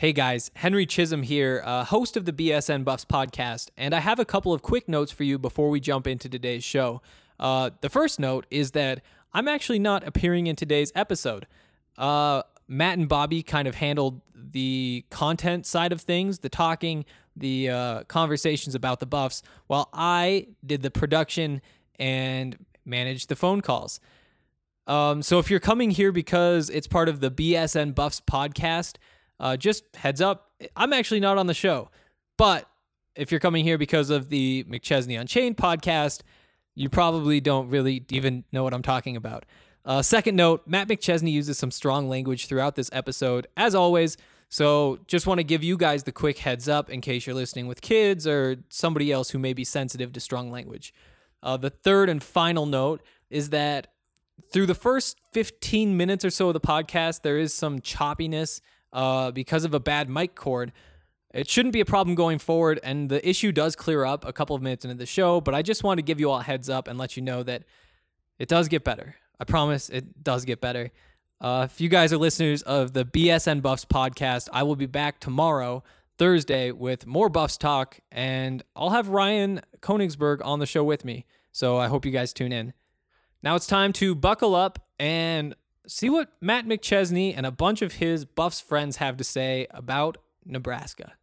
Hey 0.00 0.14
guys, 0.14 0.50
Henry 0.54 0.86
Chisholm 0.86 1.24
here, 1.24 1.60
uh, 1.62 1.84
host 1.84 2.16
of 2.16 2.24
the 2.24 2.32
BSN 2.32 2.84
Buffs 2.84 3.04
podcast, 3.04 3.68
and 3.76 3.92
I 3.92 4.00
have 4.00 4.18
a 4.18 4.24
couple 4.24 4.54
of 4.54 4.62
quick 4.62 4.88
notes 4.88 5.12
for 5.12 5.24
you 5.24 5.38
before 5.38 5.68
we 5.68 5.78
jump 5.78 6.06
into 6.06 6.26
today's 6.26 6.64
show. 6.64 7.02
Uh, 7.38 7.68
the 7.82 7.90
first 7.90 8.18
note 8.18 8.46
is 8.50 8.70
that 8.70 9.02
I'm 9.34 9.46
actually 9.46 9.78
not 9.78 10.08
appearing 10.08 10.46
in 10.46 10.56
today's 10.56 10.90
episode. 10.94 11.46
Uh, 11.98 12.44
Matt 12.66 12.96
and 12.96 13.10
Bobby 13.10 13.42
kind 13.42 13.68
of 13.68 13.74
handled 13.74 14.22
the 14.34 15.04
content 15.10 15.66
side 15.66 15.92
of 15.92 16.00
things, 16.00 16.38
the 16.38 16.48
talking, 16.48 17.04
the 17.36 17.68
uh, 17.68 18.04
conversations 18.04 18.74
about 18.74 19.00
the 19.00 19.06
Buffs, 19.06 19.42
while 19.66 19.90
I 19.92 20.46
did 20.64 20.80
the 20.80 20.90
production 20.90 21.60
and 21.98 22.56
managed 22.86 23.28
the 23.28 23.36
phone 23.36 23.60
calls. 23.60 24.00
Um, 24.86 25.20
so 25.20 25.38
if 25.38 25.50
you're 25.50 25.60
coming 25.60 25.90
here 25.90 26.10
because 26.10 26.70
it's 26.70 26.86
part 26.86 27.10
of 27.10 27.20
the 27.20 27.30
BSN 27.30 27.94
Buffs 27.94 28.22
podcast, 28.22 28.96
uh, 29.40 29.56
just 29.56 29.84
heads 29.96 30.20
up, 30.20 30.50
I'm 30.76 30.92
actually 30.92 31.20
not 31.20 31.38
on 31.38 31.46
the 31.46 31.54
show. 31.54 31.90
But 32.36 32.68
if 33.16 33.30
you're 33.30 33.40
coming 33.40 33.64
here 33.64 33.78
because 33.78 34.10
of 34.10 34.28
the 34.28 34.64
McChesney 34.64 35.18
Unchained 35.18 35.56
podcast, 35.56 36.20
you 36.74 36.88
probably 36.88 37.40
don't 37.40 37.68
really 37.68 38.04
even 38.10 38.44
know 38.52 38.62
what 38.62 38.72
I'm 38.72 38.82
talking 38.82 39.16
about. 39.16 39.46
Uh, 39.84 40.02
second 40.02 40.36
note 40.36 40.62
Matt 40.66 40.88
McChesney 40.88 41.32
uses 41.32 41.58
some 41.58 41.70
strong 41.70 42.08
language 42.08 42.46
throughout 42.46 42.76
this 42.76 42.90
episode, 42.92 43.46
as 43.56 43.74
always. 43.74 44.16
So 44.50 44.98
just 45.06 45.26
want 45.26 45.38
to 45.38 45.44
give 45.44 45.64
you 45.64 45.76
guys 45.76 46.02
the 46.02 46.12
quick 46.12 46.38
heads 46.38 46.68
up 46.68 46.90
in 46.90 47.00
case 47.00 47.26
you're 47.26 47.34
listening 47.36 47.66
with 47.66 47.80
kids 47.80 48.26
or 48.26 48.56
somebody 48.68 49.10
else 49.10 49.30
who 49.30 49.38
may 49.38 49.52
be 49.52 49.64
sensitive 49.64 50.12
to 50.12 50.20
strong 50.20 50.50
language. 50.50 50.92
Uh, 51.42 51.56
the 51.56 51.70
third 51.70 52.08
and 52.08 52.22
final 52.22 52.66
note 52.66 53.00
is 53.30 53.50
that 53.50 53.88
through 54.52 54.66
the 54.66 54.74
first 54.74 55.18
15 55.32 55.96
minutes 55.96 56.24
or 56.24 56.30
so 56.30 56.48
of 56.48 56.54
the 56.54 56.60
podcast, 56.60 57.22
there 57.22 57.38
is 57.38 57.54
some 57.54 57.80
choppiness 57.80 58.60
uh, 58.92 59.30
because 59.30 59.64
of 59.64 59.74
a 59.74 59.80
bad 59.80 60.08
mic 60.08 60.34
cord. 60.34 60.72
It 61.32 61.48
shouldn't 61.48 61.72
be 61.72 61.80
a 61.80 61.84
problem 61.84 62.16
going 62.16 62.40
forward, 62.40 62.80
and 62.82 63.08
the 63.08 63.26
issue 63.28 63.52
does 63.52 63.76
clear 63.76 64.04
up 64.04 64.24
a 64.26 64.32
couple 64.32 64.56
of 64.56 64.62
minutes 64.62 64.84
into 64.84 64.96
the 64.96 65.06
show. 65.06 65.40
But 65.40 65.54
I 65.54 65.62
just 65.62 65.84
want 65.84 65.98
to 65.98 66.02
give 66.02 66.18
you 66.18 66.30
all 66.30 66.40
a 66.40 66.42
heads 66.42 66.68
up 66.68 66.88
and 66.88 66.98
let 66.98 67.16
you 67.16 67.22
know 67.22 67.44
that 67.44 67.62
it 68.38 68.48
does 68.48 68.66
get 68.66 68.82
better. 68.82 69.14
I 69.38 69.44
promise 69.44 69.88
it 69.90 70.24
does 70.24 70.44
get 70.44 70.60
better. 70.60 70.90
Uh, 71.40 71.68
if 71.70 71.80
you 71.80 71.88
guys 71.88 72.12
are 72.12 72.18
listeners 72.18 72.62
of 72.62 72.92
the 72.92 73.04
BSN 73.04 73.62
Buffs 73.62 73.84
podcast, 73.84 74.48
I 74.52 74.64
will 74.64 74.76
be 74.76 74.86
back 74.86 75.20
tomorrow, 75.20 75.82
Thursday, 76.18 76.72
with 76.72 77.06
more 77.06 77.28
Buffs 77.28 77.56
talk, 77.56 78.00
and 78.10 78.62
I'll 78.76 78.90
have 78.90 79.08
Ryan 79.08 79.62
Koenigsberg 79.80 80.44
on 80.44 80.58
the 80.58 80.66
show 80.66 80.84
with 80.84 81.04
me. 81.04 81.24
So 81.52 81.78
I 81.78 81.88
hope 81.88 82.04
you 82.04 82.10
guys 82.10 82.32
tune 82.32 82.52
in. 82.52 82.74
Now 83.42 83.54
it's 83.54 83.66
time 83.66 83.92
to 83.94 84.14
buckle 84.14 84.54
up 84.54 84.86
and 84.98 85.54
see 85.86 86.10
what 86.10 86.28
Matt 86.40 86.66
McChesney 86.66 87.34
and 87.36 87.46
a 87.46 87.50
bunch 87.50 87.82
of 87.82 87.94
his 87.94 88.24
Buffs 88.24 88.60
friends 88.60 88.96
have 88.96 89.16
to 89.16 89.24
say 89.24 89.66
about 89.70 90.18
Nebraska. 90.44 91.14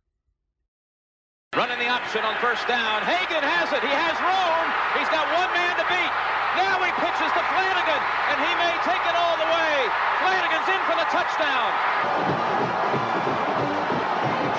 Running 1.56 1.80
the 1.80 1.88
option 1.90 2.22
on 2.22 2.36
first 2.44 2.68
down. 2.68 3.02
Hagan 3.08 3.42
has 3.42 3.72
it. 3.72 3.82
He 3.82 3.90
has 3.90 4.16
Roan. 4.20 4.66
He's 5.00 5.10
got 5.10 5.26
one 5.32 5.50
man 5.56 5.74
to 5.80 5.86
beat. 5.88 6.14
Now 6.60 6.82
he 6.84 6.92
pitches 7.00 7.32
to 7.34 7.44
Flannigan, 7.54 8.02
and 8.34 8.38
he 8.42 8.52
may 8.60 8.74
take 8.84 9.04
it 9.06 9.16
all 9.16 9.38
the 9.40 9.48
way. 9.48 9.74
Flannigan's 10.22 10.68
in 10.70 10.82
for 10.90 10.98
the 11.00 11.08
touchdown. 11.08 11.70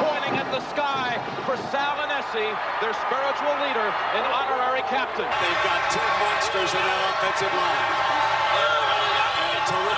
Pointing 0.00 0.34
at 0.38 0.48
the 0.54 0.62
sky 0.72 1.18
for 1.44 1.60
Sal 1.70 1.98
Aunese, 2.02 2.56
their 2.80 2.94
spiritual 2.96 3.54
leader 3.66 3.88
and 4.16 4.24
honorary 4.24 4.82
captain. 4.88 5.28
They've 5.28 5.64
got 5.66 5.80
two 5.92 6.08
monsters 6.22 6.70
in 6.72 6.82
that 6.82 7.02
offensive 7.14 7.52
line. 7.52 8.87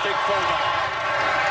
And 0.01 0.09
terrific 0.09 0.25
fullback. 0.25 0.65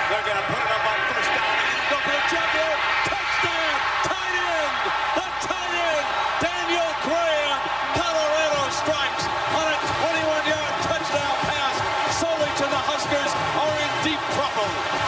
They're 0.10 0.26
going 0.26 0.42
to 0.42 0.48
put 0.50 0.58
it 0.58 0.72
up 0.74 0.82
on 0.82 0.98
first 1.14 1.30
down. 1.38 1.54
Go 1.94 1.98
for 2.02 2.10
the 2.10 2.24
jump 2.34 2.50
here. 2.50 2.78
Touchdown. 3.06 3.74
Tight 4.10 4.36
end. 4.42 4.78
The 5.14 5.28
tight 5.46 5.74
end. 5.78 6.06
Daniel 6.42 6.90
Graham. 7.06 7.62
Colorado 7.94 8.62
strikes 8.74 9.26
on 9.54 9.66
a 9.70 9.78
21-yard 10.02 10.76
touchdown 10.82 11.36
pass 11.46 11.78
solely 12.18 12.50
to 12.58 12.66
the 12.66 12.82
Huskers 12.90 13.34
are 13.38 13.76
in 13.86 13.92
deep 14.02 14.22
trouble. 14.34 14.99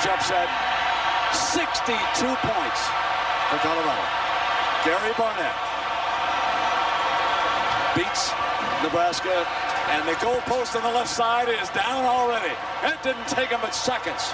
Huge 0.00 0.12
upset. 0.12 0.48
62 1.32 2.26
points 2.26 2.80
for 3.50 3.58
Colorado. 3.58 4.04
Gary 4.84 5.12
Barnett 5.18 5.54
beats 7.94 8.32
Nebraska, 8.82 9.46
and 9.90 10.08
the 10.08 10.14
goalpost 10.14 10.76
on 10.76 10.82
the 10.82 10.90
left 10.90 11.10
side 11.10 11.48
is 11.48 11.68
down 11.70 12.04
already. 12.04 12.54
It 12.84 13.02
didn't 13.02 13.28
take 13.28 13.50
him 13.50 13.60
but 13.60 13.74
seconds. 13.74 14.32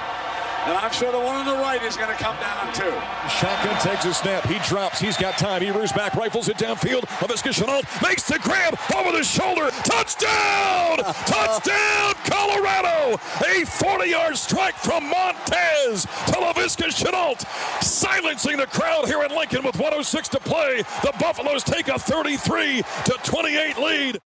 And 0.66 0.76
I'm 0.76 0.90
sure 0.90 1.12
the 1.12 1.18
one 1.18 1.36
on 1.36 1.46
the 1.46 1.54
right 1.62 1.80
is 1.84 1.96
going 1.96 2.08
to 2.08 2.20
come 2.20 2.34
down 2.40 2.74
too. 2.74 2.92
Shotgun 3.38 3.80
takes 3.80 4.04
a 4.04 4.12
snap. 4.12 4.44
He 4.46 4.58
drops. 4.68 4.98
He's 4.98 5.16
got 5.16 5.38
time. 5.38 5.62
He 5.62 5.70
rears 5.70 5.92
back, 5.92 6.14
rifles 6.16 6.48
it 6.48 6.56
downfield. 6.56 7.02
Laviska 7.20 7.52
Shenault 7.52 8.02
makes 8.02 8.24
the 8.24 8.40
grab 8.40 8.76
over 8.96 9.16
the 9.16 9.22
shoulder. 9.22 9.70
Touchdown! 9.84 10.98
Touchdown, 11.26 12.14
Colorado! 12.24 13.14
A 13.14 13.62
40-yard 13.62 14.36
strike 14.36 14.74
from 14.74 15.08
Montez 15.08 16.02
to 16.02 16.32
Laviska 16.32 16.88
Shenault, 16.88 17.46
silencing 17.80 18.56
the 18.56 18.66
crowd 18.66 19.06
here 19.06 19.22
in 19.22 19.30
Lincoln 19.36 19.62
with 19.62 19.76
106 19.76 20.28
to 20.30 20.40
play. 20.40 20.82
The 21.02 21.14
Buffaloes 21.20 21.62
take 21.62 21.86
a 21.86 21.96
33 21.96 22.82
to 23.04 23.12
28 23.22 23.78
lead. 23.78 24.20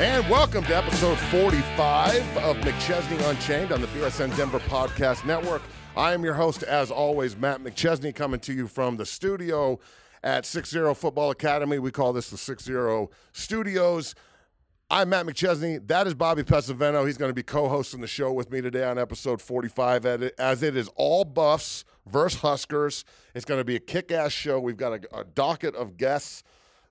And 0.00 0.26
welcome 0.30 0.64
to 0.64 0.74
episode 0.74 1.18
45 1.18 2.38
of 2.38 2.56
McChesney 2.56 3.22
Unchained 3.28 3.70
on 3.70 3.82
the 3.82 3.86
BSN 3.88 4.34
Denver 4.34 4.60
Podcast 4.60 5.26
Network. 5.26 5.60
I 5.94 6.14
am 6.14 6.24
your 6.24 6.32
host, 6.32 6.62
as 6.62 6.90
always, 6.90 7.36
Matt 7.36 7.62
McChesney, 7.62 8.14
coming 8.14 8.40
to 8.40 8.54
you 8.54 8.66
from 8.66 8.96
the 8.96 9.04
studio 9.04 9.78
at 10.22 10.46
60 10.46 10.94
Football 10.94 11.30
Academy. 11.30 11.78
We 11.78 11.90
call 11.90 12.14
this 12.14 12.30
the 12.30 12.38
60 12.38 13.08
Studios. 13.32 14.14
I'm 14.90 15.10
Matt 15.10 15.26
McChesney. 15.26 15.86
That 15.86 16.06
is 16.06 16.14
Bobby 16.14 16.44
Pesavento. 16.44 17.04
He's 17.04 17.18
going 17.18 17.28
to 17.28 17.34
be 17.34 17.42
co-hosting 17.42 18.00
the 18.00 18.06
show 18.06 18.32
with 18.32 18.50
me 18.50 18.62
today 18.62 18.84
on 18.84 18.98
episode 18.98 19.42
45, 19.42 20.06
as 20.06 20.62
it 20.62 20.78
is 20.78 20.88
all 20.96 21.26
Buffs 21.26 21.84
versus 22.06 22.40
Huskers. 22.40 23.04
It's 23.34 23.44
going 23.44 23.60
to 23.60 23.66
be 23.66 23.76
a 23.76 23.80
kick-ass 23.80 24.32
show. 24.32 24.60
We've 24.60 24.78
got 24.78 25.04
a, 25.04 25.18
a 25.18 25.24
docket 25.24 25.74
of 25.74 25.98
guests 25.98 26.42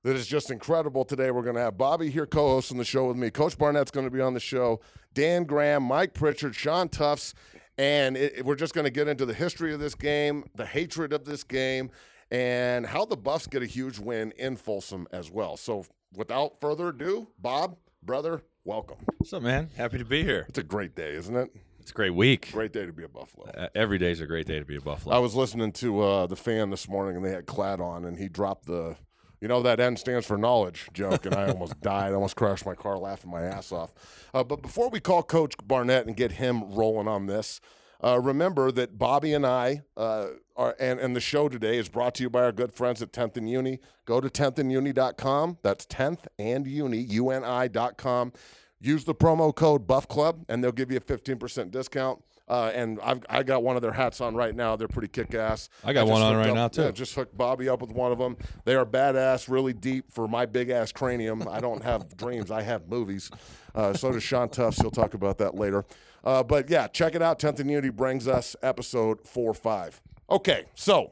that 0.03 0.15
is 0.15 0.27
just 0.27 0.51
incredible 0.51 1.03
today. 1.03 1.31
We're 1.31 1.43
going 1.43 1.55
to 1.55 1.61
have 1.61 1.77
Bobby 1.77 2.09
here 2.09 2.25
co 2.25 2.49
hosting 2.49 2.77
the 2.77 2.85
show 2.85 3.07
with 3.07 3.17
me. 3.17 3.29
Coach 3.29 3.57
Barnett's 3.57 3.91
going 3.91 4.05
to 4.05 4.11
be 4.11 4.21
on 4.21 4.33
the 4.33 4.39
show, 4.39 4.79
Dan 5.13 5.43
Graham, 5.43 5.83
Mike 5.83 6.13
Pritchard, 6.13 6.55
Sean 6.55 6.89
Tufts, 6.89 7.33
and 7.77 8.17
it, 8.17 8.45
we're 8.45 8.55
just 8.55 8.73
going 8.73 8.85
to 8.85 8.91
get 8.91 9.07
into 9.07 9.25
the 9.25 9.33
history 9.33 9.73
of 9.73 9.79
this 9.79 9.95
game, 9.95 10.45
the 10.55 10.65
hatred 10.65 11.13
of 11.13 11.25
this 11.25 11.43
game, 11.43 11.91
and 12.31 12.85
how 12.85 13.05
the 13.05 13.17
Buffs 13.17 13.47
get 13.47 13.63
a 13.63 13.65
huge 13.65 13.99
win 13.99 14.31
in 14.37 14.55
Folsom 14.55 15.07
as 15.11 15.31
well. 15.31 15.57
So 15.57 15.85
without 16.15 16.59
further 16.61 16.89
ado, 16.89 17.27
Bob, 17.39 17.77
brother, 18.03 18.43
welcome. 18.63 18.97
What's 19.17 19.33
up, 19.33 19.43
man? 19.43 19.69
Happy 19.75 19.97
to 19.97 20.05
be 20.05 20.23
here. 20.23 20.45
It's 20.49 20.59
a 20.59 20.63
great 20.63 20.95
day, 20.95 21.13
isn't 21.13 21.35
it? 21.35 21.49
It's 21.79 21.91
a 21.91 21.93
great 21.93 22.13
week. 22.13 22.51
Great 22.51 22.71
day 22.71 22.85
to 22.85 22.93
be 22.93 23.03
a 23.03 23.07
Buffalo. 23.07 23.47
Uh, 23.47 23.67
every 23.73 23.97
day 23.97 24.11
is 24.11 24.21
a 24.21 24.27
great 24.27 24.45
day 24.45 24.59
to 24.59 24.65
be 24.65 24.75
a 24.75 24.81
Buffalo. 24.81 25.15
I 25.15 25.19
was 25.19 25.35
listening 25.35 25.71
to 25.73 26.01
uh, 26.01 26.27
the 26.27 26.35
fan 26.35 26.69
this 26.69 26.87
morning, 26.87 27.15
and 27.15 27.25
they 27.25 27.31
had 27.31 27.47
Klatt 27.47 27.79
on, 27.79 28.05
and 28.05 28.17
he 28.17 28.27
dropped 28.27 28.65
the, 28.65 28.95
you 29.41 29.47
know, 29.47 29.61
that 29.61 29.79
N 29.79 29.95
stands 29.97 30.25
for 30.25 30.37
knowledge 30.37 30.89
joke, 30.93 31.25
and 31.25 31.35
I 31.35 31.47
almost 31.49 31.79
died. 31.81 32.11
I 32.11 32.13
almost 32.13 32.35
crashed 32.35 32.65
my 32.65 32.75
car 32.75 32.97
laughing 32.97 33.31
my 33.31 33.41
ass 33.41 33.71
off. 33.71 33.93
Uh, 34.33 34.43
but 34.43 34.61
before 34.61 34.89
we 34.89 34.99
call 34.99 35.23
Coach 35.23 35.55
Barnett 35.63 36.05
and 36.05 36.15
get 36.15 36.33
him 36.33 36.73
rolling 36.73 37.07
on 37.07 37.25
this, 37.27 37.61
uh, 38.03 38.19
remember 38.19 38.71
that 38.71 38.97
Bobby 38.97 39.33
and 39.33 39.45
I 39.45 39.81
uh, 39.97 40.27
are, 40.55 40.75
and, 40.79 40.99
and 40.99 41.15
the 41.15 41.19
show 41.21 41.49
today 41.49 41.77
is 41.77 41.89
brought 41.89 42.15
to 42.15 42.23
you 42.23 42.29
by 42.29 42.43
our 42.43 42.51
good 42.51 42.73
friends 42.73 43.01
at 43.01 43.11
10th 43.11 43.35
and 43.37 43.49
Uni. 43.49 43.79
Go 44.05 44.21
to 44.21 44.29
10thanduni.com. 44.29 45.57
That's 45.63 45.85
10th 45.85 46.27
and 46.37 46.65
Uni, 46.65 46.97
U-N-I.com. 46.97 48.33
Use 48.81 49.03
the 49.03 49.15
promo 49.15 49.53
code 49.53 49.85
Buff 49.85 50.07
Club, 50.07 50.45
and 50.47 50.63
they'll 50.63 50.71
give 50.71 50.89
you 50.89 50.97
a 50.97 51.01
15% 51.01 51.71
discount. 51.71 52.23
Uh, 52.49 52.71
and 52.73 52.99
I've 53.01 53.23
I 53.29 53.43
got 53.43 53.61
one 53.61 53.75
of 53.75 53.81
their 53.81 53.91
hats 53.91 54.21
on 54.21 54.35
right 54.35 54.55
now. 54.55 54.75
They're 54.75 54.87
pretty 54.87 55.07
kick 55.07 55.35
ass. 55.35 55.69
I 55.83 55.93
got 55.93 56.07
one 56.07 56.21
on 56.21 56.35
right 56.35 56.49
up, 56.49 56.55
now 56.55 56.67
too. 56.67 56.81
Yeah, 56.83 56.91
just 56.91 57.13
hooked 57.13 57.37
Bobby 57.37 57.69
up 57.69 57.81
with 57.81 57.91
one 57.91 58.11
of 58.11 58.17
them. 58.17 58.37
They 58.65 58.75
are 58.75 58.85
badass, 58.85 59.49
really 59.49 59.73
deep 59.73 60.11
for 60.11 60.27
my 60.27 60.47
big 60.47 60.69
ass 60.69 60.91
cranium. 60.91 61.47
I 61.47 61.59
don't 61.59 61.83
have 61.83 62.17
dreams. 62.17 62.49
I 62.49 62.63
have 62.63 62.87
movies. 62.87 63.29
Uh, 63.75 63.93
so 63.93 64.11
does 64.11 64.23
Sean 64.23 64.49
Tufts. 64.49 64.81
He'll 64.81 64.89
talk 64.89 65.13
about 65.13 65.37
that 65.37 65.53
later. 65.53 65.85
Uh, 66.23 66.41
but 66.41 66.69
yeah, 66.69 66.87
check 66.87 67.13
it 67.13 67.21
out. 67.21 67.39
10th 67.39 67.59
and 67.59 67.69
Unity 67.69 67.89
brings 67.89 68.27
us 68.27 68.55
episode 68.63 69.21
four 69.27 69.53
five. 69.53 70.01
Okay, 70.29 70.65
so 70.73 71.11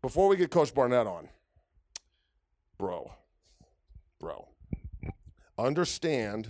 before 0.00 0.28
we 0.28 0.36
get 0.36 0.50
Coach 0.50 0.74
Barnett 0.74 1.06
on, 1.06 1.28
bro, 2.78 3.12
bro, 4.18 4.48
understand 5.58 6.48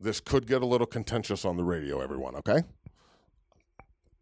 this 0.00 0.20
could 0.20 0.46
get 0.46 0.62
a 0.62 0.66
little 0.66 0.86
contentious 0.86 1.44
on 1.44 1.56
the 1.56 1.64
radio, 1.64 2.00
everyone, 2.00 2.34
okay? 2.36 2.62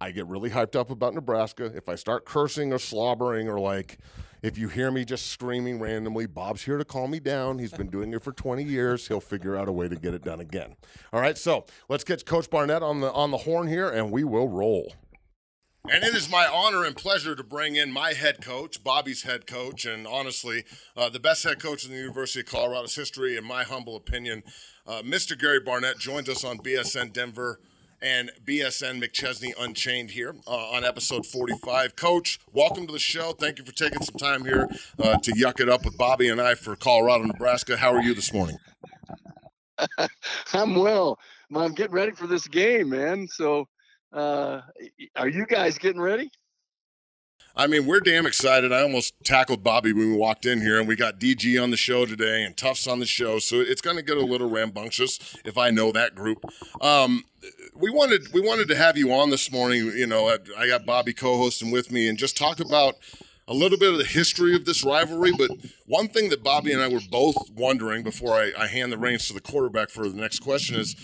I 0.05 0.11
get 0.11 0.27
really 0.27 0.51
hyped 0.51 0.77
up 0.77 0.91
about 0.91 1.15
Nebraska. 1.15 1.65
If 1.65 1.89
I 1.89 1.95
start 1.95 2.27
cursing 2.27 2.75
or 2.75 2.79
slobbering 2.79 3.49
or 3.49 3.59
like 3.59 3.97
if 4.43 4.59
you 4.59 4.69
hear 4.69 4.91
me 4.91 5.03
just 5.07 5.29
screaming 5.29 5.81
randomly, 5.81 6.27
Bob's 6.27 6.63
here 6.63 6.77
to 6.77 6.85
calm 6.85 7.13
me 7.13 7.21
down. 7.21 7.59
He's 7.59 7.73
been 7.73 7.89
doing 7.89 8.13
it 8.13 8.23
for 8.23 8.31
20 8.31 8.63
years. 8.63 9.09
He'll 9.09 9.19
figure 9.19 9.57
out 9.57 9.67
a 9.67 9.73
way 9.73 9.89
to 9.89 9.97
get 9.97 10.13
it 10.13 10.23
done 10.23 10.41
again. 10.41 10.77
All 11.11 11.23
right, 11.23 11.39
so 11.39 11.65
let's 11.89 12.05
get 12.05 12.27
Coach 12.27 12.51
Barnett 12.51 12.83
on 12.83 13.01
the 13.01 13.11
on 13.13 13.31
the 13.31 13.39
horn 13.39 13.67
here 13.67 13.89
and 13.89 14.13
we 14.13 14.25
will 14.25 14.47
roll. 14.47 14.93
And 15.89 16.05
it 16.05 16.15
is 16.15 16.29
my 16.29 16.47
honor 16.47 16.85
and 16.85 16.95
pleasure 16.95 17.35
to 17.35 17.43
bring 17.43 17.77
in 17.77 17.91
my 17.91 18.13
head 18.13 18.43
coach, 18.43 18.85
Bobby's 18.85 19.23
head 19.23 19.47
coach, 19.47 19.87
and 19.87 20.07
honestly, 20.07 20.65
uh, 20.95 21.09
the 21.09 21.21
best 21.21 21.45
head 21.45 21.63
coach 21.63 21.87
in 21.87 21.93
the 21.93 21.99
University 21.99 22.41
of 22.41 22.47
Colorado's 22.47 22.95
history, 22.95 23.39
in 23.39 23.45
my 23.45 23.65
humble 23.65 23.97
opinion. 23.97 24.43
Uh, 24.87 25.01
Mr. 25.03 25.39
Gary 25.39 25.61
Barnett 25.61 25.99
joins 25.99 26.29
us 26.29 26.45
on 26.45 26.59
BSN 26.59 27.13
Denver 27.15 27.61
and 28.05 28.31
BSN 28.45 29.03
McChesney 29.03 29.53
Unchained 29.59 30.11
here 30.11 30.35
uh, 30.47 30.71
on 30.73 30.85
episode 30.85 31.25
45. 31.25 31.97
Coach, 31.97 32.39
welcome 32.53 32.87
to 32.87 32.93
the 32.93 32.99
show. 32.99 33.33
Thank 33.33 33.59
you 33.59 33.65
for 33.65 33.73
taking 33.73 34.03
some 34.03 34.17
time 34.19 34.45
here 34.45 34.69
uh, 35.03 35.17
to 35.21 35.33
yuck 35.33 35.59
it 35.59 35.71
up 35.71 35.87
with 35.87 35.97
Bobby 35.97 36.29
and 36.29 36.39
I 36.39 36.55
for 36.55 36.77
Colorado, 36.77 37.25
Nebraska. 37.25 37.79
How 37.79 37.95
are 37.95 38.03
you 38.03 38.15
this 38.15 38.31
morning? 38.33 38.59
I'm 40.53 40.75
well. 40.75 41.19
I'm 41.57 41.73
getting 41.73 41.95
ready 41.95 42.13
for 42.13 42.27
this 42.27 42.47
game, 42.47 42.91
man. 42.91 43.27
So, 43.27 43.67
uh, 44.13 44.61
are 45.17 45.29
you 45.29 45.47
guys 45.47 45.79
getting 45.79 46.01
ready? 46.01 46.31
I 47.57 47.69
mean, 47.69 47.87
we're 47.87 48.01
damn 48.01 48.27
excited. 48.27 48.73
I 48.73 48.83
almost 48.83 49.15
tackled 49.23 49.63
Bobby 49.63 49.93
when 49.93 50.11
we 50.11 50.17
walked 50.17 50.45
in 50.45 50.61
here, 50.61 50.79
and 50.79 50.89
we 50.89 50.97
got 50.97 51.21
DG 51.21 51.63
on 51.63 51.71
the 51.71 51.77
show 51.77 52.05
today 52.05 52.43
and 52.43 52.57
Tufts 52.57 52.89
on 52.89 52.99
the 52.99 53.07
show, 53.07 53.39
so 53.39 53.61
it's 53.61 53.81
going 53.81 53.97
to 53.97 54.03
get 54.03 54.17
a 54.17 54.25
little 54.25 54.51
rambunctious 54.51 55.37
if 55.45 55.57
I 55.57 55.71
know 55.71 55.93
that 55.93 56.17
group. 56.17 56.45
Um, 56.81 57.25
we 57.77 57.91
wanted 57.91 58.33
we 58.33 58.41
wanted 58.41 58.67
to 58.69 58.77
have 58.77 58.97
you 58.97 59.13
on 59.13 59.31
this 59.31 59.53
morning. 59.53 59.93
You 59.95 60.09
know, 60.09 60.37
I 60.59 60.67
got 60.67 60.85
Bobby 60.85 61.13
co-hosting 61.13 61.71
with 61.71 61.93
me, 61.93 62.09
and 62.09 62.19
just 62.19 62.37
talk 62.37 62.59
about 62.59 62.97
a 63.47 63.55
little 63.55 63.79
bit 63.79 63.93
of 63.93 63.99
the 63.99 64.05
history 64.05 64.57
of 64.57 64.65
this 64.65 64.85
rivalry. 64.85 65.31
But 65.31 65.51
one 65.87 66.09
thing 66.09 66.31
that 66.31 66.43
Bobby 66.43 66.73
and 66.73 66.83
I 66.83 66.89
were 66.89 67.01
both 67.09 67.37
wondering 67.55 68.03
before 68.03 68.33
I, 68.33 68.51
I 68.59 68.67
hand 68.67 68.91
the 68.91 68.99
reins 68.99 69.29
to 69.29 69.33
the 69.33 69.41
quarterback 69.41 69.91
for 69.91 70.09
the 70.09 70.17
next 70.17 70.41
question 70.41 70.75
is 70.75 70.97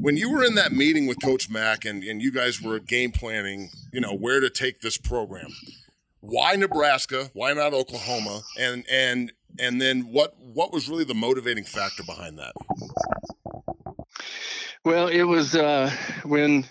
when 0.00 0.16
you 0.16 0.32
were 0.32 0.42
in 0.42 0.56
that 0.56 0.72
meeting 0.72 1.06
with 1.06 1.22
Coach 1.22 1.48
Mack 1.48 1.84
and, 1.84 2.02
and 2.02 2.20
you 2.20 2.32
guys 2.32 2.60
were 2.60 2.80
game 2.80 3.12
planning, 3.12 3.70
you 3.92 4.00
know, 4.00 4.16
where 4.16 4.40
to 4.40 4.50
take 4.50 4.80
this 4.80 4.98
program 4.98 5.52
why 6.22 6.54
Nebraska? 6.54 7.30
Why 7.34 7.52
not 7.52 7.74
Oklahoma? 7.74 8.40
And 8.58 8.84
and 8.90 9.32
and 9.58 9.80
then 9.80 10.02
what 10.02 10.34
what 10.38 10.72
was 10.72 10.88
really 10.88 11.04
the 11.04 11.14
motivating 11.14 11.64
factor 11.64 12.04
behind 12.04 12.38
that? 12.38 12.52
Well, 14.84 15.08
it 15.08 15.24
was 15.24 15.56
uh, 15.56 15.90
when 16.24 16.64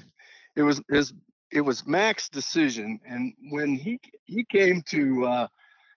it 0.55 0.63
was 0.63 0.81
it 1.51 1.61
was 1.61 1.85
Mack's 1.85 2.29
decision, 2.29 2.99
and 3.05 3.33
when 3.49 3.75
he 3.75 3.99
he 4.25 4.45
came 4.45 4.81
to 4.83 5.25
uh, 5.25 5.47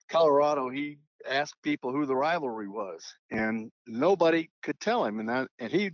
Colorado, 0.09 0.69
he 0.69 0.97
asked 1.29 1.55
people 1.63 1.93
who 1.93 2.05
the 2.05 2.15
rivalry 2.15 2.67
was, 2.67 3.03
and 3.31 3.71
nobody 3.87 4.49
could 4.63 4.79
tell 4.81 5.05
him. 5.05 5.19
And 5.21 5.29
that 5.29 5.47
and 5.59 5.71
he 5.71 5.91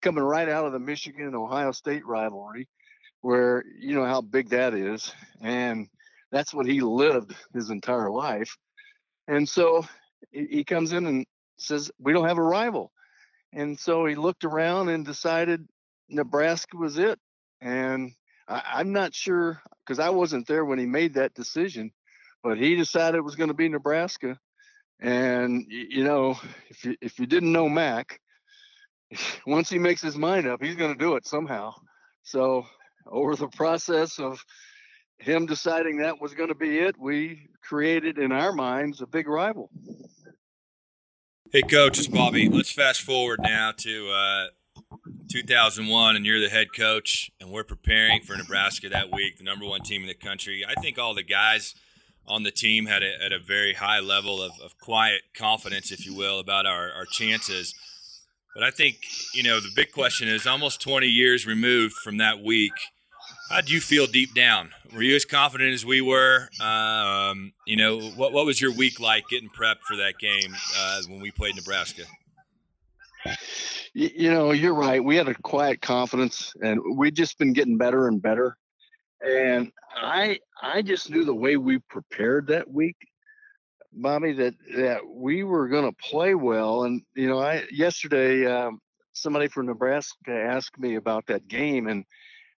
coming 0.00 0.24
right 0.24 0.48
out 0.48 0.64
of 0.64 0.72
the 0.72 0.78
Michigan 0.78 1.34
Ohio 1.34 1.72
State 1.72 2.06
rivalry, 2.06 2.66
where 3.20 3.62
you 3.78 3.94
know 3.94 4.06
how 4.06 4.22
big 4.22 4.48
that 4.50 4.72
is, 4.72 5.12
and 5.42 5.86
that's 6.34 6.52
what 6.52 6.66
he 6.66 6.80
lived 6.80 7.32
his 7.54 7.70
entire 7.70 8.10
life. 8.10 8.56
And 9.28 9.48
so 9.48 9.86
he 10.32 10.64
comes 10.64 10.92
in 10.92 11.06
and 11.06 11.24
says, 11.58 11.92
We 12.00 12.12
don't 12.12 12.26
have 12.26 12.38
a 12.38 12.42
rival. 12.42 12.90
And 13.52 13.78
so 13.78 14.04
he 14.04 14.16
looked 14.16 14.44
around 14.44 14.88
and 14.88 15.06
decided 15.06 15.68
Nebraska 16.08 16.76
was 16.76 16.98
it. 16.98 17.20
And 17.60 18.12
I, 18.48 18.80
am 18.80 18.92
not 18.92 19.14
sure 19.14 19.62
because 19.86 20.00
I 20.00 20.10
wasn't 20.10 20.48
there 20.48 20.64
when 20.64 20.80
he 20.80 20.86
made 20.86 21.14
that 21.14 21.34
decision, 21.34 21.92
but 22.42 22.58
he 22.58 22.74
decided 22.74 23.18
it 23.18 23.24
was 23.24 23.36
going 23.36 23.48
to 23.48 23.54
be 23.54 23.68
Nebraska. 23.68 24.36
And 25.00 25.64
you 25.68 26.02
know, 26.02 26.36
if 26.68 26.84
you 26.84 26.96
if 27.00 27.20
you 27.20 27.26
didn't 27.26 27.52
know 27.52 27.68
Mac, 27.68 28.20
once 29.46 29.70
he 29.70 29.78
makes 29.78 30.02
his 30.02 30.16
mind 30.16 30.48
up, 30.48 30.60
he's 30.60 30.74
going 30.74 30.92
to 30.92 30.98
do 30.98 31.14
it 31.14 31.28
somehow. 31.28 31.74
So 32.24 32.66
over 33.06 33.36
the 33.36 33.48
process 33.48 34.18
of 34.18 34.44
him 35.18 35.46
deciding 35.46 35.98
that 35.98 36.20
was 36.20 36.34
going 36.34 36.48
to 36.48 36.54
be 36.54 36.78
it, 36.78 36.96
we 36.98 37.48
created 37.62 38.18
in 38.18 38.32
our 38.32 38.52
minds 38.52 39.00
a 39.00 39.06
big 39.06 39.28
rival. 39.28 39.70
Hey, 41.52 41.62
coach, 41.62 41.98
it's 41.98 42.08
Bobby. 42.08 42.48
Let's 42.48 42.72
fast 42.72 43.02
forward 43.02 43.40
now 43.42 43.72
to 43.78 44.10
uh, 44.10 44.46
2001, 45.30 46.16
and 46.16 46.26
you're 46.26 46.40
the 46.40 46.48
head 46.48 46.68
coach, 46.76 47.30
and 47.40 47.50
we're 47.50 47.64
preparing 47.64 48.22
for 48.22 48.36
Nebraska 48.36 48.88
that 48.88 49.12
week, 49.12 49.38
the 49.38 49.44
number 49.44 49.64
one 49.64 49.82
team 49.82 50.02
in 50.02 50.08
the 50.08 50.14
country. 50.14 50.64
I 50.66 50.80
think 50.80 50.98
all 50.98 51.14
the 51.14 51.22
guys 51.22 51.74
on 52.26 52.42
the 52.42 52.50
team 52.50 52.86
had 52.86 53.02
a, 53.02 53.24
at 53.24 53.32
a 53.32 53.38
very 53.38 53.74
high 53.74 54.00
level 54.00 54.42
of, 54.42 54.52
of 54.62 54.78
quiet 54.78 55.22
confidence, 55.36 55.92
if 55.92 56.04
you 56.04 56.14
will, 56.14 56.40
about 56.40 56.66
our, 56.66 56.90
our 56.90 57.04
chances. 57.04 57.74
But 58.54 58.64
I 58.64 58.70
think, 58.70 58.96
you 59.32 59.42
know, 59.42 59.60
the 59.60 59.70
big 59.76 59.92
question 59.92 60.28
is 60.28 60.46
almost 60.46 60.80
20 60.80 61.06
years 61.06 61.46
removed 61.46 61.94
from 62.02 62.18
that 62.18 62.42
week– 62.42 62.72
how 63.50 63.60
do 63.60 63.72
you 63.72 63.80
feel 63.80 64.06
deep 64.06 64.34
down? 64.34 64.70
Were 64.94 65.02
you 65.02 65.14
as 65.16 65.24
confident 65.24 65.74
as 65.74 65.84
we 65.84 66.00
were? 66.00 66.48
Um, 66.60 67.52
you 67.66 67.76
know, 67.76 68.00
what 68.00 68.32
what 68.32 68.46
was 68.46 68.60
your 68.60 68.72
week 68.72 69.00
like 69.00 69.24
getting 69.28 69.48
prepped 69.48 69.82
for 69.86 69.96
that 69.96 70.18
game 70.18 70.54
uh, 70.78 71.02
when 71.08 71.20
we 71.20 71.30
played 71.30 71.56
Nebraska? 71.56 72.02
You 73.92 74.30
know, 74.30 74.52
you're 74.52 74.74
right. 74.74 75.02
We 75.02 75.16
had 75.16 75.28
a 75.28 75.34
quiet 75.34 75.80
confidence, 75.80 76.52
and 76.62 76.80
we've 76.96 77.14
just 77.14 77.38
been 77.38 77.52
getting 77.52 77.76
better 77.76 78.08
and 78.08 78.20
better. 78.20 78.56
And 79.24 79.70
I 79.96 80.40
I 80.60 80.82
just 80.82 81.10
knew 81.10 81.24
the 81.24 81.34
way 81.34 81.56
we 81.56 81.78
prepared 81.78 82.48
that 82.48 82.70
week, 82.70 82.96
Bobby, 83.92 84.32
that 84.32 84.54
that 84.76 85.06
we 85.06 85.44
were 85.44 85.68
going 85.68 85.90
to 85.90 85.96
play 86.10 86.34
well. 86.34 86.84
And 86.84 87.02
you 87.14 87.28
know, 87.28 87.38
I 87.38 87.64
yesterday 87.70 88.46
um, 88.46 88.80
somebody 89.12 89.48
from 89.48 89.66
Nebraska 89.66 90.32
asked 90.32 90.78
me 90.78 90.96
about 90.96 91.26
that 91.26 91.46
game, 91.48 91.86
and 91.86 92.04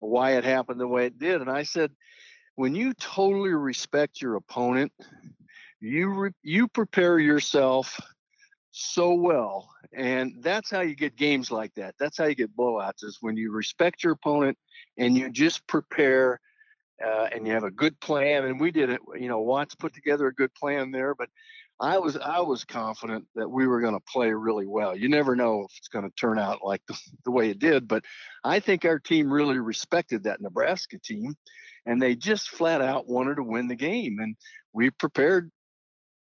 why 0.04 0.36
it 0.36 0.44
happened 0.44 0.80
the 0.80 0.88
way 0.88 1.06
it 1.06 1.18
did. 1.18 1.40
And 1.40 1.50
I 1.50 1.62
said, 1.62 1.90
when 2.56 2.74
you 2.74 2.94
totally 2.94 3.50
respect 3.50 4.22
your 4.22 4.36
opponent, 4.36 4.92
you 5.80 6.08
re- 6.08 6.30
you 6.42 6.68
prepare 6.68 7.18
yourself 7.18 8.00
so 8.70 9.14
well, 9.14 9.70
and 9.92 10.36
that's 10.40 10.70
how 10.70 10.80
you 10.80 10.94
get 10.94 11.16
games 11.16 11.50
like 11.50 11.74
that. 11.74 11.94
That's 11.98 12.18
how 12.18 12.24
you 12.24 12.34
get 12.34 12.56
blowouts 12.56 13.04
is 13.04 13.18
when 13.20 13.36
you 13.36 13.52
respect 13.52 14.02
your 14.02 14.12
opponent 14.12 14.56
and 14.98 15.16
you 15.16 15.30
just 15.30 15.66
prepare. 15.66 16.40
Uh, 17.04 17.28
and 17.32 17.44
you 17.44 17.52
have 17.52 17.64
a 17.64 17.72
good 17.72 17.98
plan, 17.98 18.44
and 18.44 18.60
we 18.60 18.70
did 18.70 18.88
it. 18.88 19.00
You 19.16 19.26
know, 19.26 19.40
Watts 19.40 19.74
put 19.74 19.92
together 19.92 20.28
a 20.28 20.34
good 20.34 20.54
plan 20.54 20.92
there, 20.92 21.12
but 21.12 21.28
I 21.80 21.98
was 21.98 22.16
I 22.16 22.40
was 22.40 22.64
confident 22.64 23.26
that 23.34 23.48
we 23.48 23.66
were 23.66 23.80
going 23.80 23.94
to 23.94 24.02
play 24.12 24.32
really 24.32 24.66
well. 24.66 24.96
You 24.96 25.08
never 25.08 25.34
know 25.34 25.62
if 25.62 25.76
it's 25.76 25.88
going 25.88 26.04
to 26.04 26.14
turn 26.14 26.38
out 26.38 26.60
like 26.62 26.82
the, 26.86 26.98
the 27.24 27.30
way 27.30 27.50
it 27.50 27.58
did, 27.58 27.88
but 27.88 28.04
I 28.44 28.60
think 28.60 28.84
our 28.84 28.98
team 28.98 29.32
really 29.32 29.58
respected 29.58 30.24
that 30.24 30.40
Nebraska 30.40 30.98
team, 30.98 31.34
and 31.86 32.00
they 32.00 32.14
just 32.14 32.48
flat 32.48 32.80
out 32.80 33.08
wanted 33.08 33.36
to 33.36 33.42
win 33.42 33.68
the 33.68 33.74
game, 33.74 34.18
and 34.20 34.36
we 34.72 34.90
prepared 34.90 35.50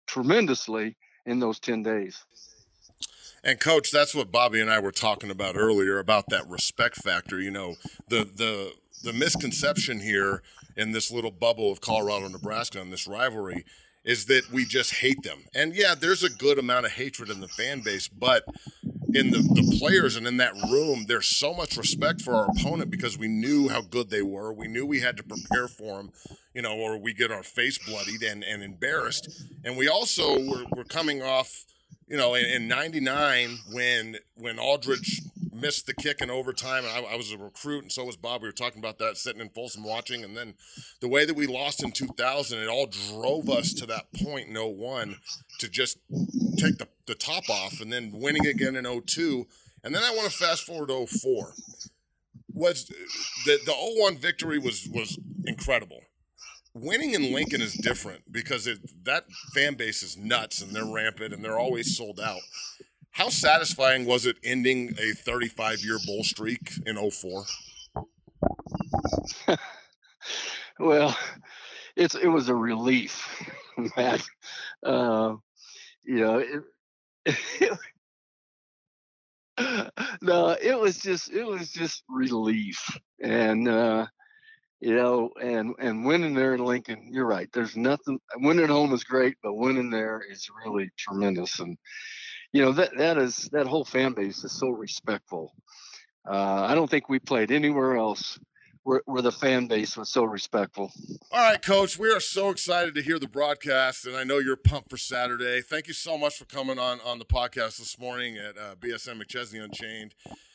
tremendously 0.07 0.97
in 1.25 1.41
those 1.41 1.59
ten 1.59 1.83
days. 1.83 2.23
And 3.45 3.61
coach, 3.61 3.91
that's 3.93 4.15
what 4.15 4.33
Bobby 4.33 4.61
and 4.61 4.71
I 4.71 4.81
were 4.81 4.93
talking 4.93 5.31
about 5.31 5.57
earlier 5.57 5.99
about 5.99 6.29
that 6.29 6.47
respect 6.49 6.97
factor. 6.97 7.41
You 7.41 7.53
know, 7.53 7.77
the 8.09 8.25
the 8.25 8.73
the 9.03 9.13
misconception 9.13 10.01
here 10.01 10.43
in 10.77 10.93
this 10.93 11.11
little 11.11 11.31
bubble 11.31 11.73
of 11.73 11.81
Colorado 11.81 12.29
Nebraska 12.29 12.81
and 12.81 12.93
this 12.93 13.07
rivalry 13.07 13.65
is 14.05 14.27
that 14.27 14.51
we 14.53 14.65
just 14.65 14.95
hate 14.95 15.23
them. 15.23 15.45
And 15.55 15.75
yeah, 15.75 15.95
there's 15.95 16.23
a 16.23 16.31
good 16.31 16.59
amount 16.59 16.87
of 16.87 16.93
hatred 16.93 17.31
in 17.31 17.41
the 17.41 17.49
fan 17.49 17.81
base, 17.81 18.09
but 18.09 18.45
in 19.15 19.31
the, 19.31 19.39
the 19.39 19.79
players 19.79 20.17
and 20.17 20.27
in 20.27 20.37
that 20.37 20.55
room, 20.71 21.07
there's 21.09 21.27
so 21.27 21.55
much 21.55 21.77
respect 21.77 22.21
for 22.21 22.35
our 22.35 22.49
opponent 22.51 22.91
because 22.91 23.19
we 23.19 23.29
knew 23.29 23.69
how 23.69 23.81
good 23.81 24.11
they 24.11 24.23
were. 24.23 24.53
We 24.53 24.69
knew 24.69 24.85
we 24.85 25.01
had 25.01 25.17
to 25.17 25.23
prepare 25.23 25.69
for 25.69 25.97
them, 25.97 26.13
you 26.55 26.63
know, 26.63 26.77
or 26.77 26.99
we 26.99 27.15
get 27.15 27.33
our 27.33 27.43
face 27.43 27.79
bloodied 27.79 28.23
and, 28.23 28.45
and 28.45 28.63
embarrassed. 28.63 29.45
And 29.65 29.77
we 29.77 29.89
also 29.89 30.39
were, 30.39 30.65
were 30.77 30.85
coming 30.85 31.23
off, 31.23 31.65
you 32.07 32.17
know, 32.17 32.35
in, 32.35 32.45
in 32.45 32.69
99 32.69 33.59
when 33.73 34.17
when 34.37 34.59
Aldrich 34.59 35.21
missed 35.61 35.87
the 35.87 35.95
kick 35.95 36.21
in 36.21 36.31
overtime. 36.31 36.85
I, 36.87 37.13
I, 37.13 37.17
was 37.17 37.33
a 37.33 37.39
recruit, 37.39 37.83
and 37.83 37.93
so 37.93 38.05
was 38.05 38.17
Bob. 38.17 38.43
We 38.43 38.49
were 38.49 38.53
talking 38.53 38.79
about 38.79 38.99
that 38.99 39.17
sitting 39.17 39.41
in 39.41 39.49
Folsom 39.51 39.85
watching. 39.85 40.25
And 40.25 40.37
then 40.37 40.55
the 41.01 41.09
way 41.09 41.25
that 41.25 41.35
we 41.35 41.47
lost 41.47 41.83
in 41.83 41.93
2000, 41.93 42.59
it 42.59 42.69
all 42.69 42.87
drove 42.87 43.49
us 43.49 43.73
to 43.75 43.87
that 43.87 44.13
point 44.13 44.49
in 44.49 44.55
01 44.55 45.17
to 45.59 45.69
just 45.69 45.99
take 46.57 46.79
the, 46.79 46.89
the 47.07 47.15
top 47.15 47.49
off 47.49 47.81
and 47.81 47.93
then 47.93 48.13
winning 48.13 48.47
again 48.47 48.77
in 48.77 48.85
02. 48.85 49.47
And 49.85 49.95
then 49.95 50.03
I 50.03 50.15
want 50.15 50.31
to 50.31 50.37
fast 50.37 50.65
forward 50.65 50.89
to 50.89 51.07
04. 51.07 51.55
Was 52.53 52.87
the, 53.45 53.59
the 53.65 53.73
01 53.73 54.19
victory 54.19 54.59
was 54.59 54.89
was 54.93 55.19
incredible. 55.47 56.01
Winning 56.75 57.15
in 57.15 57.33
Lincoln 57.33 57.61
is 57.61 57.73
different 57.73 58.31
because 58.31 58.67
it, 58.67 58.79
that 59.05 59.25
fan 59.55 59.75
base 59.75 60.03
is 60.03 60.17
nuts 60.17 60.61
and 60.61 60.73
they're 60.73 60.85
rampant 60.85 61.33
and 61.33 61.45
they're 61.45 61.59
always 61.59 61.97
sold 61.97 62.21
out. 62.21 62.41
How 63.19 63.31
satisfying 63.31 64.07
was 64.07 64.27
it 64.27 64.37
ending 64.45 64.95
a 64.97 65.11
35 65.11 65.81
year 65.81 65.99
bull 66.07 66.23
streak 66.23 66.71
in 66.87 66.97
04? 67.11 67.45
well, 70.79 71.19
it's 71.97 72.15
it 72.15 72.29
was 72.29 72.49
a 72.49 72.55
relief, 72.55 73.45
Matt. 73.97 74.25
Uh, 74.85 75.35
you 76.05 76.21
know, 76.21 76.45
it, 77.27 77.79
no, 80.23 80.51
it 80.51 80.79
was 80.79 80.99
just 80.99 81.33
it 81.33 81.43
was 81.43 81.73
just 81.73 82.05
relief, 82.09 82.81
and 83.21 83.67
uh, 83.67 84.07
you 84.79 84.95
know, 84.95 85.33
and 85.43 85.75
and 85.81 86.05
winning 86.05 86.35
there 86.35 86.55
in 86.55 86.65
Lincoln, 86.65 87.09
you're 87.11 87.27
right. 87.27 87.49
There's 87.53 87.77
nothing. 87.77 88.21
Winning 88.37 88.63
at 88.63 88.71
home 88.71 88.93
is 88.93 89.03
great, 89.03 89.35
but 89.43 89.55
winning 89.55 89.91
there 89.91 90.23
is 90.31 90.49
really 90.65 90.89
tremendous, 90.97 91.59
and 91.59 91.77
you 92.53 92.63
know 92.63 92.73
that 92.73 92.97
that 92.97 93.19
is 93.19 93.49
that 93.53 93.67
whole 93.67 93.85
fan 93.85 94.13
base 94.13 94.45
is 94.45 94.53
so 94.53 94.71
respectful. 94.71 95.55
Uh, 96.29 96.67
I 96.69 96.75
don't 96.75 96.91
think 96.91 97.09
we 97.09 97.19
played 97.19 97.51
anywhere 97.51 97.97
else 97.97 98.39
where, 98.83 99.03
where 99.07 99.23
the 99.23 99.33
fan 99.33 99.67
base 99.67 99.97
was 99.97 100.11
so 100.11 100.25
respectful. 100.25 100.91
All 101.31 101.51
right, 101.51 101.61
Coach, 101.61 101.99
we 101.99 102.11
are 102.11 102.21
so 102.21 102.51
excited 102.51 102.95
to 102.95 103.03
hear 103.03 103.19
the 103.19 103.29
broadcast, 103.29 104.07
and 104.07 104.17
I 104.17 104.25
know 104.25 104.39
you're 104.39 104.57
pumped 104.57 104.91
for 104.91 104.97
Saturday. 104.97 105.61
Thank 105.61 105.89
you 105.89 105.95
so 105.95 106.17
much 106.17 106.37
for 106.39 106.45
coming 106.45 106.79
on 106.79 107.01
on 107.05 107.19
the 107.19 107.25
podcast 107.25 107.79
this 107.79 107.99
morning 107.99 108.37
at 108.37 108.57
uh, 108.57 108.75
BSN 108.77 109.23
McChesney 109.23 109.63
Unchained. 109.63 110.15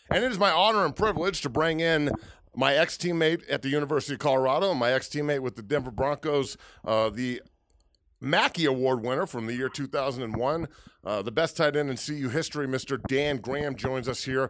And 0.09 0.23
it 0.23 0.31
is 0.31 0.39
my 0.39 0.51
honor 0.51 0.85
and 0.85 0.95
privilege 0.95 1.41
to 1.41 1.49
bring 1.49 1.79
in 1.79 2.11
my 2.55 2.75
ex 2.75 2.97
teammate 2.97 3.43
at 3.49 3.61
the 3.61 3.69
University 3.69 4.13
of 4.13 4.19
Colorado 4.19 4.71
and 4.71 4.79
my 4.79 4.91
ex 4.91 5.07
teammate 5.09 5.39
with 5.39 5.55
the 5.55 5.63
Denver 5.63 5.91
Broncos, 5.91 6.57
uh, 6.85 7.09
the 7.09 7.41
Mackey 8.23 8.65
Award 8.65 9.03
winner 9.03 9.25
from 9.25 9.45
the 9.45 9.53
year 9.53 9.69
2001, 9.69 10.67
uh, 11.05 11.21
the 11.21 11.31
best 11.31 11.57
tight 11.57 11.75
end 11.75 11.89
in 11.89 11.97
CU 11.97 12.29
history, 12.29 12.65
Mr. 12.65 13.01
Dan 13.07 13.37
Graham, 13.37 13.75
joins 13.75 14.07
us 14.07 14.23
here 14.23 14.49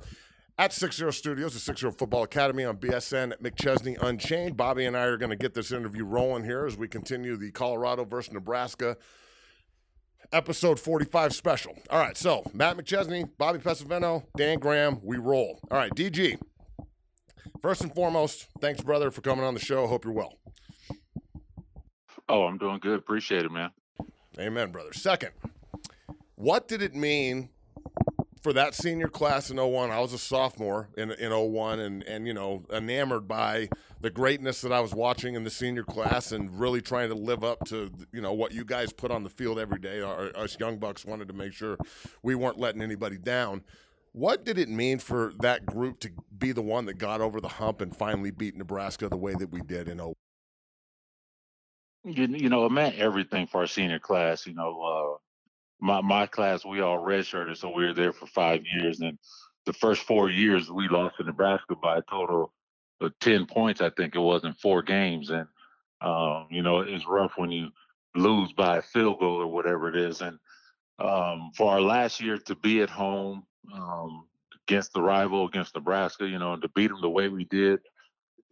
at 0.59 0.71
60 0.71 1.11
Studios, 1.11 1.53
the 1.53 1.59
60 1.59 1.91
Football 1.91 2.23
Academy 2.23 2.63
on 2.63 2.77
BSN 2.77 3.33
McChesney 3.41 4.01
Unchained. 4.01 4.55
Bobby 4.55 4.85
and 4.85 4.95
I 4.95 5.05
are 5.05 5.17
going 5.17 5.31
to 5.31 5.35
get 5.35 5.55
this 5.55 5.71
interview 5.71 6.05
rolling 6.05 6.43
here 6.43 6.65
as 6.65 6.77
we 6.77 6.87
continue 6.87 7.35
the 7.35 7.51
Colorado 7.51 8.05
versus 8.05 8.31
Nebraska 8.31 8.95
episode 10.31 10.79
45 10.79 11.33
special. 11.33 11.77
All 11.89 11.99
right, 11.99 12.17
so 12.17 12.43
Matt 12.53 12.77
McChesney, 12.77 13.29
Bobby 13.37 13.59
Pesavento, 13.59 14.23
Dan 14.35 14.59
Graham, 14.59 14.99
we 15.03 15.17
roll. 15.17 15.59
All 15.71 15.77
right, 15.77 15.93
DG. 15.93 16.39
First 17.61 17.81
and 17.81 17.93
foremost, 17.93 18.47
thanks, 18.59 18.81
brother, 18.81 19.11
for 19.11 19.21
coming 19.21 19.45
on 19.45 19.53
the 19.53 19.59
show. 19.59 19.87
Hope 19.87 20.05
you're 20.05 20.13
well. 20.13 20.37
Oh, 22.29 22.43
I'm 22.43 22.57
doing 22.57 22.79
good. 22.79 22.99
Appreciate 22.99 23.45
it, 23.45 23.51
man. 23.51 23.71
Amen, 24.39 24.71
brother. 24.71 24.93
Second, 24.93 25.31
what 26.35 26.67
did 26.67 26.81
it 26.81 26.95
mean 26.95 27.49
for 28.41 28.53
that 28.53 28.73
senior 28.73 29.07
class 29.07 29.49
in 29.49 29.57
01? 29.57 29.91
I 29.91 29.99
was 29.99 30.13
a 30.13 30.17
sophomore 30.17 30.89
in, 30.97 31.11
in 31.11 31.31
01 31.31 31.79
and, 31.79 32.03
and, 32.03 32.25
you 32.25 32.33
know, 32.33 32.65
enamored 32.71 33.27
by 33.27 33.69
the 34.01 34.09
greatness 34.09 34.61
that 34.61 34.71
I 34.71 34.79
was 34.79 34.93
watching 34.93 35.35
in 35.35 35.43
the 35.43 35.49
senior 35.49 35.83
class 35.83 36.31
and 36.31 36.59
really 36.59 36.81
trying 36.81 37.09
to 37.09 37.15
live 37.15 37.43
up 37.43 37.63
to, 37.67 37.91
you 38.11 38.21
know, 38.21 38.33
what 38.33 38.53
you 38.53 38.65
guys 38.65 38.91
put 38.91 39.11
on 39.11 39.23
the 39.23 39.29
field 39.29 39.59
every 39.59 39.79
day. 39.79 40.01
Our, 40.01 40.35
us 40.35 40.57
young 40.59 40.77
bucks 40.77 41.05
wanted 41.05 41.27
to 41.27 41.33
make 41.33 41.53
sure 41.53 41.77
we 42.21 42.35
weren't 42.35 42.57
letting 42.57 42.81
anybody 42.81 43.17
down. 43.17 43.63
What 44.13 44.45
did 44.45 44.57
it 44.57 44.69
mean 44.69 44.99
for 44.99 45.33
that 45.39 45.65
group 45.65 45.99
to 46.01 46.11
be 46.37 46.51
the 46.51 46.61
one 46.61 46.85
that 46.85 46.97
got 46.97 47.21
over 47.21 47.41
the 47.41 47.47
hump 47.47 47.81
and 47.81 47.95
finally 47.95 48.31
beat 48.31 48.55
Nebraska 48.55 49.09
the 49.09 49.17
way 49.17 49.33
that 49.35 49.51
we 49.51 49.61
did 49.61 49.87
in 49.87 49.99
01? 49.99 50.13
You, 52.03 52.27
you 52.27 52.49
know, 52.49 52.65
it 52.65 52.71
meant 52.71 52.97
everything 52.97 53.47
for 53.47 53.61
our 53.61 53.67
senior 53.67 53.99
class. 53.99 54.47
You 54.47 54.55
know, 54.55 54.81
uh, 54.81 55.17
my 55.81 56.01
my 56.01 56.27
class, 56.27 56.65
we 56.65 56.81
all 56.81 56.99
redshirted, 56.99 57.57
so 57.57 57.71
we 57.71 57.85
were 57.85 57.93
there 57.93 58.13
for 58.13 58.27
five 58.27 58.61
years. 58.65 59.01
And 59.01 59.17
the 59.65 59.73
first 59.73 60.03
four 60.03 60.29
years, 60.29 60.71
we 60.71 60.87
lost 60.89 61.17
to 61.17 61.23
Nebraska 61.23 61.75
by 61.81 61.99
a 61.99 62.03
total 62.09 62.53
of 63.01 63.13
ten 63.19 63.45
points. 63.45 63.81
I 63.81 63.91
think 63.91 64.15
it 64.15 64.19
was 64.19 64.43
in 64.45 64.53
four 64.55 64.83
games. 64.83 65.29
And 65.31 65.47
um, 66.01 66.47
you 66.51 66.63
know, 66.63 66.81
it's 66.81 67.07
rough 67.07 67.33
when 67.37 67.51
you 67.51 67.69
lose 68.15 68.53
by 68.53 68.77
a 68.77 68.81
field 68.81 69.19
goal 69.19 69.41
or 69.41 69.47
whatever 69.47 69.89
it 69.89 69.97
is. 69.97 70.21
And 70.21 70.39
um, 70.99 71.51
for 71.55 71.71
our 71.71 71.81
last 71.81 72.21
year 72.21 72.37
to 72.37 72.55
be 72.55 72.81
at 72.81 72.89
home 72.89 73.43
um, 73.73 74.27
against 74.67 74.93
the 74.93 75.01
rival, 75.01 75.47
against 75.47 75.75
Nebraska, 75.75 76.27
you 76.27 76.39
know, 76.39 76.57
to 76.57 76.69
beat 76.69 76.89
them 76.89 77.01
the 77.01 77.09
way 77.09 77.29
we 77.29 77.45
did, 77.45 77.79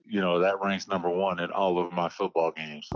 you 0.05 0.21
know, 0.21 0.39
that 0.39 0.61
ranks 0.61 0.87
number 0.87 1.09
one 1.09 1.39
in 1.39 1.51
all 1.51 1.79
of 1.79 1.91
my 1.93 2.09
football 2.09 2.51
games. 2.51 2.89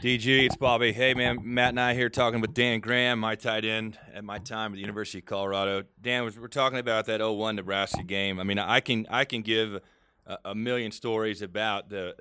DG, 0.00 0.46
it's 0.46 0.56
Bobby. 0.56 0.92
Hey, 0.92 1.12
man, 1.12 1.40
Matt 1.42 1.70
and 1.70 1.80
I 1.80 1.92
here 1.92 2.08
talking 2.08 2.40
with 2.40 2.54
Dan 2.54 2.78
Graham, 2.78 3.18
my 3.18 3.34
tight 3.34 3.64
end 3.64 3.98
at 4.14 4.22
my 4.22 4.38
time 4.38 4.72
at 4.72 4.76
the 4.76 4.80
University 4.80 5.18
of 5.18 5.24
Colorado. 5.24 5.82
Dan, 6.00 6.30
we're 6.40 6.46
talking 6.46 6.78
about 6.78 7.06
that 7.06 7.20
01 7.20 7.56
Nebraska 7.56 8.04
game. 8.04 8.38
I 8.38 8.44
mean, 8.44 8.60
I 8.60 8.78
can 8.78 9.08
I 9.10 9.24
can 9.24 9.42
give 9.42 9.80
a, 10.24 10.38
a 10.44 10.54
million 10.54 10.92
stories 10.92 11.42
about 11.42 11.88
the 11.88 12.14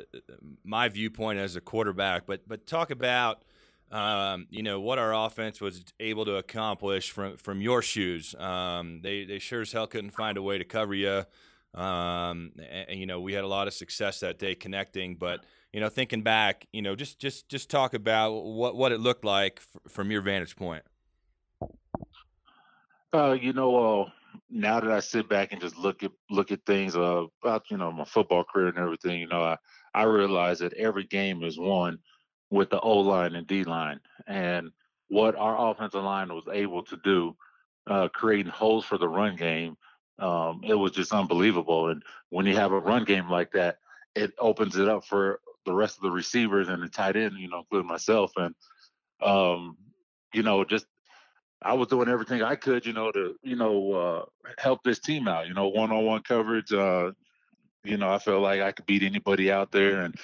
my 0.64 0.90
viewpoint 0.90 1.38
as 1.38 1.56
a 1.56 1.62
quarterback, 1.62 2.26
but 2.26 2.48
but 2.48 2.66
talk 2.66 2.90
about 2.90 3.44
um, 3.92 4.48
you 4.50 4.64
know 4.64 4.80
what 4.80 4.98
our 4.98 5.14
offense 5.14 5.62
was 5.62 5.84
able 6.00 6.26
to 6.26 6.36
accomplish 6.38 7.12
from 7.12 7.38
from 7.38 7.62
your 7.62 7.84
shoes. 7.84 8.34
Um, 8.36 9.02
they 9.04 9.24
they 9.26 9.38
sure 9.38 9.62
as 9.62 9.72
hell 9.72 9.86
couldn't 9.86 10.12
find 10.12 10.38
a 10.38 10.42
way 10.42 10.58
to 10.58 10.66
cover 10.66 10.96
you. 10.96 11.26
Um, 11.78 12.54
and, 12.58 13.00
you 13.00 13.06
know, 13.06 13.22
we 13.22 13.34
had 13.34 13.44
a 13.44 13.48
lot 13.48 13.68
of 13.68 13.74
success 13.74 14.22
that 14.22 14.40
day 14.40 14.56
connecting, 14.56 15.16
but 15.16 15.46
you 15.72 15.80
know, 15.80 15.90
thinking 15.90 16.24
back, 16.24 16.66
you 16.74 16.82
know, 16.82 16.96
just 16.96 17.20
just 17.20 17.50
just 17.50 17.70
talk 17.70 17.94
about 17.94 18.32
what 18.32 18.76
what 18.76 18.92
it 18.92 19.00
looked 19.00 19.24
like 19.24 19.60
f- 19.60 19.92
from 19.92 20.10
your 20.10 20.22
vantage 20.22 20.56
point. 20.56 20.84
Uh, 23.14 23.38
you 23.40 23.54
know, 23.54 24.02
uh, 24.02 24.10
now 24.50 24.80
that 24.80 24.90
I 24.90 25.02
sit 25.02 25.30
back 25.30 25.52
and 25.52 25.62
just 25.62 25.78
look 25.78 26.02
at 26.02 26.12
look 26.32 26.52
at 26.52 26.66
things 26.66 26.96
uh, 26.96 27.26
about 27.44 27.70
you 27.70 27.78
know 27.78 27.92
my 27.92 28.06
football 28.06 28.44
career 28.44 28.70
and 28.70 28.80
everything, 28.80 29.20
you 29.20 29.28
know, 29.28 29.44
I 29.44 29.58
I 29.94 30.04
realize 30.04 30.60
that 30.60 30.74
every 30.74 31.04
game 31.04 31.44
is 31.44 31.60
won 31.60 32.00
with 32.50 32.72
the 32.72 32.80
O 32.80 33.00
line 33.02 33.36
and 33.36 33.46
D 33.46 33.64
line, 33.66 34.00
and 34.26 34.72
what 35.10 35.36
our 35.36 35.70
offensive 35.70 36.04
line 36.04 36.30
was 36.30 36.48
able 36.52 36.84
to 36.86 36.98
do, 37.04 37.36
uh, 37.86 38.08
creating 38.08 38.52
holes 38.52 38.84
for 38.84 38.98
the 38.98 39.08
run 39.08 39.36
game 39.36 39.78
um, 40.20 40.62
it 40.64 40.76
was 40.76 40.92
just 40.92 41.14
unbelievable. 41.14 41.90
And 41.90 42.04
when 42.30 42.46
you 42.46 42.56
have 42.56 42.72
a 42.72 42.80
run 42.80 43.04
game 43.04 43.30
like 43.30 43.52
that, 43.52 43.78
it 44.16 44.34
opens 44.40 44.78
it 44.78 44.88
up 44.88 45.06
for 45.06 45.40
the 45.66 45.74
rest 45.74 45.98
of 45.98 46.04
the 46.04 46.12
receivers 46.12 46.70
and 46.70 46.82
the 46.82 46.90
tight 46.90 47.16
end, 47.16 47.36
you 47.38 47.50
know, 47.50 47.60
including 47.60 47.88
myself. 47.88 48.32
And 48.36 48.56
um, 49.22 49.78
you 50.34 50.44
know, 50.44 50.64
just 50.64 50.86
I 51.62 51.74
was 51.74 51.88
doing 51.88 52.10
everything 52.10 52.42
I 52.44 52.56
could, 52.56 52.86
you 52.86 52.94
know, 52.94 53.12
to 53.12 53.36
you 53.44 53.56
know 53.56 53.92
uh, 53.94 54.26
help 54.58 54.84
this 54.84 55.00
team 55.00 55.28
out. 55.28 55.48
You 55.48 55.54
know, 55.54 55.68
one-on-one 55.68 56.22
coverage. 56.24 56.72
Uh, 56.72 57.12
You 57.84 57.96
know, 57.96 58.12
I 58.12 58.20
felt 58.20 58.42
like 58.42 58.60
I 58.62 58.74
could 58.74 58.86
beat 58.86 59.04
anybody 59.04 59.50
out 59.50 59.72
there, 59.72 60.02
and 60.02 60.16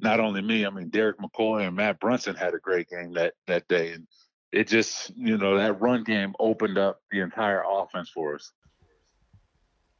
not 0.00 0.20
only 0.20 0.40
me. 0.40 0.64
I 0.64 0.70
mean, 0.70 0.88
Derek 0.88 1.18
McCoy 1.18 1.66
and 1.66 1.74
Matt 1.74 1.98
Brunson 1.98 2.36
had 2.36 2.54
a 2.54 2.60
great 2.60 2.88
game 2.88 3.14
that 3.14 3.34
that 3.46 3.66
day, 3.66 3.92
and 3.92 4.06
it 4.52 4.68
just 4.68 5.10
you 5.16 5.36
know 5.36 5.56
that 5.58 5.80
run 5.80 6.04
game 6.04 6.34
opened 6.38 6.78
up 6.78 7.00
the 7.10 7.20
entire 7.20 7.64
offense 7.66 8.08
for 8.10 8.36
us. 8.36 8.52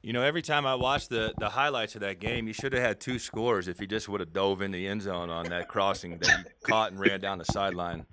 You 0.02 0.12
know, 0.12 0.22
every 0.22 0.42
time 0.42 0.64
I 0.64 0.74
watch 0.76 1.08
the 1.08 1.34
the 1.38 1.48
highlights 1.50 1.94
of 1.96 2.02
that 2.02 2.20
game, 2.20 2.46
you 2.46 2.52
should 2.52 2.72
have 2.72 2.82
had 2.82 3.00
two 3.00 3.18
scores 3.18 3.66
if 3.68 3.80
you 3.80 3.86
just 3.86 4.08
would 4.08 4.20
have 4.20 4.32
dove 4.32 4.62
in 4.62 4.70
the 4.70 4.86
end 4.86 5.02
zone 5.02 5.28
on 5.28 5.46
that 5.46 5.68
crossing 5.68 6.18
that 6.18 6.28
you 6.28 6.44
caught 6.62 6.92
and 6.92 7.00
ran 7.00 7.20
down 7.20 7.38
the 7.38 7.44
sideline. 7.44 8.06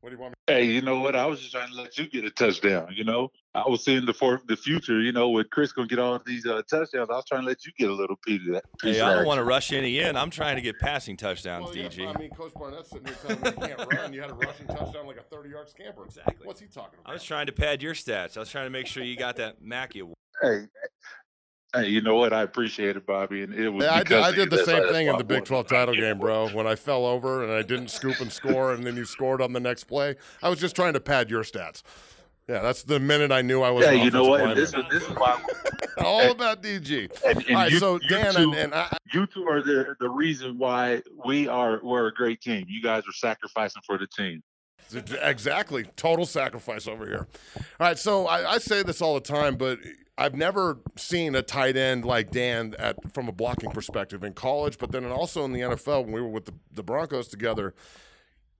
What 0.00 0.10
do 0.10 0.16
you 0.16 0.20
want? 0.22 0.32
Me- 0.32 0.36
Hey, 0.54 0.64
you 0.66 0.80
know 0.82 1.00
what? 1.00 1.16
I 1.16 1.26
was 1.26 1.40
just 1.40 1.50
trying 1.52 1.70
to 1.70 1.74
let 1.74 1.98
you 1.98 2.06
get 2.08 2.24
a 2.24 2.30
touchdown. 2.30 2.92
You 2.94 3.02
know, 3.02 3.32
I 3.52 3.66
was 3.66 3.82
seeing 3.84 4.06
the 4.06 4.12
for 4.14 4.40
the 4.46 4.56
future. 4.56 5.00
You 5.00 5.10
know, 5.10 5.30
with 5.30 5.50
Chris 5.50 5.72
gonna 5.72 5.88
get 5.88 5.98
all 5.98 6.20
these 6.24 6.46
uh, 6.46 6.62
touchdowns, 6.70 7.08
I 7.10 7.14
was 7.14 7.24
trying 7.24 7.40
to 7.40 7.46
let 7.48 7.66
you 7.66 7.72
get 7.76 7.90
a 7.90 7.92
little 7.92 8.14
piece 8.24 8.42
of 8.46 8.52
that. 8.54 8.64
Piece 8.78 8.96
Hey, 8.96 9.00
of 9.00 9.08
I 9.08 9.14
don't 9.14 9.26
want 9.26 9.38
to 9.38 9.44
rush 9.44 9.72
any 9.72 9.98
in. 9.98 10.16
I'm 10.16 10.30
trying 10.30 10.54
to 10.56 10.62
get 10.62 10.78
passing 10.78 11.16
touchdowns, 11.16 11.64
Well, 11.64 11.76
yeah, 11.76 11.88
DG. 11.88 12.14
I 12.14 12.18
mean, 12.20 12.30
Coach 12.30 12.52
Barnett's 12.54 12.90
sitting 12.90 13.06
here 13.06 13.16
telling 13.26 13.42
me 13.42 13.48
you 13.68 13.74
can't 13.76 13.92
run. 13.94 14.12
You 14.12 14.20
had 14.20 14.30
a 14.30 14.34
rushing 14.34 14.66
touchdown 14.68 15.06
like 15.08 15.16
a 15.16 15.22
30 15.22 15.48
yard 15.50 15.68
scamper. 15.68 16.04
Exactly. 16.04 16.46
What's 16.46 16.60
he 16.60 16.66
talking 16.66 17.00
about? 17.00 17.10
I 17.10 17.14
was 17.14 17.24
trying 17.24 17.46
to 17.46 17.52
pad 17.52 17.82
your 17.82 17.94
stats. 17.94 18.36
I 18.36 18.40
was 18.40 18.50
trying 18.50 18.66
to 18.66 18.70
make 18.70 18.86
sure 18.86 19.02
you 19.02 19.16
got 19.16 19.34
that 19.36 19.60
Mackey 19.62 20.00
award. 20.00 20.15
Hey, 20.42 20.66
hey, 21.74 21.88
you 21.88 22.00
know 22.00 22.16
what? 22.16 22.32
I 22.32 22.42
appreciate 22.42 22.96
it, 22.96 23.06
Bobby, 23.06 23.42
and 23.42 23.54
it 23.54 23.68
was. 23.68 23.84
Yeah, 23.84 23.94
I 23.94 24.02
did, 24.02 24.18
I 24.18 24.32
did 24.32 24.50
the 24.50 24.64
same 24.64 24.82
why- 24.82 24.92
thing 24.92 25.06
in 25.08 25.16
the 25.16 25.24
Big 25.24 25.44
12 25.44 25.66
title 25.66 25.94
game, 25.94 26.18
bro. 26.18 26.48
When 26.48 26.66
I 26.66 26.74
fell 26.74 27.06
over 27.06 27.42
and 27.42 27.52
I 27.52 27.62
didn't 27.62 27.88
scoop 27.88 28.20
and 28.20 28.30
score, 28.30 28.72
and 28.72 28.84
then 28.84 28.96
you 28.96 29.04
scored 29.04 29.40
on 29.40 29.52
the 29.52 29.60
next 29.60 29.84
play. 29.84 30.16
I 30.42 30.48
was 30.48 30.58
just 30.58 30.76
trying 30.76 30.92
to 30.94 31.00
pad 31.00 31.30
your 31.30 31.42
stats. 31.42 31.82
Yeah, 32.48 32.60
that's 32.60 32.84
the 32.84 33.00
minute 33.00 33.32
I 33.32 33.42
knew 33.42 33.62
I 33.62 33.70
was. 33.70 33.84
Yeah, 33.84 33.92
you 33.92 34.10
know 34.10 34.24
what? 34.24 34.54
This 34.54 34.72
is 34.72 34.84
this 34.88 35.02
is 35.02 35.08
why. 35.16 35.42
all 35.98 36.30
about 36.30 36.62
DG. 36.62 37.10
And, 37.24 37.38
and 37.38 37.48
All 37.48 37.54
right, 37.56 37.72
you, 37.72 37.78
so 37.80 37.98
you 38.00 38.08
Dan 38.08 38.34
two, 38.34 38.52
and, 38.52 38.54
and 38.54 38.74
I, 38.74 38.96
you 39.12 39.26
two 39.26 39.48
are 39.48 39.62
the 39.62 39.96
the 39.98 40.08
reason 40.08 40.56
why 40.56 41.02
we 41.24 41.48
are 41.48 41.80
we're 41.82 42.06
a 42.06 42.14
great 42.14 42.40
team. 42.40 42.64
You 42.68 42.80
guys 42.80 43.02
are 43.02 43.12
sacrificing 43.12 43.82
for 43.84 43.98
the 43.98 44.06
team. 44.06 44.42
Exactly. 44.94 45.84
Total 45.96 46.26
sacrifice 46.26 46.86
over 46.86 47.06
here. 47.06 47.26
All 47.56 47.62
right. 47.86 47.98
So 47.98 48.26
I, 48.26 48.54
I 48.54 48.58
say 48.58 48.82
this 48.82 49.02
all 49.02 49.14
the 49.14 49.20
time, 49.20 49.56
but 49.56 49.78
I've 50.18 50.34
never 50.34 50.78
seen 50.96 51.34
a 51.34 51.42
tight 51.42 51.76
end 51.76 52.04
like 52.04 52.30
Dan 52.30 52.74
at 52.78 53.12
from 53.12 53.28
a 53.28 53.32
blocking 53.32 53.70
perspective 53.70 54.24
in 54.24 54.32
college, 54.32 54.78
but 54.78 54.92
then 54.92 55.04
also 55.06 55.44
in 55.44 55.52
the 55.52 55.60
NFL 55.60 56.04
when 56.04 56.12
we 56.12 56.20
were 56.20 56.28
with 56.28 56.46
the, 56.46 56.54
the 56.72 56.82
Broncos 56.82 57.28
together. 57.28 57.74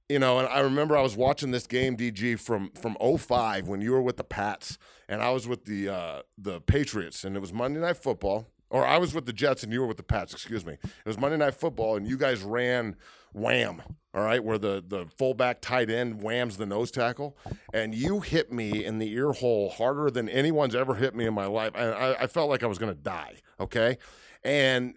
You 0.09 0.21
know, 0.21 0.38
and 0.38 0.47
I 0.47 0.61
remember 0.61 0.97
I 0.97 1.02
was 1.02 1.16
watching 1.16 1.50
this 1.50 1.66
game, 1.66 1.97
DG, 1.97 2.38
from 2.38 2.71
from 2.73 2.97
05 3.00 3.66
when 3.66 3.80
you 3.80 3.90
were 3.92 4.02
with 4.02 4.16
the 4.16 4.25
Pats 4.25 4.78
and 5.09 5.23
I 5.23 5.30
was 5.30 5.47
with 5.47 5.64
the 5.64 5.88
uh, 5.88 6.23
the 6.38 6.61
Patriots, 6.61 7.25
and 7.25 7.37
it 7.37 7.40
was 7.40 7.52
Monday 7.52 7.80
Night 7.80 7.97
Football. 7.97 8.47
Or 8.68 8.85
I 8.85 8.99
was 8.99 9.14
with 9.14 9.26
the 9.26 9.33
Jets 9.33 9.62
and 9.62 9.73
you 9.73 9.80
were 9.80 9.87
with 9.87 9.97
the 9.97 10.02
Pats, 10.02 10.33
excuse 10.33 10.66
me. 10.66 10.73
It 10.73 11.06
was 11.06 11.18
Monday 11.18 11.37
Night 11.37 11.54
Football, 11.54 11.97
and 11.97 12.06
you 12.06 12.18
guys 12.18 12.42
ran 12.42 12.97
wham, 13.37 13.83
all 14.14 14.25
right, 14.25 14.43
where 14.43 14.57
the, 14.57 14.83
the 14.87 15.07
fullback 15.19 15.61
tight 15.61 15.90
end 15.90 16.23
whams 16.23 16.57
the 16.57 16.66
nose 16.66 16.90
tackle. 16.90 17.37
And 17.73 17.95
you 17.95 18.21
hit 18.21 18.50
me 18.50 18.85
in 18.85 18.99
the 18.99 19.12
ear 19.12 19.33
hole 19.33 19.69
harder 19.69 20.11
than 20.11 20.28
anyone's 20.28 20.75
ever 20.75 20.95
hit 20.95 21.14
me 21.14 21.26
in 21.26 21.35
my 21.35 21.47
life. 21.47 21.73
And 21.75 21.93
I, 21.93 22.16
I 22.21 22.26
felt 22.26 22.49
like 22.49 22.62
I 22.62 22.66
was 22.66 22.78
going 22.78 22.95
to 22.95 23.00
die, 23.00 23.37
okay? 23.61 23.99
And 24.43 24.95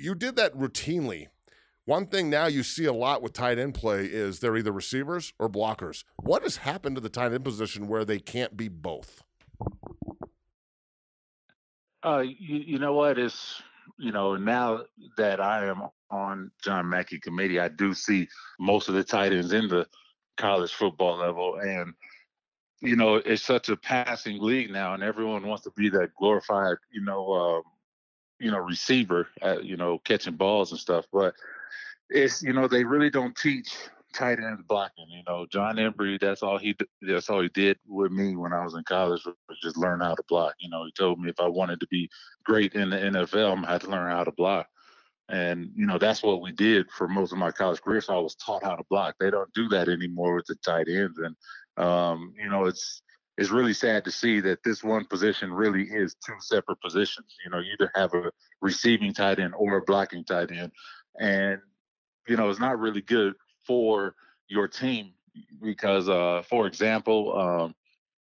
you 0.00 0.14
did 0.14 0.36
that 0.36 0.56
routinely. 0.56 1.26
One 1.84 2.06
thing 2.06 2.30
now 2.30 2.46
you 2.46 2.62
see 2.62 2.86
a 2.86 2.92
lot 2.92 3.20
with 3.20 3.32
tight 3.32 3.58
end 3.58 3.74
play 3.74 4.04
is 4.04 4.40
they're 4.40 4.56
either 4.56 4.72
receivers 4.72 5.34
or 5.38 5.48
blockers. 5.48 6.04
What 6.22 6.42
has 6.42 6.58
happened 6.58 6.96
to 6.96 7.00
the 7.00 7.08
tight 7.08 7.32
end 7.32 7.44
position 7.44 7.88
where 7.88 8.04
they 8.04 8.20
can't 8.20 8.56
be 8.56 8.68
both? 8.68 9.22
Uh, 12.02 12.20
you, 12.20 12.56
you 12.56 12.78
know 12.78 12.94
what? 12.94 13.18
It's 13.18 13.60
you 14.00 14.12
know 14.12 14.36
now 14.36 14.84
that 15.16 15.40
I 15.40 15.66
am 15.66 15.82
on 16.10 16.50
John 16.62 16.88
Mackey 16.88 17.20
committee, 17.20 17.60
I 17.60 17.68
do 17.68 17.94
see 17.94 18.28
most 18.58 18.88
of 18.88 18.94
the 18.94 19.04
tight 19.04 19.32
ends 19.32 19.52
in 19.52 19.68
the 19.68 19.86
college 20.36 20.72
football 20.72 21.18
level, 21.18 21.56
and 21.56 21.92
you 22.80 22.96
know 22.96 23.16
it's 23.16 23.42
such 23.42 23.68
a 23.68 23.76
passing 23.76 24.40
league 24.40 24.70
now, 24.70 24.94
and 24.94 25.02
everyone 25.02 25.46
wants 25.46 25.64
to 25.64 25.72
be 25.76 25.90
that 25.90 26.14
glorified, 26.18 26.78
you 26.90 27.02
know, 27.02 27.32
um, 27.32 27.62
you 28.38 28.50
know, 28.50 28.58
receiver, 28.58 29.28
uh, 29.42 29.58
you 29.62 29.76
know, 29.76 29.98
catching 29.98 30.36
balls 30.36 30.70
and 30.70 30.80
stuff. 30.80 31.04
But 31.12 31.34
it's 32.08 32.42
you 32.42 32.54
know 32.54 32.66
they 32.66 32.84
really 32.84 33.10
don't 33.10 33.36
teach 33.36 33.72
tight 34.12 34.38
ends 34.38 34.62
blocking. 34.66 35.06
You 35.08 35.22
know, 35.26 35.46
Jon 35.46 35.76
Embree, 35.76 36.20
that's 36.20 36.42
all 36.42 36.58
he 36.58 36.76
that's 37.02 37.30
all 37.30 37.42
he 37.42 37.48
did 37.48 37.78
with 37.86 38.12
me 38.12 38.36
when 38.36 38.52
I 38.52 38.64
was 38.64 38.74
in 38.74 38.84
college 38.84 39.24
was 39.24 39.58
just 39.62 39.76
learn 39.76 40.00
how 40.00 40.14
to 40.14 40.22
block. 40.28 40.54
You 40.58 40.70
know, 40.70 40.84
he 40.84 40.92
told 40.92 41.20
me 41.20 41.30
if 41.30 41.40
I 41.40 41.48
wanted 41.48 41.80
to 41.80 41.86
be 41.88 42.08
great 42.44 42.74
in 42.74 42.90
the 42.90 42.96
NFL, 42.96 43.64
I 43.64 43.72
had 43.72 43.80
to 43.82 43.90
learn 43.90 44.10
how 44.10 44.24
to 44.24 44.32
block. 44.32 44.66
And 45.28 45.70
you 45.76 45.86
know 45.86 45.98
that's 45.98 46.22
what 46.22 46.42
we 46.42 46.50
did 46.50 46.90
for 46.90 47.06
most 47.06 47.32
of 47.32 47.38
my 47.38 47.52
college 47.52 47.80
career. 47.80 48.00
So 48.00 48.16
I 48.16 48.20
was 48.20 48.34
taught 48.34 48.64
how 48.64 48.74
to 48.74 48.84
block. 48.90 49.14
They 49.20 49.30
don't 49.30 49.52
do 49.54 49.68
that 49.68 49.88
anymore 49.88 50.34
with 50.34 50.46
the 50.46 50.56
tight 50.56 50.88
ends, 50.88 51.18
and 51.18 51.36
um, 51.84 52.34
you 52.36 52.48
know 52.48 52.64
it's 52.64 53.02
it's 53.38 53.50
really 53.50 53.72
sad 53.72 54.04
to 54.04 54.10
see 54.10 54.40
that 54.40 54.64
this 54.64 54.82
one 54.82 55.04
position 55.04 55.52
really 55.52 55.84
is 55.84 56.16
two 56.26 56.34
separate 56.40 56.80
positions. 56.80 57.36
You 57.44 57.50
know, 57.52 57.58
you 57.58 57.72
either 57.72 57.92
have 57.94 58.12
a 58.12 58.32
receiving 58.60 59.14
tight 59.14 59.38
end 59.38 59.54
or 59.56 59.76
a 59.76 59.82
blocking 59.82 60.24
tight 60.24 60.50
end, 60.50 60.72
and 61.20 61.60
you 62.26 62.36
know 62.36 62.50
it's 62.50 62.58
not 62.58 62.80
really 62.80 63.00
good 63.00 63.34
for 63.70 64.16
your 64.48 64.66
team 64.66 65.12
because, 65.62 66.08
uh, 66.08 66.42
for 66.48 66.66
example, 66.66 67.38
um, 67.38 67.74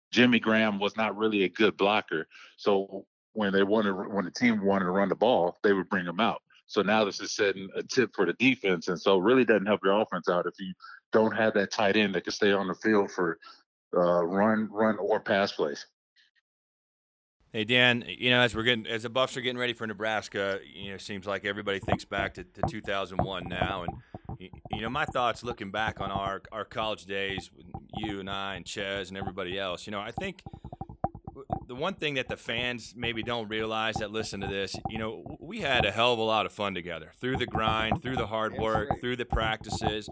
Jimmy 0.09 0.39
Graham 0.39 0.79
was 0.79 0.97
not 0.97 1.15
really 1.15 1.43
a 1.43 1.49
good 1.49 1.77
blocker. 1.77 2.27
So 2.57 3.05
when 3.33 3.53
they 3.53 3.61
wanted, 3.61 3.93
when 3.93 4.25
the 4.25 4.31
team 4.31 4.65
wanted 4.65 4.85
to 4.85 4.91
run 4.91 5.07
the 5.07 5.15
ball, 5.15 5.59
they 5.61 5.71
would 5.71 5.87
bring 5.87 6.07
him 6.07 6.19
out. 6.19 6.41
So 6.65 6.81
now 6.81 7.05
this 7.05 7.21
is 7.21 7.35
setting 7.35 7.69
a 7.75 7.83
tip 7.83 8.15
for 8.15 8.25
the 8.25 8.33
defense, 8.33 8.87
and 8.87 8.99
so 8.99 9.19
it 9.19 9.23
really 9.23 9.45
doesn't 9.45 9.67
help 9.67 9.81
your 9.83 10.01
offense 10.01 10.27
out 10.27 10.47
if 10.47 10.59
you 10.59 10.73
don't 11.13 11.35
have 11.35 11.53
that 11.53 11.69
tight 11.71 11.95
end 11.95 12.15
that 12.15 12.23
can 12.23 12.33
stay 12.33 12.51
on 12.51 12.67
the 12.67 12.73
field 12.73 13.11
for 13.11 13.37
uh, 13.95 14.25
run, 14.25 14.67
run 14.71 14.97
or 14.97 15.19
pass 15.19 15.51
plays. 15.51 15.85
Hey 17.51 17.65
Dan, 17.65 18.03
you 18.07 18.31
know 18.31 18.41
as 18.41 18.55
we're 18.55 18.63
getting 18.63 18.87
as 18.87 19.03
the 19.03 19.09
Buffs 19.09 19.37
are 19.37 19.41
getting 19.41 19.59
ready 19.59 19.73
for 19.73 19.85
Nebraska, 19.85 20.59
you 20.65 20.89
know, 20.89 20.95
it 20.95 21.01
seems 21.01 21.27
like 21.27 21.45
everybody 21.45 21.79
thinks 21.79 22.03
back 22.03 22.33
to, 22.33 22.43
to 22.43 22.61
2001 22.67 23.43
now, 23.47 23.83
and 23.83 23.93
you 24.39 24.81
know 24.81 24.89
my 24.89 25.05
thoughts 25.05 25.43
looking 25.43 25.71
back 25.71 26.01
on 26.01 26.11
our 26.11 26.41
our 26.51 26.65
college 26.65 27.05
days, 27.05 27.49
you 27.97 28.19
and 28.19 28.29
I 28.29 28.55
and 28.55 28.65
Ches 28.65 29.09
and 29.09 29.17
everybody 29.17 29.57
else. 29.57 29.85
You 29.87 29.91
know, 29.91 29.99
I 29.99 30.11
think 30.11 30.41
the 31.67 31.75
one 31.75 31.95
thing 31.95 32.15
that 32.15 32.27
the 32.27 32.37
fans 32.37 32.93
maybe 32.95 33.23
don't 33.23 33.47
realize 33.47 33.95
that 33.95 34.11
listen 34.11 34.41
to 34.41 34.47
this, 34.47 34.75
you 34.89 34.97
know, 34.97 35.37
we 35.39 35.61
had 35.61 35.85
a 35.85 35.91
hell 35.91 36.13
of 36.13 36.19
a 36.19 36.23
lot 36.23 36.45
of 36.45 36.51
fun 36.51 36.73
together 36.73 37.11
through 37.19 37.37
the 37.37 37.45
grind, 37.45 38.01
through 38.01 38.15
the 38.15 38.27
hard 38.27 38.57
work, 38.57 38.99
through 38.99 39.15
the 39.15 39.25
practices. 39.25 40.09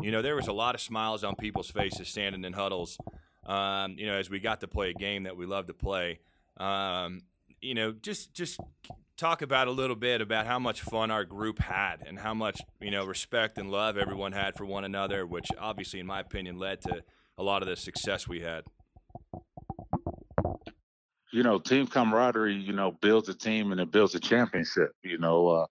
You 0.00 0.10
know, 0.10 0.22
there 0.22 0.36
was 0.36 0.48
a 0.48 0.52
lot 0.52 0.74
of 0.74 0.80
smiles 0.80 1.24
on 1.24 1.34
people's 1.36 1.70
faces 1.70 2.08
standing 2.08 2.44
in 2.44 2.52
huddles. 2.52 2.98
Um, 3.46 3.96
you 3.98 4.06
know, 4.06 4.14
as 4.14 4.30
we 4.30 4.40
got 4.40 4.60
to 4.60 4.68
play 4.68 4.90
a 4.90 4.94
game 4.94 5.24
that 5.24 5.36
we 5.36 5.46
love 5.46 5.66
to 5.66 5.74
play. 5.74 6.20
Um, 6.56 7.22
you 7.60 7.74
know, 7.74 7.92
just 7.92 8.32
just 8.32 8.60
talk 9.16 9.42
about 9.42 9.68
a 9.68 9.72
little 9.72 9.96
bit 9.96 10.20
about 10.20 10.46
how 10.46 10.58
much 10.58 10.82
fun 10.82 11.10
our 11.10 11.24
group 11.24 11.60
had 11.60 12.02
and 12.06 12.18
how 12.18 12.34
much 12.34 12.60
you 12.80 12.90
know 12.90 13.04
respect 13.06 13.58
and 13.58 13.70
love 13.70 13.96
everyone 13.96 14.32
had 14.32 14.56
for 14.56 14.64
one 14.64 14.84
another, 14.84 15.26
which 15.26 15.48
obviously, 15.58 16.00
in 16.00 16.06
my 16.06 16.20
opinion, 16.20 16.58
led 16.58 16.80
to 16.82 17.02
a 17.38 17.42
lot 17.42 17.62
of 17.62 17.68
the 17.68 17.76
success 17.76 18.28
we 18.28 18.40
had. 18.40 18.64
you 21.32 21.42
know, 21.42 21.58
team 21.58 21.86
camaraderie, 21.86 22.54
you 22.54 22.72
know, 22.72 22.92
builds 23.02 23.28
a 23.28 23.34
team 23.34 23.72
and 23.72 23.80
it 23.80 23.90
builds 23.90 24.14
a 24.14 24.20
championship. 24.20 24.92
You 25.02 25.18
know, 25.18 25.48
uh, 25.48 25.66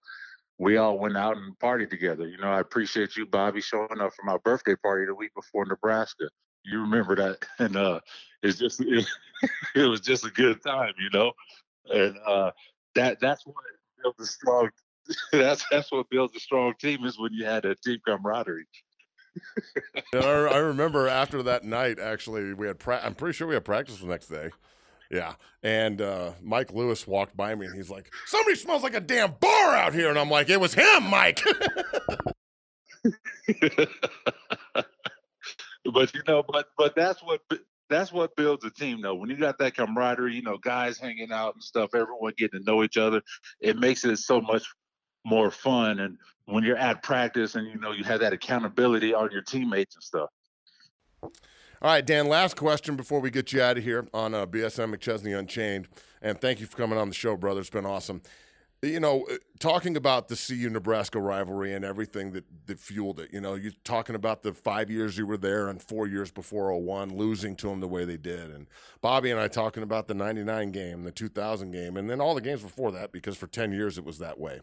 we 0.60 0.76
all 0.78 1.00
went 1.00 1.16
out 1.16 1.38
and 1.38 1.58
partied 1.58 1.90
together. 1.90 2.28
You 2.28 2.38
know, 2.38 2.50
I 2.50 2.60
appreciate 2.60 3.16
you, 3.16 3.26
Bobby, 3.26 3.62
showing 3.62 4.02
up 4.02 4.14
for 4.14 4.26
my 4.26 4.38
birthday 4.44 4.76
party 4.76 5.06
the 5.06 5.16
week 5.16 5.34
before 5.34 5.66
Nebraska. 5.66 6.26
You 6.66 6.82
remember 6.82 7.16
that, 7.16 7.38
and 7.60 7.78
uh, 7.78 8.02
it's 8.44 8.60
just 8.60 8.82
it, 8.82 9.06
it 9.76 9.86
was 9.86 10.02
just 10.02 10.26
a 10.26 10.32
good 10.32 10.62
time, 10.62 10.94
you 11.00 11.10
know, 11.18 11.32
and 11.90 12.18
uh, 12.28 12.52
that 12.96 13.20
that's 13.20 13.46
what 13.46 13.56
builds 14.02 14.20
a 14.20 14.26
strong. 14.26 14.70
That's 15.34 15.66
that's 15.70 15.92
what 15.92 16.10
builds 16.10 16.34
a 16.34 16.40
strong 16.40 16.76
team 16.80 17.04
is 17.04 17.20
when 17.20 17.34
you 17.34 17.44
had 17.44 17.66
a 17.66 17.76
team 17.76 18.00
camaraderie. 18.08 18.64
And 20.14 20.24
I, 20.24 20.30
I 20.30 20.58
remember 20.60 21.10
after 21.10 21.44
that 21.44 21.66
night, 21.66 22.00
actually, 22.00 22.54
we 22.54 22.68
had. 22.68 22.80
Pra- 22.80 23.02
I'm 23.04 23.14
pretty 23.14 23.36
sure 23.36 23.46
we 23.46 23.56
had 23.56 23.66
practice 23.66 23.98
the 23.98 24.08
next 24.08 24.28
day. 24.28 24.50
Yeah, 25.12 25.34
and 25.62 26.02
uh, 26.02 26.32
Mike 26.42 26.72
Lewis 26.72 27.06
walked 27.06 27.36
by 27.36 27.54
me, 27.54 27.66
and 27.66 27.76
he's 27.76 27.90
like, 27.90 28.14
"Somebody 28.28 28.56
smells 28.56 28.82
like 28.82 28.96
a 28.96 29.02
damn 29.02 29.34
bar 29.40 29.76
out 29.76 29.94
here," 29.94 30.10
and 30.10 30.18
I'm 30.18 30.30
like, 30.30 30.50
"It 30.50 30.62
was 30.62 30.74
him, 30.74 31.04
Mike." 31.04 31.42
but 33.04 33.14
you 36.14 36.22
know, 36.28 36.44
but 36.48 36.68
but 36.78 36.96
that's 36.96 37.22
what 37.22 37.42
that's 37.94 38.12
what 38.12 38.36
builds 38.36 38.66
a 38.66 38.70
team 38.70 39.02
though. 39.02 39.16
When 39.16 39.30
you 39.30 39.38
got 39.38 39.58
that 39.60 39.76
camaraderie, 39.76 40.36
you 40.36 40.42
know, 40.42 40.58
guys 40.58 40.98
hanging 40.98 41.32
out 41.32 41.54
and 41.54 41.64
stuff, 41.64 41.94
everyone 41.94 42.34
getting 42.38 42.60
to 42.60 42.66
know 42.66 42.84
each 42.84 42.98
other, 42.98 43.22
it 43.60 43.78
makes 43.78 44.04
it 44.06 44.18
so 44.18 44.42
much 44.42 44.66
more 45.26 45.52
fun. 45.52 46.00
And 46.00 46.18
when 46.46 46.64
you're 46.64 46.78
at 46.78 47.04
practice 47.04 47.56
and 47.56 47.68
you 47.68 47.80
know 47.80 47.92
you 47.92 48.04
have 48.04 48.20
that 48.20 48.34
accountability 48.34 49.14
on 49.14 49.32
your 49.32 49.42
teammates 49.42 49.96
and 49.96 50.04
stuff. 50.04 50.30
All 51.22 51.90
right, 51.92 52.06
Dan. 52.06 52.28
Last 52.28 52.56
question 52.56 52.96
before 52.96 53.20
we 53.20 53.30
get 53.30 53.52
you 53.52 53.62
out 53.62 53.78
of 53.78 53.84
here 53.84 54.08
on 54.14 54.34
uh, 54.34 54.46
BSN 54.46 54.96
McChesney 54.96 55.38
Unchained, 55.38 55.90
and 56.22 56.40
thank 56.40 56.62
you 56.62 56.66
for 56.66 56.78
coming 56.78 56.98
on 56.98 57.10
the 57.10 57.14
show, 57.14 57.36
brother. 57.36 57.60
It's 57.60 57.70
been 57.70 57.86
awesome. 57.86 58.22
You 58.84 59.00
know, 59.00 59.26
uh, 59.32 59.36
talking 59.60 59.96
about 59.96 60.28
the 60.28 60.36
CU 60.36 60.70
Nebraska 60.70 61.20
rivalry 61.20 61.74
and 61.74 61.86
everything 61.86 62.32
that, 62.34 62.46
that 62.68 62.80
fueled 62.80 63.20
it. 63.20 63.30
You 63.32 63.40
know, 63.40 63.56
you're 63.56 63.72
talking 63.84 64.16
about 64.16 64.44
the 64.44 64.54
five 64.54 64.92
years 64.92 65.18
you 65.18 65.26
were 65.26 65.38
there 65.38 65.70
and 65.70 65.82
four 65.82 66.06
years 66.06 66.32
before 66.32 66.74
01, 66.74 67.16
losing 67.16 67.56
to 67.58 67.68
them 67.68 67.80
the 67.80 67.88
way 67.88 68.04
they 68.06 68.18
did. 68.18 68.52
And 68.52 68.68
Bobby 69.02 69.32
and 69.32 69.40
I 69.40 69.48
talking 69.48 69.84
about 69.84 70.08
the 70.08 70.14
99 70.14 70.72
game, 70.72 71.04
the 71.04 71.12
2000 71.12 71.72
game, 71.72 71.96
and 71.98 72.10
then 72.10 72.20
all 72.20 72.36
the 72.36 72.42
games 72.42 72.62
before 72.62 72.92
that, 72.92 73.12
because 73.12 73.38
for 73.38 73.48
10 73.48 73.72
years 73.72 73.98
it 73.98 74.06
was 74.06 74.20
that 74.20 74.40
way. 74.40 74.62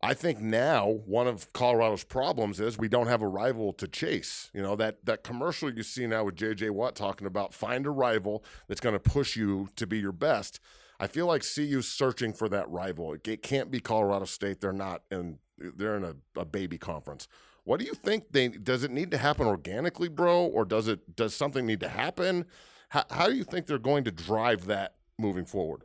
I 0.00 0.14
think 0.14 0.40
now 0.40 0.86
one 1.06 1.26
of 1.26 1.52
Colorado's 1.52 2.04
problems 2.04 2.60
is 2.60 2.78
we 2.78 2.88
don't 2.88 3.08
have 3.08 3.22
a 3.22 3.26
rival 3.26 3.72
to 3.74 3.88
chase. 3.88 4.48
You 4.54 4.62
know 4.62 4.76
that 4.76 5.04
that 5.06 5.24
commercial 5.24 5.74
you 5.74 5.82
see 5.82 6.06
now 6.06 6.22
with 6.24 6.36
J.J. 6.36 6.70
Watt 6.70 6.94
talking 6.94 7.26
about 7.26 7.52
find 7.52 7.84
a 7.84 7.90
rival 7.90 8.44
that's 8.68 8.80
going 8.80 8.92
to 8.92 9.00
push 9.00 9.34
you 9.34 9.70
to 9.74 9.88
be 9.88 9.98
your 9.98 10.12
best. 10.12 10.60
I 11.00 11.06
feel 11.06 11.26
like 11.26 11.42
CU's 11.42 11.88
searching 11.88 12.32
for 12.32 12.48
that 12.48 12.68
rival. 12.68 13.14
It 13.14 13.42
can't 13.42 13.70
be 13.70 13.80
Colorado 13.80 14.24
State. 14.24 14.60
They're 14.60 14.72
not 14.72 15.02
and 15.10 15.38
They're 15.58 15.96
in 15.96 16.04
a, 16.04 16.16
a 16.36 16.44
baby 16.44 16.78
conference. 16.78 17.28
What 17.64 17.80
do 17.80 17.86
you 17.86 17.94
think? 17.94 18.32
They 18.32 18.48
does 18.48 18.82
it 18.82 18.90
need 18.90 19.10
to 19.10 19.18
happen 19.18 19.46
organically, 19.46 20.08
bro, 20.08 20.44
or 20.44 20.64
does 20.64 20.88
it 20.88 21.16
does 21.16 21.34
something 21.34 21.66
need 21.66 21.80
to 21.80 21.88
happen? 21.88 22.46
How, 22.88 23.04
how 23.10 23.26
do 23.28 23.34
you 23.34 23.44
think 23.44 23.66
they're 23.66 23.78
going 23.78 24.04
to 24.04 24.10
drive 24.10 24.66
that 24.66 24.94
moving 25.18 25.44
forward? 25.44 25.82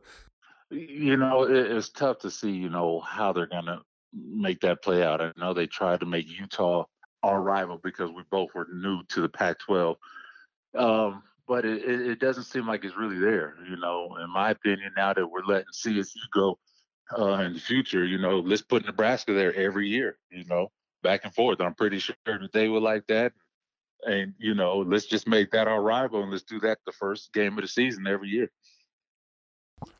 You 0.69 1.17
know, 1.17 1.43
it, 1.43 1.71
it's 1.71 1.89
tough 1.89 2.19
to 2.19 2.31
see. 2.31 2.51
You 2.51 2.69
know 2.69 3.01
how 3.01 3.33
they're 3.33 3.47
going 3.47 3.65
to 3.65 3.81
make 4.13 4.61
that 4.61 4.81
play 4.81 5.03
out. 5.03 5.21
I 5.21 5.31
know 5.37 5.53
they 5.53 5.67
tried 5.67 5.99
to 5.99 6.05
make 6.05 6.27
Utah 6.29 6.85
our 7.21 7.41
rival 7.41 7.79
because 7.83 8.11
we 8.11 8.23
both 8.31 8.53
were 8.53 8.67
new 8.73 9.03
to 9.09 9.21
the 9.21 9.29
Pac-12, 9.29 9.95
um, 10.77 11.23
but 11.47 11.65
it, 11.65 11.83
it, 11.83 12.19
doesn't 12.19 12.45
seem 12.45 12.67
like 12.67 12.83
it's 12.83 12.97
really 12.97 13.19
there. 13.19 13.55
You 13.69 13.77
know, 13.77 14.17
in 14.23 14.29
my 14.29 14.51
opinion, 14.51 14.91
now 14.95 15.13
that 15.13 15.27
we're 15.27 15.45
letting 15.45 15.67
CSU 15.73 16.15
go 16.33 16.57
uh, 17.17 17.39
in 17.39 17.53
the 17.53 17.59
future, 17.59 18.05
you 18.05 18.17
know, 18.17 18.39
let's 18.39 18.61
put 18.61 18.85
Nebraska 18.85 19.33
there 19.33 19.53
every 19.55 19.87
year. 19.87 20.17
You 20.31 20.45
know, 20.45 20.71
back 21.01 21.21
and 21.23 21.33
forth. 21.33 21.61
I'm 21.61 21.75
pretty 21.75 21.99
sure 21.99 22.15
that 22.25 22.53
they 22.53 22.69
would 22.69 22.83
like 22.83 23.05
that. 23.07 23.33
And 24.05 24.33
you 24.37 24.53
know, 24.53 24.79
let's 24.79 25.05
just 25.05 25.27
make 25.27 25.51
that 25.51 25.67
our 25.67 25.81
rival, 25.81 26.21
and 26.21 26.31
let's 26.31 26.43
do 26.43 26.59
that 26.61 26.79
the 26.85 26.91
first 26.91 27.33
game 27.33 27.57
of 27.57 27.61
the 27.61 27.67
season 27.67 28.07
every 28.07 28.29
year. 28.29 28.49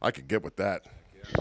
I 0.02 0.12
could 0.12 0.28
get 0.28 0.44
with 0.44 0.58
that. 0.58 0.86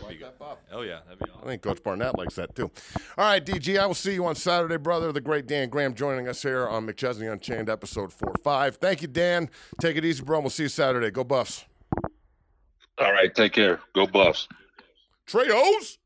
Like 0.03 0.21
that, 0.21 0.39
Bob? 0.39 0.59
Oh 0.73 0.83
yeah, 0.83 1.01
that'd 1.05 1.19
be 1.19 1.31
awesome. 1.31 1.41
I 1.45 1.47
think 1.47 1.63
Coach 1.63 1.83
Barnett 1.83 2.17
likes 2.17 2.35
that 2.37 2.55
too. 2.55 2.71
All 3.19 3.25
right, 3.25 3.45
DG, 3.45 3.79
I 3.79 3.87
will 3.87 3.95
see 3.95 4.15
you 4.15 4.25
on 4.27 4.35
Saturday, 4.35 4.77
brother. 4.77 5.13
The 5.13 5.21
great 5.21 5.47
Dan 5.47 5.69
Graham 5.69 5.95
joining 5.95 6.29
us 6.29 6.43
here 6.43 6.69
on 6.69 6.87
McChesney 6.87 7.31
Unchained, 7.31 7.69
episode 7.69 8.13
four 8.13 8.35
five. 8.43 8.77
Thank 8.77 9.03
you, 9.03 9.09
Dan. 9.09 9.51
Take 9.81 9.97
it 9.97 10.05
easy, 10.05 10.23
bro. 10.23 10.41
We'll 10.41 10.51
see 10.51 10.65
you 10.65 10.69
Saturday. 10.69 11.11
Go 11.11 11.25
Buffs. 11.25 11.65
All 12.99 13.13
right, 13.13 13.35
take 13.35 13.53
care. 13.53 13.81
Go 13.95 14.07
Buffs. 14.07 14.49
Trey 15.27 15.49
Treos. 15.49 15.99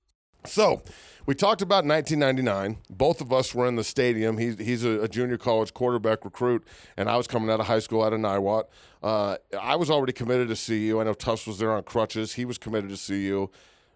So, 0.47 0.83
we 1.27 1.35
talked 1.35 1.61
about 1.61 1.85
1999. 1.85 2.79
Both 2.89 3.21
of 3.21 3.33
us 3.33 3.55
were 3.55 3.67
in 3.67 3.77
the 3.77 3.85
stadium. 3.85 4.39
He's, 4.39 4.57
he's 4.59 4.85
a, 4.85 5.03
a, 5.03 5.09
junior 5.09 5.37
college 5.37 5.75
quarterback 5.75 6.25
recruit, 6.25 6.65
and 6.97 7.11
I 7.11 7.17
was 7.17 7.27
coming 7.27 7.51
out 7.51 7.61
of 7.61 7.67
high 7.67 7.81
school 7.81 8.03
out 8.03 8.13
of 8.13 8.21
Niwot. 8.21 8.65
Uh, 9.03 9.37
I 9.61 9.77
was 9.77 9.91
already 9.91 10.13
committed 10.13 10.49
to 10.49 10.57
CU. 10.57 11.01
I 11.01 11.05
know 11.05 11.15
Tufts 11.15 11.47
was 11.47 11.59
there 11.59 11.73
on 11.73 11.83
crutches. 11.83 12.35
He 12.35 12.45
was 12.45 12.59
committed 12.59 12.91
to 12.91 12.97
CU. 12.97 13.51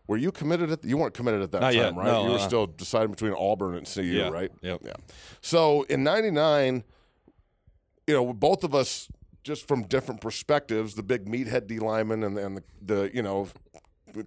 Were 0.08 0.16
you 0.16 0.32
committed 0.32 0.72
at? 0.72 0.84
You 0.84 0.98
weren't 0.98 1.14
committed 1.14 1.40
at 1.40 1.52
that 1.52 1.60
Not 1.60 1.72
time, 1.72 1.76
yet. 1.76 1.94
right? 1.94 2.06
No, 2.06 2.24
you 2.24 2.30
were 2.30 2.38
uh, 2.38 2.46
still 2.46 2.66
deciding 2.66 3.12
between 3.12 3.32
Auburn 3.32 3.76
and 3.76 3.86
CU, 3.86 4.02
Yeah. 4.02 4.28
right? 4.28 4.50
Yep. 4.60 4.80
Yeah. 4.84 4.94
So 5.40 5.82
in 5.82 6.02
'99, 6.02 6.82
you 8.08 8.14
know, 8.14 8.32
both 8.32 8.64
of 8.64 8.74
us 8.74 9.06
just 9.44 9.68
from 9.68 9.84
different 9.84 10.20
perspectives, 10.20 10.94
the 10.94 11.04
big 11.04 11.26
meathead 11.26 11.68
D 11.68 11.78
lineman 11.78 12.24
and, 12.24 12.36
and 12.36 12.56
the, 12.56 12.62
the 12.82 13.10
you 13.14 13.22
know 13.22 13.48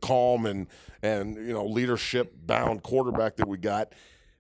calm 0.01 0.45
and 0.45 0.67
and 1.01 1.35
you 1.35 1.53
know 1.53 1.65
leadership 1.65 2.33
bound 2.45 2.83
quarterback 2.83 3.37
that 3.37 3.47
we 3.47 3.57
got. 3.57 3.93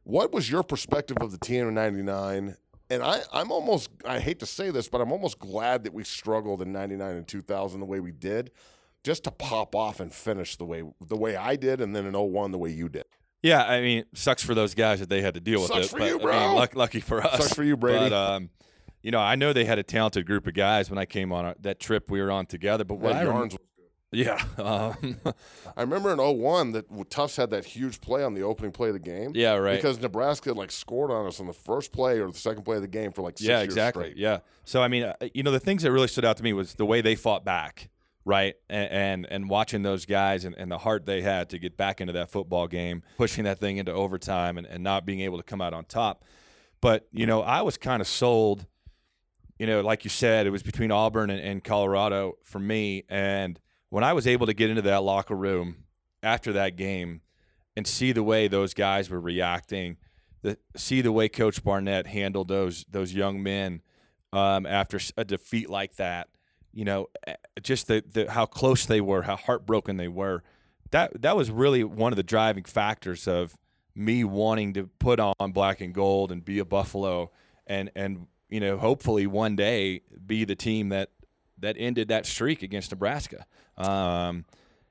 What 0.03 0.31
was 0.33 0.49
your 0.49 0.63
perspective 0.63 1.17
of 1.21 1.31
the 1.31 1.37
team 1.37 1.67
in 1.67 1.73
'99? 1.73 2.57
And 2.89 3.01
I, 3.01 3.21
I'm 3.31 3.51
almost, 3.51 3.89
I 4.05 4.19
hate 4.19 4.39
to 4.39 4.45
say 4.45 4.69
this, 4.69 4.87
but 4.89 5.01
I'm 5.01 5.11
almost 5.11 5.39
glad 5.39 5.85
that 5.85 5.93
we 5.93 6.03
struggled 6.03 6.61
in 6.61 6.71
'99 6.71 7.15
and 7.15 7.27
2000 7.27 7.79
the 7.79 7.85
way 7.85 7.99
we 7.99 8.11
did, 8.11 8.51
just 9.03 9.23
to 9.23 9.31
pop 9.31 9.73
off 9.73 9.99
and 9.99 10.13
finish 10.13 10.57
the 10.57 10.65
way 10.65 10.83
the 11.01 11.15
way 11.15 11.35
I 11.35 11.55
did, 11.55 11.81
and 11.81 11.95
then 11.95 12.05
in 12.05 12.13
01 12.13 12.51
the 12.51 12.57
way 12.57 12.69
you 12.69 12.89
did. 12.89 13.05
Yeah, 13.41 13.63
I 13.63 13.81
mean, 13.81 14.05
sucks 14.13 14.41
for 14.41 14.55
those 14.55 14.73
guys 14.73 15.01
that 15.01 15.09
they 15.09 15.21
had 15.21 15.33
to 15.33 15.41
deal 15.41 15.59
with 15.59 15.69
Sucks 15.69 15.87
it. 15.87 15.89
for 15.89 15.99
but, 15.99 16.07
you, 16.07 16.19
I 16.19 16.23
bro. 16.23 16.39
mean, 16.39 16.55
luck, 16.55 16.75
lucky 16.75 17.01
for 17.01 17.21
us. 17.21 17.43
Sucks 17.43 17.53
for 17.53 17.63
you, 17.63 17.75
Brady. 17.75 18.09
But 18.09 18.13
um, 18.13 18.49
you 19.01 19.11
know, 19.11 19.19
I 19.19 19.35
know 19.35 19.51
they 19.51 19.65
had 19.65 19.79
a 19.79 19.83
talented 19.83 20.25
group 20.25 20.47
of 20.47 20.53
guys 20.53 20.89
when 20.89 20.97
I 20.97 21.05
came 21.05 21.33
on 21.33 21.45
our, 21.45 21.55
that 21.59 21.79
trip 21.79 22.09
we 22.09 22.21
were 22.21 22.31
on 22.31 22.45
together. 22.45 22.85
But 22.85 22.95
what 22.95 23.13
I 23.13 23.25
rem- 23.25 23.49
yeah, 24.13 24.43
um, 24.57 25.17
I 25.75 25.81
remember 25.81 26.11
in 26.11 26.19
01 26.19 26.71
that 26.73 27.09
Tufts 27.09 27.35
had 27.35 27.49
that 27.49 27.65
huge 27.65 28.01
play 28.01 28.23
on 28.23 28.33
the 28.33 28.43
opening 28.43 28.71
play 28.71 28.89
of 28.89 28.93
the 28.93 28.99
game. 28.99 29.31
Yeah, 29.33 29.55
right. 29.55 29.75
Because 29.75 29.99
Nebraska 29.99 30.53
like 30.53 30.71
scored 30.71 31.11
on 31.11 31.25
us 31.25 31.39
on 31.39 31.47
the 31.47 31.53
first 31.53 31.91
play 31.91 32.19
or 32.19 32.31
the 32.31 32.37
second 32.37 32.63
play 32.63 32.75
of 32.75 32.81
the 32.81 32.87
game 32.87 33.11
for 33.11 33.21
like 33.21 33.37
six 33.37 33.47
yeah, 33.47 33.59
years 33.59 33.65
exactly. 33.65 34.05
straight. 34.05 34.17
Yeah. 34.17 34.39
So 34.65 34.81
I 34.81 34.87
mean, 34.87 35.03
uh, 35.03 35.15
you 35.33 35.43
know, 35.43 35.51
the 35.51 35.59
things 35.59 35.83
that 35.83 35.91
really 35.91 36.07
stood 36.07 36.25
out 36.25 36.37
to 36.37 36.43
me 36.43 36.53
was 36.53 36.75
the 36.75 36.85
way 36.85 37.01
they 37.01 37.15
fought 37.15 37.43
back, 37.43 37.89
right, 38.25 38.55
and 38.69 38.91
and, 38.91 39.27
and 39.29 39.49
watching 39.49 39.81
those 39.81 40.05
guys 40.05 40.45
and, 40.45 40.55
and 40.55 40.71
the 40.71 40.77
heart 40.77 41.05
they 41.05 41.21
had 41.21 41.49
to 41.49 41.59
get 41.59 41.75
back 41.75 41.99
into 41.99 42.13
that 42.13 42.29
football 42.29 42.67
game, 42.67 43.03
pushing 43.17 43.43
that 43.45 43.59
thing 43.59 43.77
into 43.77 43.91
overtime, 43.91 44.57
and, 44.57 44.67
and 44.67 44.83
not 44.83 45.05
being 45.05 45.21
able 45.21 45.37
to 45.37 45.43
come 45.43 45.61
out 45.61 45.73
on 45.73 45.85
top. 45.85 46.23
But 46.81 47.07
you 47.11 47.25
know, 47.25 47.41
I 47.41 47.61
was 47.61 47.77
kind 47.77 48.01
of 48.01 48.07
sold. 48.07 48.67
You 49.59 49.67
know, 49.67 49.81
like 49.81 50.03
you 50.03 50.09
said, 50.09 50.47
it 50.47 50.49
was 50.49 50.63
between 50.63 50.91
Auburn 50.91 51.29
and, 51.29 51.39
and 51.39 51.63
Colorado 51.63 52.37
for 52.43 52.59
me, 52.59 53.03
and 53.07 53.59
when 53.93 54.03
I 54.03 54.13
was 54.13 54.25
able 54.25 54.47
to 54.47 54.55
get 54.55 54.71
into 54.71 54.81
that 54.81 55.03
locker 55.03 55.35
room 55.35 55.83
after 56.23 56.51
that 56.53 56.75
game 56.75 57.21
and 57.77 57.85
see 57.85 58.11
the 58.11 58.23
way 58.23 58.47
those 58.47 58.73
guys 58.73 59.07
were 59.07 59.19
reacting, 59.19 59.97
the 60.41 60.57
see 60.75 61.01
the 61.01 61.11
way 61.11 61.29
Coach 61.29 61.63
Barnett 61.63 62.07
handled 62.07 62.47
those 62.47 62.85
those 62.89 63.13
young 63.13 63.43
men 63.43 63.83
um, 64.31 64.65
after 64.65 64.99
a 65.15 65.23
defeat 65.23 65.69
like 65.69 65.97
that, 65.97 66.29
you 66.73 66.85
know, 66.85 67.09
just 67.61 67.85
the, 67.85 68.03
the 68.11 68.31
how 68.31 68.47
close 68.47 68.87
they 68.87 68.99
were, 68.99 69.21
how 69.21 69.35
heartbroken 69.35 69.97
they 69.97 70.07
were. 70.07 70.41
That 70.89 71.21
that 71.21 71.37
was 71.37 71.51
really 71.51 71.83
one 71.83 72.11
of 72.11 72.17
the 72.17 72.23
driving 72.23 72.63
factors 72.63 73.27
of 73.27 73.55
me 73.93 74.23
wanting 74.23 74.73
to 74.73 74.89
put 74.97 75.19
on 75.19 75.51
black 75.51 75.81
and 75.81 75.93
gold 75.93 76.31
and 76.31 76.43
be 76.43 76.57
a 76.57 76.65
Buffalo 76.65 77.29
and 77.67 77.91
and 77.95 78.25
you 78.49 78.59
know 78.59 78.75
hopefully 78.79 79.27
one 79.27 79.55
day 79.55 80.01
be 80.25 80.45
the 80.45 80.55
team 80.55 80.89
that 80.89 81.11
that 81.59 81.75
ended 81.77 82.07
that 82.07 82.25
streak 82.25 82.63
against 82.63 82.89
Nebraska. 82.89 83.45
Um, 83.77 84.45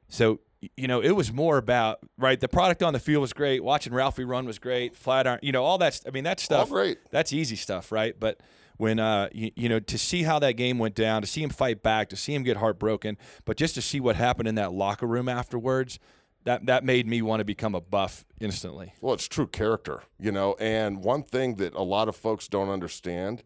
so 0.09 0.41
you 0.77 0.87
know, 0.87 1.01
it 1.01 1.13
was 1.13 1.33
more 1.33 1.59
about 1.59 1.99
right. 2.17 2.39
The 2.39 2.49
product 2.49 2.83
on 2.83 2.93
the 2.93 3.01
field 3.01 3.21
was 3.21 3.33
great. 3.33 3.65
Watching 3.65 3.93
Ralphie 3.93 4.25
run 4.25 4.47
was 4.47 4.59
great. 4.59 4.97
Flat 4.97 5.27
iron, 5.27 5.41
you 5.43 5.53
know, 5.53 5.65
all 5.65 5.79
that. 5.79 6.01
I 6.07 6.11
mean, 6.11 6.25
that 6.25 6.41
stuff. 6.41 6.69
great. 6.69 6.99
That's 7.11 7.33
easy 7.33 7.57
stuff, 7.57 7.91
right? 7.91 8.15
But 8.19 8.41
when 8.77 8.99
uh, 8.99 9.29
you, 9.33 9.51
you 9.57 9.69
know, 9.69 9.81
to 9.81 9.99
see 9.99 10.23
how 10.23 10.39
that 10.39 10.53
game 10.53 10.79
went 10.79 10.95
down, 10.95 11.23
to 11.23 11.29
see 11.29 11.43
him 11.43 11.51
fight 11.51 11.83
back, 11.83 12.09
to 12.11 12.17
see 12.17 12.35
him 12.35 12.43
get 12.43 12.59
heartbroken, 12.59 13.19
but 13.45 13.57
just 13.57 13.75
to 13.75 13.83
see 13.83 14.01
what 14.01 14.17
happened 14.17 14.49
in 14.49 14.55
that 14.55 14.73
locker 14.73 15.07
room 15.07 15.29
afterwards, 15.29 15.99
that 16.45 16.67
that 16.67 16.85
made 16.85 17.07
me 17.07 17.23
want 17.23 17.41
to 17.41 17.45
become 17.45 17.75
a 17.75 17.81
buff 17.81 18.25
instantly. 18.41 18.95
Well, 19.01 19.15
it's 19.15 19.29
true 19.29 19.47
character, 19.49 20.03
you 20.19 20.31
know. 20.31 20.57
And 20.61 21.03
one 21.03 21.25
thing 21.25 21.57
that 21.57 21.75
a 21.75 21.83
lot 21.83 22.09
of 22.09 22.15
folks 22.15 22.47
don't 22.47 22.69
understand 22.69 23.43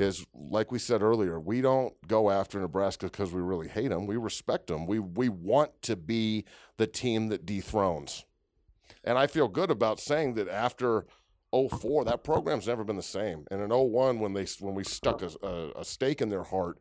is, 0.00 0.26
like 0.34 0.72
we 0.72 0.78
said 0.78 1.02
earlier, 1.02 1.38
we 1.38 1.60
don't 1.60 1.94
go 2.06 2.30
after 2.30 2.58
Nebraska 2.58 3.06
because 3.06 3.32
we 3.32 3.40
really 3.40 3.68
hate 3.68 3.88
them. 3.88 4.06
We 4.06 4.16
respect 4.16 4.68
them. 4.68 4.86
We 4.86 4.98
we 4.98 5.28
want 5.28 5.82
to 5.82 5.96
be 5.96 6.44
the 6.78 6.86
team 6.86 7.28
that 7.28 7.44
dethrones. 7.44 8.24
And 9.04 9.18
I 9.18 9.26
feel 9.26 9.48
good 9.48 9.70
about 9.70 10.00
saying 10.00 10.34
that 10.34 10.48
after 10.48 11.06
04, 11.52 12.04
that 12.04 12.24
program's 12.24 12.66
never 12.66 12.84
been 12.84 12.96
the 12.96 13.02
same. 13.02 13.46
And 13.50 13.60
in 13.60 13.70
01, 13.70 14.20
when 14.20 14.32
they 14.32 14.46
when 14.60 14.74
we 14.74 14.84
stuck 14.84 15.22
a, 15.22 15.30
a, 15.42 15.80
a 15.80 15.84
stake 15.84 16.20
in 16.22 16.30
their 16.30 16.44
heart, 16.44 16.78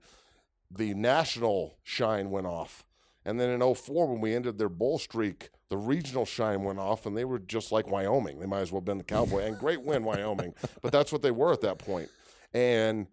the 0.71 0.93
national 0.93 1.77
shine 1.83 2.29
went 2.29 2.47
off. 2.47 2.85
And 3.25 3.39
then 3.39 3.49
in 3.49 3.75
04, 3.75 4.07
when 4.07 4.21
we 4.21 4.33
ended 4.33 4.57
their 4.57 4.69
bowl 4.69 4.97
streak, 4.97 5.49
the 5.69 5.77
regional 5.77 6.25
shine 6.25 6.63
went 6.63 6.79
off, 6.79 7.05
and 7.05 7.15
they 7.15 7.25
were 7.25 7.37
just 7.37 7.71
like 7.71 7.87
Wyoming. 7.87 8.39
They 8.39 8.45
might 8.45 8.61
as 8.61 8.71
well 8.71 8.79
have 8.79 8.85
been 8.85 8.97
the 8.97 9.03
Cowboy. 9.03 9.43
And 9.43 9.59
great 9.59 9.81
win, 9.83 10.03
Wyoming. 10.03 10.55
But 10.81 10.91
that's 10.91 11.11
what 11.11 11.21
they 11.21 11.31
were 11.31 11.51
at 11.51 11.61
that 11.61 11.77
point. 11.79 12.09
And 12.53 13.07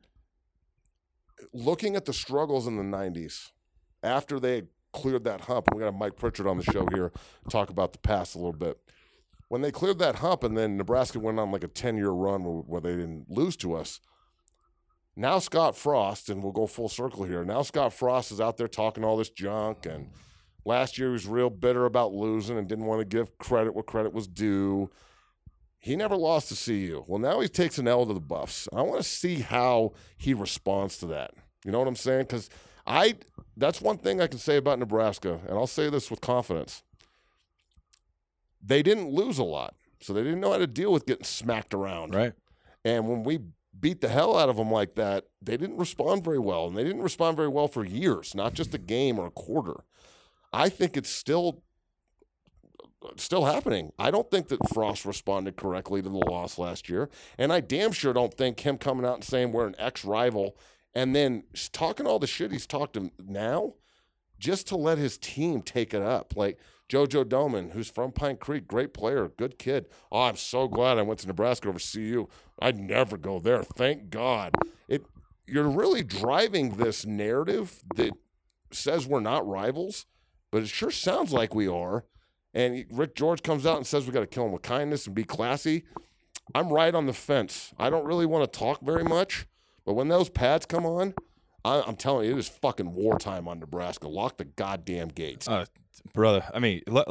looking 1.52 1.96
at 1.96 2.04
the 2.04 2.12
struggles 2.12 2.66
in 2.66 2.76
the 2.76 2.82
90s, 2.82 3.50
after 4.02 4.40
they 4.40 4.64
cleared 4.92 5.24
that 5.24 5.42
hump, 5.42 5.68
we 5.74 5.82
got 5.82 5.94
Mike 5.94 6.16
Pritchard 6.16 6.46
on 6.46 6.56
the 6.56 6.64
show 6.64 6.86
here 6.92 7.12
talk 7.50 7.70
about 7.70 7.92
the 7.92 7.98
past 7.98 8.34
a 8.34 8.38
little 8.38 8.52
bit. 8.52 8.78
When 9.48 9.60
they 9.60 9.70
cleared 9.70 9.98
that 10.00 10.16
hump, 10.16 10.42
and 10.42 10.56
then 10.56 10.76
Nebraska 10.76 11.20
went 11.20 11.38
on 11.38 11.52
like 11.52 11.62
a 11.62 11.68
10 11.68 11.96
year 11.96 12.10
run 12.10 12.44
where, 12.44 12.54
where 12.54 12.80
they 12.80 12.96
didn't 12.96 13.26
lose 13.28 13.56
to 13.58 13.74
us, 13.74 14.00
now 15.14 15.38
Scott 15.38 15.76
Frost, 15.76 16.28
and 16.28 16.42
we'll 16.42 16.52
go 16.52 16.66
full 16.66 16.88
circle 16.88 17.24
here. 17.24 17.44
Now 17.44 17.62
Scott 17.62 17.92
Frost 17.92 18.32
is 18.32 18.40
out 18.40 18.56
there 18.56 18.68
talking 18.68 19.04
all 19.04 19.16
this 19.16 19.30
junk, 19.30 19.86
and 19.86 20.10
last 20.64 20.98
year 20.98 21.08
he 21.08 21.12
was 21.12 21.26
real 21.26 21.48
bitter 21.48 21.86
about 21.86 22.12
losing 22.12 22.58
and 22.58 22.68
didn't 22.68 22.84
want 22.84 23.00
to 23.00 23.04
give 23.04 23.38
credit 23.38 23.74
where 23.74 23.84
credit 23.84 24.12
was 24.12 24.26
due. 24.26 24.90
He 25.86 25.94
never 25.94 26.16
lost 26.16 26.48
to 26.48 26.56
CU. 26.56 27.04
Well, 27.06 27.20
now 27.20 27.38
he 27.38 27.46
takes 27.46 27.78
an 27.78 27.86
L 27.86 28.06
to 28.06 28.12
the 28.12 28.18
Buffs. 28.18 28.68
I 28.72 28.82
want 28.82 28.96
to 28.96 29.08
see 29.08 29.36
how 29.36 29.92
he 30.16 30.34
responds 30.34 30.98
to 30.98 31.06
that. 31.06 31.30
You 31.64 31.70
know 31.70 31.78
what 31.78 31.86
I'm 31.86 31.94
saying? 31.94 32.22
Because 32.22 32.50
I 32.88 33.14
that's 33.56 33.80
one 33.80 33.98
thing 33.98 34.20
I 34.20 34.26
can 34.26 34.40
say 34.40 34.56
about 34.56 34.80
Nebraska, 34.80 35.38
and 35.46 35.56
I'll 35.56 35.68
say 35.68 35.88
this 35.88 36.10
with 36.10 36.20
confidence. 36.20 36.82
they 38.60 38.82
didn't 38.82 39.10
lose 39.10 39.38
a 39.38 39.44
lot, 39.44 39.76
so 40.00 40.12
they 40.12 40.24
didn't 40.24 40.40
know 40.40 40.50
how 40.50 40.58
to 40.58 40.66
deal 40.66 40.92
with 40.92 41.06
getting 41.06 41.24
smacked 41.24 41.72
around. 41.72 42.16
Right. 42.16 42.32
And 42.84 43.08
when 43.08 43.22
we 43.22 43.38
beat 43.78 44.00
the 44.00 44.08
hell 44.08 44.36
out 44.36 44.48
of 44.48 44.56
them 44.56 44.72
like 44.72 44.96
that, 44.96 45.26
they 45.40 45.56
didn't 45.56 45.76
respond 45.76 46.24
very 46.24 46.40
well, 46.40 46.66
and 46.66 46.76
they 46.76 46.82
didn't 46.82 47.02
respond 47.02 47.36
very 47.36 47.48
well 47.48 47.68
for 47.68 47.84
years, 47.84 48.34
not 48.34 48.54
just 48.54 48.74
a 48.74 48.78
game 48.78 49.20
or 49.20 49.26
a 49.26 49.30
quarter. 49.30 49.84
I 50.52 50.68
think 50.68 50.96
it's 50.96 51.10
still 51.10 51.62
still 53.16 53.44
happening. 53.44 53.92
I 53.98 54.10
don't 54.10 54.30
think 54.30 54.48
that 54.48 54.68
Frost 54.72 55.04
responded 55.04 55.56
correctly 55.56 56.02
to 56.02 56.08
the 56.08 56.16
loss 56.16 56.58
last 56.58 56.88
year, 56.88 57.08
and 57.38 57.52
I 57.52 57.60
damn 57.60 57.92
sure 57.92 58.12
don't 58.12 58.34
think 58.34 58.60
him 58.60 58.78
coming 58.78 59.06
out 59.06 59.14
and 59.14 59.24
saying 59.24 59.52
we're 59.52 59.66
an 59.66 59.76
ex-rival 59.78 60.56
and 60.94 61.14
then 61.14 61.44
talking 61.72 62.06
all 62.06 62.18
the 62.18 62.26
shit 62.26 62.52
he's 62.52 62.66
talked 62.66 62.94
to 62.94 63.10
now 63.22 63.74
just 64.38 64.66
to 64.68 64.76
let 64.76 64.98
his 64.98 65.18
team 65.18 65.62
take 65.62 65.92
it 65.92 66.02
up. 66.02 66.34
Like 66.36 66.58
Jojo 66.88 67.24
Domann, 67.24 67.72
who's 67.72 67.90
from 67.90 68.12
Pine 68.12 68.36
Creek, 68.36 68.66
great 68.66 68.94
player, 68.94 69.28
good 69.28 69.58
kid. 69.58 69.88
Oh, 70.10 70.22
I'm 70.22 70.36
so 70.36 70.68
glad 70.68 70.98
I 70.98 71.02
went 71.02 71.20
to 71.20 71.26
Nebraska 71.26 71.68
over 71.68 71.78
CU. 71.78 72.28
I'd 72.60 72.78
never 72.78 73.16
go 73.16 73.38
there. 73.40 73.62
Thank 73.62 74.10
God. 74.10 74.54
It 74.88 75.04
you're 75.46 75.68
really 75.68 76.02
driving 76.02 76.76
this 76.76 77.06
narrative 77.06 77.82
that 77.96 78.12
says 78.72 79.06
we're 79.06 79.20
not 79.20 79.46
rivals, 79.46 80.06
but 80.50 80.62
it 80.62 80.68
sure 80.68 80.90
sounds 80.90 81.32
like 81.32 81.54
we 81.54 81.68
are. 81.68 82.04
And 82.56 82.86
Rick 82.90 83.14
George 83.14 83.42
comes 83.42 83.66
out 83.66 83.76
and 83.76 83.86
says 83.86 84.06
we 84.06 84.12
got 84.12 84.20
to 84.20 84.26
kill 84.26 84.46
him 84.46 84.52
with 84.52 84.62
kindness 84.62 85.04
and 85.06 85.14
be 85.14 85.24
classy. 85.24 85.84
I'm 86.54 86.72
right 86.72 86.94
on 86.94 87.04
the 87.04 87.12
fence. 87.12 87.74
I 87.78 87.90
don't 87.90 88.06
really 88.06 88.24
want 88.24 88.50
to 88.50 88.58
talk 88.58 88.80
very 88.80 89.04
much, 89.04 89.46
but 89.84 89.92
when 89.92 90.08
those 90.08 90.30
pads 90.30 90.64
come 90.64 90.86
on, 90.86 91.12
I, 91.66 91.82
I'm 91.86 91.96
telling 91.96 92.26
you, 92.26 92.34
it 92.34 92.38
is 92.38 92.48
fucking 92.48 92.94
wartime 92.94 93.46
on 93.46 93.58
Nebraska. 93.60 94.08
Lock 94.08 94.38
the 94.38 94.46
goddamn 94.46 95.08
gates. 95.08 95.46
Uh, 95.46 95.66
brother, 96.14 96.44
I 96.54 96.58
mean, 96.60 96.80
let, 96.86 97.06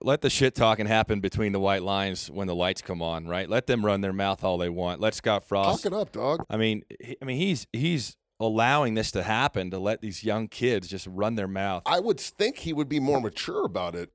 let 0.00 0.22
the 0.22 0.30
shit 0.30 0.54
talking 0.54 0.86
happen 0.86 1.20
between 1.20 1.52
the 1.52 1.60
white 1.60 1.82
lines 1.82 2.30
when 2.30 2.46
the 2.46 2.54
lights 2.54 2.80
come 2.80 3.02
on, 3.02 3.28
right? 3.28 3.50
Let 3.50 3.66
them 3.66 3.84
run 3.84 4.00
their 4.00 4.14
mouth 4.14 4.44
all 4.44 4.56
they 4.56 4.70
want. 4.70 5.00
Let 5.02 5.14
Scott 5.14 5.44
Frost. 5.44 5.82
Talk 5.82 5.92
it 5.92 5.94
up, 5.94 6.12
dog. 6.12 6.46
I 6.48 6.56
mean, 6.56 6.84
he, 7.02 7.18
I 7.20 7.24
mean, 7.26 7.36
he's 7.36 7.66
he's 7.74 8.16
allowing 8.40 8.94
this 8.94 9.10
to 9.10 9.22
happen 9.22 9.70
to 9.72 9.78
let 9.78 10.00
these 10.00 10.24
young 10.24 10.48
kids 10.48 10.88
just 10.88 11.06
run 11.10 11.34
their 11.34 11.48
mouth. 11.48 11.82
I 11.84 12.00
would 12.00 12.20
think 12.20 12.58
he 12.58 12.72
would 12.72 12.88
be 12.88 13.00
more 13.00 13.20
mature 13.20 13.64
about 13.64 13.94
it. 13.94 14.10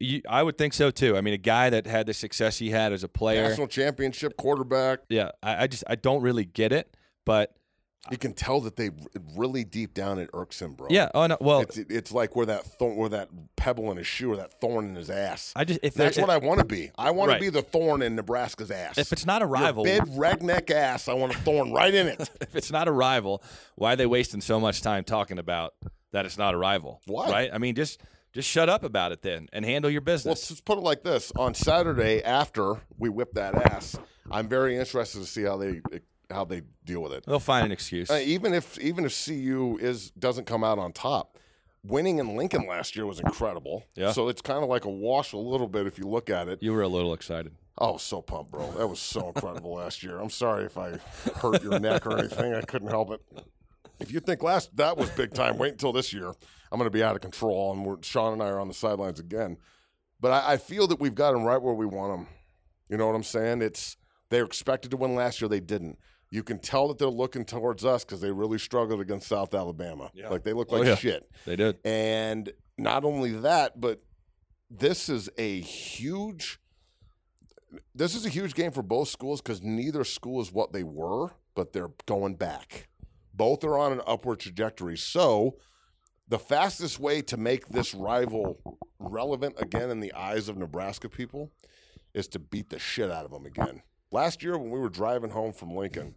You, 0.00 0.20
I 0.28 0.42
would 0.42 0.58
think 0.58 0.74
so 0.74 0.90
too. 0.90 1.16
I 1.16 1.20
mean, 1.22 1.34
a 1.34 1.38
guy 1.38 1.70
that 1.70 1.86
had 1.86 2.06
the 2.06 2.14
success 2.14 2.58
he 2.58 2.70
had 2.70 2.92
as 2.92 3.04
a 3.04 3.08
player. 3.08 3.48
National 3.48 3.66
championship 3.68 4.36
quarterback. 4.36 5.00
Yeah, 5.08 5.30
I, 5.42 5.64
I 5.64 5.66
just 5.66 5.84
I 5.86 5.94
don't 5.94 6.20
really 6.22 6.44
get 6.44 6.72
it, 6.72 6.94
but 7.24 7.54
You 8.10 8.18
can 8.18 8.34
tell 8.34 8.60
that 8.60 8.76
they 8.76 8.90
really 9.34 9.64
deep 9.64 9.94
down 9.94 10.18
it 10.18 10.28
irks 10.34 10.60
him, 10.60 10.74
bro. 10.74 10.88
yeah. 10.90 11.08
Oh 11.14 11.26
no, 11.26 11.38
well, 11.40 11.60
it's 11.60 11.78
it's 11.78 12.12
like 12.12 12.36
where 12.36 12.44
that 12.46 12.64
thorn, 12.64 12.96
where 12.96 13.08
that 13.08 13.30
pebble 13.56 13.90
in 13.90 13.96
his 13.96 14.06
shoe, 14.06 14.30
or 14.32 14.36
that 14.36 14.60
thorn 14.60 14.90
in 14.90 14.94
his 14.94 15.08
ass. 15.08 15.54
I 15.56 15.64
just 15.64 15.80
if 15.82 15.94
That's 15.94 16.18
what 16.18 16.28
I 16.28 16.36
want 16.36 16.58
to 16.60 16.66
be. 16.66 16.90
I 16.98 17.10
want 17.10 17.30
Right. 17.30 17.36
to 17.36 17.40
be 17.40 17.48
the 17.48 17.62
thorn 17.62 18.02
in 18.02 18.14
Nebraska's 18.14 18.70
ass. 18.70 18.98
if 18.98 19.10
it's 19.12 19.24
not 19.24 19.40
a 19.40 19.46
rival, 19.46 19.86
Your 19.88 20.04
big 20.04 20.14
redneck 20.14 20.70
ass, 20.70 21.08
I 21.08 21.14
want 21.14 21.34
a 21.34 21.38
thorn 21.38 21.72
right 21.72 21.94
in 21.94 22.08
it. 22.08 22.20
if 22.42 22.54
it's 22.54 22.70
not 22.70 22.88
a 22.88 22.92
rival, 22.92 23.42
why 23.76 23.94
are 23.94 23.96
they 23.96 24.06
wasting 24.06 24.42
so 24.42 24.60
much 24.60 24.82
time 24.82 25.04
talking 25.04 25.38
about 25.38 25.72
that 26.12 26.26
it's 26.26 26.36
not 26.36 26.52
a 26.52 26.58
rival? 26.58 27.00
Why? 27.06 27.30
Right? 27.30 27.50
I 27.52 27.56
mean, 27.58 27.74
just 27.74 28.00
just 28.32 28.48
shut 28.48 28.68
up 28.68 28.84
about 28.84 29.12
it 29.12 29.22
then 29.22 29.48
and 29.52 29.64
handle 29.64 29.90
your 29.90 30.00
Well, 30.00 30.14
business. 30.14 30.50
let's 30.50 30.60
put 30.60 30.78
it 30.78 30.82
like 30.82 31.02
this: 31.02 31.32
on 31.36 31.54
Saturday 31.54 32.22
after 32.22 32.80
we 32.98 33.08
whip 33.08 33.32
that 33.34 33.54
ass, 33.54 33.98
I'm 34.30 34.48
very 34.48 34.76
interested 34.76 35.20
to 35.20 35.26
see 35.26 35.42
how 35.42 35.56
they 35.56 35.80
how 36.30 36.44
they 36.44 36.62
deal 36.84 37.00
with 37.02 37.12
it. 37.12 37.24
They'll 37.26 37.40
find 37.40 37.64
an 37.66 37.72
excuse. 37.72 38.10
Uh, 38.10 38.20
even 38.24 38.52
if 38.54 38.78
even 38.78 39.04
if 39.04 39.24
CU 39.24 39.78
is 39.80 40.10
doesn't 40.12 40.46
come 40.46 40.62
out 40.62 40.78
on 40.78 40.92
top, 40.92 41.38
winning 41.82 42.18
in 42.18 42.36
Lincoln 42.36 42.66
last 42.66 42.96
year 42.96 43.06
was 43.06 43.18
incredible. 43.20 43.84
Yeah. 43.94 44.12
So 44.12 44.28
it's 44.28 44.42
kind 44.42 44.62
of 44.62 44.68
like 44.68 44.84
a 44.84 44.90
wash 44.90 45.32
a 45.32 45.38
little 45.38 45.68
bit 45.68 45.86
if 45.86 45.98
you 45.98 46.06
look 46.06 46.28
at 46.28 46.48
it. 46.48 46.62
you 46.62 46.72
were 46.72 46.82
a 46.82 46.88
little 46.88 47.14
excited. 47.14 47.52
Oh, 47.80 47.96
so 47.96 48.20
pumped, 48.20 48.50
bro! 48.50 48.72
That 48.72 48.88
was 48.88 48.98
so 48.98 49.28
incredible 49.28 49.72
last 49.76 50.02
year. 50.02 50.18
I'm 50.18 50.30
sorry 50.30 50.64
if 50.64 50.76
I 50.76 50.98
hurt 51.36 51.62
your 51.62 51.78
neck 51.78 52.06
or 52.06 52.18
anything. 52.18 52.52
I 52.52 52.60
couldn't 52.62 52.88
help 52.88 53.10
it. 53.12 53.20
If 54.00 54.12
you 54.12 54.20
think 54.20 54.42
last 54.42 54.76
that 54.76 54.96
was 54.96 55.08
big 55.10 55.32
time, 55.32 55.58
wait 55.58 55.72
until 55.72 55.92
this 55.92 56.12
year. 56.12 56.32
I'm 56.70 56.78
going 56.78 56.86
to 56.90 56.96
be 56.96 57.02
out 57.02 57.14
of 57.14 57.22
control, 57.22 57.72
and 57.72 57.84
we're, 57.84 57.96
Sean 58.02 58.32
and 58.34 58.42
I 58.42 58.46
are 58.48 58.60
on 58.60 58.68
the 58.68 58.74
sidelines 58.74 59.20
again. 59.20 59.56
But 60.20 60.32
I, 60.32 60.52
I 60.54 60.56
feel 60.56 60.86
that 60.88 61.00
we've 61.00 61.14
got 61.14 61.32
them 61.32 61.44
right 61.44 61.60
where 61.60 61.74
we 61.74 61.86
want 61.86 62.12
them. 62.18 62.26
You 62.88 62.96
know 62.96 63.06
what 63.06 63.14
I'm 63.14 63.22
saying? 63.22 63.62
It's 63.62 63.96
they're 64.30 64.44
expected 64.44 64.90
to 64.90 64.96
win 64.96 65.14
last 65.14 65.40
year. 65.40 65.48
They 65.48 65.60
didn't. 65.60 65.98
You 66.30 66.42
can 66.42 66.58
tell 66.58 66.88
that 66.88 66.98
they're 66.98 67.08
looking 67.08 67.44
towards 67.44 67.84
us 67.84 68.04
because 68.04 68.20
they 68.20 68.30
really 68.30 68.58
struggled 68.58 69.00
against 69.00 69.28
South 69.28 69.54
Alabama. 69.54 70.10
Yeah. 70.12 70.28
Like 70.28 70.42
they 70.42 70.52
look 70.52 70.68
Oh, 70.70 70.76
like 70.76 70.86
yeah. 70.88 70.94
shit. 70.96 71.30
They 71.46 71.56
did. 71.56 71.78
And 71.84 72.50
not 72.76 73.04
only 73.04 73.32
that, 73.32 73.80
but 73.80 74.02
this 74.70 75.08
is 75.08 75.30
a 75.38 75.60
huge 75.60 76.58
this 77.94 78.14
is 78.14 78.24
a 78.24 78.28
huge 78.30 78.54
game 78.54 78.70
for 78.72 78.82
both 78.82 79.08
schools 79.08 79.40
because 79.40 79.62
neither 79.62 80.02
school 80.04 80.40
is 80.40 80.52
what 80.52 80.72
they 80.72 80.82
were, 80.82 81.30
but 81.54 81.72
they're 81.72 81.90
going 82.06 82.34
back. 82.34 82.88
Both 83.34 83.62
are 83.64 83.78
on 83.78 83.92
an 83.92 84.00
upward 84.06 84.40
trajectory. 84.40 84.96
So 84.96 85.56
the 86.28 86.38
fastest 86.38 87.00
way 87.00 87.22
to 87.22 87.36
make 87.36 87.68
this 87.68 87.94
rival 87.94 88.78
relevant 88.98 89.54
again 89.58 89.90
in 89.90 90.00
the 90.00 90.12
eyes 90.12 90.48
of 90.48 90.56
Nebraska 90.56 91.08
people 91.08 91.50
is 92.14 92.28
to 92.28 92.38
beat 92.38 92.70
the 92.70 92.78
shit 92.78 93.10
out 93.10 93.24
of 93.24 93.30
them 93.30 93.46
again. 93.46 93.82
Last 94.10 94.42
year 94.42 94.58
when 94.58 94.70
we 94.70 94.78
were 94.78 94.88
driving 94.88 95.30
home 95.30 95.52
from 95.52 95.74
Lincoln, 95.74 96.14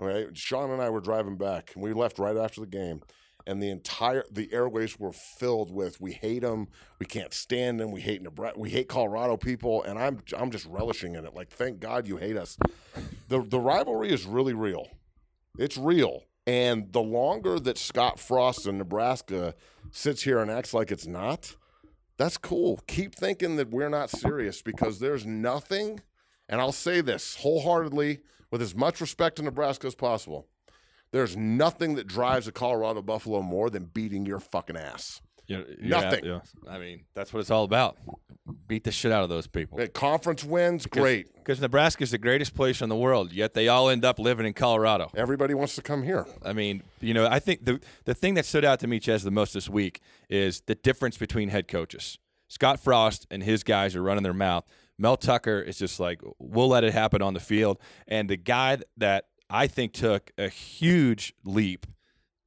okay, 0.00 0.28
Sean 0.34 0.70
and 0.70 0.82
I 0.82 0.90
were 0.90 1.00
driving 1.00 1.36
back, 1.36 1.72
and 1.74 1.82
we 1.82 1.92
left 1.92 2.18
right 2.18 2.36
after 2.36 2.60
the 2.60 2.66
game, 2.66 3.00
and 3.46 3.62
the 3.62 3.70
entire 3.70 4.24
the 4.30 4.52
airways 4.52 4.98
were 4.98 5.12
filled 5.12 5.72
with 5.72 6.00
"We 6.00 6.12
hate 6.12 6.42
them, 6.42 6.68
we 6.98 7.06
can't 7.06 7.32
stand 7.32 7.80
them, 7.80 7.92
we 7.92 8.00
hate 8.00 8.22
Nebraska, 8.22 8.58
we 8.58 8.70
hate 8.70 8.88
Colorado 8.88 9.36
people," 9.36 9.82
and 9.84 9.98
I'm 9.98 10.20
I'm 10.36 10.50
just 10.50 10.66
relishing 10.66 11.14
in 11.14 11.24
it. 11.24 11.34
Like, 11.34 11.50
thank 11.50 11.80
God 11.80 12.06
you 12.06 12.16
hate 12.16 12.36
us. 12.36 12.58
the 13.28 13.40
The 13.42 13.60
rivalry 13.60 14.12
is 14.12 14.26
really 14.26 14.54
real. 14.54 14.88
It's 15.58 15.78
real. 15.78 16.24
And 16.48 16.90
the 16.94 17.02
longer 17.02 17.60
that 17.60 17.76
Scott 17.76 18.18
Frost 18.18 18.66
in 18.66 18.78
Nebraska 18.78 19.54
sits 19.90 20.22
here 20.22 20.38
and 20.38 20.50
acts 20.50 20.72
like 20.72 20.90
it's 20.90 21.06
not, 21.06 21.54
that's 22.16 22.38
cool. 22.38 22.80
Keep 22.86 23.14
thinking 23.14 23.56
that 23.56 23.68
we're 23.68 23.90
not 23.90 24.08
serious 24.08 24.62
because 24.62 24.98
there's 24.98 25.26
nothing, 25.26 26.00
and 26.48 26.58
I'll 26.58 26.72
say 26.72 27.02
this 27.02 27.36
wholeheartedly 27.36 28.20
with 28.50 28.62
as 28.62 28.74
much 28.74 29.02
respect 29.02 29.36
to 29.36 29.42
Nebraska 29.42 29.88
as 29.88 29.94
possible. 29.94 30.48
There's 31.10 31.36
nothing 31.36 31.96
that 31.96 32.06
drives 32.06 32.48
a 32.48 32.52
Colorado 32.52 33.02
Buffalo 33.02 33.42
more 33.42 33.68
than 33.68 33.84
beating 33.84 34.24
your 34.24 34.40
fucking 34.40 34.78
ass. 34.78 35.20
Yeah, 35.48 35.62
Nothing. 35.80 36.24
Yeah, 36.24 36.40
I 36.68 36.78
mean, 36.78 37.04
that's 37.14 37.32
what 37.32 37.40
it's 37.40 37.50
all 37.50 37.64
about. 37.64 37.96
Beat 38.66 38.84
the 38.84 38.92
shit 38.92 39.10
out 39.10 39.22
of 39.22 39.30
those 39.30 39.46
people. 39.46 39.78
Hey, 39.78 39.88
Conference 39.88 40.44
wins, 40.44 40.86
great. 40.86 41.34
Because 41.34 41.60
Nebraska 41.60 42.02
is 42.02 42.10
the 42.10 42.18
greatest 42.18 42.54
place 42.54 42.82
in 42.82 42.90
the 42.90 42.96
world, 42.96 43.32
yet 43.32 43.54
they 43.54 43.68
all 43.68 43.88
end 43.88 44.04
up 44.04 44.18
living 44.18 44.46
in 44.46 44.52
Colorado. 44.52 45.10
Everybody 45.16 45.54
wants 45.54 45.74
to 45.76 45.82
come 45.82 46.02
here. 46.02 46.26
I 46.44 46.52
mean, 46.52 46.82
you 47.00 47.14
know, 47.14 47.26
I 47.26 47.38
think 47.38 47.64
the 47.64 47.80
the 48.04 48.14
thing 48.14 48.34
that 48.34 48.44
stood 48.44 48.64
out 48.64 48.78
to 48.80 48.86
me, 48.86 49.00
Ches, 49.00 49.22
the 49.22 49.30
most 49.30 49.54
this 49.54 49.68
week 49.68 50.00
is 50.28 50.60
the 50.66 50.74
difference 50.74 51.16
between 51.16 51.48
head 51.48 51.66
coaches. 51.66 52.18
Scott 52.48 52.78
Frost 52.80 53.26
and 53.30 53.42
his 53.42 53.62
guys 53.62 53.96
are 53.96 54.02
running 54.02 54.22
their 54.22 54.34
mouth. 54.34 54.64
Mel 54.98 55.16
Tucker 55.16 55.60
is 55.60 55.78
just 55.78 56.00
like, 56.00 56.20
we'll 56.38 56.68
let 56.68 56.84
it 56.84 56.92
happen 56.92 57.22
on 57.22 57.32
the 57.32 57.40
field. 57.40 57.78
And 58.06 58.28
the 58.28 58.36
guy 58.36 58.78
that 58.96 59.26
I 59.48 59.66
think 59.66 59.92
took 59.92 60.30
a 60.36 60.48
huge 60.48 61.34
leap 61.44 61.86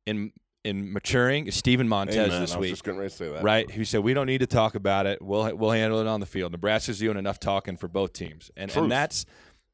in 0.05 0.33
in 0.63 0.93
maturing 0.93 1.47
is 1.47 1.55
Steven 1.55 1.87
Montez 1.87 2.17
Amen. 2.17 2.41
this 2.41 2.55
week. 2.55 2.71
just 2.71 2.83
getting 2.83 2.99
ready 2.99 3.09
to 3.09 3.15
say 3.15 3.29
that. 3.29 3.43
Right, 3.43 3.69
who 3.69 3.83
said 3.83 4.01
we 4.01 4.13
don't 4.13 4.27
need 4.27 4.39
to 4.39 4.47
talk 4.47 4.75
about 4.75 5.05
it. 5.05 5.21
We'll 5.21 5.55
we'll 5.55 5.71
handle 5.71 5.99
it 5.99 6.07
on 6.07 6.19
the 6.19 6.25
field. 6.25 6.51
Nebraska's 6.51 6.99
doing 6.99 7.17
enough 7.17 7.39
talking 7.39 7.77
for 7.77 7.87
both 7.87 8.13
teams, 8.13 8.51
and 8.55 8.69
Truth. 8.69 8.83
and 8.83 8.91
that's 8.91 9.25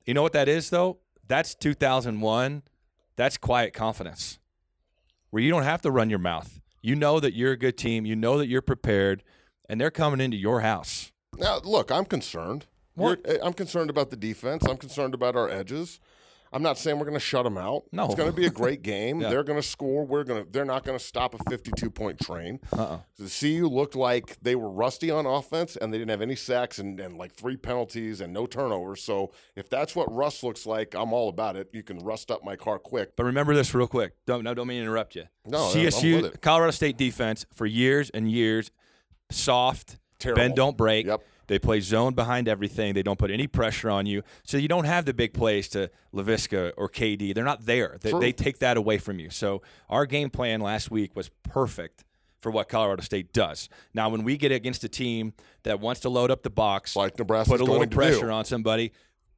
you 0.05 0.13
know 0.13 0.21
what 0.21 0.33
that 0.33 0.47
is 0.47 0.69
though. 0.69 0.99
That's 1.27 1.55
2001. 1.55 2.63
That's 3.17 3.37
quiet 3.37 3.73
confidence, 3.73 4.39
where 5.31 5.41
you 5.41 5.49
don't 5.49 5.63
have 5.63 5.81
to 5.81 5.91
run 5.91 6.09
your 6.09 6.19
mouth. 6.19 6.61
You 6.81 6.95
know 6.95 7.19
that 7.19 7.33
you're 7.33 7.51
a 7.51 7.57
good 7.57 7.77
team. 7.77 8.05
You 8.05 8.15
know 8.15 8.37
that 8.37 8.47
you're 8.47 8.61
prepared, 8.61 9.23
and 9.67 9.81
they're 9.81 9.91
coming 9.91 10.21
into 10.21 10.37
your 10.37 10.61
house. 10.61 11.11
Now, 11.37 11.59
look, 11.63 11.91
I'm 11.91 12.05
concerned. 12.05 12.67
What? 12.95 13.19
Eh, 13.25 13.37
I'm 13.43 13.53
concerned 13.53 13.89
about 13.89 14.09
the 14.09 14.15
defense. 14.15 14.65
I'm 14.67 14.77
concerned 14.77 15.13
about 15.13 15.35
our 15.35 15.49
edges. 15.49 15.99
I'm 16.53 16.61
not 16.61 16.77
saying 16.77 16.97
we're 16.99 17.05
going 17.05 17.13
to 17.15 17.19
shut 17.19 17.43
them 17.43 17.57
out. 17.57 17.83
No. 17.91 18.05
it's 18.05 18.15
going 18.15 18.29
to 18.29 18.35
be 18.35 18.45
a 18.45 18.49
great 18.49 18.81
game. 18.83 19.19
Yeah. 19.21 19.29
They're 19.29 19.43
going 19.43 19.59
to 19.59 19.67
score. 19.67 20.05
We're 20.05 20.23
going 20.23 20.43
to. 20.45 20.49
They're 20.51 20.65
not 20.65 20.83
going 20.83 20.97
to 20.97 21.03
stop 21.03 21.33
a 21.33 21.49
52 21.49 21.89
point 21.89 22.19
train. 22.19 22.59
Uh-uh. 22.71 22.99
The 23.17 23.29
CU 23.39 23.67
looked 23.67 23.95
like 23.95 24.37
they 24.41 24.55
were 24.55 24.69
rusty 24.69 25.11
on 25.11 25.25
offense 25.25 25.75
and 25.75 25.93
they 25.93 25.97
didn't 25.97 26.11
have 26.11 26.21
any 26.21 26.35
sacks 26.35 26.79
and, 26.79 26.99
and 26.99 27.17
like 27.17 27.33
three 27.33 27.57
penalties 27.57 28.21
and 28.21 28.33
no 28.33 28.45
turnovers. 28.45 29.01
So 29.03 29.31
if 29.55 29.69
that's 29.69 29.95
what 29.95 30.13
rust 30.13 30.43
looks 30.43 30.65
like, 30.65 30.95
I'm 30.95 31.13
all 31.13 31.29
about 31.29 31.55
it. 31.55 31.69
You 31.73 31.83
can 31.83 31.99
rust 31.99 32.31
up 32.31 32.43
my 32.43 32.55
car 32.55 32.79
quick. 32.79 33.15
But 33.15 33.25
remember 33.25 33.53
this 33.55 33.73
real 33.73 33.87
quick. 33.87 34.13
Don't 34.25 34.43
no, 34.43 34.53
don't 34.53 34.67
mean 34.67 34.77
to 34.77 34.83
interrupt 34.83 35.15
you. 35.15 35.25
No, 35.45 35.71
CSU. 35.73 36.39
Colorado 36.41 36.71
State 36.71 36.97
defense 36.97 37.45
for 37.53 37.65
years 37.65 38.09
and 38.09 38.29
years, 38.29 38.71
soft, 39.31 39.97
Terrible. 40.19 40.41
bend 40.41 40.55
don't 40.55 40.77
break. 40.77 41.05
Yep. 41.05 41.21
They 41.47 41.57
play 41.59 41.79
zone 41.79 42.13
behind 42.13 42.47
everything. 42.47 42.93
They 42.93 43.03
don't 43.03 43.17
put 43.19 43.31
any 43.31 43.47
pressure 43.47 43.89
on 43.89 44.05
you, 44.05 44.21
so 44.43 44.57
you 44.57 44.67
don't 44.67 44.83
have 44.85 45.05
the 45.05 45.13
big 45.13 45.33
plays 45.33 45.67
to 45.69 45.89
Laviska 46.13 46.73
or 46.77 46.89
KD. 46.89 47.33
They're 47.33 47.43
not 47.45 47.65
there. 47.65 47.97
They, 48.01 48.11
they 48.11 48.31
take 48.33 48.59
that 48.59 48.75
away 48.77 48.97
from 48.97 49.19
you. 49.19 49.29
So 49.29 49.61
our 49.89 50.05
game 50.05 50.29
plan 50.29 50.59
last 50.61 50.91
week 50.91 51.15
was 51.15 51.29
perfect 51.43 52.03
for 52.41 52.51
what 52.51 52.69
Colorado 52.69 53.01
State 53.01 53.33
does. 53.33 53.69
Now, 53.93 54.09
when 54.09 54.23
we 54.23 54.37
get 54.37 54.51
against 54.51 54.83
a 54.83 54.89
team 54.89 55.33
that 55.63 55.79
wants 55.79 56.01
to 56.01 56.09
load 56.09 56.29
up 56.31 56.43
the 56.43 56.49
box, 56.49 56.95
like 56.95 57.17
Nebraska, 57.17 57.51
put 57.53 57.61
a 57.61 57.65
little 57.65 57.87
pressure 57.87 58.31
on 58.31 58.45
somebody, 58.45 58.91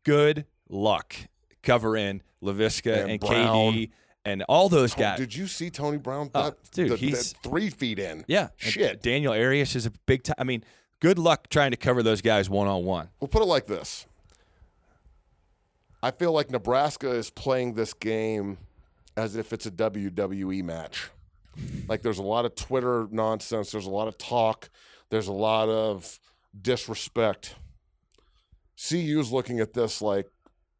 good 0.03 0.45
luck 0.67 1.15
covering 1.63 2.21
Laviska 2.43 3.01
And 3.03 3.11
and, 3.11 3.19
Brown. 3.19 3.73
KD 3.73 3.91
and 4.25 4.43
all 4.49 4.67
those 4.69 4.93
Oh, 4.95 4.99
guys. 4.99 5.17
did 5.17 5.33
you 5.35 5.47
see 5.47 5.69
Tony 5.69 5.97
Brown? 5.97 6.29
Oh, 6.35 6.43
That, 6.45 6.57
dude, 6.71 6.91
the- 6.91 6.95
he's- 6.97 7.33
three 7.43 7.69
feet 7.69 7.99
in. 7.99 8.25
yeah, 8.27 8.49
and 8.61 8.71
shit. 8.73 9.01
Daniel 9.01 9.33
Arias 9.33 9.75
is 9.75 9.85
a 9.85 9.91
big 10.05 10.23
time. 10.23 10.35
I 10.37 10.43
mean, 10.43 10.63
good 10.99 11.19
luck 11.19 11.49
trying 11.49 11.71
to 11.71 11.77
cover 11.77 12.03
those 12.03 12.21
guys 12.21 12.49
one 12.49 12.67
on 12.67 12.83
one. 12.83 13.09
We'll 13.19 13.27
put 13.27 13.41
it 13.41 13.45
like 13.45 13.67
this. 13.67 14.05
I 16.01 16.11
feel 16.11 16.31
like 16.31 16.49
Nebraska 16.49 17.09
is 17.11 17.29
playing 17.29 17.73
this 17.73 17.93
game 17.93 18.57
as 19.17 19.35
if 19.35 19.51
it's 19.51 19.65
a 19.65 19.71
WWE 19.71 20.63
match. 20.63 21.09
Like 21.87 22.01
there's 22.03 22.19
a 22.19 22.23
lot 22.23 22.45
of 22.45 22.55
Twitter 22.55 23.07
nonsense, 23.11 23.71
there's 23.71 23.85
a 23.85 23.89
lot 23.89 24.07
of 24.07 24.17
talk, 24.17 24.69
there's 25.09 25.27
a 25.27 25.33
lot 25.33 25.67
of 25.67 26.19
disrespect. 26.59 27.55
CU's 28.77 29.31
looking 29.31 29.59
at 29.59 29.73
this 29.73 30.01
like 30.01 30.27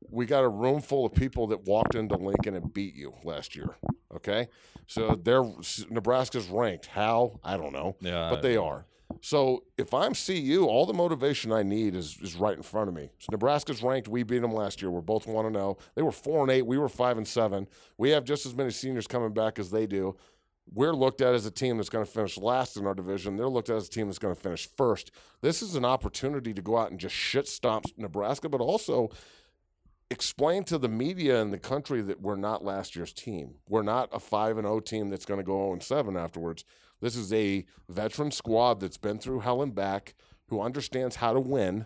we 0.10 0.26
got 0.26 0.46
a 0.46 0.50
room 0.50 0.80
full 0.82 1.06
of 1.06 1.14
people 1.14 1.48
that 1.48 1.66
walked 1.66 1.96
into 1.96 2.16
Lincoln 2.16 2.56
and 2.56 2.74
beat 2.74 2.96
you 2.96 3.14
last 3.26 3.58
year. 3.58 3.76
Okay, 4.16 4.48
so 4.88 5.20
they're 5.22 5.44
Nebraska's 5.90 6.48
ranked. 6.48 6.86
How 6.88 7.40
I 7.44 7.58
don't 7.58 7.74
know, 7.74 7.98
Yeah, 8.00 8.30
but 8.30 8.42
they 8.42 8.56
are. 8.56 8.86
So 9.22 9.64
if 9.78 9.94
I'm 9.94 10.14
CU, 10.14 10.66
all 10.66 10.86
the 10.86 10.94
motivation 10.94 11.52
I 11.52 11.64
need 11.64 11.96
is 11.96 12.18
is 12.22 12.36
right 12.36 12.56
in 12.56 12.64
front 12.64 12.90
of 12.90 12.96
me. 12.96 13.10
So 13.20 13.28
Nebraska's 13.32 13.84
ranked. 13.84 14.08
We 14.08 14.24
beat 14.24 14.40
them 14.40 14.54
last 14.54 14.82
year. 14.82 14.92
We're 14.92 15.02
both 15.02 15.28
one 15.28 15.46
and 15.46 15.56
zero. 15.56 15.78
They 15.96 16.02
were 16.02 16.12
four 16.12 16.42
and 16.44 16.52
eight. 16.52 16.66
We 16.66 16.78
were 16.78 16.90
five 16.90 17.18
and 17.18 17.28
seven. 17.28 17.68
We 17.98 18.12
have 18.12 18.24
just 18.24 18.46
as 18.46 18.56
many 18.56 18.72
seniors 18.72 19.08
coming 19.08 19.34
back 19.34 19.60
as 19.60 19.72
they 19.72 19.88
do. 19.88 20.16
We're 20.72 20.94
looked 20.94 21.22
at 21.22 21.34
as 21.34 21.48
a 21.48 21.52
team 21.52 21.78
that's 21.78 21.90
going 21.90 22.06
to 22.06 22.12
finish 22.12 22.38
last 22.38 22.78
in 22.78 22.86
our 22.86 22.94
division. 22.94 23.36
They're 23.36 23.50
looked 23.50 23.70
at 23.70 23.78
as 23.78 23.88
a 23.88 23.92
team 23.92 24.08
that's 24.08 24.20
going 24.20 24.36
to 24.36 24.40
finish 24.40 24.70
first. 24.78 25.12
This 25.42 25.64
is 25.64 25.76
an 25.76 25.84
opportunity 25.84 26.54
to 26.54 26.62
go 26.62 26.78
out 26.78 26.92
and 26.92 27.00
just 27.00 27.16
shit 27.16 27.48
stomp 27.48 27.86
Nebraska, 27.98 28.50
but 28.50 28.62
also 28.62 29.10
explain 30.12 30.64
to 30.66 30.78
the 30.78 30.88
media 30.88 31.42
and 31.42 31.52
the 31.52 31.58
country 31.58 32.02
that 32.02 32.22
we're 32.22 32.36
not 32.36 32.64
last 32.64 32.96
year's 32.96 33.14
team. 33.14 33.56
We're 33.68 33.84
not 33.84 34.10
a 34.12 34.20
5 34.20 34.58
and 34.58 34.66
0 34.66 34.80
team 34.82 35.10
that's 35.10 35.26
going 35.26 35.40
to 35.40 35.44
go 35.44 35.58
0 35.58 35.74
and 35.74 35.84
7 35.84 36.16
afterwards. 36.18 36.66
This 37.02 37.16
is 37.16 37.32
a 37.32 37.66
veteran 37.88 38.32
squad 38.32 38.80
that's 38.80 38.98
been 38.98 39.20
through 39.20 39.40
hell 39.40 39.62
and 39.62 39.74
back 39.74 40.16
who 40.48 40.62
understands 40.62 41.18
how 41.18 41.34
to 41.34 41.40
win 41.40 41.86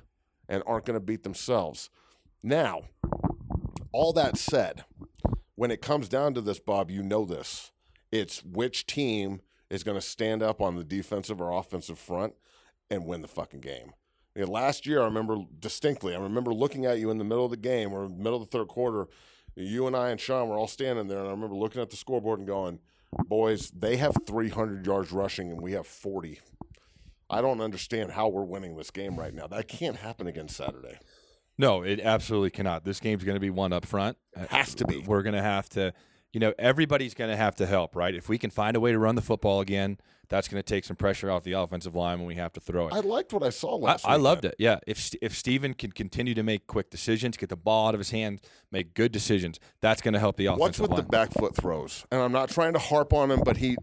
and 0.49 0.63
aren't 0.65 0.85
going 0.85 0.99
to 0.99 1.05
beat 1.05 1.23
themselves. 1.23 1.89
Now, 2.41 2.83
all 3.91 4.13
that 4.13 4.37
said, 4.37 4.85
when 5.55 5.71
it 5.71 5.81
comes 5.81 6.09
down 6.09 6.33
to 6.33 6.41
this, 6.41 6.59
Bob, 6.59 6.89
you 6.89 7.03
know 7.03 7.25
this. 7.25 7.71
It's 8.11 8.43
which 8.43 8.85
team 8.85 9.41
is 9.69 9.83
going 9.83 9.97
to 9.97 10.05
stand 10.05 10.43
up 10.43 10.61
on 10.61 10.75
the 10.75 10.83
defensive 10.83 11.41
or 11.41 11.51
offensive 11.51 11.97
front 11.97 12.33
and 12.89 13.05
win 13.05 13.21
the 13.21 13.27
fucking 13.27 13.61
game. 13.61 13.93
You 14.35 14.45
know, 14.45 14.51
last 14.51 14.85
year, 14.85 15.01
I 15.01 15.05
remember 15.05 15.37
distinctly. 15.59 16.15
I 16.15 16.19
remember 16.19 16.53
looking 16.53 16.85
at 16.85 16.99
you 16.99 17.11
in 17.11 17.17
the 17.17 17.23
middle 17.23 17.45
of 17.45 17.51
the 17.51 17.57
game 17.57 17.93
or 17.93 18.09
middle 18.09 18.41
of 18.41 18.49
the 18.49 18.57
third 18.57 18.67
quarter. 18.67 19.07
You 19.55 19.85
and 19.85 19.95
I 19.95 20.09
and 20.09 20.19
Sean 20.19 20.49
were 20.49 20.57
all 20.57 20.67
standing 20.67 21.07
there, 21.07 21.19
and 21.19 21.27
I 21.27 21.31
remember 21.31 21.55
looking 21.55 21.81
at 21.81 21.91
the 21.91 21.95
scoreboard 21.95 22.39
and 22.39 22.47
going, 22.47 22.79
"Boys, 23.27 23.71
they 23.71 23.97
have 23.97 24.15
300 24.25 24.85
yards 24.85 25.11
rushing, 25.11 25.51
and 25.51 25.61
we 25.61 25.73
have 25.73 25.87
40. 25.87 26.39
I 27.29 27.41
don't 27.41 27.61
understand 27.61 28.11
how 28.11 28.27
we're 28.27 28.43
winning 28.43 28.75
this 28.75 28.91
game 28.91 29.17
right 29.17 29.33
now. 29.33 29.47
That 29.47 29.67
can't 29.67 29.97
happen 29.97 30.27
again 30.27 30.47
Saturday. 30.47 30.99
No, 31.57 31.83
it 31.83 31.99
absolutely 31.99 32.49
cannot. 32.49 32.83
This 32.83 32.99
game's 32.99 33.23
going 33.23 33.35
to 33.35 33.39
be 33.39 33.49
one 33.49 33.73
up 33.73 33.85
front. 33.85 34.17
Uh, 34.37 34.41
it 34.41 34.49
has 34.49 34.75
to 34.75 34.85
be. 34.85 34.99
We're 34.99 35.21
going 35.23 35.35
to 35.35 35.41
have 35.41 35.69
to, 35.69 35.93
you 36.31 36.39
know, 36.39 36.53
everybody's 36.57 37.13
going 37.13 37.29
to 37.29 37.35
have 37.35 37.55
to 37.57 37.65
help, 37.65 37.95
right? 37.95 38.13
If 38.13 38.27
we 38.27 38.37
can 38.37 38.49
find 38.49 38.75
a 38.75 38.79
way 38.79 38.91
to 38.91 38.99
run 38.99 39.15
the 39.15 39.21
football 39.21 39.61
again, 39.61 39.97
that's 40.29 40.47
going 40.47 40.61
to 40.61 40.65
take 40.65 40.85
some 40.85 40.95
pressure 40.95 41.29
off 41.29 41.43
the 41.43 41.53
offensive 41.53 41.95
line 41.95 42.19
when 42.19 42.27
we 42.27 42.35
have 42.35 42.53
to 42.53 42.59
throw 42.59 42.87
it. 42.87 42.93
I 42.93 42.99
liked 42.99 43.33
what 43.33 43.43
I 43.43 43.49
saw 43.49 43.75
last. 43.75 44.05
I 44.05 44.15
week, 44.15 44.23
loved 44.23 44.43
man. 44.43 44.51
it. 44.51 44.55
Yeah, 44.59 44.79
if 44.87 45.13
if 45.21 45.35
Steven 45.35 45.73
can 45.73 45.91
continue 45.91 46.33
to 46.33 46.43
make 46.43 46.67
quick 46.67 46.89
decisions, 46.89 47.37
get 47.37 47.49
the 47.49 47.55
ball 47.55 47.89
out 47.89 47.93
of 47.93 47.99
his 47.99 48.11
hand, 48.11 48.41
make 48.71 48.93
good 48.93 49.11
decisions, 49.11 49.59
that's 49.81 50.01
going 50.01 50.13
to 50.13 50.19
help 50.19 50.37
the 50.37 50.45
offensive 50.47 50.59
What's 50.61 50.79
with 50.79 50.91
line. 50.91 50.97
the 51.01 51.03
back 51.03 51.33
foot 51.33 51.55
throws? 51.55 52.05
And 52.11 52.21
I'm 52.21 52.31
not 52.31 52.49
trying 52.49 52.73
to 52.73 52.79
harp 52.79 53.13
on 53.13 53.31
him, 53.31 53.41
but 53.43 53.57
he 53.57 53.77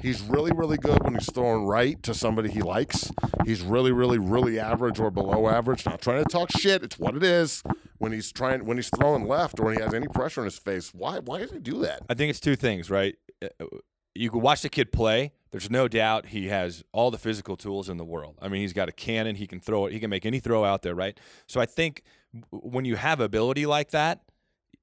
he's 0.00 0.22
really, 0.22 0.52
really 0.52 0.78
good 0.78 1.02
when 1.04 1.14
he's 1.14 1.30
throwing 1.32 1.64
right 1.64 2.02
to 2.02 2.14
somebody 2.14 2.50
he 2.50 2.62
likes. 2.62 3.10
He's 3.44 3.62
really, 3.62 3.92
really, 3.92 4.18
really 4.18 4.58
average 4.58 4.98
or 4.98 5.10
below 5.10 5.48
average. 5.48 5.86
Not 5.86 6.00
trying 6.00 6.24
to 6.24 6.28
talk 6.30 6.50
shit. 6.50 6.82
It's 6.82 6.98
what 6.98 7.16
it 7.16 7.22
is. 7.22 7.62
When 7.98 8.10
he's 8.12 8.32
trying, 8.32 8.64
when 8.64 8.78
he's 8.78 8.90
throwing 8.90 9.28
left 9.28 9.60
or 9.60 9.66
when 9.66 9.76
he 9.76 9.82
has 9.82 9.94
any 9.94 10.08
pressure 10.08 10.40
in 10.40 10.46
his 10.46 10.58
face, 10.58 10.92
why 10.92 11.20
why 11.20 11.38
does 11.38 11.52
he 11.52 11.60
do 11.60 11.80
that? 11.82 12.00
I 12.08 12.14
think 12.14 12.30
it's 12.30 12.40
two 12.40 12.56
things, 12.56 12.90
right? 12.90 13.14
Uh, 13.40 13.66
You 14.14 14.30
can 14.30 14.40
watch 14.40 14.62
the 14.62 14.68
kid 14.68 14.92
play. 14.92 15.32
There's 15.50 15.70
no 15.70 15.88
doubt 15.88 16.26
he 16.26 16.48
has 16.48 16.82
all 16.92 17.10
the 17.10 17.18
physical 17.18 17.56
tools 17.56 17.88
in 17.88 17.98
the 17.98 18.04
world. 18.04 18.38
I 18.40 18.48
mean, 18.48 18.62
he's 18.62 18.72
got 18.72 18.88
a 18.88 18.92
cannon. 18.92 19.36
He 19.36 19.46
can 19.46 19.60
throw 19.60 19.86
it. 19.86 19.92
He 19.92 20.00
can 20.00 20.10
make 20.10 20.24
any 20.24 20.40
throw 20.40 20.64
out 20.64 20.82
there, 20.82 20.94
right? 20.94 21.18
So 21.46 21.60
I 21.60 21.66
think 21.66 22.02
when 22.50 22.84
you 22.84 22.96
have 22.96 23.20
ability 23.20 23.66
like 23.66 23.90
that, 23.90 24.20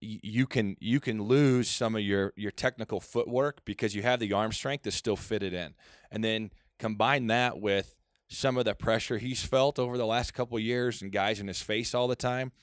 you 0.01 0.47
can 0.47 0.77
you 0.79 0.99
can 1.01 1.21
lose 1.21 1.67
some 1.67 1.95
of 1.95 2.01
your 2.01 2.31
your 2.37 2.51
technical 2.51 3.01
footwork 3.01 3.65
because 3.65 3.93
you 3.93 4.01
have 4.01 4.19
the 4.19 4.31
arm 4.31 4.53
strength 4.53 4.83
to 4.83 4.91
still 4.91 5.17
fit 5.17 5.43
it 5.43 5.53
in, 5.53 5.73
and 6.09 6.23
then 6.23 6.51
combine 6.77 7.27
that 7.27 7.59
with 7.59 7.97
some 8.29 8.55
of 8.57 8.63
the 8.63 8.73
pressure 8.73 9.17
he's 9.17 9.43
felt 9.43 9.77
over 9.77 9.97
the 9.97 10.05
last 10.05 10.33
couple 10.33 10.57
years 10.57 11.01
and 11.01 11.11
guys 11.11 11.41
in 11.41 11.47
his 11.47 11.61
face 11.61 11.93
all 11.93 12.07
the 12.07 12.15
time 12.15 12.53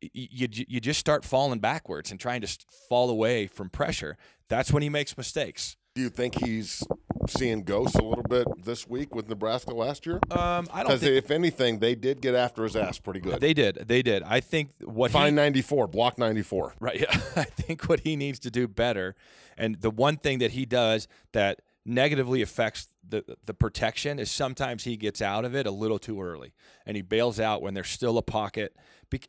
you, 0.00 0.48
you 0.50 0.80
just 0.80 1.00
start 1.00 1.24
falling 1.24 1.58
backwards 1.58 2.10
and 2.10 2.18
trying 2.18 2.40
to 2.40 2.58
fall 2.88 3.10
away 3.10 3.46
from 3.46 3.68
pressure. 3.68 4.16
That's 4.48 4.72
when 4.72 4.82
he 4.82 4.88
makes 4.88 5.16
mistakes. 5.16 5.76
Do 5.94 6.02
you 6.02 6.08
think 6.08 6.44
he's 6.44 6.82
seeing 7.28 7.62
ghosts 7.62 7.94
a 7.94 8.02
little 8.02 8.24
bit 8.24 8.48
this 8.64 8.88
week 8.88 9.14
with 9.14 9.28
Nebraska 9.28 9.72
last 9.72 10.06
year? 10.06 10.16
Um, 10.32 10.66
I 10.72 10.82
don't 10.82 10.86
Because 10.88 11.04
if 11.04 11.30
anything, 11.30 11.78
they 11.78 11.94
did 11.94 12.20
get 12.20 12.34
after 12.34 12.64
his 12.64 12.74
ass 12.74 12.98
pretty 12.98 13.20
good. 13.20 13.40
they 13.40 13.54
did. 13.54 13.76
They 13.86 14.02
did. 14.02 14.24
I 14.24 14.40
think 14.40 14.70
what 14.82 15.12
he- 15.12 15.16
Fine 15.16 15.36
94, 15.36 15.86
block 15.86 16.18
94. 16.18 16.74
Right. 16.80 16.98
Yeah. 17.00 17.06
I 17.36 17.44
think 17.44 17.88
what 17.88 18.00
he 18.00 18.16
needs 18.16 18.40
to 18.40 18.50
do 18.50 18.66
better, 18.66 19.14
and 19.56 19.80
the 19.80 19.90
one 19.90 20.16
thing 20.16 20.40
that 20.40 20.50
he 20.50 20.66
does 20.66 21.06
that 21.30 21.62
negatively 21.86 22.42
affects 22.42 22.88
the 23.08 23.22
the 23.44 23.54
protection 23.54 24.18
is 24.18 24.30
sometimes 24.32 24.82
he 24.82 24.96
gets 24.96 25.22
out 25.22 25.44
of 25.44 25.54
it 25.54 25.64
a 25.64 25.70
little 25.70 26.00
too 26.00 26.20
early, 26.20 26.54
and 26.86 26.96
he 26.96 27.02
bails 27.02 27.38
out 27.38 27.62
when 27.62 27.74
there's 27.74 27.90
still 27.90 28.18
a 28.18 28.22
pocket, 28.22 28.74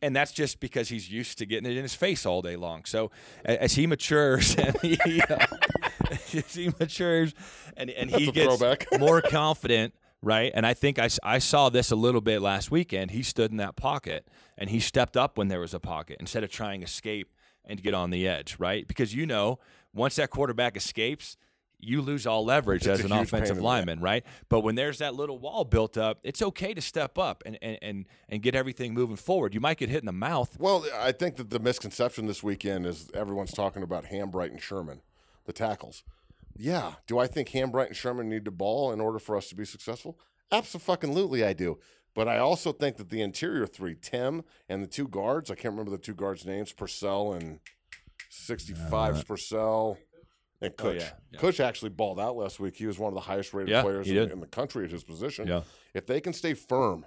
and 0.02 0.15
that's 0.15 0.32
just 0.32 0.60
because 0.60 0.89
he's 0.89 1.10
used 1.12 1.38
to 1.39 1.45
getting 1.45 1.69
it 1.69 1.78
in 1.78 1.84
his 1.84 1.95
face 1.95 2.26
all 2.26 2.41
day 2.41 2.56
long. 2.56 2.86
So 2.86 3.12
as 3.43 3.74
he 3.74 3.88
matures 3.88 4.56
and 4.58 4.78
he, 4.82 5.21
uh, 5.21 5.45
as 6.12 6.54
he 6.54 6.71
matures 6.80 7.34
and 7.78 7.89
and 7.89 8.10
he 8.10 8.26
That's 8.26 8.36
gets 8.36 8.58
throwback. 8.58 8.88
more 9.00 9.21
confident. 9.21 9.93
Right. 10.21 10.52
And 10.56 10.65
I 10.65 10.74
think 10.74 10.98
I, 10.98 11.10
I 11.24 11.38
saw 11.38 11.69
this 11.69 11.91
a 11.91 11.95
little 11.95 12.21
bit 12.21 12.41
last 12.41 12.71
weekend. 12.71 13.12
He 13.12 13.21
stood 13.21 13.52
in 13.52 13.58
that 13.58 13.76
pocket 13.76 14.28
and 14.58 14.71
he 14.71 14.80
stepped 14.80 15.15
up 15.15 15.38
when 15.38 15.50
there 15.50 15.60
was 15.60 15.74
a 15.76 15.80
pocket 15.80 16.17
instead 16.19 16.43
of 16.43 16.50
trying 16.50 16.80
to 16.80 16.86
escape 16.86 17.32
and 17.63 17.82
get 17.84 17.93
on 17.93 18.10
the 18.10 18.28
edge, 18.28 18.56
right? 18.58 18.88
Because 18.88 19.13
you 19.13 19.28
know, 19.28 19.60
once 19.93 20.15
that 20.15 20.32
quarterback 20.32 20.76
escapes, 20.76 21.38
you 21.79 22.01
lose 22.01 22.25
all 22.25 22.45
leverage 22.45 22.88
It's 22.88 22.99
as 22.99 23.05
an 23.05 23.11
offensive 23.11 23.59
lineman, 23.59 23.99
right? 23.99 24.23
But 24.49 24.61
when 24.61 24.75
there's 24.75 24.99
that 24.99 25.15
little 25.15 25.38
wall 25.38 25.63
built 25.63 25.97
up, 25.97 26.19
it's 26.23 26.41
okay 26.41 26.73
to 26.73 26.81
step 26.81 27.17
up 27.17 27.43
and, 27.45 27.57
and, 27.61 27.77
and, 27.81 28.05
and 28.29 28.41
get 28.41 28.55
everything 28.55 28.93
moving 28.93 29.15
forward. 29.15 29.53
You 29.53 29.59
might 29.59 29.77
get 29.77 29.89
hit 29.89 29.99
in 29.99 30.05
the 30.05 30.11
mouth. 30.11 30.57
Well, 30.59 30.85
I 30.95 31.11
think 31.11 31.35
that 31.38 31.49
the 31.49 31.59
misconception 31.59 32.25
this 32.25 32.43
weekend 32.43 32.85
is 32.85 33.09
everyone's 33.13 33.53
talking 33.53 33.83
about 33.83 34.05
Hambright 34.05 34.51
and 34.51 34.61
Sherman, 34.61 35.01
the 35.45 35.53
tackles. 35.53 36.03
Yeah. 36.57 36.93
Do 37.07 37.19
I 37.19 37.27
think 37.27 37.49
Hambright 37.49 37.88
and 37.88 37.95
Sherman 37.95 38.29
need 38.29 38.45
the 38.45 38.51
ball 38.51 38.91
in 38.91 39.01
order 39.01 39.19
for 39.19 39.35
us 39.35 39.47
to 39.49 39.55
be 39.55 39.65
successful? 39.65 40.17
Absolutely, 40.51 41.43
I 41.43 41.53
do. 41.53 41.79
But 42.13 42.29
I 42.29 42.38
also 42.38 42.71
think 42.71 42.95
that 42.97 43.09
the 43.09 43.21
interior 43.21 43.67
three, 43.67 43.95
Tim 44.01 44.43
and 44.69 44.81
the 44.81 44.88
two 44.88 45.07
guards, 45.07 45.51
I 45.51 45.55
can't 45.55 45.73
remember 45.73 45.91
the 45.91 45.97
two 45.97 46.13
guards' 46.13 46.45
names, 46.45 46.71
Pursell 46.71 47.35
and 47.35 47.59
65's 48.31 49.23
Pursell 49.25 49.97
and 50.61 50.73
Oh, 50.79 50.83
Kutsch. 50.83 50.99
yeah, 51.31 51.41
yeah. 51.59 51.65
Actually 51.65 51.89
balled 51.89 52.19
out 52.19 52.35
last 52.35 52.59
week. 52.59 52.75
He 52.77 52.85
was 52.87 52.97
one 52.97 53.09
of 53.09 53.13
the 53.15 53.21
highest 53.21 53.53
rated 53.53 53.69
Yeah, 53.71 53.81
players 53.81 54.07
in, 54.07 54.31
in 54.31 54.39
the 54.39 54.47
country 54.47 54.85
at 54.85 54.91
his 54.91 55.03
position. 55.03 55.47
Yeah. 55.47 55.61
If 55.93 56.05
they 56.07 56.21
can 56.21 56.33
stay 56.33 56.53
firm 56.53 57.05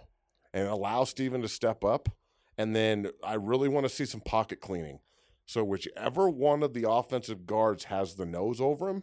and 0.53 0.69
allow 0.69 1.05
Steven 1.05 1.43
to 1.43 1.49
step 1.49 1.85
up, 1.85 2.09
and 2.57 2.75
then 2.75 3.09
I 3.25 3.35
really 3.35 3.69
want 3.69 3.85
to 3.85 3.89
see 3.91 4.05
some 4.05 4.21
pocket 4.21 4.61
cleaning. 4.61 5.01
So 5.47 5.65
whichever 5.65 6.29
one 6.29 6.63
of 6.63 6.75
the 6.75 6.91
offensive 6.91 7.47
guards 7.47 7.85
has 7.85 8.17
the 8.17 8.27
nose 8.27 8.61
over 8.61 8.89
him, 8.89 9.03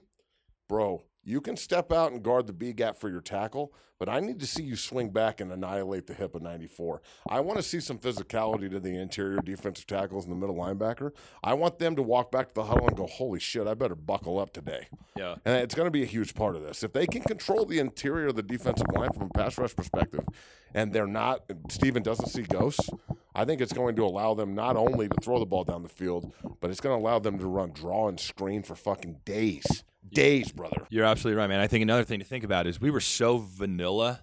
bro, 0.69 1.01
you 1.25 1.41
can 1.41 1.57
step 1.57 1.91
out 1.91 2.11
and 2.11 2.23
guard 2.23 2.47
the 2.47 2.53
B 2.53 2.71
gap 2.71 2.97
for 2.97 3.09
your 3.09 3.19
tackle, 3.19 3.73
but 3.97 4.07
I 4.07 4.19
need 4.19 4.39
to 4.41 4.47
see 4.47 4.61
you 4.61 4.75
swing 4.75 5.09
back 5.09 5.41
and 5.41 5.51
annihilate 5.51 6.05
the 6.05 6.13
hip 6.13 6.35
of 6.35 6.41
94. 6.41 7.01
I 7.29 7.39
want 7.39 7.57
to 7.57 7.63
see 7.63 7.79
some 7.79 7.97
physicality 7.97 8.69
to 8.69 8.79
the 8.79 8.95
interior 8.95 9.39
defensive 9.39 9.87
tackles 9.87 10.25
and 10.25 10.31
the 10.31 10.37
middle 10.37 10.55
linebacker. 10.55 11.11
I 11.43 11.55
want 11.55 11.79
them 11.79 11.95
to 11.95 12.03
walk 12.03 12.31
back 12.31 12.49
to 12.49 12.53
the 12.53 12.63
huddle 12.63 12.87
and 12.87 12.95
go, 12.95 13.07
holy 13.07 13.39
shit, 13.39 13.67
I 13.67 13.73
better 13.73 13.95
buckle 13.95 14.37
up 14.37 14.53
today. 14.53 14.87
Yeah. 15.17 15.35
And 15.45 15.55
it's 15.57 15.73
going 15.73 15.87
to 15.87 15.91
be 15.91 16.03
a 16.03 16.07
huge 16.07 16.35
part 16.35 16.55
of 16.55 16.61
this. 16.61 16.83
If 16.83 16.93
they 16.93 17.07
can 17.07 17.21
control 17.21 17.65
the 17.65 17.79
interior 17.79 18.27
of 18.27 18.35
the 18.35 18.43
defensive 18.43 18.87
line 18.93 19.11
from 19.13 19.23
a 19.23 19.29
pass 19.29 19.57
rush 19.57 19.75
perspective, 19.75 20.25
and 20.73 20.93
they're 20.93 21.07
not, 21.07 21.43
Steven 21.69 22.03
doesn't 22.03 22.27
see 22.27 22.43
ghosts, 22.43 22.89
I 23.35 23.43
think 23.43 23.59
it's 23.59 23.73
going 23.73 23.97
to 23.97 24.05
allow 24.05 24.33
them 24.33 24.55
not 24.55 24.77
only 24.77 25.09
to 25.09 25.15
throw 25.21 25.39
the 25.39 25.45
ball 25.45 25.65
down 25.65 25.83
the 25.83 25.89
field, 25.89 26.33
but 26.61 26.71
it's 26.71 26.79
going 26.79 26.97
to 26.97 27.03
allow 27.03 27.19
them 27.19 27.37
to 27.39 27.45
run 27.45 27.71
draw 27.71 28.07
and 28.07 28.17
screen 28.19 28.63
for 28.63 28.75
fucking 28.75 29.17
days. 29.25 29.83
days, 30.09 30.51
brother. 30.53 30.87
You're 30.89 31.03
absolutely 31.05 31.37
right, 31.37 31.47
man. 31.47 31.59
I 31.59 31.67
think 31.67 31.81
another 31.83 32.05
thing 32.05 32.19
to 32.19 32.25
think 32.25 32.45
about 32.45 32.65
is 32.65 32.79
we 32.79 32.89
were 32.89 33.01
so 33.01 33.37
vanilla 33.39 34.21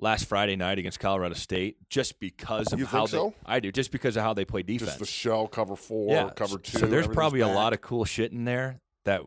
last 0.00 0.24
Friday 0.24 0.56
night 0.56 0.78
against 0.78 0.98
Colorado 0.98 1.34
State 1.34 1.76
just 1.88 2.18
because 2.18 2.72
of 2.72 2.78
You 2.78 2.86
how 2.86 3.06
think 3.06 3.10
so? 3.10 3.34
I 3.46 3.60
do 3.60 3.70
just 3.70 3.92
because 3.92 4.16
of 4.16 4.22
how 4.24 4.34
they 4.34 4.44
play 4.44 4.62
defense. 4.62 4.90
Just 4.90 4.98
the 4.98 5.06
shell, 5.06 5.46
cover 5.46 5.76
four, 5.76 6.12
yeah, 6.12 6.30
cover 6.34 6.58
two. 6.58 6.78
So 6.78 6.86
there's 6.86 7.06
probably 7.06 7.40
a 7.40 7.48
lot 7.48 7.72
of 7.72 7.80
cool 7.80 8.04
shit 8.04 8.32
in 8.32 8.44
there 8.44 8.80
that 9.04 9.22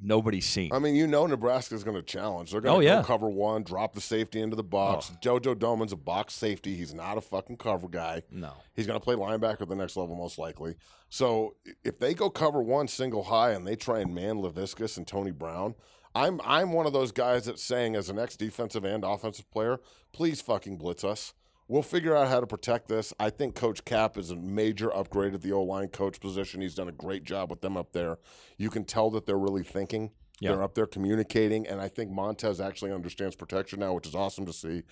nobody's 0.00 0.46
seen. 0.46 0.72
I 0.72 0.78
mean, 0.78 0.94
you 0.94 1.06
know 1.06 1.26
Nebraska's 1.26 1.84
going 1.84 1.96
to 1.96 2.02
challenge. 2.02 2.50
They're 2.52 2.60
going 2.60 2.80
to 2.80 2.86
Oh, 2.86 2.90
go 2.90 2.96
yeah. 2.98 3.02
cover 3.04 3.28
one, 3.28 3.62
drop 3.62 3.94
the 3.94 4.00
safety 4.00 4.40
into 4.40 4.56
the 4.56 4.62
box. 4.62 5.10
Oh. 5.12 5.16
Jojo 5.20 5.54
Domann's 5.54 5.92
a 5.92 5.96
box 5.96 6.34
safety. 6.34 6.74
He's 6.76 6.94
not 6.94 7.18
a 7.18 7.20
fucking 7.20 7.56
cover 7.58 7.88
guy. 7.88 8.22
no. 8.30 8.52
He's 8.74 8.86
going 8.86 8.98
to 8.98 9.04
play 9.04 9.14
linebacker 9.14 9.62
at 9.62 9.68
the 9.68 9.76
next 9.76 9.96
level, 9.96 10.16
most 10.16 10.38
likely. 10.38 10.74
So 11.10 11.54
if 11.84 11.98
they 11.98 12.14
go 12.14 12.30
cover 12.30 12.62
one 12.62 12.88
single 12.88 13.24
high 13.24 13.50
and 13.52 13.66
they 13.66 13.76
try 13.76 14.00
and 14.00 14.14
man 14.14 14.36
Laviscus 14.36 14.96
and 14.96 15.06
Tony 15.06 15.30
Brown, 15.32 15.74
I'm 16.14 16.40
I'm 16.44 16.72
one 16.72 16.86
of 16.86 16.92
those 16.92 17.12
guys 17.12 17.44
that's 17.44 17.62
saying, 17.62 17.94
as 17.94 18.08
an 18.10 18.18
ex 18.18 18.36
defensive 18.36 18.84
and 18.84 19.04
offensive 19.04 19.48
player, 19.50 19.78
please 20.12 20.40
fucking 20.40 20.76
blitz 20.76 21.04
us. 21.04 21.34
We'll 21.70 21.82
figure 21.82 22.16
out 22.16 22.26
how 22.26 22.40
to 22.40 22.48
protect 22.48 22.88
this. 22.88 23.14
I 23.20 23.30
think 23.30 23.54
Coach 23.54 23.84
Kap 23.84 24.16
is 24.18 24.32
a 24.32 24.36
major 24.36 24.92
upgrade 24.92 25.34
at 25.34 25.40
the 25.40 25.52
O 25.52 25.62
line 25.62 25.86
coach 25.86 26.18
position. 26.18 26.60
He's 26.60 26.74
done 26.74 26.88
a 26.88 26.92
great 26.92 27.22
job 27.22 27.48
with 27.48 27.60
them 27.60 27.76
up 27.76 27.92
there. 27.92 28.18
You 28.58 28.70
can 28.70 28.84
tell 28.84 29.08
that 29.10 29.24
they're 29.24 29.38
really 29.38 29.62
thinking. 29.62 30.10
Yeah. 30.40 30.50
They're 30.50 30.64
up 30.64 30.74
there 30.74 30.88
communicating, 30.88 31.68
and 31.68 31.80
I 31.80 31.86
think 31.86 32.10
Montez 32.10 32.60
actually 32.60 32.90
understands 32.90 33.36
protection 33.36 33.78
now, 33.78 33.92
which 33.92 34.08
is 34.08 34.16
awesome 34.16 34.46
to 34.46 34.52
see. 34.52 34.82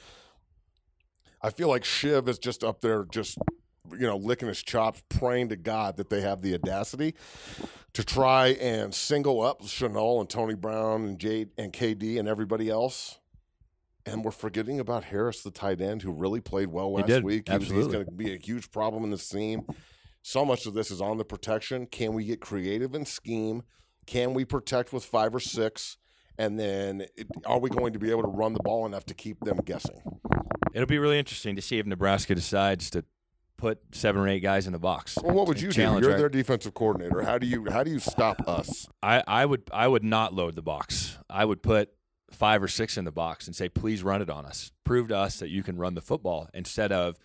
I 1.42 1.50
feel 1.50 1.66
like 1.66 1.84
Shiv 1.84 2.28
is 2.28 2.38
just 2.38 2.62
up 2.62 2.80
there, 2.80 3.04
just 3.06 3.38
you 3.90 4.06
know, 4.06 4.16
licking 4.16 4.46
his 4.46 4.62
chops, 4.62 5.02
praying 5.08 5.48
to 5.48 5.56
God 5.56 5.96
that 5.96 6.10
they 6.10 6.20
have 6.20 6.42
the 6.42 6.54
audacity 6.54 7.16
to 7.94 8.04
try 8.04 8.50
and 8.60 8.94
single 8.94 9.42
up 9.42 9.62
Shenault 9.62 10.20
and 10.20 10.30
Tony 10.30 10.54
Brown 10.54 11.06
and 11.06 11.18
Jade 11.18 11.48
and 11.58 11.72
KD 11.72 12.20
and 12.20 12.28
everybody 12.28 12.70
else. 12.70 13.18
And 14.06 14.24
we're 14.24 14.30
forgetting 14.30 14.80
about 14.80 15.04
Harris, 15.04 15.42
the 15.42 15.50
tight 15.50 15.80
end, 15.80 16.02
who 16.02 16.12
really 16.12 16.40
played 16.40 16.68
well 16.68 16.88
He 16.90 16.96
last 17.02 17.06
did, 17.06 17.24
week. 17.24 17.48
He 17.48 17.54
absolutely. 17.54 17.84
he's 17.84 17.92
going 17.92 18.04
to 18.06 18.12
be 18.12 18.32
a 18.32 18.38
huge 18.38 18.70
problem 18.70 19.04
in 19.04 19.10
the 19.10 19.18
seam. 19.18 19.62
So 20.22 20.44
much 20.44 20.66
of 20.66 20.74
this 20.74 20.90
is 20.90 21.00
on 21.00 21.18
the 21.18 21.24
protection. 21.24 21.86
Can 21.86 22.12
we 22.14 22.24
get 22.24 22.40
creative 22.40 22.94
in 22.94 23.04
scheme? 23.04 23.62
Can 24.06 24.32
we 24.34 24.44
protect 24.44 24.92
with 24.92 25.04
five 25.04 25.34
or 25.34 25.40
six? 25.40 25.98
And 26.38 26.58
then 26.58 27.02
it, 27.16 27.26
are 27.44 27.58
we 27.58 27.68
going 27.68 27.92
to 27.92 27.98
be 27.98 28.10
able 28.10 28.22
to 28.22 28.28
run 28.28 28.52
the 28.54 28.60
ball 28.62 28.86
enough 28.86 29.04
to 29.06 29.14
keep 29.14 29.40
them 29.40 29.58
guessing? 29.64 30.00
It'll 30.72 30.86
be 30.86 30.98
really 30.98 31.18
interesting 31.18 31.56
to 31.56 31.62
see 31.62 31.78
if 31.78 31.86
Nebraska 31.86 32.34
decides 32.34 32.90
to 32.90 33.04
put 33.56 33.80
seven 33.92 34.22
or 34.22 34.28
eight 34.28 34.40
guys 34.40 34.66
in 34.66 34.72
the 34.72 34.78
box. 34.78 35.18
Well, 35.22 35.34
what 35.34 35.48
would 35.48 35.60
you 35.60 35.70
do? 35.70 35.80
You're 35.82 36.12
our- 36.12 36.18
their 36.18 36.28
defensive 36.28 36.74
coordinator. 36.74 37.22
How 37.22 37.38
do 37.38 37.46
you 37.46 37.66
how 37.70 37.82
do 37.82 37.90
you 37.90 37.98
stop 37.98 38.46
us? 38.48 38.86
I, 39.02 39.22
I 39.26 39.44
would 39.44 39.62
I 39.72 39.88
would 39.88 40.04
not 40.04 40.32
load 40.32 40.54
the 40.54 40.62
box. 40.62 41.18
I 41.28 41.44
would 41.44 41.62
put 41.62 41.90
five 42.30 42.62
or 42.62 42.68
six 42.68 42.96
in 42.96 43.04
the 43.04 43.12
box 43.12 43.46
and 43.46 43.56
say, 43.56 43.68
please 43.68 44.02
run 44.02 44.22
it 44.22 44.30
on 44.30 44.44
us. 44.44 44.72
Prove 44.84 45.08
to 45.08 45.16
us 45.16 45.38
that 45.38 45.48
you 45.48 45.62
can 45.62 45.76
run 45.76 45.94
the 45.94 46.00
football 46.00 46.48
instead 46.52 46.92
of 46.92 47.18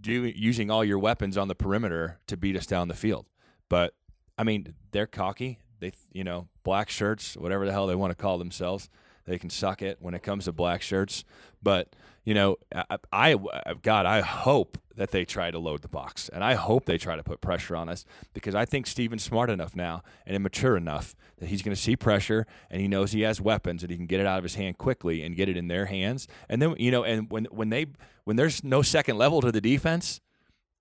do, 0.00 0.24
using 0.24 0.70
all 0.70 0.84
your 0.84 0.98
weapons 0.98 1.36
on 1.36 1.48
the 1.48 1.54
perimeter 1.54 2.18
to 2.26 2.36
beat 2.36 2.56
us 2.56 2.66
down 2.66 2.88
the 2.88 2.94
field. 2.94 3.26
But 3.68 3.94
I 4.38 4.44
mean, 4.44 4.74
they're 4.92 5.06
cocky. 5.06 5.60
They 5.80 5.92
you 6.12 6.24
know 6.24 6.48
black 6.62 6.90
shirts, 6.90 7.36
whatever 7.36 7.66
the 7.66 7.72
hell 7.72 7.86
they 7.86 7.94
want 7.94 8.10
to 8.10 8.20
call 8.20 8.38
themselves. 8.38 8.88
They 9.30 9.38
can 9.38 9.48
suck 9.48 9.80
it 9.80 9.98
when 10.00 10.12
it 10.14 10.24
comes 10.24 10.46
to 10.46 10.52
black 10.52 10.82
shirts. 10.82 11.22
But 11.62 11.94
you 12.24 12.34
know, 12.34 12.56
I, 12.74 12.84
I, 12.90 12.98
I 13.12 13.34
uh, 13.34 13.74
God, 13.80 14.04
I 14.04 14.22
hope 14.22 14.76
that 14.96 15.12
they 15.12 15.24
try 15.24 15.52
to 15.52 15.58
load 15.60 15.82
the 15.82 15.88
box, 15.88 16.28
and 16.28 16.42
I 16.42 16.54
hope 16.54 16.84
they 16.84 16.98
try 16.98 17.14
to 17.14 17.22
put 17.22 17.40
pressure 17.40 17.76
on 17.76 17.88
us 17.88 18.04
because 18.34 18.56
I 18.56 18.64
think 18.64 18.88
Steven's 18.88 19.22
smart 19.22 19.48
enough 19.48 19.76
now 19.76 20.02
and 20.26 20.34
immature 20.34 20.76
enough 20.76 21.14
that 21.38 21.48
he's 21.48 21.62
going 21.62 21.76
to 21.76 21.80
see 21.80 21.94
pressure 21.94 22.44
and 22.70 22.80
he 22.82 22.88
knows 22.88 23.12
he 23.12 23.20
has 23.20 23.40
weapons 23.40 23.84
and 23.84 23.90
he 23.92 23.96
can 23.96 24.06
get 24.06 24.18
it 24.18 24.26
out 24.26 24.38
of 24.38 24.42
his 24.42 24.56
hand 24.56 24.78
quickly 24.78 25.22
and 25.22 25.36
get 25.36 25.48
it 25.48 25.56
in 25.56 25.68
their 25.68 25.86
hands. 25.86 26.26
And 26.48 26.60
then 26.60 26.74
you 26.76 26.90
know, 26.90 27.04
and 27.04 27.30
when 27.30 27.44
when 27.52 27.70
they 27.70 27.86
when 28.24 28.34
there's 28.34 28.64
no 28.64 28.82
second 28.82 29.16
level 29.16 29.40
to 29.42 29.52
the 29.52 29.60
defense, 29.60 30.20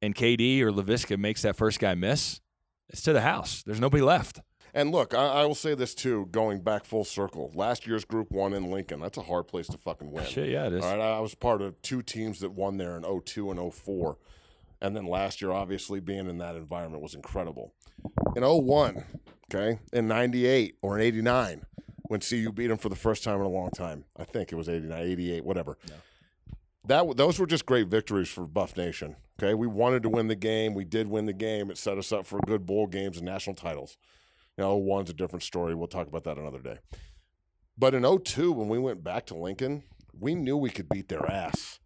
and 0.02 0.16
KD 0.16 0.62
or 0.62 0.72
Laviska 0.72 1.20
makes 1.20 1.44
that 1.44 1.56
first 1.56 1.80
guy 1.80 1.94
miss, 1.94 2.42
it's 2.90 3.04
to 3.04 3.14
the 3.14 3.22
house. 3.22 3.62
There's 3.62 3.80
nobody 3.80 4.02
left. 4.02 4.40
And 4.74 4.92
look, 4.92 5.14
I, 5.14 5.26
I 5.26 5.46
will 5.46 5.56
say 5.56 5.76
this 5.76 5.96
too, 5.96 6.28
going 6.32 6.62
back 6.62 6.86
full 6.86 7.04
circle. 7.04 7.52
Last 7.54 7.88
year's 7.88 8.06
Group 8.06 8.32
One 8.32 8.54
in 8.54 8.70
Lincoln, 8.70 9.00
that's 9.00 9.18
a 9.18 9.24
hard 9.24 9.48
place 9.48 9.68
to 9.68 9.78
fucking 9.78 10.12
win. 10.12 10.26
Shit, 10.26 10.50
yeah, 10.50 10.68
it 10.68 10.74
is. 10.74 10.84
All 10.84 10.98
right, 10.98 11.18
I 11.18 11.20
was 11.20 11.36
part 11.36 11.62
of 11.62 11.82
two 11.82 12.02
teams 12.02 12.40
that 12.40 12.52
won 12.52 12.78
there 12.78 12.96
in 12.98 13.04
02 13.04 13.52
and 13.52 13.74
04. 13.74 14.18
And 14.82 14.96
then 14.96 15.06
last 15.06 15.42
year, 15.42 15.52
obviously, 15.52 16.00
being 16.00 16.30
in 16.30 16.38
that 16.38 16.56
environment 16.56 17.04
was 17.04 17.14
incredible. 17.14 17.74
In 18.36 18.44
01, 18.44 19.04
okay, 19.54 19.80
in 19.92 20.08
98 20.08 20.78
or 20.82 20.98
in 20.98 21.06
89, 21.06 21.66
when 22.04 22.22
CU 22.22 22.52
beat 22.52 22.68
them 22.68 22.78
for 22.78 22.90
the 22.90 22.96
first 22.96 23.24
time 23.24 23.36
in 23.36 23.46
a 23.46 23.50
long 23.50 23.72
time. 23.72 24.06
I 24.18 24.24
think 24.24 24.52
it 24.52 24.56
was 24.56 24.70
89, 24.70 25.02
88, 25.02 25.46
whatever. 25.46 25.78
That 26.86 27.18
those 27.18 27.40
were 27.40 27.46
just 27.46 27.66
great 27.66 27.88
victories 27.88 28.30
for 28.30 28.48
Buff 28.48 28.76
Nation. 28.78 29.16
Okay, 29.42 29.54
we 29.54 29.68
wanted 29.68 30.02
to 30.04 30.10
win 30.10 30.28
the 30.28 30.36
game. 30.36 30.74
We 30.74 30.86
did 30.86 31.08
win 31.08 31.26
the 31.26 31.34
game. 31.34 31.70
It 31.70 31.78
set 31.78 31.98
us 31.98 32.12
up 32.12 32.26
for 32.26 32.40
good 32.46 32.66
bowl 32.66 32.88
games 32.88 33.18
and 33.18 33.26
national 33.26 33.56
titles. 33.56 33.98
You 34.60 34.66
know, 34.66 34.76
one's 34.76 35.10
a 35.10 35.14
different 35.14 35.44
story. 35.44 35.74
We'll 35.74 35.88
talk 35.88 36.08
about 36.08 36.26
that 36.26 36.38
another 36.38 36.60
day. 36.60 36.80
But 37.78 37.94
in 37.94 38.04
02, 38.04 38.52
when 38.52 38.68
we 38.68 38.78
went 38.78 39.06
back 39.06 39.26
to 39.28 39.34
Lincoln, 39.34 39.84
we 40.12 40.36
knew 40.36 40.58
we 40.58 40.70
could 40.70 40.90
beat 40.90 41.08
their 41.08 41.32
ass. 41.32 41.80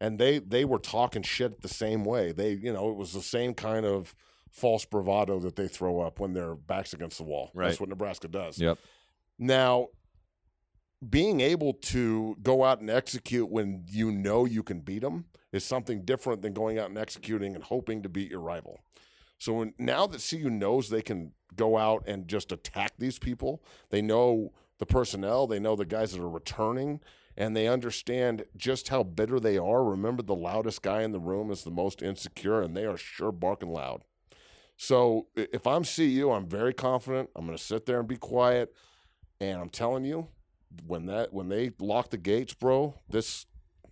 And 0.00 0.18
they 0.18 0.38
they 0.38 0.64
were 0.64 0.78
talking 0.78 1.20
shit 1.20 1.60
the 1.60 1.68
same 1.68 2.02
way. 2.02 2.32
They, 2.32 2.52
you 2.52 2.72
know, 2.72 2.88
it 2.88 2.96
was 2.96 3.12
the 3.12 3.20
same 3.20 3.52
kind 3.52 3.84
of 3.84 4.14
false 4.50 4.86
bravado 4.86 5.38
that 5.40 5.56
they 5.56 5.68
throw 5.68 6.00
up 6.00 6.18
when 6.18 6.32
their 6.32 6.54
backs 6.54 6.94
against 6.94 7.18
the 7.18 7.24
wall. 7.24 7.50
That's 7.54 7.78
what 7.78 7.90
Nebraska 7.90 8.28
does. 8.28 8.58
Yep. 8.58 8.78
Now, 9.38 9.88
being 11.06 11.42
able 11.42 11.74
to 11.74 12.38
go 12.40 12.64
out 12.64 12.80
and 12.80 12.88
execute 12.88 13.50
when 13.50 13.84
you 13.90 14.10
know 14.10 14.46
you 14.46 14.62
can 14.62 14.80
beat 14.80 15.02
them 15.02 15.26
is 15.52 15.62
something 15.62 16.06
different 16.06 16.40
than 16.40 16.54
going 16.54 16.78
out 16.78 16.88
and 16.88 16.96
executing 16.96 17.54
and 17.54 17.64
hoping 17.64 18.02
to 18.02 18.08
beat 18.08 18.30
your 18.30 18.40
rival. 18.40 18.80
So 19.38 19.54
when, 19.54 19.74
now 19.78 20.06
that 20.06 20.26
CU 20.28 20.50
knows 20.50 20.88
they 20.88 21.02
can 21.02 21.32
go 21.54 21.76
out 21.76 22.04
and 22.06 22.28
just 22.28 22.52
attack 22.52 22.92
these 22.98 23.18
people, 23.18 23.62
they 23.90 24.02
know 24.02 24.52
the 24.78 24.86
personnel, 24.86 25.46
they 25.46 25.58
know 25.60 25.76
the 25.76 25.84
guys 25.84 26.12
that 26.12 26.20
are 26.20 26.28
returning, 26.28 27.00
and 27.36 27.56
they 27.56 27.68
understand 27.68 28.44
just 28.56 28.88
how 28.88 29.02
bitter 29.02 29.40
they 29.40 29.58
are. 29.58 29.84
Remember, 29.84 30.22
the 30.22 30.34
loudest 30.34 30.82
guy 30.82 31.02
in 31.02 31.12
the 31.12 31.18
room 31.18 31.50
is 31.50 31.64
the 31.64 31.70
most 31.70 32.02
insecure, 32.02 32.60
and 32.60 32.76
they 32.76 32.84
are 32.84 32.96
sure 32.96 33.32
barking 33.32 33.70
loud. 33.70 34.04
So 34.76 35.28
if 35.36 35.66
I'm 35.66 35.84
CU, 35.84 36.30
I'm 36.30 36.48
very 36.48 36.74
confident. 36.74 37.30
I'm 37.36 37.46
going 37.46 37.56
to 37.56 37.62
sit 37.62 37.86
there 37.86 38.00
and 38.00 38.08
be 38.08 38.16
quiet. 38.16 38.74
And 39.40 39.60
I'm 39.60 39.68
telling 39.68 40.04
you, 40.04 40.28
when 40.86 41.06
that 41.06 41.32
when 41.32 41.48
they 41.48 41.72
lock 41.78 42.10
the 42.10 42.16
gates, 42.16 42.54
bro, 42.54 43.00
this 43.08 43.46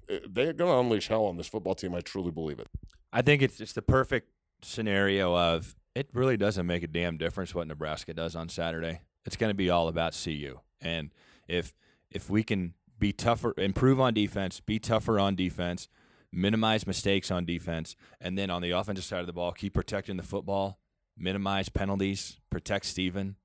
eh, 0.09 0.19
they're 0.29 0.53
going 0.53 0.71
to 0.71 0.79
unleash 0.79 1.09
hell 1.09 1.27
on 1.27 1.37
this 1.37 1.47
football 1.47 1.75
team. 1.75 1.95
I 1.95 2.01
truly 2.01 2.31
believe 2.31 2.59
it. 2.59 2.69
I 3.13 3.23
think 3.23 3.43
it's 3.43 3.61
it's 3.61 3.73
the 3.73 3.83
perfect 3.83 4.31
scenario 4.63 5.37
of 5.37 5.75
it 5.95 6.09
really 6.13 6.37
doesn't 6.37 6.67
make 6.67 6.83
a 6.83 6.87
damn 6.87 7.17
difference 7.17 7.55
what 7.55 7.67
Nebraska 7.67 8.15
does 8.15 8.35
on 8.35 8.49
Saturday. 8.49 9.01
It's 9.25 9.37
going 9.37 9.51
to 9.51 9.55
be 9.55 9.71
all 9.71 9.89
about 9.89 10.19
CU. 10.21 10.61
And 10.81 11.11
if 11.49 11.75
if 12.11 12.29
we 12.29 12.43
can 12.43 12.75
be 12.99 13.13
tougher, 13.13 13.55
improve 13.57 14.01
on 14.01 14.15
defense, 14.15 14.61
be 14.61 14.79
tougher 14.79 15.19
on 15.19 15.35
defense, 15.35 15.89
minimize 16.31 16.87
mistakes 16.87 17.31
on 17.31 17.45
defense, 17.45 17.97
and 18.21 18.39
then 18.39 18.51
on 18.51 18.63
the 18.63 18.71
offensive 18.71 19.05
side 19.05 19.21
of 19.21 19.27
the 19.27 19.33
ball, 19.33 19.53
keep 19.53 19.75
protecting 19.75 20.17
the 20.17 20.23
football, 20.23 20.79
minimize 21.17 21.69
penalties, 21.69 22.39
protect 22.51 22.87
Steven, 22.87 23.37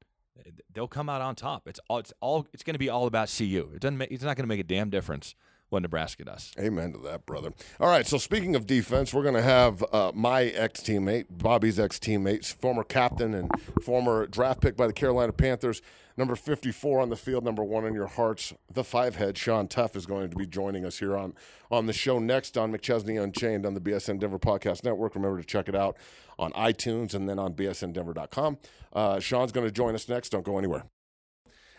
they'll 0.73 0.87
come 0.87 1.09
out 1.09 1.21
on 1.21 1.35
top. 1.35 1.67
It's 1.67 1.79
all 1.89 1.99
it's 1.99 2.13
all 2.21 2.47
it's 2.53 2.63
going 2.63 2.75
to 2.75 2.79
be 2.79 2.89
all 2.89 3.07
about 3.07 3.33
CU. 3.35 3.71
It 3.73 3.81
doesn't 3.81 3.97
make, 3.97 4.11
it's 4.11 4.23
not 4.23 4.35
going 4.35 4.43
to 4.43 4.47
make 4.47 4.59
a 4.59 4.63
damn 4.63 4.89
difference 4.89 5.35
what 5.69 5.81
Nebraska 5.81 6.23
does. 6.23 6.53
Amen 6.59 6.93
to 6.93 6.99
that, 6.99 7.25
brother. 7.25 7.51
All 7.79 7.89
right, 7.89 8.07
so 8.07 8.17
speaking 8.17 8.55
of 8.55 8.65
defense, 8.65 9.13
we're 9.13 9.23
going 9.23 9.35
to 9.35 9.41
have 9.41 9.83
uh, 9.91 10.11
my 10.13 10.43
ex 10.43 10.81
teammate, 10.81 11.25
Bobby's 11.29 11.79
ex 11.79 11.99
teammate, 11.99 12.45
former 12.45 12.83
captain 12.83 13.33
and 13.33 13.49
former 13.83 14.27
draft 14.27 14.61
pick 14.61 14.77
by 14.77 14.87
the 14.87 14.93
Carolina 14.93 15.33
Panthers, 15.33 15.81
number 16.15 16.35
54 16.35 17.01
on 17.01 17.09
the 17.09 17.15
field, 17.15 17.43
number 17.43 17.63
one 17.63 17.85
in 17.85 17.93
your 17.93 18.07
hearts, 18.07 18.53
the 18.73 18.83
five 18.83 19.17
head, 19.17 19.37
Sean 19.37 19.67
Tufts, 19.67 19.95
is 19.95 20.05
going 20.05 20.29
to 20.29 20.35
be 20.37 20.47
joining 20.47 20.85
us 20.85 20.99
here 20.99 21.17
on, 21.17 21.33
on 21.69 21.85
the 21.85 21.93
show 21.93 22.17
next 22.19 22.57
on 22.57 22.71
McChesney 22.71 23.21
Unchained 23.21 23.65
on 23.65 23.73
the 23.73 23.81
BSN 23.81 24.19
Denver 24.19 24.39
Podcast 24.39 24.83
Network. 24.83 25.15
Remember 25.15 25.39
to 25.39 25.45
check 25.45 25.67
it 25.67 25.75
out 25.75 25.97
on 26.39 26.51
iTunes 26.53 27.13
and 27.13 27.27
then 27.27 27.39
on 27.39 27.53
bsndenver.com. 27.53 28.57
Uh, 28.93 29.19
Sean's 29.19 29.51
going 29.51 29.67
to 29.67 29.71
join 29.71 29.95
us 29.95 30.07
next. 30.07 30.29
Don't 30.29 30.45
go 30.45 30.57
anywhere. 30.57 30.85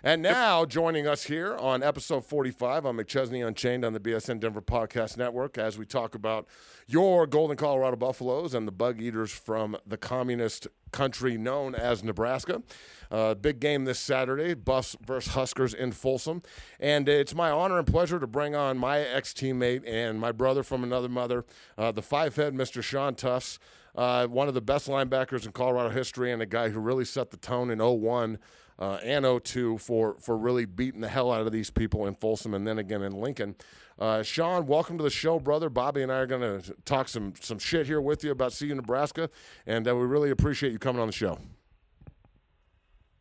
And 0.05 0.23
now 0.23 0.65
joining 0.65 1.09
us 1.09 1.25
here 1.25 1.57
on 1.57 1.83
episode 1.83 2.25
45 2.25 2.87
on 2.87 2.97
McChesney 2.97 3.45
Unchained 3.45 3.85
on 3.85 3.95
the 3.95 3.99
BSN 3.99 4.39
Denver 4.39 4.63
Podcast 4.63 5.17
Network 5.17 5.59
as 5.59 5.77
we 5.77 5.85
talk 5.85 6.15
about 6.15 6.47
your 6.87 7.27
Golden 7.27 7.57
Colorado 7.57 7.97
Buffaloes 7.97 8.55
and 8.55 8.69
the 8.69 8.73
bug 8.73 9.01
eaters 9.01 9.33
from 9.33 9.77
the 9.85 9.97
communist 9.97 10.69
country 10.93 11.37
known 11.37 11.75
as 11.75 12.05
Nebraska. 12.05 12.63
Uh, 13.11 13.35
big 13.35 13.59
game 13.59 13.87
this 13.87 13.99
Saturday, 13.99 14.55
Buffs 14.55 14.95
versus 15.05 15.33
Huskers 15.33 15.75
in 15.75 15.91
Folsom. 15.91 16.43
And 16.79 17.09
it's 17.09 17.35
my 17.35 17.51
honor 17.51 17.79
and 17.79 17.87
pleasure 17.87 18.21
to 18.21 18.27
bring 18.29 18.55
on 18.55 18.79
my 18.79 19.01
ex 19.01 19.33
teammate 19.33 19.83
and 19.85 20.21
my 20.21 20.31
brother 20.31 20.63
from 20.63 20.85
another 20.85 21.09
mother, 21.09 21.45
uh, 21.77 21.91
the 21.91 22.03
five 22.03 22.37
head 22.37 22.55
Mr. 22.55 22.85
Sean 22.85 23.17
Tufts. 23.17 23.59
Uh, 23.97 24.29
one 24.29 24.47
of 24.47 24.55
the 24.55 24.61
best 24.61 24.87
linebackers 24.87 25.45
in 25.45 25.51
Colorado 25.51 25.89
history 25.89 26.31
and 26.31 26.41
a 26.41 26.47
guy 26.47 26.69
who 26.69 26.79
really 26.79 27.05
set 27.05 27.33
the 27.33 27.37
tone 27.37 27.69
in 27.69 27.81
01 27.81 28.39
uh, 28.79 28.99
and 29.03 29.27
02 29.45 29.79
for 29.79 30.15
for 30.21 30.37
really 30.37 30.65
beating 30.65 31.01
the 31.01 31.09
hell 31.09 31.33
out 31.33 31.47
of 31.47 31.53
these 31.53 31.71
people 31.71 32.07
in 32.07 32.15
Folsom 32.15 32.55
and 32.55 32.67
then 32.67 32.79
again 32.79 33.03
in 33.03 33.13
Lincoln. 33.13 33.57
Uh, 33.99 34.23
Sean, 34.23 34.67
welcome 34.67 34.97
to 34.97 35.03
the 35.03 35.11
show, 35.11 35.41
brother. 35.41 35.69
Bobby 35.69 36.03
and 36.03 36.13
I 36.13 36.19
are 36.19 36.27
going 36.27 36.63
to 36.63 36.73
talk 36.85 37.09
some 37.09 37.35
some 37.41 37.59
shit 37.59 37.87
here 37.87 38.01
with 38.01 38.23
you 38.23 38.31
about 38.31 38.57
CU 38.57 38.75
Nebraska, 38.75 39.29
and 39.67 39.89
uh, 39.89 39.97
we 39.97 40.07
really 40.07 40.31
appreciate 40.31 40.73
you 40.73 40.79
coming 40.79 41.01
on 41.01 41.09
the 41.09 41.13
show. 41.13 41.39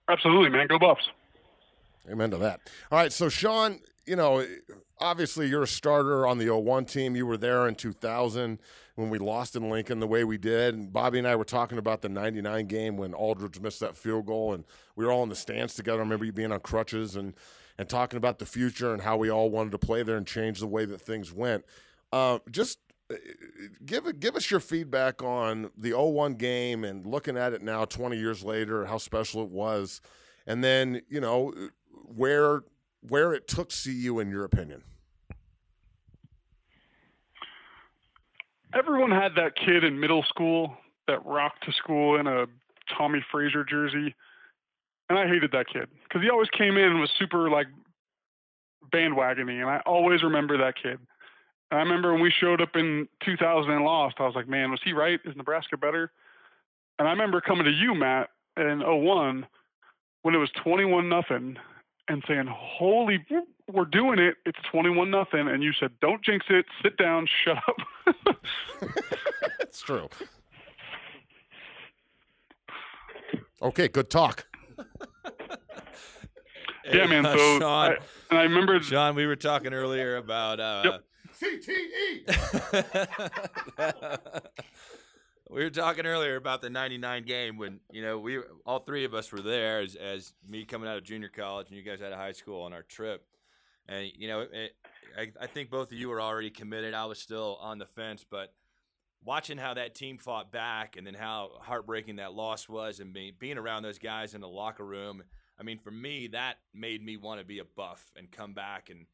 Absolutely, 0.09 0.49
man. 0.49 0.67
Go 0.67 0.77
Buffs. 0.79 1.09
Amen 2.09 2.31
to 2.31 2.37
that. 2.37 2.61
All 2.91 2.99
right, 2.99 3.11
so 3.11 3.27
Sean, 3.27 3.79
you 4.05 4.15
know, 4.15 4.45
obviously 4.99 5.47
you're 5.47 5.63
a 5.63 5.67
starter 5.67 6.25
on 6.25 6.37
the 6.37 6.49
01 6.49 6.85
team. 6.85 7.15
You 7.15 7.25
were 7.25 7.37
there 7.37 7.67
in 7.67 7.75
2000 7.75 8.59
when 8.97 9.11
we 9.11 9.19
lost 9.19 9.55
in 9.55 9.69
Lincoln 9.69 9.99
the 9.99 10.07
way 10.07 10.23
we 10.23 10.39
did. 10.39 10.73
And 10.73 10.91
Bobby 10.91 11.19
and 11.19 11.27
I 11.27 11.35
were 11.35 11.45
talking 11.45 11.77
about 11.77 12.01
the 12.01 12.09
99 12.09 12.65
game 12.65 12.97
when 12.97 13.13
Aldrich 13.13 13.61
missed 13.61 13.79
that 13.79 13.95
field 13.95 14.25
goal, 14.25 14.53
and 14.53 14.65
we 14.95 15.05
were 15.05 15.11
all 15.11 15.21
in 15.21 15.29
the 15.29 15.35
stands 15.35 15.75
together. 15.75 15.99
I 15.99 16.01
remember 16.01 16.25
you 16.25 16.33
being 16.33 16.51
on 16.51 16.59
crutches 16.59 17.15
and 17.15 17.33
and 17.77 17.87
talking 17.87 18.17
about 18.17 18.39
the 18.39 18.45
future 18.45 18.91
and 18.91 19.03
how 19.03 19.15
we 19.17 19.29
all 19.29 19.51
wanted 19.51 19.71
to 19.71 19.77
play 19.77 20.01
there 20.01 20.17
and 20.17 20.25
change 20.25 20.59
the 20.59 20.67
way 20.67 20.83
that 20.85 20.99
things 20.99 21.31
went. 21.31 21.63
Uh, 22.11 22.39
just 22.49 22.79
uh, 23.11 23.15
give 23.85 24.19
give 24.19 24.35
us 24.35 24.49
your 24.49 24.59
feedback 24.59 25.21
on 25.21 25.69
the 25.77 25.93
01 25.93 26.33
game 26.33 26.83
and 26.83 27.05
looking 27.05 27.37
at 27.37 27.53
it 27.53 27.61
now 27.61 27.85
20 27.85 28.17
years 28.17 28.43
later 28.43 28.85
how 28.85 28.97
special 28.97 29.43
it 29.43 29.49
was 29.49 30.01
and 30.47 30.63
then 30.63 31.01
you 31.07 31.21
know 31.21 31.53
where 31.91 32.63
where 33.01 33.31
it 33.33 33.47
took 33.47 33.69
CU 33.69 34.19
in 34.19 34.31
your 34.31 34.43
opinion 34.43 34.83
everyone 38.73 39.11
had 39.11 39.33
that 39.35 39.55
kid 39.55 39.83
in 39.83 39.99
middle 39.99 40.23
school 40.23 40.75
that 41.07 41.25
rocked 41.25 41.63
to 41.65 41.71
school 41.71 42.19
in 42.19 42.27
a 42.27 42.45
Tommie 42.97 43.23
Frazier 43.31 43.63
jersey, 43.63 44.15
and 45.09 45.17
I 45.17 45.27
hated 45.27 45.51
that 45.51 45.67
kid 45.67 45.87
because 46.03 46.21
he 46.21 46.29
always 46.29 46.49
came 46.49 46.77
in 46.77 46.85
and 46.85 46.99
was 46.99 47.11
super 47.17 47.49
like 47.49 47.67
bandwagony, 48.93 49.61
and 49.61 49.69
I 49.69 49.81
always 49.85 50.23
remember 50.23 50.57
that 50.57 50.75
kid. 50.81 50.99
And 51.69 51.79
I 51.79 51.83
remember 51.83 52.13
when 52.13 52.21
we 52.21 52.31
showed 52.31 52.61
up 52.61 52.75
in 52.75 53.07
2000 53.25 53.71
and 53.71 53.83
lost, 53.83 54.15
I 54.19 54.25
was 54.25 54.35
like, 54.35 54.47
man, 54.47 54.71
was 54.71 54.79
he 54.83 54.93
right? 54.93 55.19
Is 55.25 55.35
Nebraska 55.35 55.77
better? 55.77 56.11
And 56.97 57.07
I 57.07 57.11
remember 57.11 57.41
coming 57.41 57.65
to 57.65 57.71
you, 57.71 57.93
Matt, 57.93 58.29
in 58.55 58.81
01 58.85 59.45
when 60.23 60.35
it 60.35 60.39
was 60.39 60.49
21 60.63 61.07
nothing, 61.07 61.57
and 62.07 62.23
saying, 62.27 62.47
"Holy, 62.47 63.23
we're 63.71 63.85
doing 63.85 64.19
it! 64.19 64.35
It's 64.45 64.59
21 64.71 65.09
nothing." 65.11 65.47
And 65.47 65.63
you 65.63 65.73
said, 65.73 65.91
"Don't 66.01 66.23
jinx 66.23 66.45
it. 66.49 66.65
Sit 66.81 66.97
down. 66.97 67.27
Shut 67.43 67.57
up." 67.57 67.75
it's 69.59 69.81
true. 69.81 70.09
Okay, 73.61 73.87
good 73.87 74.09
talk. 74.09 74.45
yeah, 76.91 77.07
man. 77.07 77.25
Uh, 77.25 77.35
So 77.35 77.59
Sean, 77.59 77.91
I, 77.91 77.97
and 78.29 78.39
I 78.39 78.43
remember 78.43 78.79
Sean, 78.81 79.15
we 79.15 79.25
were 79.25 79.35
talking 79.35 79.73
earlier 79.73 80.17
about 80.17 80.59
uh, 80.59 80.99
CTE. 81.41 82.27
we 85.49 85.63
were 85.63 85.69
talking 85.69 86.05
earlier 86.05 86.35
about 86.35 86.61
the 86.61 86.69
99 86.69 87.23
game 87.23 87.57
when 87.57 87.79
you 87.91 88.03
know 88.03 88.19
we 88.19 88.39
all 88.65 88.79
three 88.79 89.05
of 89.05 89.13
us 89.13 89.31
were 89.31 89.41
there 89.41 89.79
as, 89.79 89.95
as 89.95 90.33
me 90.47 90.65
coming 90.65 90.87
out 90.87 90.97
of 90.97 91.03
junior 91.03 91.29
college 91.29 91.67
and 91.69 91.77
you 91.77 91.83
guys 91.83 92.01
out 92.01 92.11
of 92.11 92.17
high 92.19 92.31
school 92.31 92.61
on 92.61 92.73
our 92.73 92.83
trip 92.83 93.25
and 93.87 94.11
you 94.15 94.27
know 94.27 94.41
it, 94.41 94.75
I, 95.17 95.31
I 95.41 95.47
think 95.47 95.69
both 95.69 95.91
of 95.91 95.97
you 95.97 96.09
were 96.09 96.21
already 96.21 96.49
committed. 96.49 96.93
I 96.93 97.05
was 97.05 97.19
still 97.19 97.57
on 97.61 97.77
the 97.77 97.85
fence 97.85 98.25
but 98.29 98.53
watching 99.23 99.57
how 99.57 99.73
that 99.73 99.95
team 99.95 100.17
fought 100.17 100.51
back 100.51 100.95
and 100.95 101.05
then 101.05 101.13
how 101.13 101.51
heartbreaking 101.61 102.17
that 102.17 102.33
loss 102.33 102.69
was 102.69 102.99
and 102.99 103.13
being, 103.13 103.33
being 103.39 103.57
around 103.57 103.83
those 103.83 103.97
guys 103.97 104.35
in 104.35 104.41
the 104.41 104.47
locker 104.47 104.85
room 104.85 105.23
i 105.59 105.63
mean 105.63 105.79
for 105.79 105.89
me 105.89 106.27
that 106.27 106.57
made 106.73 107.03
me 107.03 107.17
want 107.17 107.39
to 107.39 107.45
be 107.45 107.57
a 107.57 107.65
buff 107.75 108.11
and 108.15 108.31
come 108.31 108.53
back 108.53 108.89
and 108.89 109.07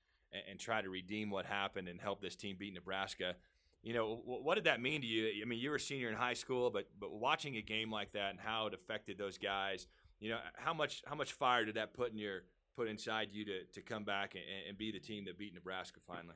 and 0.50 0.60
try 0.60 0.82
to 0.82 0.90
redeem 0.90 1.30
what 1.30 1.46
happened 1.46 1.88
and 1.88 2.00
help 2.02 2.22
this 2.22 2.36
team 2.36 2.56
beat 2.58 2.74
nebraska. 2.74 3.36
You 3.82 3.94
know 3.94 4.22
what 4.24 4.56
did 4.56 4.64
that 4.64 4.82
mean 4.82 5.02
to 5.02 5.08
you? 5.08 5.42
I 5.42 5.46
mean 5.46 5.60
you 5.60 5.70
were 5.70 5.76
a 5.76 5.80
senior 5.80 6.10
in 6.10 6.16
high 6.16 6.36
school 6.36 6.70
but 6.70 6.88
but 7.00 7.14
watching 7.14 7.58
a 7.58 7.62
game 7.62 7.92
like 7.92 8.14
that 8.14 8.32
and 8.32 8.40
how 8.40 8.68
it 8.68 8.74
affected 8.74 9.18
those 9.18 9.38
guys 9.38 9.88
you 10.20 10.30
know 10.30 10.38
how 10.56 10.74
much 10.74 11.04
how 11.06 11.16
much 11.16 11.34
fire 11.34 11.66
did 11.66 11.76
that 11.76 11.94
put 11.94 12.12
in 12.12 12.18
your 12.18 12.44
put 12.76 12.88
inside 12.88 13.30
you 13.32 13.46
to, 13.46 13.64
to 13.74 13.82
come 13.82 14.04
back 14.04 14.36
and, 14.36 14.44
and 14.68 14.78
be 14.78 14.92
the 14.92 15.00
team 15.00 15.26
that 15.26 15.38
beat 15.38 15.54
nebraska 15.54 16.00
finally 16.08 16.36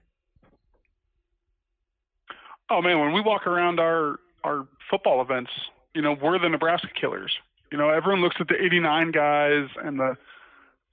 Oh 2.69 2.81
man, 2.81 2.99
when 2.99 3.13
we 3.13 3.21
walk 3.21 3.47
around 3.47 3.79
our 3.79 4.19
our 4.43 4.67
football 4.89 5.21
events, 5.21 5.51
you 5.93 6.01
know, 6.01 6.17
we're 6.21 6.39
the 6.39 6.49
Nebraska 6.49 6.89
killers. 6.99 7.33
You 7.71 7.77
know, 7.77 7.89
everyone 7.89 8.21
looks 8.21 8.38
at 8.39 8.47
the 8.47 8.61
89 8.61 9.11
guys 9.11 9.67
and 9.83 9.99
the 9.99 10.17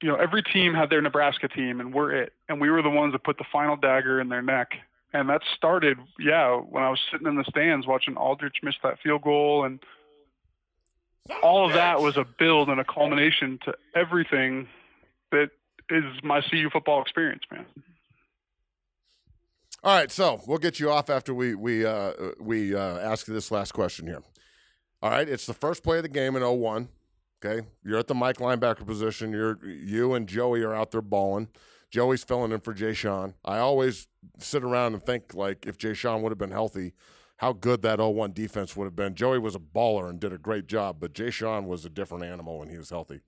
you 0.03 0.09
know, 0.09 0.16
every 0.16 0.42
team 0.42 0.74
had 0.74 0.90
their 0.90 1.01
Nebraska 1.01 1.49
team 1.49 1.80
and 1.80 1.95
we're 1.95 2.12
it. 2.12 2.32
And 2.49 2.61
we 2.61 2.70
were 2.70 2.82
the 2.82 2.90
ones 2.90 3.12
that 3.12 3.24
put 3.24 3.38
the 3.38 3.45
final 3.51 3.76
dagger 3.76 4.20
in 4.20 4.28
their 4.28 4.42
neck. 4.42 4.72
And 5.12 5.28
that 5.30 5.42
started, 5.57 5.99
yeah, 6.18 6.57
when 6.57 6.82
I 6.82 6.90
was 6.90 7.01
sitting 7.11 7.26
in 7.26 7.36
the 7.36 7.45
stands 7.45 7.86
watching 7.86 8.16
Aldrich 8.16 8.57
miss 8.62 8.74
that 8.82 8.99
field 9.01 9.22
goal 9.22 9.64
and 9.64 9.80
all 11.42 11.66
of 11.66 11.72
that 11.72 12.01
was 12.03 12.16
a 12.16 12.26
build 12.38 12.68
and 12.68 12.80
a 12.80 12.84
culmination 12.84 13.59
to 13.64 13.74
everything 13.95 14.68
that 15.35 15.51
is 15.91 16.05
my 16.22 16.41
CU 16.41 16.70
football 16.70 17.03
experience, 17.03 17.43
man. 17.51 17.66
All 19.82 19.95
right, 19.95 20.11
so 20.11 20.41
we'll 20.47 20.59
get 20.59 20.80
you 20.80 20.91
off 20.91 21.11
after 21.11 21.35
we 21.35 21.55
we 21.55 21.85
uh, 21.85 22.12
we 22.41 22.74
uh, 22.74 22.99
ask 22.99 23.26
this 23.26 23.51
last 23.51 23.72
question 23.72 24.07
here. 24.07 24.22
All 25.03 25.11
right, 25.11 25.28
it's 25.28 25.47
the 25.47 25.53
first 25.53 25.82
play 25.82 25.99
of 25.99 26.05
the 26.05 26.09
game 26.09 26.37
in 26.37 26.43
01. 26.43 26.89
Okay, 27.45 27.66
you're 27.85 27.99
at 27.99 28.07
the 28.07 28.14
Mike 28.14 28.39
linebacker 28.39 28.87
position. 28.87 29.32
You're 29.32 29.62
you 29.66 30.14
and 30.14 30.26
Joey 30.26 30.62
are 30.62 30.74
out 30.74 30.91
there 30.91 31.03
balling. 31.03 31.49
Joey's 31.91 32.24
filling 32.24 32.51
in 32.51 32.61
for 32.61 32.74
Jashon. 32.74 33.35
I 33.45 33.59
always 33.59 34.09
sit 34.39 34.64
around 34.64 34.95
and 34.95 35.03
think 35.03 35.35
like 35.35 35.66
if 35.66 35.76
Jashon 35.76 36.22
would 36.22 36.32
have 36.32 36.39
been 36.39 36.51
healthy, 36.51 36.95
how 37.37 37.53
good 37.53 37.82
that 37.82 38.01
01 38.01 38.32
defense 38.32 38.74
would 38.74 38.87
have 38.87 38.97
been. 38.97 39.14
Joey 39.14 39.39
was 39.39 39.55
a 39.55 39.61
baller 39.61 40.09
and 40.09 40.18
did 40.18 40.32
a 40.32 40.39
great 40.39 40.66
job, 40.66 40.97
but 40.99 41.12
Jashon 41.12 41.66
was 41.66 41.85
a 41.85 41.91
different 41.91 42.24
animal 42.24 42.59
when 42.59 42.68
he 42.70 42.78
was 42.78 42.91
healthy 42.91 43.20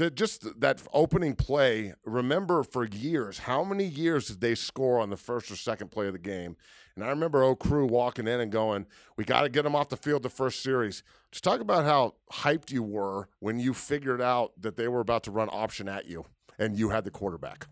to 0.00 0.10
just 0.10 0.58
that 0.58 0.82
opening 0.94 1.34
play, 1.34 1.92
remember 2.06 2.62
for 2.62 2.86
years, 2.86 3.40
how 3.40 3.62
many 3.62 3.84
years 3.84 4.28
did 4.28 4.40
they 4.40 4.54
score 4.54 4.98
on 4.98 5.10
the 5.10 5.16
first 5.18 5.50
or 5.50 5.56
second 5.56 5.90
play 5.90 6.06
of 6.06 6.14
the 6.14 6.18
game? 6.18 6.56
And 6.94 7.04
I 7.04 7.08
remember 7.08 7.42
O 7.42 7.54
Crew 7.54 7.84
walking 7.84 8.26
in 8.26 8.40
and 8.40 8.50
going, 8.50 8.86
We 9.18 9.24
got 9.24 9.42
to 9.42 9.50
get 9.50 9.64
them 9.64 9.76
off 9.76 9.90
the 9.90 9.98
field 9.98 10.22
the 10.22 10.30
first 10.30 10.62
series. 10.62 11.02
Just 11.30 11.44
talk 11.44 11.60
about 11.60 11.84
how 11.84 12.14
hyped 12.32 12.70
you 12.70 12.82
were 12.82 13.28
when 13.40 13.58
you 13.58 13.74
figured 13.74 14.22
out 14.22 14.52
that 14.58 14.78
they 14.78 14.88
were 14.88 15.00
about 15.00 15.22
to 15.24 15.30
run 15.30 15.50
option 15.52 15.86
at 15.86 16.06
you 16.06 16.24
and 16.58 16.78
you 16.78 16.88
had 16.88 17.04
the 17.04 17.10
quarterback. 17.10 17.66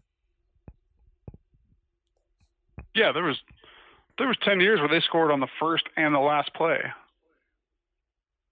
Yeah, 2.94 3.12
there 3.12 3.24
was 3.24 3.38
there 4.18 4.28
was 4.28 4.36
ten 4.42 4.60
years 4.60 4.80
where 4.80 4.88
they 4.90 5.00
scored 5.00 5.30
on 5.30 5.40
the 5.40 5.48
first 5.58 5.84
and 5.96 6.14
the 6.14 6.18
last 6.18 6.52
play. 6.52 6.80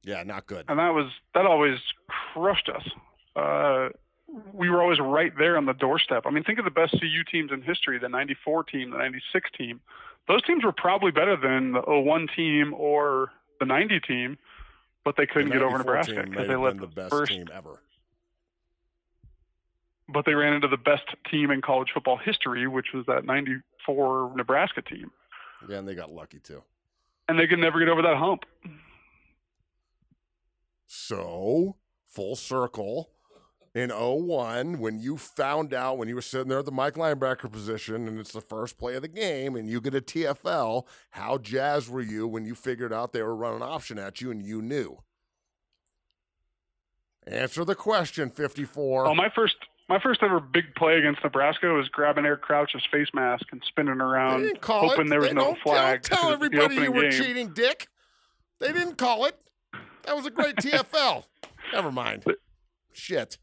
Yeah, 0.03 0.23
not 0.23 0.47
good. 0.47 0.65
And 0.69 0.79
that 0.79 0.95
was 0.95 1.11
that 1.35 1.45
always 1.45 1.79
crushed 2.33 2.71
us 2.71 2.89
uh, 3.37 3.91
we 4.53 4.69
were 4.71 4.83
always 4.83 4.99
right 4.99 5.33
there 5.39 5.57
on 5.57 5.67
the 5.67 5.73
doorstep. 5.73 6.25
I 6.27 6.31
mean, 6.31 6.43
think 6.43 6.59
of 6.59 6.65
the 6.65 6.71
best 6.71 6.93
CU 6.93 7.25
teams 7.31 7.53
in 7.53 7.63
history, 7.63 7.99
the 7.99 8.09
94 8.09 8.65
team, 8.65 8.91
the 8.91 8.99
96 8.99 9.51
team. 9.57 9.81
Those 10.27 10.43
teams 10.43 10.65
were 10.65 10.73
probably 10.73 11.13
better 11.13 11.37
than 11.37 11.73
the 11.73 11.83
01 11.87 12.29
team 12.35 12.75
or 12.75 13.31
the 13.61 13.67
90 13.67 14.01
team, 14.01 14.39
but 15.05 15.17
they 15.17 15.27
couldn't 15.27 15.51
the 15.51 15.55
get 15.55 15.63
over 15.63 15.79
Nebraska 15.79 16.25
because 16.29 16.49
they 16.49 16.57
let 16.57 16.79
the 16.79 16.87
best 16.87 17.11
first, 17.11 17.31
team 17.31 17.47
ever. 17.53 17.81
But 20.09 20.25
they 20.25 20.35
ran 20.35 20.55
into 20.55 20.69
the 20.69 20.77
best 20.77 21.05
team 21.31 21.51
in 21.51 21.63
college 21.63 21.89
football 21.95 22.17
history, 22.17 22.67
which 22.67 22.89
was 22.93 23.07
that 23.07 23.25
94 23.25 24.33
Nebraska 24.37 24.83
team. 24.83 25.11
Yeah, 25.69 25.79
and 25.79 25.89
they 25.89 25.95
got 25.95 26.11
lucky 26.11 26.39
too. 26.39 26.63
And 27.29 27.39
they 27.39 27.47
could 27.47 27.59
never 27.59 27.79
get 27.79 27.89
over 27.89 28.03
that 28.03 28.17
hump. 28.17 28.45
So, 30.87 31.77
full 32.07 32.37
circle 32.37 33.11
in 33.77 33.91
01 33.91 34.79
when 34.79 34.99
you 34.99 35.19
found 35.19 35.75
out 35.75 35.99
when 35.99 36.09
you 36.09 36.15
were 36.15 36.23
sitting 36.23 36.49
there 36.49 36.61
at 36.61 36.65
the 36.65 36.73
Mike 36.73 36.95
linebacker 36.95 37.53
position 37.53 38.09
and 38.09 38.19
it's 38.19 38.33
the 38.33 38.41
first 38.41 38.79
play 38.79 38.95
of 38.95 39.03
the 39.03 39.09
game 39.09 39.55
and 39.55 39.69
you 39.69 39.83
get 39.83 39.95
a 39.95 40.01
TFL, 40.01 40.87
how 41.11 41.37
jazzed 41.37 41.91
were 41.91 42.01
you 42.01 42.27
when 42.27 42.47
you 42.47 42.55
figured 42.55 42.91
out 42.91 43.13
they 43.13 43.21
were 43.23 43.37
running 43.37 43.61
option 43.61 43.99
at 43.99 44.23
you 44.23 44.31
and 44.31 44.43
you 44.43 44.63
knew? 44.63 45.03
Answer 47.27 47.67
the 47.67 47.75
question, 47.75 48.31
54. 48.31 49.09
Oh, 49.09 49.15
my 49.15 49.29
first 49.35 49.57
my 49.91 50.01
first 50.01 50.23
ever 50.23 50.41
big 50.41 50.75
play 50.75 50.97
against 50.97 51.23
Nebraska 51.23 51.67
was 51.69 51.89
grabbing 51.89 52.25
Eric 52.25 52.43
Crouch's 52.43 52.83
face 52.91 53.09
mask 53.13 53.45
and 53.53 53.63
spinning 53.69 54.01
around, 54.01 54.59
hoping 54.63 55.07
it. 55.07 55.11
there 55.11 55.21
was 55.21 55.29
they 55.29 55.35
no 55.35 55.43
don't, 55.43 55.59
flag. 55.61 56.03
Don't 56.03 56.19
tell 56.19 56.33
everybody 56.33 56.77
you 56.77 56.91
were 56.93 57.03
game. 57.03 57.11
cheating, 57.11 57.53
Dick. 57.53 57.89
They 58.59 58.73
didn't 58.73 58.97
call 58.97 59.27
it. 59.27 59.39
That 60.05 60.17
was 60.17 60.25
a 60.25 60.31
great 60.31 60.57
TFL. 60.63 61.25
Never 61.75 61.93
mind. 61.93 62.25
Shit. 62.93 63.37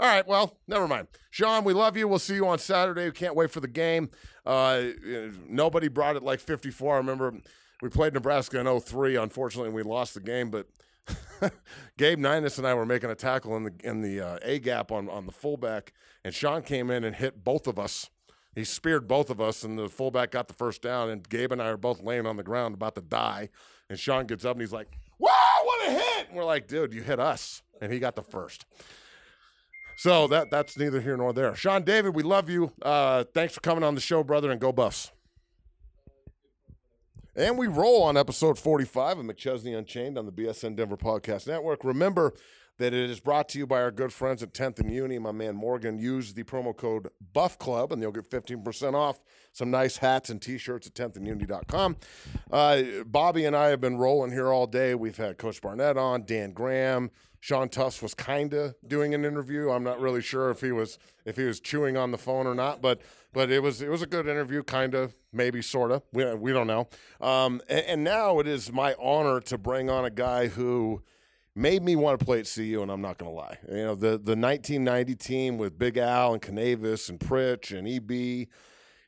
All 0.00 0.06
right, 0.06 0.26
well, 0.26 0.56
never 0.66 0.88
mind. 0.88 1.08
Sean, 1.28 1.62
we 1.62 1.74
love 1.74 1.94
you. 1.94 2.08
We'll 2.08 2.18
see 2.18 2.34
you 2.34 2.48
on 2.48 2.58
Saturday. 2.58 3.04
We 3.04 3.12
can't 3.12 3.34
wait 3.34 3.50
for 3.50 3.60
the 3.60 3.68
game. 3.68 4.08
Uh, 4.46 4.84
nobody 5.46 5.88
brought 5.88 6.16
it 6.16 6.22
like 6.22 6.40
54. 6.40 6.94
I 6.94 6.96
remember 6.96 7.34
we 7.82 7.90
played 7.90 8.14
Nebraska 8.14 8.58
in 8.58 8.80
03. 8.80 9.16
Unfortunately, 9.16 9.70
we 9.70 9.82
lost 9.82 10.14
the 10.14 10.20
game, 10.20 10.50
but 10.50 10.68
Gabe 11.98 12.18
Nyenhuis 12.18 12.56
and 12.56 12.66
I 12.66 12.72
were 12.72 12.86
making 12.86 13.10
a 13.10 13.14
tackle 13.14 13.54
in 13.58 13.64
the 13.64 13.72
in 13.84 14.00
the 14.00 14.22
uh, 14.22 14.38
A 14.40 14.58
gap 14.58 14.90
on 14.90 15.10
on 15.10 15.26
the 15.26 15.32
fullback, 15.32 15.92
and 16.24 16.34
Sean 16.34 16.62
came 16.62 16.90
in 16.90 17.04
and 17.04 17.14
hit 17.14 17.44
both 17.44 17.66
of 17.66 17.78
us. 17.78 18.08
He 18.54 18.64
speared 18.64 19.06
both 19.06 19.28
of 19.28 19.38
us, 19.38 19.64
and 19.64 19.78
the 19.78 19.90
fullback 19.90 20.30
got 20.30 20.48
the 20.48 20.54
first 20.54 20.80
down. 20.80 21.10
And 21.10 21.28
Gabe 21.28 21.52
and 21.52 21.60
I 21.60 21.66
are 21.66 21.76
both 21.76 22.02
laying 22.02 22.26
on 22.26 22.38
the 22.38 22.42
ground 22.42 22.74
about 22.74 22.94
to 22.94 23.02
die. 23.02 23.50
And 23.90 23.98
Sean 23.98 24.26
gets 24.26 24.46
up 24.46 24.52
and 24.52 24.62
he's 24.62 24.72
like, 24.72 24.88
"Wow, 25.18 25.30
what 25.62 25.88
a 25.88 25.92
hit!" 25.92 26.28
And 26.28 26.36
we're 26.38 26.44
like, 26.44 26.68
"Dude, 26.68 26.94
you 26.94 27.02
hit 27.02 27.20
us," 27.20 27.60
and 27.82 27.92
he 27.92 27.98
got 27.98 28.16
the 28.16 28.22
first. 28.22 28.64
So 30.00 30.28
that 30.28 30.50
that's 30.50 30.78
neither 30.78 30.98
here 31.02 31.18
nor 31.18 31.34
there. 31.34 31.54
Sean 31.54 31.84
David, 31.84 32.14
we 32.14 32.22
love 32.22 32.48
you. 32.48 32.72
Uh, 32.80 33.24
thanks 33.34 33.52
for 33.52 33.60
coming 33.60 33.84
on 33.84 33.94
the 33.94 34.00
show, 34.00 34.24
brother, 34.24 34.50
and 34.50 34.58
go 34.58 34.72
Buffs. 34.72 35.12
And 37.36 37.58
we 37.58 37.66
roll 37.66 38.04
on 38.04 38.16
episode 38.16 38.58
45 38.58 39.18
of 39.18 39.26
McChesney 39.26 39.76
Unchained 39.76 40.16
on 40.16 40.24
the 40.24 40.32
BSN 40.32 40.74
Denver 40.74 40.96
Podcast 40.96 41.46
Network. 41.46 41.84
Remember 41.84 42.32
that 42.78 42.94
it 42.94 43.10
is 43.10 43.20
brought 43.20 43.50
to 43.50 43.58
you 43.58 43.66
by 43.66 43.82
our 43.82 43.90
good 43.90 44.10
friends 44.10 44.42
at 44.42 44.54
10th 44.54 44.80
and 44.80 44.90
Uni. 44.90 45.18
My 45.18 45.32
man 45.32 45.54
Morgan, 45.54 45.98
use 45.98 46.32
the 46.32 46.44
promo 46.44 46.74
code 46.74 47.10
Buff 47.34 47.58
Club 47.58 47.92
and 47.92 48.00
you'll 48.00 48.10
get 48.10 48.30
15% 48.30 48.94
off 48.94 49.20
some 49.52 49.70
nice 49.70 49.98
hats 49.98 50.30
and 50.30 50.40
t 50.40 50.56
shirts 50.56 50.86
at 50.86 50.94
10th 50.94 51.16
and. 51.16 51.96
Uh, 52.50 52.82
Bobby 53.04 53.44
and 53.44 53.54
I 53.54 53.68
have 53.68 53.82
been 53.82 53.98
rolling 53.98 54.32
here 54.32 54.50
all 54.50 54.66
day. 54.66 54.94
We've 54.94 55.18
had 55.18 55.36
Coach 55.36 55.60
Barnett 55.60 55.98
on, 55.98 56.24
Dan 56.24 56.52
Graham. 56.52 57.10
Sean 57.40 57.70
Tufts 57.70 58.02
was 58.02 58.12
kind 58.12 58.52
of 58.52 58.74
doing 58.86 59.14
an 59.14 59.24
interview. 59.24 59.70
I'm 59.70 59.82
not 59.82 59.98
really 59.98 60.20
sure 60.20 60.50
if 60.50 60.60
he 60.60 60.72
was 60.72 60.98
if 61.24 61.36
he 61.36 61.44
was 61.44 61.58
chewing 61.58 61.96
on 61.96 62.10
the 62.10 62.18
phone 62.18 62.46
or 62.46 62.54
not, 62.54 62.82
but 62.82 63.00
but 63.32 63.50
it 63.50 63.62
was 63.62 63.80
it 63.80 63.88
was 63.88 64.02
a 64.02 64.06
good 64.06 64.28
interview, 64.28 64.62
kind 64.62 64.94
of, 64.94 65.14
maybe, 65.32 65.62
sort 65.62 65.90
of. 65.90 66.02
We, 66.12 66.32
we 66.34 66.52
don't 66.52 66.66
know. 66.66 66.88
Um, 67.20 67.62
and, 67.68 67.86
and 67.86 68.04
now 68.04 68.38
it 68.40 68.46
is 68.46 68.70
my 68.70 68.94
honor 69.00 69.40
to 69.40 69.56
bring 69.56 69.88
on 69.88 70.04
a 70.04 70.10
guy 70.10 70.48
who 70.48 71.02
made 71.54 71.82
me 71.82 71.96
want 71.96 72.18
to 72.18 72.24
play 72.24 72.40
at 72.40 72.52
CU, 72.52 72.80
and 72.82 72.90
I'm 72.90 73.00
not 73.00 73.18
going 73.18 73.30
to 73.30 73.36
lie. 73.36 73.58
You 73.68 73.84
know, 73.84 73.94
the 73.94 74.18
the 74.18 74.36
1990 74.36 75.14
team 75.14 75.56
with 75.56 75.78
Big 75.78 75.96
Al 75.96 76.34
and 76.34 76.42
Kanavis 76.42 77.08
and 77.08 77.18
Pritch 77.18 77.76
and 77.76 77.88
EB 77.88 78.48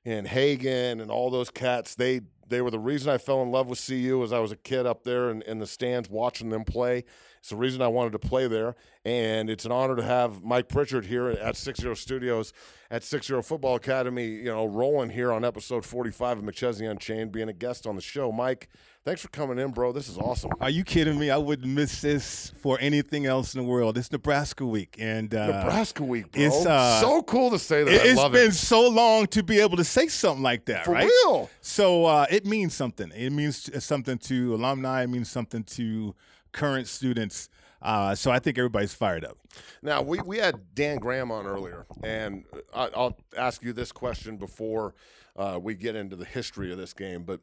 and 0.04 0.26
Hagan 0.26 1.00
and 1.00 1.10
all 1.10 1.30
those 1.30 1.50
cats, 1.50 1.94
they 1.94 2.22
they 2.48 2.62
were 2.62 2.70
the 2.70 2.78
reason 2.78 3.10
I 3.10 3.18
fell 3.18 3.42
in 3.42 3.50
love 3.50 3.68
with 3.68 3.84
CU 3.84 4.22
as 4.22 4.32
I 4.32 4.38
was 4.38 4.52
a 4.52 4.56
kid 4.56 4.86
up 4.86 5.04
there 5.04 5.30
in, 5.30 5.42
in 5.42 5.58
the 5.58 5.66
stands 5.66 6.08
watching 6.08 6.50
them 6.50 6.64
play. 6.64 7.04
It's 7.42 7.48
the 7.48 7.56
reason 7.56 7.82
I 7.82 7.88
wanted 7.88 8.12
to 8.12 8.20
play 8.20 8.46
there. 8.46 8.76
And 9.04 9.50
it's 9.50 9.64
an 9.64 9.72
honor 9.72 9.96
to 9.96 10.02
have 10.04 10.44
Mike 10.44 10.68
Pritchard 10.68 11.06
here 11.06 11.26
at 11.28 11.56
Six 11.56 11.80
Zero 11.80 11.94
Studios 11.94 12.52
at 12.88 13.02
Six 13.02 13.26
Zero 13.26 13.42
Football 13.42 13.74
Academy, 13.74 14.28
you 14.28 14.44
know, 14.44 14.64
rolling 14.64 15.10
here 15.10 15.32
on 15.32 15.44
episode 15.44 15.84
45 15.84 16.38
of 16.38 16.44
McChesney 16.44 16.88
Unchained, 16.88 17.32
being 17.32 17.48
a 17.48 17.52
guest 17.52 17.84
on 17.84 17.96
the 17.96 18.00
show. 18.00 18.30
Mike, 18.30 18.68
thanks 19.04 19.22
for 19.22 19.26
coming 19.26 19.58
in, 19.58 19.72
bro. 19.72 19.90
This 19.90 20.08
is 20.08 20.18
awesome. 20.18 20.52
Are 20.60 20.70
you 20.70 20.84
kidding 20.84 21.18
me? 21.18 21.30
I 21.30 21.36
wouldn't 21.36 21.66
miss 21.66 22.00
this 22.00 22.52
for 22.58 22.78
anything 22.80 23.26
else 23.26 23.56
in 23.56 23.62
the 23.62 23.66
world. 23.68 23.98
It's 23.98 24.12
Nebraska 24.12 24.64
week, 24.64 24.94
and 25.00 25.34
uh, 25.34 25.62
Nebraska 25.62 26.04
week, 26.04 26.30
bro. 26.30 26.44
It's 26.44 26.64
uh, 26.64 27.00
so 27.00 27.24
cool 27.24 27.50
to 27.50 27.58
say 27.58 27.82
that. 27.82 27.92
It, 27.92 28.02
has 28.02 28.30
been 28.30 28.50
it. 28.50 28.54
so 28.54 28.88
long 28.88 29.26
to 29.26 29.42
be 29.42 29.58
able 29.58 29.78
to 29.78 29.84
say 29.84 30.06
something 30.06 30.44
like 30.44 30.66
that, 30.66 30.84
For 30.84 30.92
right? 30.92 31.10
real. 31.24 31.50
So 31.60 32.04
uh, 32.04 32.26
it 32.30 32.46
means 32.46 32.72
something. 32.72 33.10
It 33.10 33.30
means 33.30 33.84
something 33.84 34.18
to 34.18 34.54
alumni. 34.54 35.02
It 35.02 35.08
means 35.08 35.28
something 35.28 35.64
to 35.64 36.14
current 36.52 36.86
students. 36.86 37.48
Uh, 37.80 38.14
so 38.14 38.30
I 38.30 38.38
think 38.38 38.58
everybody's 38.58 38.94
fired 38.94 39.24
up. 39.24 39.38
Now 39.82 40.02
we, 40.02 40.20
we 40.20 40.38
had 40.38 40.74
Dan 40.74 40.98
Graham 40.98 41.32
on 41.32 41.46
earlier, 41.46 41.86
and 42.04 42.44
I, 42.72 42.90
I'll 42.94 43.18
ask 43.36 43.62
you 43.62 43.72
this 43.72 43.90
question 43.90 44.36
before 44.36 44.94
uh, 45.36 45.58
we 45.60 45.74
get 45.74 45.96
into 45.96 46.14
the 46.14 46.24
history 46.24 46.70
of 46.70 46.78
this 46.78 46.92
game. 46.92 47.24
But 47.24 47.40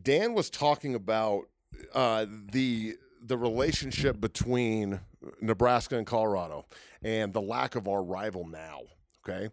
Dan 0.00 0.34
was 0.34 0.48
talking 0.48 0.94
about 0.94 1.48
uh, 1.92 2.26
the 2.52 2.96
the 3.20 3.36
relationship 3.36 4.20
between 4.20 5.00
Nebraska 5.40 5.96
and 5.96 6.06
Colorado 6.06 6.66
and 7.02 7.32
the 7.32 7.40
lack 7.40 7.74
of 7.74 7.88
our 7.88 8.02
rival 8.02 8.46
now. 8.46 8.82
Okay. 9.28 9.48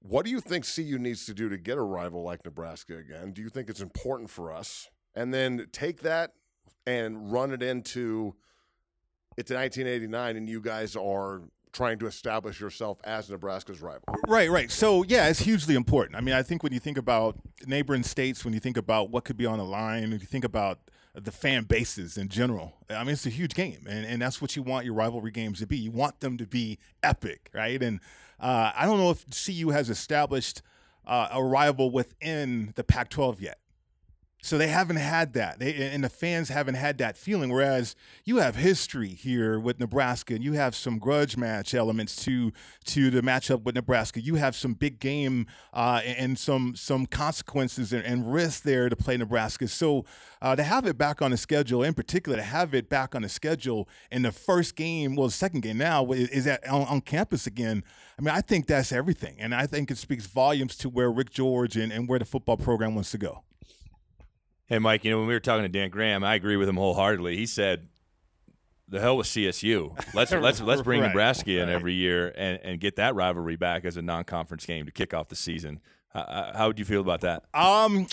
What 0.00 0.24
do 0.24 0.30
you 0.30 0.40
think 0.40 0.66
CU 0.66 0.98
needs 0.98 1.24
to 1.26 1.34
do 1.34 1.48
to 1.48 1.56
get 1.56 1.78
a 1.78 1.82
rival 1.82 2.22
like 2.22 2.44
Nebraska 2.44 2.98
again? 2.98 3.32
Do 3.32 3.42
you 3.42 3.48
think 3.48 3.68
it's 3.68 3.80
important 3.80 4.30
for 4.30 4.52
us? 4.52 4.90
And 5.14 5.32
then 5.32 5.66
take 5.72 6.02
that 6.02 6.32
and 6.86 7.32
run 7.32 7.52
it 7.52 7.62
into 7.62 8.34
it's 9.36 9.50
1989 9.50 10.36
and 10.36 10.48
you 10.48 10.60
guys 10.60 10.96
are 10.96 11.42
trying 11.72 11.98
to 11.98 12.06
establish 12.06 12.60
yourself 12.60 12.98
as 13.04 13.28
Nebraska's 13.28 13.82
rival. 13.82 14.02
Right, 14.28 14.48
right. 14.48 14.70
So 14.70 15.02
yeah, 15.02 15.28
it's 15.28 15.40
hugely 15.40 15.74
important. 15.74 16.16
I 16.16 16.20
mean, 16.20 16.34
I 16.34 16.42
think 16.42 16.62
when 16.62 16.72
you 16.72 16.78
think 16.78 16.96
about 16.96 17.36
neighboring 17.66 18.04
states, 18.04 18.44
when 18.44 18.54
you 18.54 18.60
think 18.60 18.76
about 18.76 19.10
what 19.10 19.24
could 19.24 19.36
be 19.36 19.46
on 19.46 19.58
the 19.58 19.64
line, 19.64 20.02
when 20.02 20.12
you 20.12 20.18
think 20.18 20.44
about 20.44 20.78
the 21.14 21.32
fan 21.32 21.64
bases 21.64 22.16
in 22.16 22.28
general, 22.28 22.74
I 22.88 23.02
mean, 23.04 23.12
it's 23.12 23.26
a 23.26 23.30
huge 23.30 23.54
game, 23.54 23.86
and 23.88 24.06
and 24.06 24.22
that's 24.22 24.40
what 24.40 24.56
you 24.56 24.62
want 24.62 24.84
your 24.84 24.94
rivalry 24.94 25.30
games 25.30 25.58
to 25.60 25.66
be. 25.66 25.76
You 25.76 25.90
want 25.90 26.20
them 26.20 26.38
to 26.38 26.46
be 26.46 26.78
epic, 27.02 27.50
right? 27.52 27.82
And 27.82 28.00
uh, 28.40 28.72
I 28.74 28.86
don't 28.86 28.98
know 28.98 29.10
if 29.10 29.24
CU 29.44 29.70
has 29.70 29.90
established 29.90 30.62
uh, 31.06 31.28
a 31.32 31.42
rival 31.42 31.90
within 31.90 32.72
the 32.76 32.84
Pac-12 32.84 33.40
yet. 33.40 33.58
So 34.44 34.58
they 34.58 34.68
haven't 34.68 34.96
had 34.96 35.32
that, 35.32 35.58
they, 35.58 35.72
and 35.74 36.04
the 36.04 36.10
fans 36.10 36.50
haven't 36.50 36.74
had 36.74 36.98
that 36.98 37.16
feeling. 37.16 37.50
Whereas 37.50 37.96
you 38.26 38.36
have 38.36 38.56
history 38.56 39.08
here 39.08 39.58
with 39.58 39.80
Nebraska, 39.80 40.34
and 40.34 40.44
you 40.44 40.52
have 40.52 40.74
some 40.74 40.98
grudge 40.98 41.38
match 41.38 41.72
elements 41.72 42.14
to 42.26 42.52
to 42.84 43.08
the 43.08 43.22
matchup 43.22 43.62
with 43.62 43.74
Nebraska. 43.74 44.20
You 44.20 44.34
have 44.34 44.54
some 44.54 44.74
big 44.74 45.00
game 45.00 45.46
uh, 45.72 46.02
and 46.04 46.38
some 46.38 46.76
some 46.76 47.06
consequences 47.06 47.94
and, 47.94 48.04
and 48.04 48.30
risks 48.30 48.60
there 48.60 48.90
to 48.90 48.94
play 48.94 49.16
Nebraska. 49.16 49.66
So 49.66 50.04
uh, 50.42 50.54
to 50.54 50.62
have 50.62 50.84
it 50.84 50.98
back 50.98 51.22
on 51.22 51.30
the 51.30 51.38
schedule, 51.38 51.82
in 51.82 51.94
particular, 51.94 52.36
to 52.36 52.44
have 52.44 52.74
it 52.74 52.90
back 52.90 53.14
on 53.14 53.22
the 53.22 53.30
schedule 53.30 53.88
in 54.10 54.20
the 54.20 54.32
first 54.32 54.76
game, 54.76 55.16
well, 55.16 55.28
the 55.28 55.32
second 55.32 55.62
game 55.62 55.78
now 55.78 56.12
is 56.12 56.46
at 56.46 56.68
on, 56.68 56.82
on 56.82 57.00
campus 57.00 57.46
again. 57.46 57.82
I 58.18 58.22
mean, 58.22 58.34
I 58.34 58.42
think 58.42 58.66
that's 58.66 58.92
everything, 58.92 59.36
and 59.38 59.54
I 59.54 59.66
think 59.66 59.90
it 59.90 59.96
speaks 59.96 60.26
volumes 60.26 60.76
to 60.76 60.90
where 60.90 61.10
Rick 61.10 61.30
George 61.30 61.78
and, 61.78 61.90
and 61.90 62.06
where 62.10 62.18
the 62.18 62.26
football 62.26 62.58
program 62.58 62.94
wants 62.94 63.10
to 63.12 63.18
go. 63.18 63.42
Hey, 64.66 64.78
Mike, 64.78 65.04
you 65.04 65.10
know, 65.10 65.18
when 65.18 65.26
we 65.28 65.34
were 65.34 65.40
talking 65.40 65.62
to 65.62 65.68
Dan 65.68 65.90
Graham, 65.90 66.24
I 66.24 66.34
agree 66.34 66.56
with 66.56 66.68
him 66.68 66.76
wholeheartedly. 66.76 67.36
He 67.36 67.46
said, 67.46 67.88
the 68.88 69.00
hell 69.00 69.16
with 69.16 69.26
CSU. 69.26 69.96
Let's 70.14 70.32
let's 70.32 70.60
let's 70.60 70.82
bring 70.82 71.00
Right, 71.00 71.08
Nebraska 71.08 71.50
in 71.50 71.68
right. 71.68 71.74
every 71.74 71.94
year 71.94 72.32
and, 72.36 72.60
and 72.62 72.80
get 72.80 72.96
that 72.96 73.14
rivalry 73.14 73.56
back 73.56 73.84
as 73.84 73.96
a 73.96 74.02
non-conference 74.02 74.66
game 74.66 74.86
to 74.86 74.92
kick 74.92 75.12
off 75.14 75.28
the 75.28 75.36
season. 75.36 75.80
How, 76.10 76.52
how 76.54 76.66
would 76.68 76.78
you 76.78 76.84
feel 76.84 77.00
about 77.00 77.22
that? 77.22 77.44
Um, 77.52 78.06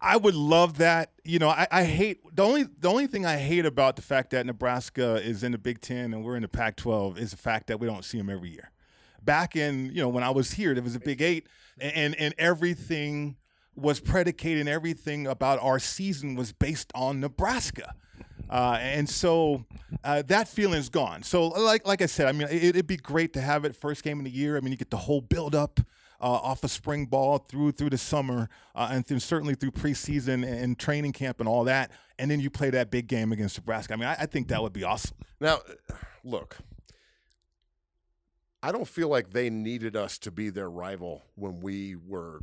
I 0.00 0.16
would 0.16 0.34
love 0.34 0.78
that. 0.78 1.12
You 1.24 1.38
know, 1.38 1.48
I, 1.48 1.66
I 1.70 1.84
hate 1.84 2.20
the 2.34 2.42
only 2.42 2.64
the 2.64 2.88
only 2.88 3.06
thing 3.06 3.24
I 3.26 3.36
hate 3.36 3.66
about 3.66 3.96
the 3.96 4.02
fact 4.02 4.30
that 4.30 4.46
Nebraska 4.46 5.16
is 5.16 5.42
in 5.42 5.52
the 5.52 5.58
Big 5.58 5.80
Ten 5.80 6.12
and 6.12 6.24
we're 6.24 6.36
in 6.36 6.42
the 6.42 6.48
Pac-12 6.48 7.18
is 7.18 7.30
the 7.32 7.36
fact 7.36 7.66
that 7.68 7.80
we 7.80 7.86
don't 7.86 8.04
see 8.04 8.18
them 8.18 8.30
every 8.30 8.50
year. 8.50 8.70
Back 9.22 9.56
in 9.56 9.86
you 9.86 10.02
know 10.02 10.08
when 10.08 10.22
I 10.22 10.30
was 10.30 10.52
here, 10.52 10.74
there 10.74 10.82
was 10.82 10.94
a 10.94 11.00
Big 11.00 11.20
Eight, 11.22 11.46
and 11.80 12.14
and 12.16 12.34
everything 12.38 13.36
was 13.78 14.00
predicated, 14.00 14.60
and 14.60 14.68
everything 14.68 15.26
about 15.26 15.60
our 15.62 15.78
season 15.78 16.34
was 16.34 16.52
based 16.52 16.90
on 16.94 17.20
Nebraska. 17.20 17.94
Uh, 18.50 18.78
and 18.80 19.08
so 19.08 19.64
uh, 20.04 20.22
that 20.22 20.48
feeling's 20.48 20.88
gone. 20.88 21.22
So, 21.22 21.48
like 21.48 21.86
like 21.86 22.02
I 22.02 22.06
said, 22.06 22.28
I 22.28 22.32
mean, 22.32 22.48
it, 22.48 22.62
it'd 22.64 22.86
be 22.86 22.96
great 22.96 23.32
to 23.34 23.40
have 23.40 23.64
it 23.64 23.76
first 23.76 24.02
game 24.02 24.18
of 24.18 24.24
the 24.24 24.30
year. 24.30 24.56
I 24.56 24.60
mean, 24.60 24.72
you 24.72 24.78
get 24.78 24.90
the 24.90 24.96
whole 24.96 25.20
build 25.20 25.54
up 25.54 25.80
uh, 26.20 26.24
off 26.24 26.64
of 26.64 26.70
spring 26.70 27.06
ball 27.06 27.38
through 27.38 27.72
through 27.72 27.90
the 27.90 27.98
summer, 27.98 28.48
uh, 28.74 28.88
and 28.90 29.06
through, 29.06 29.20
certainly 29.20 29.54
through 29.54 29.72
preseason 29.72 30.46
and 30.46 30.78
training 30.78 31.12
camp 31.12 31.40
and 31.40 31.48
all 31.48 31.64
that. 31.64 31.90
And 32.18 32.30
then 32.30 32.40
you 32.40 32.50
play 32.50 32.70
that 32.70 32.90
big 32.90 33.06
game 33.06 33.32
against 33.32 33.58
Nebraska. 33.58 33.92
I 33.92 33.96
mean, 33.96 34.08
I, 34.08 34.16
I 34.20 34.26
think 34.26 34.48
that 34.48 34.62
would 34.62 34.72
be 34.72 34.82
awesome. 34.82 35.16
Now, 35.40 35.58
look, 36.24 36.56
I 38.62 38.72
don't 38.72 38.88
feel 38.88 39.08
like 39.08 39.30
they 39.30 39.50
needed 39.50 39.94
us 39.94 40.18
to 40.18 40.30
be 40.30 40.50
their 40.50 40.68
rival 40.70 41.22
when 41.36 41.60
we 41.60 41.94
were 41.96 42.40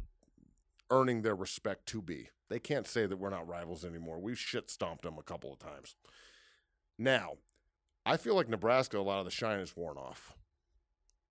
earning 0.90 1.22
their 1.22 1.36
respect 1.36 1.86
to 1.88 2.02
be. 2.02 2.30
They 2.50 2.60
can't 2.60 2.88
say 2.88 3.06
that 3.06 3.18
we're 3.18 3.30
not 3.30 3.48
rivals 3.48 3.84
anymore. 3.84 4.20
We've 4.20 4.40
shit 4.40 4.70
stomped 4.70 5.04
them 5.04 5.18
a 5.18 5.24
couple 5.24 5.52
of 5.52 5.60
times. 5.60 5.96
Now, 6.98 7.34
I 8.06 8.18
feel 8.18 8.36
like 8.36 8.50
Nebraska, 8.50 8.98
a 8.98 9.00
lot 9.00 9.20
of 9.20 9.26
the 9.26 9.32
shine 9.32 9.60
is 9.60 9.76
worn 9.76 9.98
off. 9.98 10.34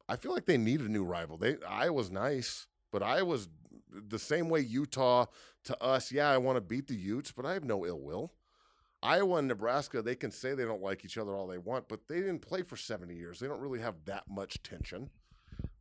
I 0.08 0.16
feel 0.16 0.32
like 0.32 0.46
they 0.46 0.58
need 0.58 0.80
a 0.80 0.88
new 0.88 1.04
rival. 1.04 1.36
They 1.38 1.56
Iowa's 1.66 2.10
nice, 2.10 2.66
but 2.92 3.02
Iowa's 3.02 3.48
the 3.90 4.18
same 4.18 4.48
way 4.48 4.60
Utah 4.60 5.26
to 5.64 5.82
us. 5.82 6.12
Yeah, 6.12 6.28
I 6.28 6.38
want 6.38 6.56
to 6.56 6.60
beat 6.60 6.88
the 6.88 6.96
Utes, 6.96 7.32
but 7.32 7.46
I 7.46 7.54
have 7.54 7.64
no 7.64 7.86
ill 7.86 8.00
will. 8.00 8.32
Iowa 9.02 9.36
and 9.36 9.48
Nebraska, 9.48 10.02
they 10.02 10.14
can 10.14 10.30
say 10.30 10.54
they 10.54 10.64
don't 10.64 10.82
like 10.82 11.04
each 11.04 11.18
other 11.18 11.36
all 11.36 11.46
they 11.46 11.58
want, 11.58 11.88
but 11.88 12.08
they 12.08 12.16
didn't 12.16 12.40
play 12.40 12.62
for 12.62 12.76
70 12.76 13.14
years. 13.14 13.38
They 13.38 13.46
don't 13.46 13.60
really 13.60 13.80
have 13.80 13.96
that 14.06 14.24
much 14.28 14.62
tension. 14.62 15.10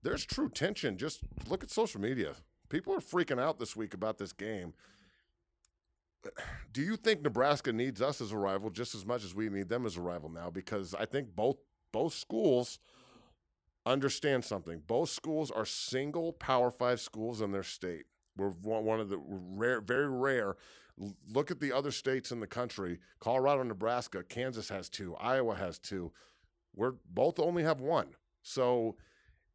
There's 0.04 0.26
true 0.26 0.50
tension. 0.50 0.98
Just 0.98 1.22
look 1.50 1.64
at 1.64 1.72
social 1.72 2.02
media. 2.02 2.34
People 2.74 2.96
are 2.96 3.00
freaking 3.00 3.40
out 3.40 3.60
this 3.60 3.76
week 3.76 3.94
about 3.94 4.18
this 4.18 4.34
game. 4.34 4.74
Do 6.72 6.82
you 6.82 6.96
think 6.96 7.22
Nebraska 7.22 7.72
needs 7.72 8.02
us 8.02 8.20
as 8.20 8.32
a 8.32 8.38
rival 8.38 8.72
just 8.72 8.96
as 8.96 9.06
much 9.06 9.24
as 9.24 9.36
we 9.36 9.48
need 9.48 9.70
them 9.70 9.86
as 9.86 9.96
a 9.96 10.02
rival 10.02 10.28
now? 10.28 10.50
Because 10.50 10.96
I 10.96 11.06
think 11.06 11.36
both 11.36 11.58
both 11.92 12.16
schools 12.16 12.80
understand 13.86 14.44
something. 14.44 14.82
Both 14.88 15.10
schools 15.10 15.52
are 15.52 15.66
single 15.66 16.34
Power 16.34 16.72
Five 16.72 17.00
schools 17.00 17.42
in 17.42 17.52
their 17.52 17.62
state. 17.62 18.06
We're 18.36 18.50
one 18.50 19.00
of 19.00 19.10
the 19.10 19.20
rare, 19.22 19.80
very 19.80 20.10
rare. 20.10 20.56
Look 21.32 21.52
at 21.52 21.60
the 21.60 21.72
other 21.72 21.92
states 21.92 22.32
in 22.32 22.40
the 22.40 22.48
country: 22.48 22.98
Colorado, 23.20 23.62
Nebraska, 23.62 24.24
Kansas 24.24 24.70
has 24.70 24.90
two, 24.90 25.14
Iowa 25.18 25.54
has 25.54 25.78
two. 25.78 26.12
We're 26.76 26.94
both 27.08 27.40
only 27.40 27.62
have 27.62 27.82
one. 27.82 28.16
So, 28.42 28.96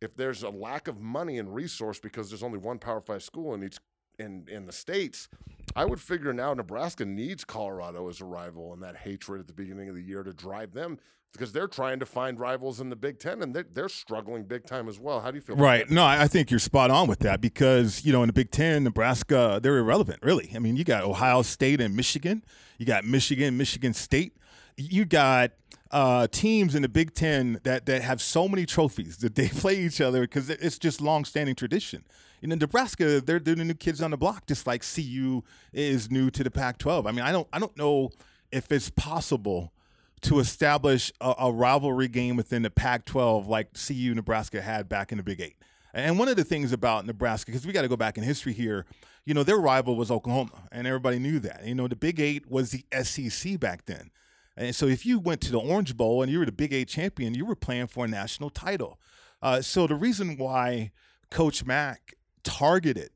if 0.01 0.17
there's 0.17 0.43
a 0.43 0.51
lack 0.51 0.89
of 0.89 1.01
money 1.01 1.39
and 1.39 1.55
resource 1.55 1.99
because 1.99 2.31
there's 2.31 2.43
only 2.43 2.59
one 2.59 2.79
Power 2.79 3.01
Five 3.01 3.23
school 3.23 3.55
in 3.55 3.63
each 3.63 3.79
in 4.19 4.47
in 4.49 4.67
the 4.67 4.73
states, 4.73 5.29
I 5.77 5.85
would 5.85 6.01
figure 6.01 6.33
now 6.33 6.55
Nebraska 6.55 7.05
needs 7.05 7.45
Colorado 7.45 8.09
as 8.09 8.21
a 8.21 8.25
rival 8.25 8.73
and 8.73 8.83
that 8.83 8.97
hatred 8.97 9.41
at 9.41 9.47
the 9.47 9.53
beginning 9.53 9.89
of 9.89 9.95
the 9.95 10.03
year 10.03 10.23
to 10.23 10.33
drive 10.33 10.73
them 10.73 10.99
because 11.33 11.53
they're 11.53 11.69
trying 11.69 11.99
to 12.01 12.07
find 12.07 12.41
rivals 12.41 12.81
in 12.81 12.89
the 12.91 12.97
Big 12.97 13.19
Ten 13.19 13.43
and 13.43 13.55
they're, 13.55 13.67
they're 13.73 13.89
struggling 13.89 14.45
big 14.45 14.65
time 14.65 14.89
as 14.89 14.99
well. 14.99 15.21
How 15.21 15.31
do 15.31 15.37
you 15.37 15.41
feel? 15.41 15.55
about 15.55 15.65
Right. 15.65 15.91
No, 15.91 16.05
I 16.05 16.27
think 16.27 16.51
you're 16.51 16.59
spot 16.59 16.91
on 16.91 17.07
with 17.07 17.21
that 17.21 17.41
because, 17.41 18.05
you 18.05 18.13
know, 18.13 18.23
in 18.23 18.29
the 18.29 18.33
Big 18.33 18.51
Ten, 18.51 18.85
Nebraska, 18.85 19.61
they're 19.63 19.79
irrelevant, 19.79 20.21
really. 20.23 20.51
I 20.55 20.59
mean, 20.59 20.77
you 20.77 20.85
got 20.85 21.05
Ohio 21.05 21.43
State 21.43 21.81
and 21.81 21.95
Michigan. 21.95 22.45
You 22.79 22.87
got 22.87 23.05
Michigan, 23.05 23.57
Michigan 23.57 23.93
State. 23.93 24.37
You 24.77 25.05
got 25.05 25.53
uh, 25.91 26.27
teams 26.29 26.75
in 26.75 26.83
the 26.83 26.89
Big 26.89 27.15
Ten 27.15 27.61
that, 27.65 27.87
that 27.87 28.03
have 28.03 28.21
so 28.21 28.49
many 28.49 28.67
trophies 28.67 29.19
that 29.19 29.35
they 29.35 29.49
play 29.49 29.77
each 29.77 30.01
other 30.01 30.23
because 30.23 30.51
it's 30.51 30.79
just 30.79 31.01
long-standing 31.01 31.55
tradition. 31.55 32.05
You 32.41 32.49
know, 32.49 32.57
Nebraska, 32.57 33.21
they're, 33.21 33.39
they're 33.39 33.55
the 33.55 33.65
new 33.65 33.75
kids 33.75 34.01
on 34.01 34.11
the 34.11 34.17
block, 34.17 34.47
just 34.47 34.67
like 34.67 34.85
CU 34.85 35.43
is 35.73 36.11
new 36.11 36.31
to 36.31 36.45
the 36.45 36.51
Pac-12. 36.51 37.07
I 37.09 37.11
mean, 37.11 37.23
I 37.23 37.33
don't 37.33 37.49
I 37.53 37.59
don't 37.59 37.77
know 37.77 38.11
if 38.53 38.71
it's 38.71 38.91
possible 38.91 39.73
to 40.21 40.39
establish 40.39 41.13
a, 41.21 41.35
a 41.39 41.53
rivalry 41.53 42.09
game 42.09 42.37
within 42.37 42.63
the 42.63 42.71
Pac-12 42.71 43.47
like 43.47 43.69
CU 43.75 44.15
Nebraska 44.15 44.61
had 44.61 44.89
back 44.89 45.13
in 45.13 45.19
the 45.19 45.25
Big 45.25 45.41
Eight. 45.41 45.57
And 45.95 46.19
one 46.19 46.29
of 46.29 46.37
the 46.37 46.45
things 46.45 46.73
about 46.73 47.07
Nebraska, 47.07 47.51
because 47.51 47.67
we 47.67 47.73
got 47.73 47.83
to 47.83 47.89
go 47.89 47.97
back 47.97 48.19
in 48.19 48.25
history 48.25 48.53
here, 48.53 48.85
you 49.25 49.35
know, 49.35 49.43
their 49.43 49.59
rival 49.59 49.97
was 49.97 50.11
Oklahoma, 50.11 50.69
and 50.71 50.87
everybody 50.87 51.19
knew 51.19 51.39
that. 51.41 51.65
You 51.65 51.75
know, 51.75 51.89
the 51.89 51.97
Big 51.97 52.21
Eight 52.21 52.51
was 52.51 52.71
the 52.71 52.85
SEC 53.03 53.59
back 53.59 53.85
then. 53.87 54.11
And 54.59 54.75
so 54.75 54.87
if 54.87 55.07
you 55.07 55.21
went 55.21 55.41
to 55.43 55.53
the 55.53 55.61
Orange 55.61 55.97
Bowl 55.97 56.23
and 56.23 56.31
you 56.31 56.41
were 56.41 56.45
the 56.45 56.53
Big 56.53 56.73
Eight 56.73 56.89
champion, 56.89 57.33
you 57.33 57.47
were 57.47 57.55
playing 57.55 57.87
for 57.87 58.05
a 58.05 58.09
national 58.09 58.51
title. 58.51 58.99
Uh, 59.41 59.63
so 59.63 59.87
the 59.87 59.95
reason 59.95 60.37
why 60.37 60.91
Coach 61.31 61.65
Mack 61.65 62.15
targeted 62.43 63.11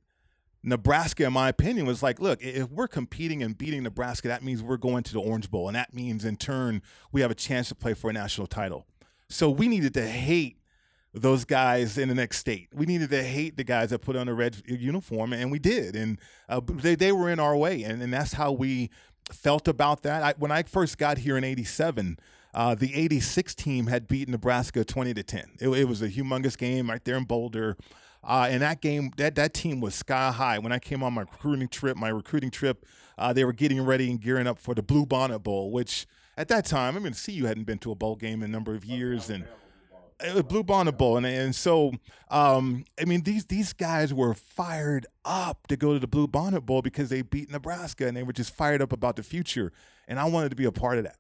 Nebraska, 0.62 1.24
in 1.24 1.32
my 1.32 1.48
opinion, 1.48 1.84
was 1.84 2.00
like, 2.00 2.20
look, 2.20 2.40
if 2.40 2.70
we're 2.70 2.86
competing 2.86 3.42
and 3.42 3.58
beating 3.58 3.82
Nebraska, 3.82 4.28
that 4.28 4.44
means 4.44 4.62
we're 4.62 4.76
going 4.76 5.02
to 5.02 5.12
the 5.12 5.20
Orange 5.20 5.50
Bowl. 5.50 5.66
And 5.66 5.74
that 5.74 5.92
means, 5.92 6.24
in 6.24 6.36
turn, 6.36 6.80
we 7.10 7.20
have 7.22 7.32
a 7.32 7.34
chance 7.34 7.68
to 7.70 7.74
play 7.74 7.94
for 7.94 8.08
a 8.08 8.12
national 8.12 8.46
title. 8.46 8.86
So 9.28 9.50
we 9.50 9.66
needed 9.66 9.94
to 9.94 10.06
hate 10.06 10.58
those 11.14 11.44
guys 11.44 11.98
in 11.98 12.08
the 12.08 12.14
next 12.14 12.38
state. 12.38 12.68
We 12.72 12.86
needed 12.86 13.10
to 13.10 13.22
hate 13.22 13.56
the 13.56 13.64
guys 13.64 13.90
that 13.90 13.98
put 13.98 14.14
on 14.14 14.28
a 14.28 14.34
red 14.34 14.62
uniform, 14.66 15.32
and 15.32 15.50
we 15.50 15.58
did. 15.58 15.96
And 15.96 16.18
uh, 16.48 16.60
they, 16.66 16.94
they 16.94 17.12
were 17.12 17.28
in 17.28 17.40
our 17.40 17.56
way. 17.56 17.82
And, 17.82 18.00
and 18.00 18.12
that's 18.12 18.34
how 18.34 18.52
we 18.52 18.90
felt 19.34 19.68
about 19.68 20.02
that. 20.02 20.22
I, 20.22 20.34
when 20.38 20.50
I 20.50 20.62
first 20.62 20.98
got 20.98 21.18
here 21.18 21.36
in 21.36 21.44
87, 21.44 22.18
uh, 22.54 22.74
the 22.74 22.94
86 22.94 23.54
team 23.54 23.86
had 23.86 24.08
beaten 24.08 24.32
Nebraska 24.32 24.84
20 24.84 25.14
to 25.14 25.22
10. 25.22 25.50
It, 25.60 25.68
it 25.68 25.84
was 25.88 26.02
a 26.02 26.08
humongous 26.08 26.56
game 26.56 26.90
right 26.90 27.04
there 27.04 27.16
in 27.16 27.24
Boulder. 27.24 27.76
Uh, 28.24 28.46
and 28.50 28.62
that 28.62 28.80
game, 28.80 29.10
that 29.16 29.34
that 29.34 29.52
team 29.52 29.80
was 29.80 29.94
sky 29.94 30.30
high. 30.30 30.58
When 30.58 30.70
I 30.70 30.78
came 30.78 31.02
on 31.02 31.12
my 31.14 31.22
recruiting 31.22 31.68
trip, 31.68 31.96
my 31.96 32.08
recruiting 32.08 32.50
trip, 32.50 32.86
uh, 33.18 33.32
they 33.32 33.44
were 33.44 33.52
getting 33.52 33.84
ready 33.84 34.10
and 34.10 34.20
gearing 34.20 34.46
up 34.46 34.58
for 34.58 34.74
the 34.74 34.82
Blue 34.82 35.04
Bonnet 35.06 35.40
Bowl, 35.40 35.72
which 35.72 36.06
at 36.36 36.48
that 36.48 36.64
time, 36.64 36.96
I 36.96 37.00
mean, 37.00 37.14
CU 37.14 37.44
hadn't 37.46 37.64
been 37.64 37.78
to 37.78 37.90
a 37.90 37.94
bowl 37.94 38.16
game 38.16 38.42
in 38.42 38.50
a 38.50 38.52
number 38.52 38.74
of 38.74 38.84
years, 38.84 39.28
and 39.28 39.44
Blue 40.48 40.62
Bonnet 40.62 40.92
Bowl, 40.92 41.16
and 41.16 41.26
and 41.26 41.54
so 41.54 41.92
um, 42.30 42.84
I 43.00 43.04
mean 43.04 43.22
these 43.22 43.46
these 43.46 43.72
guys 43.72 44.12
were 44.12 44.34
fired 44.34 45.06
up 45.24 45.66
to 45.68 45.76
go 45.76 45.92
to 45.92 45.98
the 45.98 46.06
Blue 46.06 46.26
Bonnet 46.26 46.62
Bowl 46.62 46.82
because 46.82 47.08
they 47.08 47.22
beat 47.22 47.50
Nebraska, 47.50 48.06
and 48.06 48.16
they 48.16 48.22
were 48.22 48.32
just 48.32 48.54
fired 48.54 48.82
up 48.82 48.92
about 48.92 49.16
the 49.16 49.22
future, 49.22 49.72
and 50.08 50.18
I 50.18 50.24
wanted 50.24 50.50
to 50.50 50.56
be 50.56 50.64
a 50.64 50.72
part 50.72 50.98
of 50.98 51.04
that, 51.04 51.16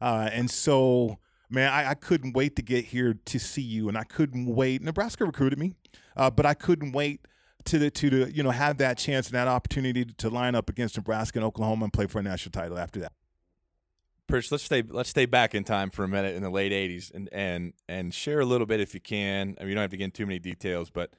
uh, 0.00 0.30
and 0.32 0.50
so 0.50 1.18
man, 1.50 1.70
I, 1.72 1.90
I 1.90 1.94
couldn't 1.94 2.32
wait 2.32 2.56
to 2.56 2.62
get 2.62 2.86
here 2.86 3.14
to 3.24 3.38
see 3.38 3.62
you, 3.62 3.88
and 3.88 3.98
I 3.98 4.04
couldn't 4.04 4.46
wait. 4.46 4.82
Nebraska 4.82 5.24
recruited 5.24 5.58
me, 5.58 5.74
uh, 6.16 6.30
but 6.30 6.46
I 6.46 6.54
couldn't 6.54 6.92
wait 6.92 7.26
to 7.64 7.78
the 7.78 7.90
to 7.90 8.08
the 8.08 8.32
you 8.32 8.42
know 8.42 8.50
have 8.50 8.78
that 8.78 8.96
chance 8.96 9.26
and 9.26 9.34
that 9.34 9.48
opportunity 9.48 10.04
to 10.04 10.30
line 10.30 10.54
up 10.54 10.70
against 10.70 10.96
Nebraska 10.96 11.38
and 11.38 11.44
Oklahoma 11.44 11.84
and 11.84 11.92
play 11.92 12.06
for 12.06 12.20
a 12.20 12.22
national 12.22 12.52
title 12.52 12.78
after 12.78 13.00
that. 13.00 13.12
Perch, 14.30 14.50
let's 14.52 14.64
stay 14.64 14.82
let's 14.88 15.10
stay 15.10 15.26
back 15.26 15.54
in 15.54 15.64
time 15.64 15.90
for 15.90 16.04
a 16.04 16.08
minute 16.08 16.34
in 16.34 16.42
the 16.42 16.50
late 16.50 16.72
'80s 16.72 17.12
and 17.12 17.28
and 17.32 17.72
and 17.88 18.14
share 18.14 18.40
a 18.40 18.44
little 18.44 18.66
bit 18.66 18.80
if 18.80 18.94
you 18.94 19.00
can. 19.00 19.56
I 19.58 19.62
mean, 19.62 19.70
you 19.70 19.74
don't 19.74 19.82
have 19.82 19.90
to 19.90 19.96
get 19.96 20.04
into 20.04 20.18
too 20.18 20.26
many 20.26 20.38
details, 20.38 20.90
but 20.90 21.10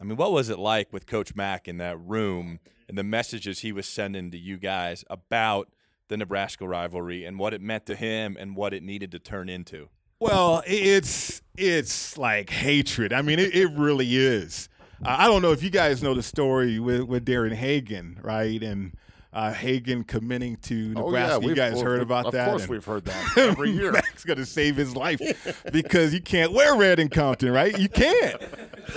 I 0.00 0.04
mean, 0.04 0.16
what 0.16 0.32
was 0.32 0.48
it 0.48 0.58
like 0.58 0.92
with 0.92 1.06
Coach 1.06 1.34
Mack 1.34 1.68
in 1.68 1.78
that 1.78 1.98
room 2.00 2.60
and 2.88 2.98
the 2.98 3.04
messages 3.04 3.60
he 3.60 3.72
was 3.72 3.86
sending 3.86 4.30
to 4.30 4.38
you 4.38 4.56
guys 4.56 5.04
about 5.08 5.68
the 6.08 6.16
Nebraska 6.16 6.66
rivalry 6.66 7.24
and 7.24 7.38
what 7.38 7.54
it 7.54 7.60
meant 7.60 7.86
to 7.86 7.94
him 7.94 8.36
and 8.38 8.56
what 8.56 8.74
it 8.74 8.82
needed 8.82 9.10
to 9.12 9.18
turn 9.18 9.48
into? 9.48 9.88
Well, 10.20 10.62
it's 10.66 11.42
it's 11.56 12.16
like 12.16 12.50
hatred. 12.50 13.12
I 13.12 13.22
mean, 13.22 13.38
it, 13.38 13.54
it 13.54 13.70
really 13.76 14.16
is. 14.16 14.68
I 15.04 15.26
don't 15.26 15.42
know 15.42 15.52
if 15.52 15.62
you 15.62 15.70
guys 15.70 16.02
know 16.02 16.14
the 16.14 16.22
story 16.22 16.78
with 16.78 17.02
with 17.02 17.24
Darian 17.24 17.56
Hagan, 17.56 18.20
right? 18.22 18.62
And 18.62 18.96
uh, 19.34 19.52
Hagan 19.52 20.04
committing 20.04 20.56
to 20.62 20.94
Oh, 20.96 21.06
Nebraska. 21.10 21.40
yeah, 21.42 21.48
you 21.48 21.54
guys 21.54 21.74
well, 21.74 21.84
heard 21.84 22.00
about 22.02 22.26
of 22.26 22.32
that? 22.32 22.44
Of 22.46 22.50
course 22.52 22.62
And 22.62 22.70
we've 22.70 22.84
heard 22.84 23.04
that 23.04 23.32
every 23.38 23.70
year. 23.72 23.90
Mack's 23.92 24.24
going 24.24 24.38
to 24.38 24.46
save 24.46 24.76
his 24.76 24.94
life 24.94 25.20
because 25.72 26.14
you 26.14 26.20
can't 26.20 26.52
wear 26.52 26.76
red 26.76 27.00
in 27.00 27.08
Compton, 27.08 27.50
right? 27.50 27.76
You 27.78 27.88
can't. 27.88 28.40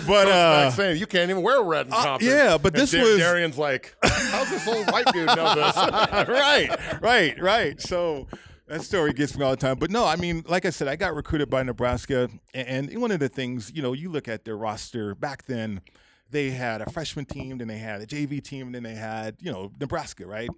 But 0.05 0.27
uh, 0.27 0.69
saying 0.71 0.99
you 0.99 1.07
can't 1.07 1.29
even 1.31 1.41
wear 1.43 1.61
red 1.63 1.87
in 1.87 1.93
uh, 1.93 2.03
Compton. 2.03 2.29
yeah, 2.29 2.57
but 2.57 2.73
this 2.73 2.91
Dar- 2.91 3.01
was- 3.01 3.17
Darian's 3.17 3.57
like, 3.57 3.95
how's 4.03 4.49
this 4.49 4.67
old 4.67 4.85
white 4.91 5.07
dude 5.11 5.25
know 5.27 5.55
this? 5.55 5.75
right, 6.29 7.01
right, 7.01 7.41
right. 7.41 7.81
So 7.81 8.27
that 8.67 8.83
story 8.83 9.13
gets 9.13 9.35
me 9.37 9.43
all 9.43 9.51
the 9.51 9.57
time. 9.57 9.77
But 9.79 9.89
no, 9.89 10.05
I 10.05 10.17
mean, 10.17 10.43
like 10.47 10.65
I 10.65 10.69
said, 10.69 10.87
I 10.87 10.95
got 10.97 11.15
recruited 11.15 11.49
by 11.49 11.63
Nebraska, 11.63 12.29
and, 12.53 12.89
and 12.91 13.01
one 13.01 13.11
of 13.11 13.19
the 13.19 13.29
things, 13.29 13.71
you 13.73 13.81
know, 13.81 13.93
you 13.93 14.09
look 14.11 14.27
at 14.27 14.45
their 14.45 14.57
roster 14.57 15.15
back 15.15 15.45
then. 15.45 15.81
They 16.29 16.51
had 16.51 16.81
a 16.81 16.89
freshman 16.89 17.25
team, 17.25 17.57
then 17.57 17.67
they 17.67 17.77
had 17.77 18.01
a 18.01 18.05
JV 18.05 18.43
team, 18.43 18.67
and 18.67 18.75
then 18.75 18.83
they 18.83 18.95
had, 18.95 19.35
you 19.39 19.51
know, 19.51 19.71
Nebraska, 19.79 20.25
right? 20.25 20.49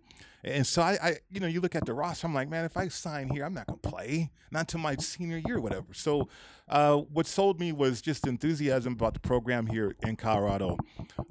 And 0.43 0.65
so 0.65 0.81
I, 0.81 0.97
I, 1.01 1.15
you 1.29 1.39
know, 1.39 1.47
you 1.47 1.59
look 1.59 1.75
at 1.75 1.85
the 1.85 1.93
roster. 1.93 2.25
I'm 2.25 2.33
like, 2.33 2.49
man, 2.49 2.63
if 2.63 2.77
I 2.77 2.87
sign 2.87 3.29
here, 3.29 3.43
I'm 3.43 3.53
not 3.53 3.67
gonna 3.67 3.77
play, 3.79 4.31
not 4.51 4.61
until 4.61 4.79
my 4.79 4.95
senior 4.95 5.37
year, 5.37 5.57
or 5.57 5.61
whatever. 5.61 5.93
So, 5.93 6.29
uh, 6.69 6.97
what 6.97 7.25
sold 7.27 7.59
me 7.59 7.71
was 7.71 8.01
just 8.01 8.25
enthusiasm 8.25 8.93
about 8.93 9.13
the 9.15 9.19
program 9.19 9.67
here 9.67 9.95
in 10.03 10.15
Colorado, 10.15 10.77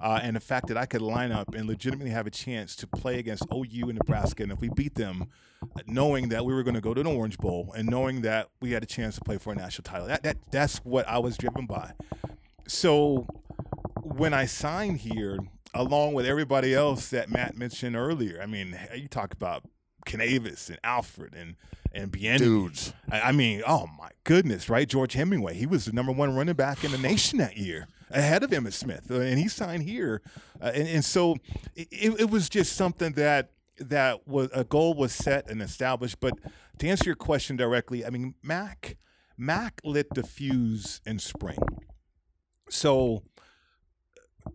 uh, 0.01 0.21
and 0.23 0.37
the 0.37 0.41
fact 0.41 0.67
that 0.67 0.77
I 0.77 0.85
could 0.85 1.01
line 1.01 1.33
up 1.33 1.55
and 1.55 1.67
legitimately 1.67 2.11
have 2.11 2.27
a 2.27 2.31
chance 2.31 2.77
to 2.77 2.87
play 2.87 3.19
against 3.19 3.47
OU 3.53 3.89
and 3.89 3.95
Nebraska, 3.95 4.43
and 4.43 4.53
if 4.53 4.61
we 4.61 4.69
beat 4.69 4.95
them, 4.95 5.29
knowing 5.87 6.29
that 6.29 6.45
we 6.45 6.53
were 6.53 6.63
going 6.63 6.75
to 6.75 6.81
go 6.81 6.95
to 6.95 7.03
the 7.03 7.11
Orange 7.11 7.39
Bowl 7.39 7.73
and 7.77 7.89
knowing 7.89 8.23
that 8.23 8.49
we 8.61 8.73
had 8.73 8.83
a 8.83 8.87
chance 8.87 9.15
to 9.17 9.21
play 9.23 9.39
for 9.39 9.53
a 9.53 9.57
national 9.57 9.85
title. 9.85 10.07
That, 10.07 10.23
that 10.23 10.37
that's 10.51 10.79
what 10.79 11.09
I 11.09 11.19
was 11.19 11.37
driven 11.37 11.67
by. 11.67 11.93
So 12.67 13.27
when 14.17 14.35
I 14.35 14.47
signed 14.47 14.99
here, 14.99 15.39
along 15.75 16.15
with 16.15 16.27
everybody 16.27 16.75
else 16.75 17.11
that 17.11 17.31
Matt 17.31 17.57
mentioned 17.57 17.97
earlier, 17.97 18.41
I 18.43 18.47
mean, 18.47 18.79
you 18.95 19.09
talk 19.09 19.33
about 19.33 19.65
Kanavis 20.07 20.69
and 20.69 20.79
Alfred 20.83 21.35
and 21.35 21.57
and 21.93 22.13
Bieniemy. 22.13 22.39
Dudes. 22.39 22.93
I, 23.11 23.21
I 23.21 23.33
mean, 23.33 23.63
oh 23.67 23.87
my 23.99 24.11
goodness, 24.25 24.69
right? 24.69 24.87
George 24.87 25.15
Hemingway, 25.15 25.55
he 25.55 25.67
was 25.67 25.87
the 25.87 25.93
number 25.93 26.13
one 26.13 26.37
running 26.37 26.55
back 26.55 26.85
in 26.85 26.93
the 26.93 26.99
nation 26.99 27.39
that 27.39 27.57
year, 27.57 27.87
ahead 28.11 28.43
of 28.43 28.51
Emmitt 28.51 28.75
Smith, 28.75 29.11
uh, 29.11 29.21
and 29.21 29.39
he 29.39 29.49
signed 29.49 29.85
here, 29.85 30.23
uh, 30.61 30.71
and 30.75 30.89
and 30.89 31.05
so 31.05 31.37
it, 31.75 31.89
it 32.21 32.31
was 32.31 32.49
just 32.49 32.75
something 32.75 33.13
that 33.13 33.51
that 33.79 34.27
was 34.27 34.51
a 34.53 34.65
goal 34.65 34.95
was 34.95 35.13
set 35.13 35.51
and 35.51 35.63
established. 35.63 36.21
But 36.21 36.35
to 36.79 36.89
answer 36.89 37.07
your 37.07 37.17
question 37.17 37.57
directly, 37.57 38.05
I 38.05 38.11
mean, 38.11 38.35
Mac 38.43 38.97
Mac 39.37 39.81
lit 39.85 40.09
the 40.15 40.23
fuse 40.23 41.01
in 41.07 41.19
spring. 41.19 41.59
So 42.69 43.23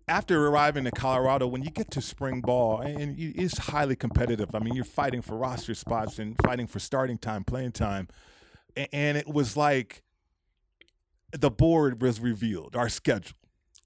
after 0.07 0.47
arriving 0.47 0.83
to 0.85 0.91
Colorado, 0.91 1.47
when 1.47 1.63
you 1.63 1.71
get 1.71 1.91
to 1.91 2.01
spring 2.01 2.41
ball, 2.41 2.81
and 2.81 3.15
it's 3.17 3.57
highly 3.57 3.95
competitive. 3.95 4.53
I 4.53 4.59
mean, 4.59 4.75
you're 4.75 4.85
fighting 4.85 5.21
for 5.21 5.35
roster 5.35 5.75
spots 5.75 6.19
and 6.19 6.35
fighting 6.43 6.67
for 6.67 6.79
starting 6.79 7.17
time, 7.17 7.43
playing 7.43 7.71
time, 7.71 8.07
and 8.75 9.17
it 9.17 9.27
was 9.27 9.57
like 9.57 10.03
the 11.31 11.51
board 11.51 12.01
was 12.01 12.19
revealed, 12.19 12.75
our 12.75 12.89
schedule, 12.89 13.35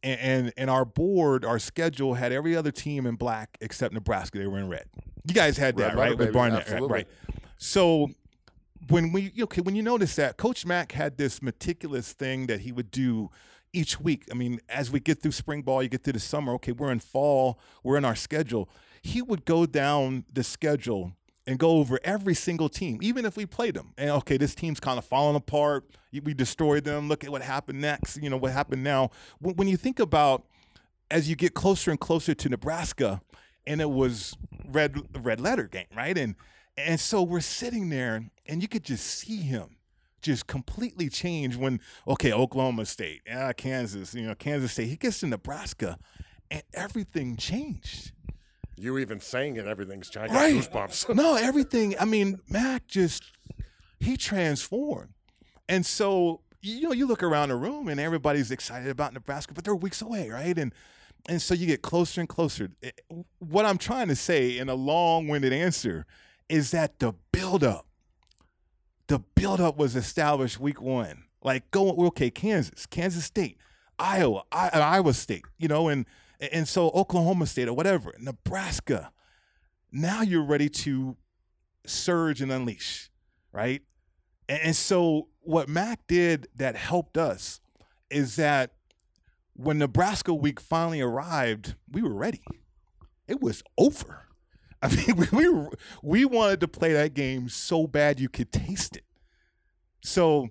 and 0.04 0.20
and, 0.20 0.54
and 0.58 0.70
our 0.70 0.86
board, 0.86 1.46
our 1.46 1.60
schedule 1.60 2.16
had 2.16 2.32
every 2.32 2.56
other 2.56 2.72
team 2.72 3.06
in 3.06 3.16
black 3.16 3.58
except 3.62 3.94
Nebraska. 3.94 4.40
They 4.40 4.48
were 4.48 4.60
in 4.60 4.70
red. 4.70 4.86
You 5.28 5.34
guys 5.34 5.58
had 5.58 5.76
that 5.78 5.96
letter, 5.96 5.98
right 5.98 6.18
with 6.18 6.34
Barnett, 6.34 6.62
absolutely. 6.62 6.90
right? 6.90 7.08
So 7.58 8.10
when 8.90 9.12
we 9.12 9.34
okay 9.42 9.62
when 9.62 9.76
you 9.76 9.84
notice 9.84 10.16
that 10.16 10.38
coach 10.38 10.66
mack 10.66 10.92
had 10.92 11.18
this 11.18 11.42
meticulous 11.42 12.14
thing 12.14 12.48
that 12.48 12.62
he 12.62 12.72
would 12.72 12.92
do 12.92 13.30
each 13.74 14.00
week. 14.00 14.26
I 14.32 14.36
mean 14.36 14.60
as 14.70 14.92
we 14.92 15.00
get 15.00 15.22
through 15.22 15.32
spring 15.32 15.62
ball 15.62 15.84
you 15.84 15.90
get 15.90 16.04
through 16.04 16.14
the 16.14 16.20
summer 16.20 16.54
okay 16.56 16.72
we're 16.72 16.92
in 16.92 17.00
fall 17.00 17.60
we're 17.84 17.98
in 17.98 18.06
our 18.06 18.16
schedule. 18.16 18.70
He 19.02 19.22
would 19.22 19.46
go 19.46 19.66
down 19.66 20.26
the 20.34 20.44
schedule 20.44 21.14
and 21.46 21.58
go 21.58 21.72
over 21.72 22.00
every 22.04 22.34
single 22.34 22.70
team 22.70 23.00
even 23.02 23.26
if 23.26 23.38
we 23.38 23.46
played 23.46 23.76
them. 23.76 23.94
And 23.98 24.10
okay 24.12 24.38
this 24.38 24.56
team's 24.56 24.80
kind 24.80 24.98
of 24.98 25.06
falling 25.06 25.36
apart. 25.36 25.86
We 26.12 26.34
destroyed 26.34 26.84
them. 26.84 27.08
Look 27.08 27.24
at 27.24 27.30
what 27.30 27.42
happened 27.42 27.82
next 27.82 28.22
you 28.22 28.30
know 28.30 28.38
what 28.38 28.52
happened 28.52 28.84
now. 28.84 29.12
When, 29.40 29.68
you 29.68 29.78
think 29.78 30.00
about 30.00 30.46
as 31.10 31.30
you 31.30 31.36
get 31.36 31.54
closer 31.54 31.92
and 31.92 32.00
closer 32.00 32.34
to 32.34 32.50
Nebraska, 32.50 33.22
and 33.66 33.82
it 33.82 33.90
was 33.90 34.36
red 34.66 34.98
red 35.24 35.40
letter 35.40 35.68
game, 35.68 35.88
right? 35.96 36.18
And 36.18 36.36
and 36.78 37.00
so 37.00 37.24
we're 37.24 37.40
sitting 37.40 37.90
there, 37.90 38.30
and 38.46 38.62
you 38.62 38.68
could 38.68 38.84
just 38.84 39.06
see 39.06 39.38
him 39.38 39.77
just 40.22 40.48
completely 40.48 41.10
change 41.10 41.56
when 41.56 41.80
okay, 42.08 42.32
Oklahoma 42.34 42.86
State, 42.86 43.22
yeah, 43.26 43.52
Kansas, 43.54 44.14
you 44.14 44.28
know, 44.28 44.36
Kansas 44.36 44.72
State. 44.74 44.88
He 44.88 44.96
gets 44.96 45.20
to 45.22 45.28
Nebraska, 45.28 45.98
and 46.52 46.64
everything 46.74 47.38
changed. 47.38 48.12
You 48.80 48.98
even 49.00 49.20
saying 49.20 49.56
it, 49.56 49.66
everything's 49.66 50.10
changed. 50.10 50.34
Right. 50.34 50.54
goosebumps. 50.54 51.16
no, 51.16 51.36
everything. 51.36 51.96
I 52.00 52.06
mean, 52.06 52.40
Mac 52.48 52.88
just 52.88 53.24
he 54.00 54.18
transformed, 54.18 55.14
and 55.68 55.84
so 55.86 56.42
you 56.62 56.82
know 56.82 56.92
you 56.92 57.08
look 57.08 57.24
around 57.24 57.50
the 57.50 57.56
room 57.56 57.88
and 57.88 58.00
everybody's 58.00 58.52
excited 58.52 58.90
about 58.90 59.14
Nebraska, 59.14 59.54
but 59.54 59.64
they're 59.64 59.76
weeks 59.76 60.02
away, 60.02 60.30
right? 60.30 60.58
And 60.58 60.74
and 61.28 61.42
so 61.42 61.56
you 61.56 61.66
get 61.66 61.82
closer 61.82 62.22
and 62.22 62.30
closer. 62.30 62.70
Eh, 62.84 62.92
What 63.40 63.66
I'm 63.66 63.80
trying 63.80 64.10
to 64.10 64.16
say 64.16 64.60
in 64.60 64.70
a 64.70 64.76
long-winded 64.76 65.52
answer 65.52 66.06
is 66.48 66.70
that 66.72 67.00
the 67.00 67.14
buildup, 67.32 67.87
the 69.08 69.20
buildup 69.36 69.78
was 69.78 69.96
established 69.96 70.60
week 70.60 70.82
one. 70.82 71.24
Like 71.44 71.70
go 71.72 71.92
okay, 72.08 72.30
Kansas, 72.30 72.86
Kansas 72.86 73.26
State, 73.26 73.58
Iowa, 73.98 74.44
I, 74.52 74.70
Iowa 74.70 75.14
State, 75.14 75.46
you 75.58 75.68
know, 75.68 75.88
and 75.88 76.06
and 76.40 76.68
so 76.68 76.90
Oklahoma 76.90 77.46
State 77.46 77.68
or 77.68 77.74
whatever, 77.74 78.14
Nebraska. 78.20 79.12
Now 79.92 80.22
you're 80.22 80.44
ready 80.44 80.70
to 80.70 81.16
surge 81.86 82.42
and 82.42 82.52
unleash, 82.52 83.10
right? 83.52 83.82
And, 84.50 84.60
and 84.62 84.76
so 84.76 85.30
what 85.40 85.70
Mac 85.70 86.06
did 86.08 86.48
that 86.56 86.76
helped 86.76 87.18
us 87.18 87.62
is 88.10 88.36
that 88.36 88.74
when 89.54 89.80
Nebraska 89.80 90.34
week 90.34 90.60
finally 90.60 91.02
arrived, 91.02 91.76
we 91.92 92.02
were 92.02 92.14
ready. 92.14 92.44
It 93.28 93.42
was 93.42 93.64
over. 93.78 94.27
I 94.82 94.96
mean, 94.96 95.16
we 95.16 95.28
we, 95.32 95.50
were, 95.50 95.70
we 96.04 96.26
wanted 96.26 96.60
to 96.62 96.68
play 96.68 96.94
that 96.94 97.14
game 97.14 97.50
so 97.50 97.88
bad 97.88 98.20
you 98.20 98.30
could 98.30 98.52
taste 98.52 98.96
it. 98.98 99.04
So 100.04 100.50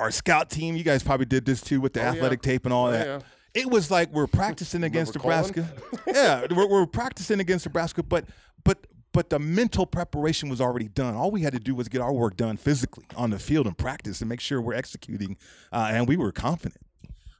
our 0.00 0.10
scout 0.10 0.50
team, 0.50 0.76
you 0.76 0.84
guys 0.84 1.02
probably 1.02 1.26
did 1.26 1.44
this 1.44 1.60
too 1.60 1.80
with 1.80 1.92
the 1.92 2.00
Oh, 2.00 2.04
yeah. 2.04 2.10
athletic 2.10 2.42
tape 2.42 2.64
and 2.64 2.72
all 2.72 2.88
Oh, 2.88 2.92
that. 2.92 3.06
yeah. 3.06 3.20
It 3.54 3.70
was 3.70 3.90
like 3.90 4.12
we're 4.12 4.26
practicing 4.26 4.82
against 4.84 5.14
Nebraska. 5.14 5.68
yeah, 6.06 6.46
we're, 6.50 6.68
we're 6.68 6.86
practicing 6.86 7.40
against 7.40 7.64
Nebraska, 7.66 8.02
but 8.02 8.24
but 8.64 8.86
but 9.12 9.30
the 9.30 9.38
mental 9.38 9.86
preparation 9.86 10.48
was 10.48 10.60
already 10.60 10.86
done. 10.88 11.14
All 11.14 11.30
we 11.30 11.40
had 11.42 11.52
to 11.54 11.58
do 11.58 11.74
was 11.74 11.88
get 11.88 12.00
our 12.00 12.12
work 12.12 12.36
done 12.36 12.56
physically 12.56 13.06
on 13.16 13.30
the 13.30 13.38
field 13.38 13.66
and 13.66 13.76
practice 13.76 14.20
and 14.20 14.28
make 14.28 14.40
sure 14.40 14.60
we're 14.60 14.74
executing, 14.74 15.36
uh, 15.72 15.88
and 15.92 16.06
we 16.06 16.16
were 16.16 16.30
confident. 16.30 16.82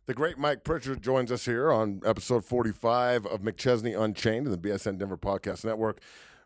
The 0.09 0.15
great 0.15 0.39
Mike 0.39 0.65
Pritchard 0.65 1.03
joins 1.03 1.31
us 1.31 1.45
here 1.45 1.71
on 1.71 2.01
episode 2.03 2.43
45 2.43 3.27
of 3.27 3.43
McChesney 3.43 3.95
Unchained 3.95 4.47
and 4.47 4.55
the 4.55 4.69
BSN 4.69 4.97
Denver 4.97 5.19
Podcast 5.19 5.67
Network. 5.67 6.01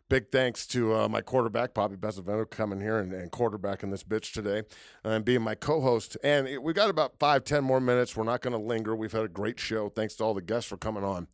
Big 0.09 0.29
thanks 0.33 0.67
to 0.67 0.93
uh, 0.93 1.07
my 1.07 1.21
quarterback, 1.21 1.73
Bobby 1.73 1.95
Pesavento, 1.95 2.49
coming 2.49 2.81
here 2.81 2.99
and, 2.99 3.13
and 3.13 3.31
quarterbacking 3.31 3.89
this 3.89 4.03
bitch 4.03 4.33
today 4.33 4.63
and 5.05 5.23
being 5.23 5.41
my 5.41 5.55
co 5.55 5.79
host. 5.79 6.17
And 6.25 6.45
it, 6.45 6.61
we 6.61 6.73
got 6.73 6.89
about 6.89 7.17
five, 7.19 7.45
ten 7.45 7.63
more 7.63 7.79
minutes. 7.79 8.17
We're 8.17 8.25
not 8.25 8.41
going 8.41 8.51
to 8.51 8.59
linger. 8.59 8.97
We've 8.97 9.13
had 9.13 9.23
a 9.23 9.29
great 9.29 9.61
show. 9.61 9.87
Thanks 9.87 10.15
to 10.15 10.25
all 10.25 10.33
the 10.33 10.41
guests 10.41 10.67
for 10.67 10.75
coming 10.75 11.05
on. 11.05 11.29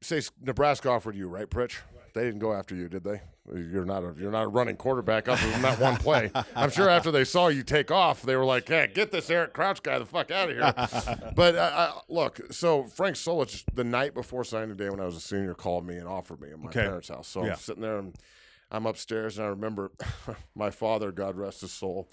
Say 0.00 0.22
Nebraska 0.40 0.88
offered 0.88 1.14
you, 1.14 1.28
right, 1.28 1.50
Pritch? 1.50 1.80
They 2.14 2.24
didn't 2.24 2.40
go 2.40 2.52
after 2.52 2.74
you, 2.74 2.88
did 2.88 3.04
they? 3.04 3.22
You're 3.54 3.84
not 3.86 4.04
a 4.04 4.14
you're 4.18 4.30
not 4.30 4.44
a 4.44 4.48
running 4.48 4.76
quarterback 4.76 5.28
other 5.28 5.50
than 5.50 5.62
that 5.62 5.80
one 5.80 5.96
play. 5.96 6.30
I'm 6.54 6.70
sure 6.70 6.88
after 6.88 7.10
they 7.10 7.24
saw 7.24 7.48
you 7.48 7.62
take 7.62 7.90
off, 7.90 8.22
they 8.22 8.36
were 8.36 8.44
like, 8.44 8.68
"Hey, 8.68 8.90
get 8.92 9.10
this 9.10 9.28
Eric 9.30 9.52
Crouch 9.54 9.82
guy 9.82 9.98
the 9.98 10.04
fuck 10.06 10.30
out 10.30 10.50
of 10.50 10.54
here." 10.56 11.32
but 11.34 11.54
uh, 11.56 11.58
uh, 11.58 11.92
look, 12.08 12.40
so 12.52 12.84
Frank 12.84 13.16
Solich 13.16 13.64
the 13.74 13.84
night 13.84 14.14
before 14.14 14.44
signing 14.44 14.76
day 14.76 14.90
when 14.90 15.00
I 15.00 15.06
was 15.06 15.16
a 15.16 15.20
senior 15.20 15.54
called 15.54 15.86
me 15.86 15.96
and 15.96 16.06
offered 16.06 16.40
me 16.40 16.50
in 16.52 16.60
my 16.60 16.68
Okay. 16.68 16.82
parents' 16.84 17.08
house. 17.08 17.28
So 17.28 17.44
Yeah. 17.44 17.52
I'm 17.52 17.56
sitting 17.58 17.82
there 17.82 17.98
and 17.98 18.14
I'm 18.70 18.86
upstairs 18.86 19.38
and 19.38 19.46
I 19.46 19.50
remember 19.50 19.90
my 20.54 20.70
father, 20.70 21.10
God 21.12 21.36
rest 21.36 21.62
his 21.62 21.72
soul, 21.72 22.10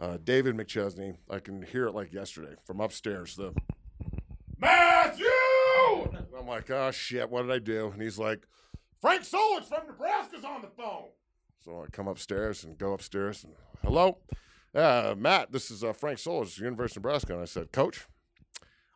uh, 0.00 0.16
David 0.22 0.56
McChesney. 0.56 1.16
I 1.30 1.38
can 1.38 1.62
hear 1.62 1.86
it 1.86 1.92
like 1.92 2.12
yesterday 2.12 2.54
from 2.64 2.80
upstairs. 2.80 3.36
The 3.36 3.54
Matthew. 4.58 5.26
And 6.12 6.26
I'm 6.38 6.46
like, 6.46 6.70
oh 6.70 6.90
shit, 6.90 7.28
what 7.30 7.42
did 7.42 7.50
I 7.50 7.58
do? 7.58 7.90
And 7.92 8.02
he's 8.02 8.18
like, 8.18 8.46
Frank 9.02 9.22
Solich 9.22 9.64
from 9.64 9.88
Nebraska's 9.88 10.44
on 10.44 10.62
the 10.62 10.68
phone. 10.68 11.08
So 11.64 11.82
I 11.82 11.86
come 11.90 12.06
upstairs 12.06 12.62
and 12.64 12.78
go 12.78 12.92
upstairs 12.92 13.42
and 13.44 13.52
hello, 13.84 14.18
uh, 14.74 15.14
Matt. 15.18 15.50
This 15.50 15.70
is 15.72 15.82
uh, 15.82 15.92
Frank 15.92 16.18
Solich, 16.18 16.58
University 16.58 16.98
of 17.00 17.02
Nebraska. 17.04 17.32
And 17.32 17.42
I 17.42 17.46
said, 17.46 17.72
Coach, 17.72 18.06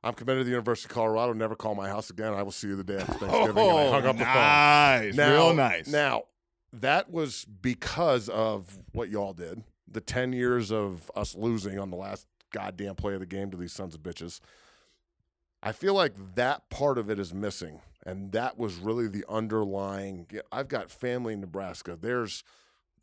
I'm 0.04 0.14
committed 0.14 0.42
to 0.42 0.44
the 0.44 0.50
University 0.50 0.88
of 0.88 0.94
Colorado. 0.94 1.32
Never 1.32 1.56
call 1.56 1.74
my 1.74 1.88
house 1.88 2.08
again. 2.10 2.32
I 2.32 2.44
will 2.44 2.52
see 2.52 2.68
you 2.68 2.76
the 2.76 2.84
day 2.84 2.98
after 2.98 3.14
Thanksgiving. 3.14 3.58
and 3.68 3.78
I 3.78 3.90
hung 3.90 4.06
up 4.06 4.16
the 4.16 4.24
phone. 4.24 5.16
nice, 5.16 5.30
real 5.30 5.54
nice. 5.54 5.88
Now, 5.88 6.22
that 6.72 7.10
was 7.10 7.44
because 7.44 8.28
of 8.28 8.78
what 8.92 9.08
y'all 9.10 9.32
did. 9.32 9.64
The 9.90 10.00
10 10.00 10.32
years 10.32 10.70
of 10.70 11.10
us 11.16 11.34
losing 11.34 11.80
on 11.80 11.90
the 11.90 11.96
last 11.96 12.26
goddamn 12.52 12.94
play 12.94 13.14
of 13.14 13.20
the 13.20 13.26
game 13.26 13.50
to 13.50 13.56
these 13.56 13.72
sons 13.72 13.94
of 13.96 14.02
bitches. 14.02 14.38
I 15.62 15.72
feel 15.72 15.94
like 15.94 16.12
that 16.36 16.70
part 16.70 16.96
of 16.96 17.10
it 17.10 17.18
is 17.18 17.34
missing. 17.34 17.80
And 18.06 18.30
that 18.32 18.56
was 18.56 18.76
really 18.76 19.08
the 19.08 19.24
underlying. 19.28 20.28
I've 20.52 20.68
got 20.68 20.92
family 20.92 21.34
in 21.34 21.40
Nebraska. 21.40 21.98
There's 22.00 22.44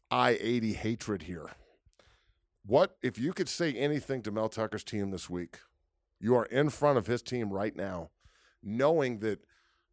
I 0.09 0.37
80 0.39 0.73
hatred 0.73 1.23
here. 1.23 1.51
What, 2.65 2.95
if 3.03 3.19
you 3.19 3.33
could 3.33 3.49
say 3.49 3.73
anything 3.73 4.21
to 4.21 4.31
Mel 4.31 4.47
Tucker's 4.47 4.85
team 4.85 5.11
this 5.11 5.29
week, 5.29 5.59
you 6.21 6.35
are 6.35 6.45
in 6.45 6.69
front 6.69 6.97
of 6.97 7.07
his 7.07 7.21
team 7.21 7.51
right 7.51 7.75
now, 7.75 8.11
knowing 8.63 9.19
that 9.19 9.43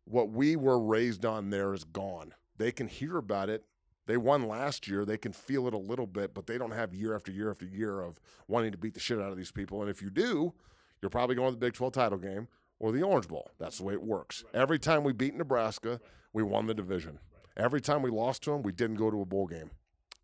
what 0.04 0.30
we 0.30 0.54
were 0.54 0.78
raised 0.78 1.24
on 1.24 1.50
there 1.50 1.74
is 1.74 1.82
gone. 1.82 2.32
They 2.56 2.70
can 2.70 2.86
hear 2.86 3.16
about 3.16 3.48
it. 3.48 3.64
They 4.06 4.16
won 4.16 4.46
last 4.46 4.86
year. 4.86 5.04
They 5.04 5.18
can 5.18 5.32
feel 5.32 5.66
it 5.66 5.74
a 5.74 5.78
little 5.78 6.06
bit, 6.06 6.34
but 6.34 6.46
they 6.46 6.56
don't 6.56 6.70
have 6.70 6.94
year 6.94 7.16
after 7.16 7.32
year 7.32 7.50
after 7.50 7.66
year 7.66 8.00
of 8.00 8.20
wanting 8.46 8.70
to 8.70 8.78
beat 8.78 8.94
the 8.94 9.00
shit 9.00 9.20
out 9.20 9.32
of 9.32 9.36
these 9.36 9.50
people. 9.50 9.80
And 9.80 9.90
if 9.90 10.00
you 10.02 10.10
do, 10.10 10.52
you're 11.02 11.10
probably 11.10 11.34
going 11.34 11.48
to 11.48 11.58
the 11.58 11.66
Big 11.66 11.74
12 11.74 11.92
title 11.92 12.18
game 12.18 12.46
or 12.80 12.90
the 12.90 13.02
Orange 13.02 13.28
Bowl. 13.28 13.50
That's 13.58 13.78
the 13.78 13.84
way 13.84 13.92
it 13.92 14.02
works. 14.02 14.42
Every 14.52 14.78
time 14.78 15.04
we 15.04 15.12
beat 15.12 15.36
Nebraska, 15.36 16.00
we 16.32 16.42
won 16.42 16.66
the 16.66 16.74
division. 16.74 17.20
Every 17.56 17.80
time 17.80 18.02
we 18.02 18.10
lost 18.10 18.42
to 18.44 18.50
them, 18.50 18.62
we 18.62 18.72
didn't 18.72 18.96
go 18.96 19.10
to 19.10 19.20
a 19.20 19.26
bowl 19.26 19.46
game. 19.46 19.70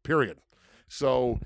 Period. 0.03 0.39
So, 0.89 1.39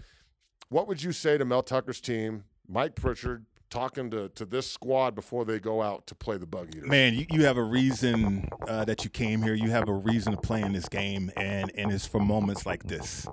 what 0.68 0.86
would 0.86 1.02
you 1.02 1.12
say 1.12 1.36
to 1.36 1.44
Mel 1.44 1.62
Tucker's 1.62 2.00
team, 2.00 2.44
Mike 2.68 2.94
Pritchard, 2.94 3.44
talking 3.70 4.10
to, 4.10 4.28
to 4.30 4.44
this 4.44 4.70
squad 4.70 5.14
before 5.14 5.44
they 5.44 5.58
go 5.58 5.80
out 5.80 6.06
to 6.08 6.14
play 6.14 6.36
the 6.36 6.46
Bug 6.46 6.74
Eaters? 6.74 6.88
Man, 6.88 7.14
you, 7.14 7.26
you 7.30 7.44
have 7.44 7.56
a 7.56 7.62
reason 7.62 8.48
uh, 8.68 8.84
that 8.84 9.04
you 9.04 9.10
came 9.10 9.42
here. 9.42 9.54
You 9.54 9.70
have 9.70 9.88
a 9.88 9.92
reason 9.94 10.32
to 10.32 10.38
play 10.38 10.60
in 10.60 10.72
this 10.72 10.88
game, 10.88 11.30
and, 11.36 11.70
and 11.74 11.92
it's 11.92 12.06
for 12.06 12.20
moments 12.20 12.66
like 12.66 12.84
this. 12.84 13.26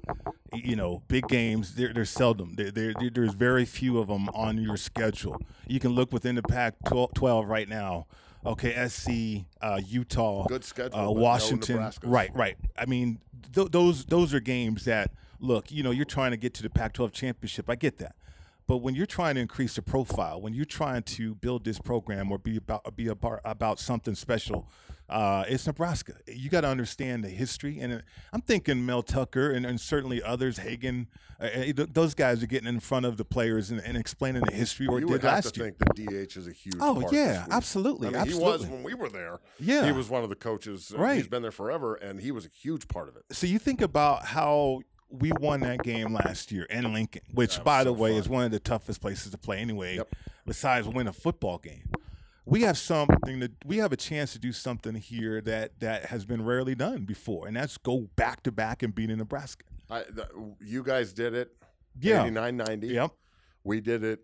You 0.54 0.76
know, 0.76 1.04
big 1.08 1.28
games, 1.28 1.76
they're, 1.76 1.94
they're 1.94 2.06
seldom. 2.06 2.56
They're, 2.56 2.72
they're, 2.72 2.94
there's 3.12 3.34
very 3.34 3.66
few 3.66 4.00
of 4.00 4.08
them 4.08 4.30
on 4.30 4.58
your 4.58 4.78
schedule. 4.78 5.42
You 5.68 5.80
can 5.80 5.92
look 5.92 6.14
within 6.14 6.36
the 6.36 6.44
Pac 6.44 6.76
12 6.86 7.48
right 7.48 7.68
now. 7.68 8.08
Okay, 8.46 8.88
SC, 8.88 9.46
uh, 9.62 9.82
Utah, 9.86 10.46
Good 10.48 10.64
schedule, 10.64 10.98
uh, 10.98 11.06
but 11.08 11.14
no 11.14 11.22
Washington. 11.22 11.92
Right, 12.04 12.30
right. 12.34 12.56
I 12.78 12.86
mean, 12.86 13.20
th- 13.54 13.70
those 13.72 14.06
those 14.06 14.34
are 14.34 14.40
games 14.40 14.86
that 14.86 15.12
look. 15.40 15.70
You 15.70 15.84
know, 15.84 15.92
you're 15.92 16.06
trying 16.06 16.32
to 16.32 16.38
get 16.38 16.54
to 16.54 16.64
the 16.64 16.70
Pac-12 16.70 17.12
championship. 17.12 17.70
I 17.70 17.76
get 17.76 17.98
that. 17.98 18.16
But 18.68 18.78
when 18.78 18.96
you're 18.96 19.06
trying 19.06 19.36
to 19.36 19.42
increase 19.42 19.76
the 19.76 19.82
profile, 19.82 20.42
when 20.42 20.54
you're 20.54 20.66
trying 20.66 21.04
to 21.04 21.36
build 21.36 21.64
this 21.64 21.80
program 21.80 22.32
or 22.32 22.38
be 22.38 22.58
about 22.58 22.96
be 22.96 23.08
about 23.08 23.40
about 23.46 23.80
something 23.80 24.14
special, 24.14 24.68
uh, 25.10 25.46
it's 25.48 25.66
Nebraska. 25.66 26.16
You 26.28 26.50
got 26.50 26.62
to 26.62 26.68
understand 26.68 27.24
the 27.24 27.30
history, 27.30 27.80
and 27.80 28.04
I'm 28.34 28.42
thinking 28.42 28.86
Mel 28.86 29.04
Tucker 29.04 29.52
and, 29.52 29.66
and 29.66 29.80
certainly 29.80 30.22
others, 30.22 30.58
Hagan, 30.58 31.08
uh, 31.40 31.46
uh, 31.46 31.86
those 31.94 32.14
guys 32.14 32.44
are 32.44 32.48
getting 32.48 32.68
in 32.68 32.82
front 32.82 33.06
of 33.06 33.16
the 33.16 33.24
players 33.24 33.72
and, 33.72 33.80
and 33.80 33.96
explaining 33.96 34.44
the 34.44 34.52
history 34.52 34.86
or 34.86 35.00
you 35.00 35.06
did 35.06 35.12
would 35.14 35.22
have 35.22 35.50
to 35.50 35.60
year. 35.60 35.74
think 35.78 35.96
the 35.96 36.26
DH 36.26 36.36
is 36.36 36.48
a 36.48 36.52
huge. 36.52 36.76
Oh, 36.82 37.00
part 37.00 37.14
yeah, 37.14 37.46
absolutely, 37.50 38.10
I 38.10 38.12
mean, 38.12 38.28
he 38.28 38.34
was 38.34 38.56
absolutely. 38.56 38.70
when 38.76 38.84
we 38.84 38.94
were 38.96 39.10
there. 39.10 39.40
Yeah. 39.60 39.86
he 39.86 39.94
was 39.94 40.10
one 40.10 40.24
of 40.24 40.30
the 40.30 40.36
coaches. 40.36 40.94
Right. 40.96 41.16
he's 41.16 41.28
been 41.28 41.42
there 41.42 41.52
forever, 41.52 41.96
and 41.96 42.20
he 42.20 42.32
was 42.32 42.46
a 42.46 42.50
huge 42.50 42.90
part 42.90 43.08
of 43.08 43.16
it. 43.16 43.24
So 43.32 43.48
you 43.48 43.60
think 43.60 43.82
about 43.82 44.26
how 44.26 44.82
we 45.10 45.32
won 45.40 45.62
that 45.62 45.84
game 45.84 46.14
last 46.14 46.52
year 46.52 46.64
in 46.66 46.92
Lincoln, 46.94 47.22
which, 47.34 47.64
by 47.64 47.84
the 47.84 47.90
so 47.90 47.94
way, 47.94 48.12
fun. 48.12 48.20
is 48.20 48.30
one 48.30 48.44
of 48.46 48.52
the 48.52 48.60
toughest 48.60 49.02
places 49.02 49.32
to 49.32 49.38
play 49.38 49.60
anyway. 49.60 49.96
Yep. 49.98 50.10
Besides 50.46 50.88
win 50.88 51.08
a 51.08 51.14
football 51.14 51.58
game, 51.58 51.90
we 52.46 52.62
have 52.62 52.78
something 52.78 53.40
that 53.40 53.52
we 53.66 53.78
have 53.78 53.92
a 53.92 53.98
chance 53.98 54.32
to 54.34 54.40
do 54.40 54.52
something 54.52 54.96
here 54.96 55.42
that 55.42 55.80
that 55.80 56.06
has 56.06 56.26
been 56.26 56.44
rarely 56.44 56.76
done 56.76 57.04
before, 57.06 57.48
and 57.48 57.56
that's 57.56 57.78
go 57.78 58.08
back 58.16 58.44
to 58.44 58.52
back 58.52 58.84
and 58.84 58.96
beat 58.96 59.10
in 59.10 59.18
Nebraska. 59.18 59.66
I, 59.90 60.04
the, 60.10 60.28
you 60.62 60.84
guys 60.84 61.14
did 61.14 61.34
it. 61.34 61.52
Yeah. 62.00 62.22
89 62.22 62.58
90. 62.58 62.88
Yep. 62.88 63.12
We 63.64 63.82
did 63.82 64.04
it 64.04 64.20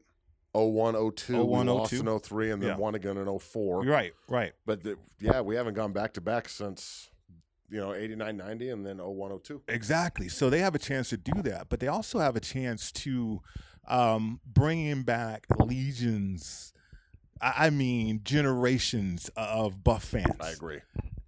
01 0.53 0.93
02. 1.15 1.43
01, 1.43 1.65
we 1.65 1.71
lost 1.71 1.91
02. 1.91 1.99
in 2.01 2.19
03 2.19 2.51
and 2.51 2.61
then 2.61 2.69
Yeah. 2.69 2.77
won 2.77 2.95
again 2.95 3.17
in 3.17 3.25
04. 3.39 3.84
Right, 3.84 4.13
right. 4.29 4.53
But 4.65 4.84
the, 4.84 4.97
yeah, 5.19 5.41
we 5.41 5.55
haven't 5.55 5.73
gone 5.73 5.91
back 5.93 6.13
to 6.13 6.21
back 6.21 6.47
since, 6.47 7.09
you 7.74 7.80
know, 7.80 7.93
89 7.93 8.38
90 8.38 8.69
and 8.69 8.86
then 8.86 8.97
01 8.99 9.39
02. 9.39 9.61
Exactly. 9.67 10.30
So 10.30 10.49
they 10.49 10.59
have 10.59 10.76
a 10.76 10.80
chance 10.80 11.09
to 11.09 11.17
do 11.17 11.41
that, 11.41 11.69
but 11.69 11.80
they 11.80 11.88
also 11.88 12.19
have 12.19 12.36
a 12.36 12.39
chance 12.39 12.91
to 12.91 13.41
um, 13.88 14.39
bring 14.45 14.86
in 14.86 15.03
back 15.03 15.45
legions 15.59 16.74
I 17.43 17.65
I 17.67 17.69
mean, 17.69 18.21
generations 18.24 19.30
of 19.36 19.84
Buff 19.84 20.05
fans. 20.05 20.36
I 20.39 20.51
agree. 20.51 20.80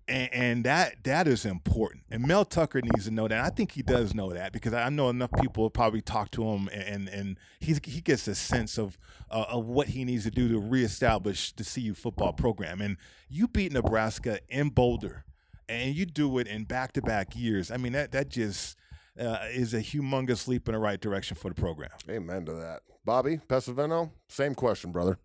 And, 0.08 0.34
and 0.34 0.64
that 0.66 1.04
that 1.04 1.28
is 1.28 1.46
important. 1.46 2.04
And 2.10 2.26
Mel 2.26 2.46
Tucker 2.46 2.82
needs 2.82 3.06
to 3.06 3.12
know 3.12 3.28
that. 3.28 3.44
I 3.44 3.50
think 3.50 3.72
he 3.72 3.82
does 3.82 4.14
know 4.14 4.32
that 4.34 4.54
because 4.54 4.74
I 4.74 4.90
know 4.90 5.10
enough 5.10 5.32
people 5.42 5.70
probably 5.70 6.02
talk 6.02 6.32
to 6.32 6.44
him, 6.44 6.70
and 6.72 7.10
and 7.10 7.38
he's, 7.60 7.82
he 7.84 8.02
gets 8.02 8.28
a 8.28 8.36
sense 8.36 8.78
of 8.78 8.98
uh, 9.30 9.46
of 9.50 9.66
what 9.66 9.90
he 9.90 10.06
needs 10.06 10.24
to 10.24 10.32
do 10.32 10.48
to 10.50 10.60
reestablish 10.60 11.54
the 11.54 11.64
CU 11.64 11.94
football 11.94 12.34
program. 12.34 12.82
And 12.82 12.98
you 13.30 13.48
beat 13.48 13.74
Nebraska 13.74 14.40
in 14.48 14.70
Boulder, 14.70 15.26
and 15.70 15.96
you 15.96 16.06
do 16.06 16.38
it 16.40 16.48
in 16.48 16.64
back 16.64 16.94
to 16.94 17.02
back 17.02 17.36
years. 17.36 17.72
I 17.72 17.78
mean 17.78 17.94
that 17.94 18.12
that 18.12 18.30
just 18.30 18.78
uh, 19.20 19.40
is 19.52 19.74
a 19.74 19.80
humongous 19.80 20.48
leap 20.48 20.68
in 20.68 20.74
the 20.74 20.80
right 20.80 21.00
direction 21.00 21.36
for 21.36 21.50
the 21.50 21.56
program. 21.56 21.92
Amen 22.10 22.46
to 22.46 22.54
that. 22.54 22.82
Bobby 23.04 23.40
Pesavento, 23.48 24.10
same 24.28 24.56
question, 24.56 24.92
brother. 24.92 25.18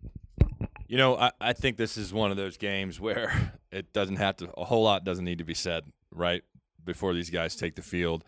You 0.87 0.97
know, 0.97 1.15
I, 1.15 1.31
I 1.39 1.53
think 1.53 1.77
this 1.77 1.97
is 1.97 2.13
one 2.13 2.31
of 2.31 2.37
those 2.37 2.57
games 2.57 2.99
where 2.99 3.53
it 3.71 3.93
doesn't 3.93 4.17
have 4.17 4.37
to, 4.37 4.51
a 4.57 4.65
whole 4.65 4.83
lot 4.83 5.03
doesn't 5.03 5.25
need 5.25 5.39
to 5.39 5.43
be 5.43 5.53
said, 5.53 5.83
right? 6.11 6.43
Before 6.83 7.13
these 7.13 7.29
guys 7.29 7.55
take 7.55 7.75
the 7.75 7.81
field. 7.81 8.23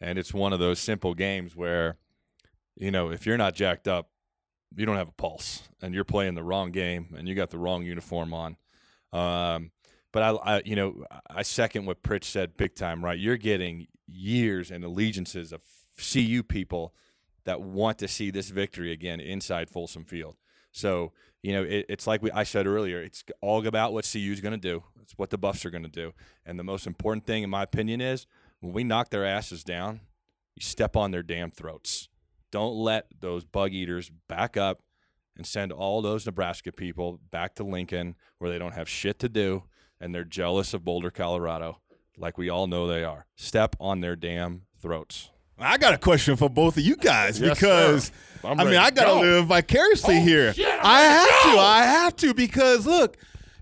And 0.00 0.18
it's 0.18 0.34
one 0.34 0.52
of 0.52 0.58
those 0.58 0.78
simple 0.78 1.14
games 1.14 1.56
where, 1.56 1.96
you 2.76 2.90
know, 2.90 3.10
if 3.10 3.26
you're 3.26 3.36
not 3.36 3.54
jacked 3.54 3.88
up, 3.88 4.10
you 4.76 4.86
don't 4.86 4.96
have 4.96 5.08
a 5.08 5.12
pulse 5.12 5.68
and 5.80 5.94
you're 5.94 6.04
playing 6.04 6.34
the 6.34 6.42
wrong 6.42 6.70
game 6.70 7.14
and 7.16 7.26
you 7.26 7.34
got 7.34 7.50
the 7.50 7.58
wrong 7.58 7.84
uniform 7.84 8.34
on. 8.34 8.56
Um, 9.12 9.70
but 10.12 10.22
I, 10.22 10.30
I, 10.56 10.62
you 10.64 10.76
know, 10.76 11.04
I 11.28 11.42
second 11.42 11.86
what 11.86 12.02
Pritch 12.02 12.24
said 12.24 12.56
big 12.56 12.74
time, 12.74 13.04
right? 13.04 13.18
You're 13.18 13.36
getting 13.36 13.86
years 14.06 14.70
and 14.70 14.84
allegiances 14.84 15.52
of 15.52 15.62
CU 15.96 16.42
people 16.42 16.94
that 17.44 17.60
want 17.60 17.98
to 17.98 18.08
see 18.08 18.30
this 18.30 18.50
victory 18.50 18.92
again 18.92 19.20
inside 19.20 19.68
Folsom 19.68 20.04
Field. 20.04 20.36
So, 20.72 21.12
you 21.42 21.52
know, 21.52 21.62
it, 21.62 21.86
it's 21.88 22.06
like 22.06 22.22
we, 22.22 22.30
I 22.30 22.44
said 22.44 22.66
earlier, 22.66 23.02
it's 23.02 23.24
all 23.40 23.66
about 23.66 23.92
what 23.92 24.08
CU 24.10 24.32
is 24.32 24.40
going 24.40 24.52
to 24.52 24.58
do. 24.58 24.84
It's 25.02 25.12
what 25.16 25.30
the 25.30 25.38
Buffs 25.38 25.64
are 25.64 25.70
going 25.70 25.82
to 25.82 25.88
do. 25.88 26.12
And 26.44 26.58
the 26.58 26.64
most 26.64 26.86
important 26.86 27.26
thing, 27.26 27.42
in 27.42 27.50
my 27.50 27.62
opinion, 27.62 28.00
is 28.00 28.26
when 28.60 28.72
we 28.72 28.84
knock 28.84 29.10
their 29.10 29.24
asses 29.24 29.64
down, 29.64 30.00
you 30.54 30.62
step 30.62 30.96
on 30.96 31.10
their 31.10 31.22
damn 31.22 31.50
throats. 31.50 32.08
Don't 32.50 32.74
let 32.74 33.06
those 33.20 33.44
bug 33.44 33.72
eaters 33.72 34.10
back 34.28 34.56
up 34.56 34.82
and 35.36 35.46
send 35.46 35.70
all 35.70 36.02
those 36.02 36.26
Nebraska 36.26 36.72
people 36.72 37.20
back 37.30 37.54
to 37.56 37.64
Lincoln 37.64 38.16
where 38.38 38.50
they 38.50 38.58
don't 38.58 38.74
have 38.74 38.88
shit 38.88 39.18
to 39.20 39.28
do 39.28 39.64
and 40.00 40.14
they're 40.14 40.24
jealous 40.24 40.74
of 40.74 40.84
Boulder, 40.84 41.10
Colorado, 41.10 41.78
like 42.16 42.38
we 42.38 42.48
all 42.48 42.66
know 42.66 42.86
they 42.86 43.04
are. 43.04 43.26
Step 43.36 43.76
on 43.80 44.00
their 44.00 44.16
damn 44.16 44.62
throats. 44.80 45.30
I 45.58 45.76
got 45.76 45.92
a 45.94 45.98
question 45.98 46.36
for 46.36 46.48
both 46.48 46.76
of 46.76 46.84
you 46.84 46.94
guys 46.96 47.40
Yes, 47.40 47.54
because. 47.58 48.12
I'm 48.44 48.56
mean 48.58 48.68
I 48.76 48.90
gotta 48.90 49.10
go. 49.10 49.20
live 49.20 49.46
vicariously 49.46 50.18
Oh, 50.18 50.20
here. 50.20 50.54
shit, 50.54 50.68
I'm 50.68 50.80
I 50.84 51.02
ready 51.02 51.26
to 51.28 51.32
have 51.32 51.42
to. 51.54 51.58
I 51.60 51.82
have 51.82 52.16
to 52.16 52.34
because 52.34 52.86
look, 52.86 53.16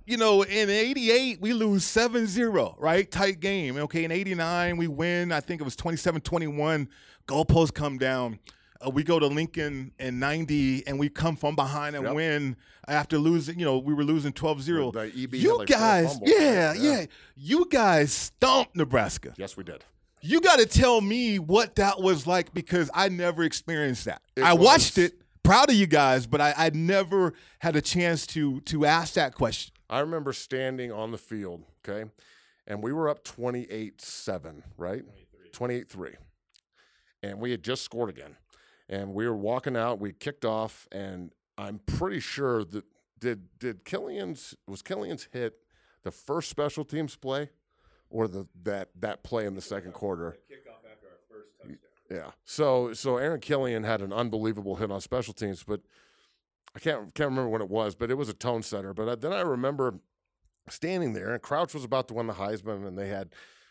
you 0.04 0.18
know, 0.18 0.42
in 0.42 0.68
'88 0.68 1.40
we 1.40 1.54
lose 1.54 1.82
7-0, 1.84 2.74
right? 2.78 3.10
Tight 3.10 3.40
game. 3.40 3.78
Okay, 3.78 4.04
in 4.04 4.12
'89 4.12 4.76
we 4.76 4.86
win. 4.88 5.32
I 5.32 5.40
think 5.40 5.62
it 5.62 5.64
was 5.64 5.74
27-21. 5.76 6.88
Goalposts 7.26 7.72
come 7.72 7.96
down. 7.96 8.38
Uh, 8.84 8.90
we 8.90 9.02
go 9.02 9.18
to 9.18 9.26
Lincoln 9.26 9.92
in 9.98 10.18
90 10.18 10.86
and 10.86 10.98
we 10.98 11.08
come 11.08 11.36
from 11.36 11.54
behind 11.56 11.96
and 11.96 12.04
Yep. 12.04 12.14
win 12.14 12.56
after 12.88 13.18
losing, 13.18 13.58
you 13.58 13.64
know, 13.64 13.78
we 13.78 13.94
were 13.94 14.04
losing 14.04 14.32
12-0. 14.32 14.92
The 14.92 15.00
EB 15.22 15.32
had 15.32 15.42
you 15.42 15.58
like 15.58 15.68
guys, 15.68 16.12
fumbles, 16.12 16.30
yeah, 16.30 16.68
right? 16.68 16.80
yeah. 16.80 17.06
You 17.36 17.66
guys 17.70 18.12
stomped 18.12 18.76
Nebraska. 18.76 19.34
Yes, 19.36 19.56
we 19.56 19.64
did. 19.64 19.84
You 20.20 20.40
got 20.40 20.58
to 20.58 20.66
tell 20.66 21.00
me 21.00 21.38
what 21.38 21.76
that 21.76 22.00
was 22.00 22.26
like 22.26 22.52
because 22.52 22.90
I 22.94 23.08
never 23.08 23.42
experienced 23.44 24.06
that. 24.06 24.22
It 24.34 24.42
I 24.42 24.54
watched 24.54 24.98
it, 24.98 25.14
proud 25.42 25.70
of 25.70 25.76
you 25.76 25.86
guys, 25.86 26.26
but 26.26 26.40
I, 26.40 26.54
I 26.56 26.70
never 26.70 27.32
had 27.60 27.76
a 27.76 27.80
chance 27.80 28.26
to 28.28 28.60
to 28.62 28.84
ask 28.86 29.14
that 29.14 29.34
question. 29.34 29.72
I 29.88 30.00
remember 30.00 30.32
standing 30.32 30.90
on 30.90 31.12
the 31.12 31.18
field, 31.18 31.62
okay, 31.86 32.10
and 32.66 32.82
we 32.82 32.92
were 32.92 33.08
up 33.08 33.22
28 33.22 34.00
7, 34.00 34.64
right? 34.76 35.04
28 35.52 35.88
3. 35.88 36.14
And 37.22 37.40
we 37.40 37.50
had 37.52 37.62
just 37.62 37.82
scored 37.82 38.10
again. 38.10 38.36
And 38.88 39.14
we 39.14 39.26
were 39.26 39.36
walking 39.36 39.76
out, 39.76 39.98
we 39.98 40.12
kicked 40.12 40.44
off, 40.44 40.86
and 40.92 41.32
I'm 41.58 41.80
pretty 41.86 42.20
sure 42.20 42.64
that 42.64 42.84
did 43.18 43.58
did 43.58 43.84
Killian's 43.84 44.54
was 44.66 44.82
Killian's 44.82 45.28
hit 45.32 45.58
the 46.02 46.10
first 46.10 46.50
special 46.50 46.84
teams 46.84 47.16
play 47.16 47.50
or 48.10 48.28
the 48.28 48.46
that 48.62 48.90
that 49.00 49.24
play 49.24 49.46
in 49.46 49.54
the 49.54 49.60
second 49.60 49.92
quarter? 49.92 50.36
Yeah. 52.10 52.30
So 52.44 52.92
so 52.92 53.16
Aaron 53.16 53.40
Killian 53.40 53.84
had 53.84 54.00
an 54.02 54.12
unbelievable 54.12 54.76
hit 54.76 54.90
on 54.90 55.00
special 55.00 55.34
teams, 55.34 55.64
but 55.64 55.80
I 56.74 56.78
can't 56.78 57.12
can't 57.14 57.30
remember 57.30 57.48
when 57.48 57.62
it 57.62 57.70
was, 57.70 57.94
but 57.94 58.10
it 58.10 58.14
was 58.14 58.28
a 58.28 58.34
tone 58.34 58.62
setter. 58.62 58.92
But 58.92 59.08
I, 59.08 59.14
then 59.16 59.32
I 59.32 59.40
remember 59.40 59.98
standing 60.68 61.12
there, 61.14 61.32
and 61.32 61.42
Crouch 61.42 61.74
was 61.74 61.84
about 61.84 62.08
to 62.08 62.14
win 62.14 62.26
the 62.26 62.34
Heisman, 62.34 62.86
and 62.86 62.98
they 62.98 63.08
had 63.08 63.30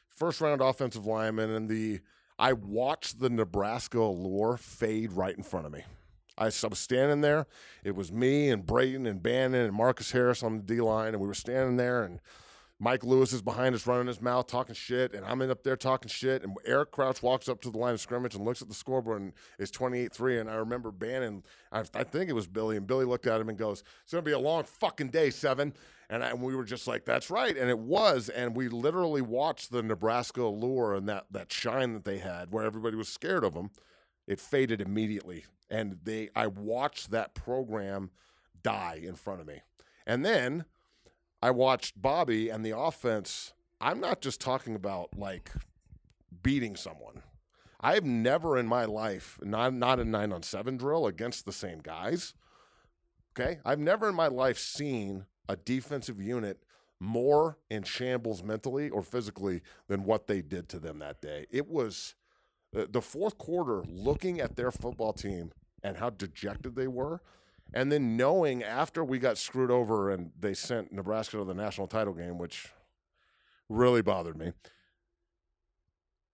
first 0.09 0.41
round 0.41 0.61
offensive 0.61 1.05
lineman, 1.05 1.51
and 1.51 1.69
the 1.69 2.01
I 2.37 2.53
watched 2.53 3.19
the 3.19 3.29
Nebraska 3.29 3.99
allure 3.99 4.57
fade 4.57 5.13
right 5.13 5.35
in 5.35 5.43
front 5.43 5.65
of 5.65 5.71
me. 5.71 5.83
I 6.37 6.45
was 6.45 6.55
standing 6.73 7.21
there. 7.21 7.47
It 7.83 7.95
was 7.95 8.11
me 8.11 8.49
and 8.49 8.65
Brayton 8.65 9.05
and 9.05 9.23
Bannan 9.23 9.65
and 9.65 9.73
Marcus 9.73 10.11
Harris 10.11 10.43
on 10.43 10.57
the 10.57 10.63
D 10.63 10.81
line, 10.81 11.13
and 11.13 11.21
we 11.21 11.27
were 11.27 11.33
standing 11.33 11.77
there, 11.77 12.03
and 12.03 12.19
Mike 12.77 13.05
Lewis 13.05 13.31
is 13.31 13.41
behind 13.41 13.73
us 13.73 13.87
running 13.87 14.07
his 14.07 14.21
mouth 14.21 14.47
talking 14.47 14.75
shit, 14.75 15.13
and 15.13 15.25
I'm 15.25 15.41
in 15.41 15.49
up 15.49 15.63
there 15.63 15.77
talking 15.77 16.09
shit. 16.09 16.43
And 16.43 16.57
Eric 16.65 16.91
Crouch 16.91 17.23
walks 17.23 17.47
up 17.47 17.61
to 17.61 17.71
the 17.71 17.77
line 17.77 17.93
of 17.93 18.01
scrimmage 18.01 18.35
and 18.35 18.43
looks 18.43 18.61
at 18.61 18.67
the 18.67 18.73
scoreboard 18.73 19.21
and 19.21 19.33
it's 19.57 19.71
28 19.71 20.11
3. 20.13 20.39
And 20.39 20.49
I 20.49 20.55
remember 20.55 20.91
Bannan, 20.91 21.43
I, 21.71 21.83
I 21.93 22.03
think 22.03 22.29
it 22.29 22.33
was 22.33 22.47
Billy, 22.47 22.75
and 22.75 22.85
Billy 22.85 23.05
looked 23.05 23.27
at 23.27 23.39
him 23.39 23.47
and 23.47 23.57
goes, 23.57 23.83
It's 24.03 24.11
going 24.11 24.23
to 24.23 24.29
be 24.29 24.33
a 24.33 24.39
long 24.39 24.63
fucking 24.63 25.09
day, 25.09 25.29
seven. 25.29 25.73
And, 26.09 26.23
I, 26.23 26.29
and 26.29 26.41
we 26.41 26.53
were 26.53 26.65
just 26.65 26.85
like, 26.85 27.05
That's 27.05 27.29
right. 27.29 27.55
And 27.55 27.69
it 27.69 27.79
was. 27.79 28.27
And 28.27 28.55
we 28.57 28.67
literally 28.67 29.21
watched 29.21 29.71
the 29.71 29.81
Nebraska 29.81 30.41
allure 30.41 30.95
and 30.95 31.07
that, 31.07 31.27
that 31.31 31.53
shine 31.53 31.93
that 31.93 32.03
they 32.03 32.17
had 32.17 32.51
where 32.51 32.65
everybody 32.65 32.97
was 32.97 33.07
scared 33.07 33.45
of 33.45 33.53
them. 33.53 33.71
It 34.27 34.41
faded 34.41 34.81
immediately. 34.81 35.45
And 35.69 35.99
they, 36.03 36.29
I 36.35 36.47
watched 36.47 37.11
that 37.11 37.35
program 37.35 38.11
die 38.61 38.99
in 39.01 39.15
front 39.15 39.39
of 39.39 39.47
me. 39.47 39.61
And 40.05 40.25
then 40.25 40.65
I 41.41 41.51
watched 41.51 42.01
Bobby 42.01 42.49
and 42.49 42.65
the 42.65 42.77
offense. 42.77 43.53
I'm 43.79 43.99
not 43.99 44.21
just 44.21 44.41
talking 44.41 44.75
about 44.75 45.17
like 45.17 45.51
beating 46.41 46.75
someone. 46.75 47.21
I've 47.79 48.03
never 48.05 48.57
in 48.57 48.67
my 48.67 48.85
life, 48.85 49.39
not 49.43 49.73
not 49.73 49.99
a 49.99 50.05
nine 50.05 50.31
on 50.31 50.43
seven 50.43 50.77
drill 50.77 51.05
against 51.05 51.45
the 51.45 51.51
same 51.51 51.79
guys. 51.79 52.33
Okay, 53.37 53.59
I've 53.65 53.79
never 53.79 54.09
in 54.09 54.15
my 54.15 54.27
life 54.27 54.57
seen 54.57 55.25
a 55.47 55.55
defensive 55.55 56.21
unit 56.21 56.63
more 56.99 57.57
in 57.69 57.83
shambles 57.83 58.41
mentally 58.41 58.89
or 58.89 59.03
physically 59.03 59.61
than 59.87 60.05
what 60.05 60.27
they 60.27 60.41
did 60.41 60.69
to 60.69 60.79
them 60.79 60.99
that 60.99 61.21
day. 61.21 61.45
It 61.51 61.67
was 61.67 62.15
the 62.71 62.87
the 62.87 63.01
fourth 63.01 63.37
quarter. 63.37 63.83
Looking 63.87 64.39
at 64.39 64.55
their 64.55 64.71
football 64.71 65.13
team 65.13 65.51
and 65.83 65.97
how 65.97 66.09
dejected 66.09 66.75
they 66.75 66.87
were, 66.87 67.21
and 67.73 67.91
then 67.91 68.15
knowing 68.15 68.63
after 68.63 69.03
we 69.03 69.19
got 69.19 69.37
screwed 69.37 69.71
over 69.71 70.11
and 70.11 70.31
they 70.39 70.53
sent 70.53 70.91
Nebraska 70.91 71.37
to 71.37 71.43
the 71.43 71.53
national 71.53 71.87
title 71.87 72.13
game, 72.13 72.37
which 72.37 72.69
really 73.69 74.01
bothered 74.01 74.37
me. 74.37 74.51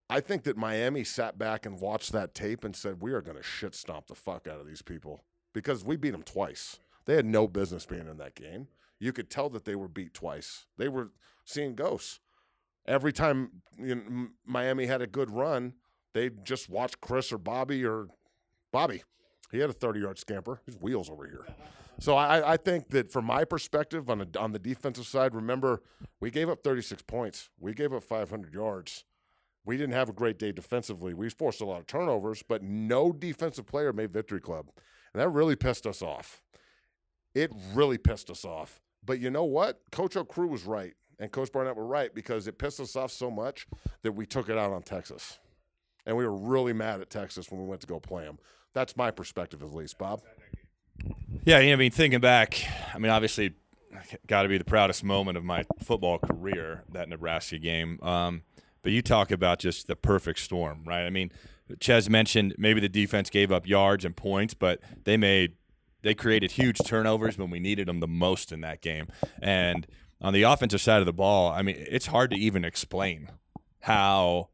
I 0.10 0.20
think 0.20 0.44
that 0.44 0.58
Miami 0.58 1.06
sat 1.06 1.38
back 1.38 1.66
and 1.66 1.80
watched 1.80 2.12
that 2.12 2.36
tape 2.36 2.66
and 2.66 2.76
said, 2.76 3.02
We 3.02 3.14
are 3.14 3.22
going 3.22 3.38
to 3.38 3.44
shit 3.44 3.74
stomp 3.74 4.08
the 4.08 4.16
fuck 4.16 4.46
out 4.46 4.60
of 4.60 4.68
these 4.68 4.82
people 4.82 5.24
because 5.54 5.86
we 5.86 5.96
beat 5.96 6.12
them 6.12 6.24
twice. 6.24 6.80
They 7.06 7.16
had 7.16 7.26
no 7.26 7.48
business 7.48 7.86
being 7.86 8.08
in 8.08 8.18
that 8.18 8.36
game. 8.36 8.68
You 9.00 9.14
could 9.14 9.30
tell 9.30 9.50
that 9.50 9.66
they 9.66 9.76
were 9.76 9.88
beat 9.88 10.14
twice. 10.14 10.66
They 10.78 10.90
were 10.90 11.12
seeing 11.46 11.76
ghosts. 11.76 12.20
Every 12.86 13.14
time 13.14 13.62
you 13.80 13.96
know, 13.96 14.28
Miami 14.46 14.86
had 14.86 15.02
a 15.02 15.08
good 15.08 15.32
run, 15.32 15.74
they 16.14 16.30
just 16.30 16.70
watched 16.70 17.00
Chris 17.00 17.32
or 17.32 17.38
Bobby 17.38 17.86
or 17.86 18.08
Bobby. 18.72 19.04
He 19.52 19.60
had 19.60 19.70
a 19.70 19.74
30 19.74 20.00
yard 20.00 20.20
scamper. 20.20 20.62
His 20.66 20.76
wheels 20.76 21.10
over 21.10 21.28
here. 21.28 21.46
So 22.00 22.16
I, 22.16 22.54
I 22.54 22.58
think 22.58 22.90
that 22.90 23.12
from 23.12 23.26
my 23.26 23.44
perspective 23.44 24.10
on, 24.10 24.22
a, 24.22 24.40
on 24.40 24.54
the 24.54 24.60
defensive 24.60 25.06
side, 25.06 25.36
remember, 25.36 25.84
we 26.20 26.32
gave 26.32 26.50
up 26.50 26.64
36 26.64 27.04
points. 27.04 27.50
We 27.60 27.74
gave 27.74 27.94
up 27.94 28.04
500 28.04 28.54
yards. 28.54 29.04
We 29.66 29.78
didn't 29.78 29.94
have 29.94 30.10
a 30.10 30.14
great 30.14 30.40
day 30.40 30.52
defensively. 30.52 31.14
We 31.14 31.30
forced 31.30 31.62
a 31.62 31.66
lot 31.66 31.80
of 31.80 31.88
turnovers, 31.88 32.42
but 32.42 32.64
no 32.64 33.12
defensive 33.12 33.68
player 33.68 33.94
made 33.94 34.12
Victory 34.12 34.42
Club. 34.42 34.72
And 35.14 35.22
that 35.22 35.30
really 35.30 35.56
pissed 35.56 35.86
us 35.86 36.02
off. 36.02 36.42
It 37.36 37.52
really 37.74 37.98
pissed 37.98 38.30
us 38.32 38.44
off. 38.44 38.82
But 39.06 39.20
you 39.20 39.30
know 39.30 39.44
what? 39.44 39.82
Coach 39.92 40.16
Okruch 40.16 40.50
was 40.50 40.64
right, 40.64 40.94
and 41.20 41.32
Coach 41.32 41.52
Barnett 41.52 41.76
were 41.76 41.86
right 41.86 42.14
because 42.14 42.48
it 42.48 42.58
pissed 42.58 42.80
us 42.80 42.96
off 42.96 43.12
so 43.12 43.30
much 43.30 43.68
that 44.04 44.14
we 44.14 44.26
took 44.26 44.50
it 44.50 44.58
out 44.58 44.72
on 44.72 44.82
Texas. 44.82 45.40
And 46.06 46.18
we 46.18 46.26
were 46.26 46.36
really 46.36 46.74
mad 46.74 47.02
at 47.02 47.10
Texas 47.10 47.52
when 47.52 47.62
we 47.62 47.68
went 47.68 47.82
to 47.82 47.88
go 47.88 48.00
play 48.00 48.24
them. 48.24 48.40
That's 48.74 48.96
my 48.96 49.12
perspective, 49.12 49.62
at 49.62 49.74
least, 49.74 49.98
Bob. 49.98 50.22
Yeah, 51.46 51.58
I 51.58 51.76
mean, 51.76 51.92
thinking 51.92 52.20
back, 52.20 52.64
I 52.94 53.00
mean, 53.00 53.12
obviously, 53.12 53.54
got 54.28 54.44
to 54.44 54.50
be 54.50 54.58
the 54.58 54.64
proudest 54.64 55.04
moment 55.04 55.38
of 55.38 55.44
my 55.44 55.66
football 55.84 56.20
career 56.20 56.84
that 56.92 57.10
Nebraska 57.10 57.58
game. 57.58 58.00
Um, 58.02 58.44
but 58.84 58.92
you 58.92 59.02
talk 59.02 59.32
about 59.32 59.60
just 59.60 59.88
the 59.88 59.96
perfect 59.96 60.40
storm, 60.40 60.84
right? 60.86 61.06
I 61.06 61.10
mean, 61.10 61.32
Ches 61.80 62.10
mentioned 62.10 62.56
maybe 62.58 62.80
the 62.80 62.90
defense 62.90 63.30
gave 63.30 63.52
up 63.52 63.68
yards 63.68 64.06
and 64.06 64.16
points, 64.16 64.54
but 64.54 64.80
they 65.04 65.18
made 65.18 65.54
they 66.04 66.16
created 66.16 66.52
huge 66.52 66.80
turnovers 66.84 67.38
when 67.38 67.52
we 67.52 67.60
needed 67.60 67.88
them 67.88 68.00
the 68.00 68.08
most 68.08 68.52
in 68.52 68.62
that 68.62 68.82
game. 68.82 69.08
And 69.42 69.86
on 70.20 70.34
the 70.34 70.44
offensive 70.44 70.82
side 70.82 71.00
of 71.00 71.06
the 71.06 71.14
ball, 71.14 71.52
I 71.52 71.62
mean, 71.62 71.76
it's 71.78 72.08
hard 72.08 72.32
to 72.32 72.38
even 72.38 72.66
explain 72.66 73.30
how 73.82 74.50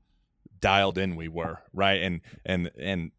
dialed 0.59 0.97
in 0.97 1.15
we 1.15 1.28
were, 1.28 1.59
right? 1.74 2.01
And 2.01 2.22
and 2.45 2.72
and 2.78 3.11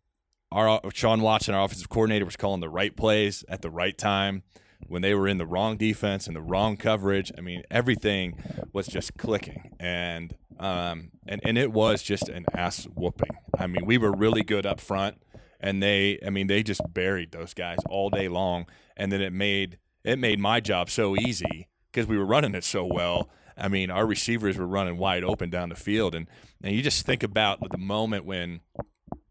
our 0.50 0.80
Shawn 0.92 1.20
Watson, 1.20 1.54
our 1.54 1.64
offensive 1.64 1.88
coordinator, 1.88 2.24
was 2.24 2.36
calling 2.36 2.60
the 2.60 2.68
right 2.68 2.94
plays 2.96 3.44
at 3.48 3.62
the 3.62 3.70
right 3.70 3.96
time 3.96 4.42
when 4.86 5.02
they 5.02 5.14
were 5.14 5.28
in 5.28 5.38
the 5.38 5.46
wrong 5.46 5.76
defense 5.76 6.26
and 6.26 6.36
the 6.36 6.40
wrong 6.42 6.76
coverage. 6.76 7.32
I 7.36 7.40
mean, 7.40 7.62
everything 7.70 8.40
was 8.72 8.86
just 8.86 9.16
clicking, 9.16 9.76
and 9.78 10.34
um, 10.58 11.10
and 11.26 11.40
and 11.44 11.58
it 11.58 11.72
was 11.72 12.02
just 12.02 12.28
an 12.28 12.46
ass 12.54 12.84
whooping. 12.94 13.36
I 13.58 13.66
mean, 13.66 13.84
we 13.86 13.98
were 13.98 14.12
really 14.12 14.42
good 14.42 14.66
up 14.66 14.80
front, 14.80 15.22
and 15.60 15.82
they, 15.82 16.18
I 16.24 16.30
mean, 16.30 16.46
they 16.46 16.62
just 16.62 16.80
buried 16.92 17.32
those 17.32 17.54
guys 17.54 17.78
all 17.88 18.10
day 18.10 18.28
long, 18.28 18.66
and 18.96 19.12
then 19.12 19.20
it 19.20 19.32
made 19.32 19.78
it 20.04 20.18
made 20.18 20.38
my 20.38 20.60
job 20.60 20.90
so 20.90 21.16
easy 21.16 21.68
because 21.90 22.06
we 22.06 22.16
were 22.16 22.26
running 22.26 22.54
it 22.54 22.64
so 22.64 22.84
well. 22.84 23.30
I 23.56 23.68
mean, 23.68 23.90
our 23.90 24.06
receivers 24.06 24.56
were 24.56 24.66
running 24.66 24.98
wide 24.98 25.24
open 25.24 25.50
down 25.50 25.68
the 25.68 25.74
field, 25.74 26.14
and 26.14 26.28
and 26.62 26.74
you 26.74 26.82
just 26.82 27.04
think 27.04 27.22
about 27.22 27.58
the 27.70 27.78
moment 27.78 28.24
when, 28.24 28.60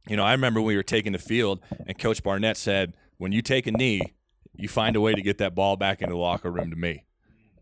you 0.08 0.16
know, 0.16 0.24
I 0.24 0.32
remember 0.32 0.62
when 0.62 0.68
we 0.68 0.76
were 0.76 0.84
taking 0.84 1.12
the 1.12 1.20
field, 1.20 1.60
and 1.86 1.98
Coach 1.98 2.24
Barnett 2.24 2.58
said, 2.58 2.94
"When 3.18 3.32
you 3.32 3.42
take 3.42 3.68
a 3.68 3.72
knee, 3.72 4.02
you 4.56 4.68
find 4.68 4.96
a 4.96 5.02
way 5.02 5.14
to 5.14 5.22
get 5.22 5.38
that 5.40 5.56
ball 5.56 5.76
back 5.76 6.02
into 6.02 6.14
the 6.14 6.20
locker 6.20 6.52
room 6.52 6.70
to 6.70 6.76
me." 6.76 7.06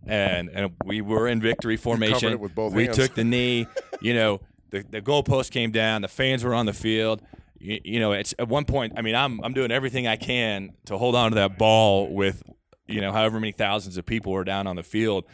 And 0.05 0.49
and 0.53 0.73
we 0.85 1.01
were 1.01 1.27
in 1.27 1.41
victory 1.41 1.77
formation. 1.77 2.31
it 2.31 2.39
with 2.39 2.53
both 2.53 2.73
we 2.73 2.85
hands. 2.85 2.97
took 2.97 3.15
the 3.15 3.23
knee. 3.23 3.67
You 4.01 4.13
know, 4.13 4.41
the 4.69 4.83
the 4.89 5.01
goalpost 5.01 5.51
came 5.51 5.71
down. 5.71 6.01
The 6.01 6.07
fans 6.07 6.43
were 6.43 6.53
on 6.53 6.65
the 6.65 6.73
field. 6.73 7.21
You, 7.57 7.79
you 7.83 7.99
know, 7.99 8.11
it's 8.11 8.35
at 8.37 8.47
one 8.47 8.65
point. 8.65 8.93
I 8.97 9.01
mean, 9.01 9.15
I'm 9.15 9.41
I'm 9.43 9.53
doing 9.53 9.71
everything 9.71 10.07
I 10.07 10.17
can 10.17 10.73
to 10.85 10.97
hold 10.97 11.15
on 11.15 11.31
to 11.31 11.35
that 11.35 11.57
ball 11.57 12.13
with, 12.13 12.43
you 12.87 13.01
know, 13.01 13.11
however 13.11 13.39
many 13.39 13.51
thousands 13.51 13.97
of 13.97 14.05
people 14.05 14.31
were 14.31 14.43
down 14.43 14.67
on 14.67 14.75
the 14.75 14.83
field. 14.83 15.25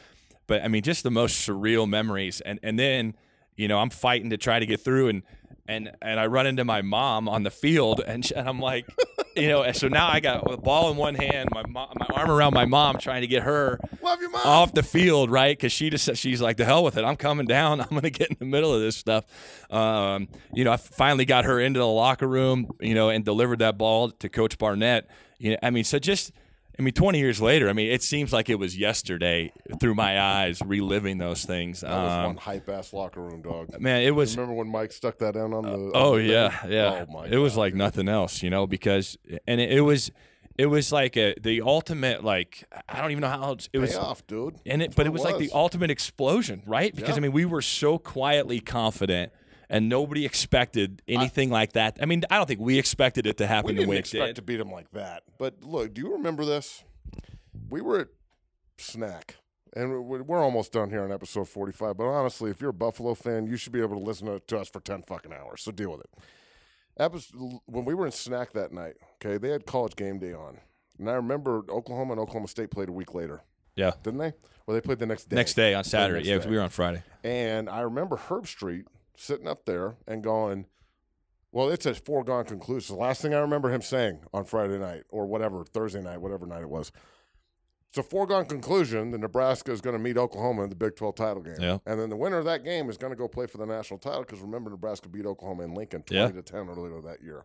But 0.47 0.64
I 0.64 0.68
mean, 0.68 0.84
just 0.84 1.03
the 1.03 1.12
most 1.12 1.47
surreal 1.47 1.88
memories. 1.88 2.41
And 2.41 2.59
and 2.64 2.80
then, 2.80 3.16
you 3.55 3.68
know, 3.68 3.80
I'm 3.80 3.89
fighting 3.89 4.30
to 4.30 4.38
try 4.38 4.59
to 4.59 4.66
get 4.66 4.80
through, 4.80 5.09
and 5.09 5.24
and 5.68 5.91
and 6.01 6.20
I 6.20 6.28
run 6.28 6.47
into 6.47 6.66
my 6.66 6.82
mom 6.82 7.30
on 7.30 7.43
the 7.43 7.51
field, 7.51 8.01
and, 8.05 8.26
she, 8.26 8.36
and 8.36 8.47
I'm 8.47 8.59
like, 8.59 8.86
you 9.36 9.47
know, 9.47 9.64
and 9.64 9.76
so 9.76 9.88
now 9.88 10.07
I 10.09 10.20
got 10.20 10.51
a 10.51 10.57
ball 10.57 10.91
in 10.91 10.97
one 10.97 11.16
hand, 11.16 11.49
my 11.53 11.64
mom, 11.68 11.89
my 11.95 12.07
arm 12.16 12.30
around 12.32 12.53
my 12.53 12.66
mom, 12.66 12.97
trying 12.97 13.22
to 13.22 13.28
get 13.28 13.43
her 13.43 13.80
Love 14.01 14.20
your 14.22 14.30
mom. 14.30 14.41
off 14.45 14.74
the 14.74 14.84
field, 14.84 15.30
right? 15.32 15.57
Because 15.57 15.72
she 15.72 15.89
just 15.89 16.16
she's 16.18 16.41
like, 16.41 16.57
the 16.57 16.66
hell 16.66 16.84
with 16.84 16.97
it. 16.97 17.03
I'm 17.03 17.16
coming 17.16 17.45
down. 17.45 17.80
I'm 17.82 17.88
gonna 17.89 18.09
get 18.09 18.30
in 18.30 18.38
the 18.39 18.45
middle 18.45 18.74
of 18.74 18.82
this 18.82 18.95
stuff. 18.97 19.26
Um, 19.70 20.28
you 20.53 20.64
know, 20.64 20.72
I 20.72 20.78
finally 20.78 21.26
got 21.26 21.45
her 21.45 21.59
into 21.59 21.80
the 21.80 21.88
locker 21.88 22.28
room, 22.28 22.70
you 22.80 22.93
know, 22.93 23.09
and 23.09 23.24
delivered 23.24 23.59
that 23.59 23.78
ball 23.78 24.12
to 24.12 24.30
Coach 24.30 24.57
Barnett. 24.57 25.07
You 25.38 25.51
know, 25.51 25.57
I 25.64 25.70
mean, 25.70 25.84
so 25.84 25.99
just. 25.99 26.32
I 26.82 26.84
mean, 26.84 26.94
20 26.94 27.20
years 27.20 27.40
later, 27.40 27.70
I 27.70 27.74
mean, 27.74 27.92
it 27.92 28.02
seems 28.02 28.34
like 28.34 28.50
it 28.50 28.56
was 28.56 28.76
yesterday 28.78 29.54
through 29.80 29.94
my 29.94 30.20
eyes, 30.20 30.60
reliving 30.66 31.20
those 31.20 31.46
things. 31.46 31.82
That 31.82 31.92
was 31.92 32.12
Um, 32.12 32.26
one 32.26 32.38
hype 32.38 32.68
ass 32.70 32.92
locker 32.92 33.22
room, 33.22 33.44
dog. 33.44 33.80
man, 33.80 34.02
it 34.02 34.16
was. 34.16 34.36
Remember 34.36 34.56
when 34.56 34.68
Mike 34.72 34.92
stuck 34.92 35.20
that 35.20 35.36
in 35.36 35.54
on 35.54 35.62
the? 35.64 35.70
on 35.74 35.92
Oh 35.94 36.18
the 36.18 36.24
yeah, 36.24 36.50
thing? 36.50 36.72
yeah. 36.72 37.06
Oh 37.08 37.12
my 37.12 37.28
it 37.28 37.38
was 37.38 37.56
like 37.56 37.74
dude. 37.74 37.78
nothing 37.78 38.10
else, 38.10 38.42
you 38.42 38.50
know, 38.50 38.66
because 38.66 39.18
and 39.48 39.62
it, 39.62 39.72
it 39.74 39.82
was, 39.82 40.12
it 40.58 40.66
was 40.66 40.92
like 40.92 41.16
a 41.18 41.36
the 41.40 41.62
ultimate 41.62 42.24
like 42.24 42.64
I 42.90 43.00
don't 43.00 43.12
even 43.12 43.22
know 43.22 43.30
how 43.30 43.52
it 43.72 43.78
was 43.78 43.92
Payoff, 43.92 44.26
dude. 44.26 44.56
and 44.66 44.82
it 44.82 44.86
That's 44.88 44.96
but 44.96 45.06
it 45.06 45.10
what 45.10 45.22
was, 45.22 45.24
like 45.24 45.38
the 45.38 45.52
ultimate 45.54 45.92
explosion, 45.92 46.64
right? 46.66 46.96
Because 46.96 47.10
Yeah. 47.12 47.18
I 47.18 47.20
mean, 47.20 47.32
we 47.32 47.46
were 47.46 47.62
so 47.62 48.00
quietly 48.00 48.60
confident. 48.60 49.32
And 49.72 49.88
nobody 49.90 50.26
expected 50.26 51.02
anything 51.08 51.50
like 51.50 51.74
that. 51.74 51.98
I 52.02 52.06
mean, 52.06 52.24
I 52.30 52.38
don't 52.38 52.46
think 52.46 52.60
we 52.60 52.78
expected 52.78 53.26
it 53.26 53.38
to 53.38 53.48
happen 53.48 53.68
We 53.70 53.74
the 53.74 53.78
didn't 53.80 53.90
way 53.90 53.96
it 53.96 54.00
expect 54.00 54.26
did. 54.28 54.36
to 54.36 54.42
beat 54.42 54.58
them 54.58 54.70
like 54.72 54.92
that. 54.92 55.24
But 55.40 55.64
look, 55.64 55.94
do 55.94 56.02
you 56.02 56.12
remember 56.12 56.44
this? 56.46 56.84
We 57.70 57.80
were 57.82 58.00
at 58.02 58.08
Snack, 58.78 59.38
and 59.76 60.06
we- 60.08 60.22
we're 60.22 60.44
almost 60.44 60.74
done 60.74 60.90
here 60.90 61.04
on 61.04 61.12
episode 61.12 61.48
45. 61.48 61.96
But 61.98 62.04
honestly, 62.08 62.52
if 62.52 62.60
you're 62.60 62.72
a 62.72 62.74
Buffalo 62.74 63.14
fan, 63.16 63.48
you 63.48 63.56
should 63.58 63.72
be 63.72 63.80
able 63.82 63.98
to 63.98 64.04
listen 64.04 64.28
to, 64.28 64.40
to 64.40 64.60
us 64.60 64.68
for 64.70 64.80
10 64.82 65.04
fucking 65.04 65.32
hours. 65.32 65.62
So 65.62 65.72
deal 65.72 65.92
with 65.92 66.02
it. 66.02 66.10
Episode, 66.98 67.60
when 67.66 67.86
we 67.86 67.94
were 67.94 68.06
in 68.06 68.12
Snack 68.12 68.52
that 68.54 68.74
night, 68.74 68.96
okay, 69.24 69.38
they 69.38 69.50
had 69.50 69.66
college 69.66 69.96
game 69.96 70.20
day 70.20 70.34
on. 70.34 70.60
And 71.00 71.10
I 71.10 71.14
remember 71.14 71.64
Oklahoma 71.70 72.12
and 72.12 72.20
Oklahoma 72.20 72.48
State 72.48 72.70
played 72.72 72.90
a 72.90 72.92
week 72.92 73.14
later, 73.14 73.42
Yeah. 73.76 73.92
didn't 74.04 74.20
they? 74.20 74.34
Well, 74.66 74.76
they 74.76 74.82
played 74.82 75.00
the 75.00 75.06
next 75.06 75.30
day. 75.30 75.36
Next 75.38 75.54
day 75.54 75.74
on 75.74 75.84
Saturday, 75.84 76.28
yeah, 76.28 76.36
because 76.36 76.50
we 76.50 76.58
were 76.58 76.62
on 76.64 76.70
Friday. 76.70 77.02
And 77.24 77.70
I 77.70 77.82
remember 77.82 78.18
Herbstreit 78.18 78.86
sitting 79.16 79.47
up 79.47 79.66
there 79.66 79.95
and 80.07 80.24
going, 80.24 80.66
Well, 81.51 81.70
it's 81.70 81.86
a 81.86 81.93
foregone 81.93 82.45
conclusion. 82.45 82.95
The 82.95 83.01
last 83.01 83.22
thing 83.22 83.34
I 83.34 83.39
remember 83.39 83.72
him 83.74 83.82
saying 83.82 84.20
on 84.34 84.45
Friday 84.45 84.78
night 84.78 85.03
or 85.09 85.26
whatever, 85.26 85.64
Thursday 85.66 86.01
night, 86.01 86.22
whatever 86.22 86.45
night 86.45 86.62
it 86.62 86.70
was. 86.70 86.91
It's 87.89 87.97
a 87.97 88.03
foregone 88.03 88.45
conclusion 88.45 89.12
that 89.12 89.18
Nebraska 89.18 89.70
is 89.74 89.82
going 89.82 89.97
to 89.97 90.01
meet 90.01 90.18
Oklahoma 90.18 90.64
in 90.64 90.70
the 90.70 90.78
Big 90.78 90.95
12 90.95 91.14
title 91.14 91.41
game. 91.43 91.57
Yeah. 91.59 91.80
And 91.86 91.99
then 91.99 92.09
the 92.09 92.16
winner 92.16 92.38
of 92.38 92.45
that 92.45 92.64
game 92.64 92.89
is 92.89 92.97
going 92.97 93.12
to 93.12 93.18
go 93.18 93.28
play 93.28 93.47
for 93.47 93.57
the 93.57 93.66
national 93.66 93.99
title 93.99 94.22
because 94.22 94.39
remember, 94.39 94.70
Nebraska 94.70 95.09
beat 95.09 95.26
Oklahoma 95.26 95.64
in 95.64 95.74
Lincoln 95.74 96.01
20 96.03 96.22
Yeah. 96.22 96.32
to 96.32 96.41
10 96.41 96.70
earlier 96.70 97.01
that 97.01 97.22
year. 97.22 97.43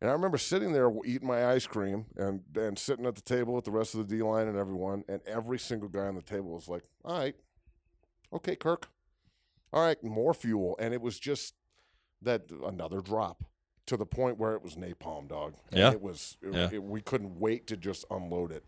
And 0.00 0.08
I 0.08 0.14
remember 0.14 0.38
sitting 0.38 0.72
there 0.72 0.90
eating 1.04 1.28
my 1.28 1.44
ice 1.46 1.66
cream 1.66 2.06
and, 2.16 2.40
and 2.56 2.78
sitting 2.78 3.04
at 3.04 3.16
the 3.16 3.20
table 3.20 3.52
with 3.52 3.66
the 3.66 3.70
rest 3.70 3.94
of 3.94 4.08
the 4.08 4.16
D 4.16 4.22
line 4.22 4.48
and 4.48 4.56
everyone. 4.56 5.04
And 5.10 5.20
every 5.26 5.58
single 5.58 5.90
guy 5.90 6.06
on 6.06 6.14
the 6.14 6.22
table 6.22 6.54
was 6.54 6.66
like, 6.66 6.84
All 7.04 7.18
right, 7.18 7.34
okay, 8.32 8.56
Kirk. 8.56 8.88
All 9.72 9.82
right, 9.82 10.02
more 10.02 10.34
fuel. 10.34 10.76
And 10.78 10.92
it 10.94 11.00
was 11.00 11.18
just 11.18 11.54
that 12.22 12.42
another 12.64 13.00
drop 13.00 13.44
to 13.86 13.96
the 13.96 14.06
point 14.06 14.38
where 14.38 14.54
it 14.54 14.62
was 14.62 14.76
napalm, 14.76 15.28
dog. 15.28 15.54
And 15.70 15.78
Yeah. 15.80 15.92
It 15.92 16.02
was, 16.02 16.36
it, 16.42 16.54
Yeah. 16.54 16.68
it- 16.72 16.82
we 16.82 17.00
couldn't 17.00 17.38
wait 17.38 17.66
to 17.68 17.76
just 17.76 18.04
unload 18.10 18.52
it. 18.52 18.64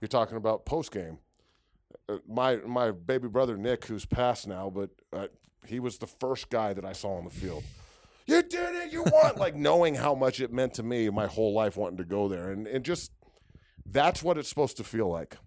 You're 0.00 0.08
talking 0.08 0.36
about 0.36 0.66
post 0.66 0.92
game. 0.92 1.18
Uh, 2.08 2.18
my 2.28 2.56
my 2.56 2.90
baby 2.90 3.28
brother 3.28 3.56
Nick, 3.56 3.86
who's 3.86 4.04
passed 4.04 4.46
now, 4.46 4.68
but 4.70 4.90
uh, 5.12 5.28
he 5.66 5.80
was 5.80 5.98
the 5.98 6.06
first 6.06 6.50
guy 6.50 6.72
that 6.74 6.84
I 6.84 6.92
saw 6.92 7.16
on 7.16 7.24
the 7.24 7.30
field. 7.30 7.64
You 8.26 8.42
did 8.42 8.74
it. 8.74 8.92
You 8.92 9.02
won. 9.04 9.34
like 9.38 9.54
knowing 9.54 9.94
how 9.94 10.14
much 10.14 10.40
it 10.40 10.52
meant 10.52 10.74
to 10.74 10.82
me 10.82 11.08
my 11.10 11.26
whole 11.26 11.54
life 11.54 11.76
wanting 11.76 11.96
to 11.98 12.04
go 12.04 12.28
there, 12.28 12.50
and 12.50 12.66
and 12.66 12.84
just 12.84 13.12
that's 13.86 14.22
what 14.22 14.36
it's 14.36 14.48
supposed 14.48 14.76
to 14.76 14.84
feel 14.84 15.08
like. 15.08 15.38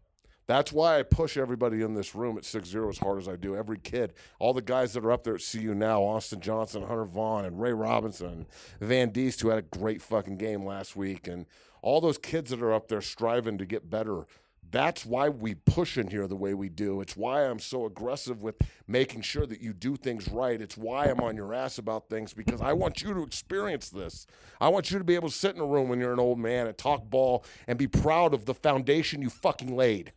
That's 0.50 0.74
why 0.74 0.98
I 0.98 1.04
push 1.04 1.38
everybody 1.38 1.84
in 1.84 1.94
this 1.94 2.16
room 2.16 2.36
at 2.36 2.44
6-0 2.44 2.90
as 2.90 2.98
hard 2.98 3.20
as 3.20 3.28
I 3.28 3.36
do. 3.36 3.56
Every 3.56 3.78
kid, 3.78 4.14
all 4.40 4.52
the 4.52 4.64
guys 4.64 4.94
that 4.94 5.06
are 5.06 5.12
up 5.12 5.24
there 5.24 5.36
at 5.36 5.44
CU 5.48 5.76
now, 5.76 6.02
Austin 6.02 6.42
Johnson, 6.42 6.82
Hunter 6.82 7.06
Vaughn, 7.06 7.46
and 7.46 7.62
Ray 7.62 7.72
Robinson, 7.72 8.48
Van 8.82 9.12
Deest, 9.12 9.42
who 9.42 9.50
had 9.50 9.60
a 9.60 9.78
great 9.78 10.02
fucking 10.02 10.38
game 10.38 10.66
last 10.66 10.96
week, 10.96 11.28
and 11.28 11.46
all 11.84 12.02
those 12.02 12.18
kids 12.18 12.50
that 12.50 12.64
are 12.64 12.74
up 12.74 12.88
there 12.88 13.00
striving 13.00 13.60
to 13.60 13.66
get 13.68 13.92
better. 13.92 14.26
That's 14.72 15.06
why 15.06 15.30
we 15.30 15.54
push 15.54 16.00
in 16.00 16.10
here 16.10 16.26
the 16.26 16.36
way 16.36 16.56
we 16.56 16.68
do. 16.68 17.00
It's 17.00 17.16
why 17.16 17.46
I'm 17.46 17.60
so 17.60 17.86
aggressive 17.86 18.42
with 18.42 18.56
making 18.88 19.22
sure 19.22 19.46
that 19.46 19.62
you 19.62 19.72
do 19.72 19.98
things 19.98 20.30
right. 20.30 20.60
It's 20.60 20.76
why 20.76 21.06
I'm 21.06 21.20
on 21.20 21.36
your 21.36 21.54
ass 21.54 21.78
about 21.78 22.10
things 22.10 22.34
because 22.34 22.60
I 22.60 22.74
want 22.74 23.04
you 23.04 23.14
to 23.14 23.22
experience 23.22 23.90
this. 23.90 24.26
I 24.60 24.70
want 24.70 24.90
you 24.90 24.98
to 24.98 25.04
be 25.04 25.14
able 25.14 25.30
to 25.30 25.36
sit 25.36 25.56
in 25.56 25.62
a 25.62 25.66
room 25.66 25.90
when 25.90 26.00
you're 26.00 26.14
an 26.14 26.20
old 26.20 26.40
man 26.40 26.66
and 26.66 26.76
talk 26.76 27.08
ball 27.08 27.46
and 27.68 27.78
be 27.78 27.88
proud 27.88 28.34
of 28.34 28.46
the 28.46 28.56
foundation 28.56 29.22
you 29.22 29.30
fucking 29.30 29.76
laid. 29.76 30.12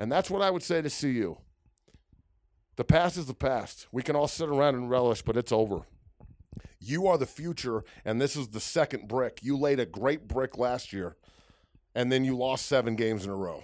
And 0.00 0.10
that's 0.10 0.30
what 0.30 0.40
I 0.40 0.50
would 0.50 0.62
say 0.62 0.80
to 0.80 0.88
CU. 0.88 1.36
The 2.76 2.84
past 2.84 3.18
is 3.18 3.26
the 3.26 3.34
past. 3.34 3.86
We 3.92 4.02
can 4.02 4.16
all 4.16 4.26
sit 4.26 4.48
around 4.48 4.74
and 4.74 4.88
relish, 4.88 5.20
but 5.20 5.36
it's 5.36 5.52
over. 5.52 5.82
You 6.80 7.06
are 7.06 7.18
the 7.18 7.26
future, 7.26 7.84
and 8.06 8.18
this 8.18 8.34
is 8.34 8.48
the 8.48 8.60
second 8.60 9.08
brick. 9.08 9.40
You 9.42 9.58
laid 9.58 9.78
a 9.78 9.84
great 9.84 10.26
brick 10.26 10.56
last 10.56 10.94
year, 10.94 11.16
and 11.94 12.10
then 12.10 12.24
you 12.24 12.34
lost 12.34 12.64
seven 12.64 12.96
games 12.96 13.26
in 13.26 13.30
a 13.30 13.36
row. 13.36 13.62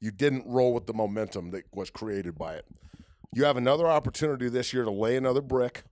You 0.00 0.10
didn't 0.10 0.46
roll 0.46 0.72
with 0.72 0.86
the 0.86 0.94
momentum 0.94 1.50
that 1.50 1.64
was 1.74 1.90
created 1.90 2.38
by 2.38 2.54
it. 2.54 2.64
You 3.34 3.44
have 3.44 3.58
another 3.58 3.86
opportunity 3.86 4.48
this 4.48 4.72
year 4.72 4.84
to 4.84 4.90
lay 4.90 5.16
another 5.16 5.42
brick 5.42 5.82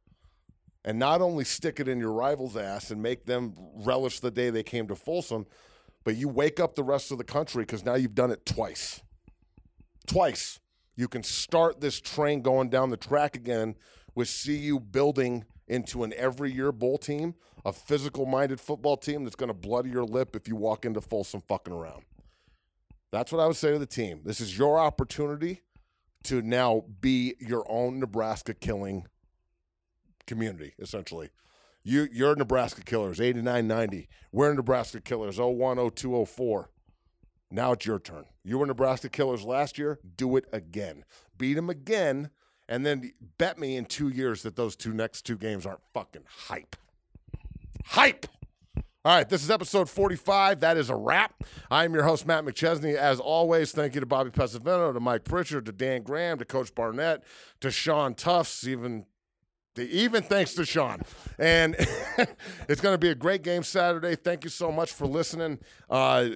and 0.87 0.99
not 0.99 1.21
only 1.21 1.45
stick 1.45 1.81
it 1.81 1.89
in 1.89 2.01
your 2.01 2.13
rival's 2.13 2.57
ass 2.57 2.91
and 2.91 3.03
make 3.03 3.27
them 3.27 3.53
relish 3.75 4.21
the 4.21 4.31
day 4.31 4.49
they 4.49 4.63
came 4.63 4.89
to 4.89 4.97
Folsom, 4.97 5.45
but 6.03 6.17
you 6.17 6.31
wake 6.31 6.61
up 6.61 6.77
the 6.77 6.85
rest 6.85 7.13
of 7.13 7.19
the 7.19 7.25
country 7.25 7.65
because 7.65 7.85
now 7.85 7.97
you've 7.97 8.15
done 8.15 8.31
it 8.31 8.47
twice. 8.47 9.03
Twice. 10.07 10.61
You 10.97 11.09
can 11.09 11.23
start 11.23 11.81
this 11.81 12.01
train 12.01 12.41
going 12.41 12.71
down 12.71 12.91
the 12.91 12.97
track 12.97 13.37
again 13.37 13.77
with 14.15 14.35
CU 14.45 14.81
building 14.81 15.45
into 15.69 16.05
an 16.05 16.15
every 16.17 16.53
year 16.53 16.73
bowl 16.73 16.97
team, 16.97 17.35
a 17.65 17.73
physical 17.73 18.25
minded 18.25 18.61
football 18.61 18.97
team 18.97 19.25
that's 19.25 19.37
going 19.37 19.49
to 19.49 19.55
bloody 19.55 19.91
your 19.91 20.05
lip 20.05 20.35
if 20.35 20.49
you 20.49 20.57
walk 20.57 20.85
into 20.85 21.01
Folsom 21.01 21.43
fucking 21.43 21.75
around. 21.75 22.03
That's 23.13 23.31
what 23.31 23.41
I 23.41 23.47
would 23.47 23.57
say 23.57 23.73
to 23.73 23.79
the 23.79 23.87
team. 23.87 24.21
This 24.25 24.41
is 24.41 24.57
your 24.57 24.79
opportunity 24.79 25.63
to 26.25 26.43
now 26.43 26.85
be 27.01 27.35
your 27.39 27.65
own 27.71 28.01
Nebraska 28.01 28.55
killing 28.55 29.07
community, 30.27 30.75
essentially. 30.79 31.31
You, 31.85 32.09
you're 32.13 32.35
Nebraska 32.35 32.83
Killers, 32.83 33.21
89 33.21 33.67
90. 33.69 34.09
We're 34.33 34.53
Nebraska 34.55 35.01
Killers, 35.01 35.39
01, 35.39 35.91
02, 35.91 36.25
04. 36.25 36.71
Now 37.51 37.73
it's 37.73 37.87
your 37.87 37.99
turn. 37.99 38.27
You 38.45 38.59
were 38.59 38.67
Nebraska 38.67 39.09
Killers 39.09 39.45
last 39.45 39.79
year. 39.79 39.99
Do 40.17 40.37
it 40.37 40.47
again. 40.53 41.05
Beat 41.39 41.55
them 41.55 41.71
again, 41.71 42.31
and 42.69 42.85
then 42.85 43.13
bet 43.39 43.59
me 43.59 43.77
in 43.77 43.85
two 43.85 44.09
years 44.09 44.43
that 44.43 44.57
those 44.57 44.77
two 44.77 44.93
next 44.93 45.23
two 45.23 45.37
games 45.37 45.65
aren't 45.65 45.83
fucking 45.93 46.25
hype. 46.27 46.77
Hype. 47.85 48.27
All 49.07 49.15
right, 49.15 49.29
this 49.29 49.45
is 49.45 49.53
episode 49.53 49.89
45. 49.89 50.59
That 50.59 50.77
is 50.77 50.91
a 50.91 50.97
wrap. 50.97 51.45
I 51.71 51.85
am 51.85 51.95
your 51.95 52.03
host, 52.03 52.27
Matt 52.27 52.45
McChesney. 52.45 52.97
As 52.97 53.21
always, 53.21 53.71
thank 53.71 53.95
you 53.95 54.01
to 54.01 54.07
Bobby 54.07 54.31
Pesavento, 54.31 54.93
to 54.93 54.99
Mike 54.99 55.23
Pritchard, 55.23 55.67
to 55.67 55.73
Dan 55.73 56.03
Graham, 56.03 56.39
to 56.39 56.45
Coach 56.45 56.75
Barnett, 56.75 57.23
to 57.61 57.71
Sean 57.71 58.15
Tufts, 58.15 58.67
even 58.67 59.07
even 59.79 60.25
thanks 60.25 60.55
to 60.55 60.65
Sean. 60.65 61.03
And 61.39 61.77
it's 62.69 62.81
going 62.81 62.95
to 62.95 62.99
be 62.99 63.11
a 63.11 63.15
great 63.15 63.43
game 63.43 63.63
Saturday. 63.63 64.17
Thank 64.17 64.43
you 64.43 64.51
so 64.51 64.73
much 64.73 64.93
for 64.93 65.07
listening. 65.07 65.61
Uh, 65.89 66.31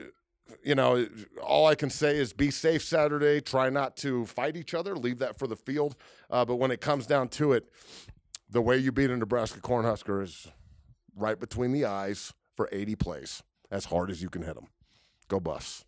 you 0.62 0.74
know, 0.74 1.06
all 1.42 1.66
I 1.66 1.74
can 1.74 1.90
say 1.90 2.16
is 2.16 2.32
be 2.32 2.50
safe 2.50 2.82
Saturday. 2.82 3.40
Try 3.40 3.70
not 3.70 3.96
to 3.98 4.26
fight 4.26 4.56
each 4.56 4.74
other. 4.74 4.96
Leave 4.96 5.18
that 5.18 5.38
for 5.38 5.46
the 5.46 5.56
field. 5.56 5.96
Uh, 6.30 6.44
but 6.44 6.56
when 6.56 6.70
it 6.70 6.80
comes 6.80 7.06
down 7.06 7.28
to 7.28 7.52
it, 7.52 7.68
the 8.48 8.60
way 8.60 8.76
you 8.76 8.92
beat 8.92 9.10
a 9.10 9.16
Nebraska 9.16 9.60
Cornhusker 9.60 10.22
is 10.22 10.48
right 11.16 11.38
between 11.38 11.72
the 11.72 11.84
eyes 11.84 12.32
for 12.56 12.68
80 12.72 12.96
plays, 12.96 13.42
as 13.70 13.86
hard 13.86 14.10
as 14.10 14.22
you 14.22 14.28
can 14.28 14.42
hit 14.42 14.54
them. 14.54 14.66
Go 15.28 15.40
Buffs. 15.40 15.84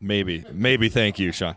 Maybe. 0.00 0.44
Maybe. 0.52 0.88
Thank 0.88 1.18
you, 1.18 1.30
Sean. 1.30 1.56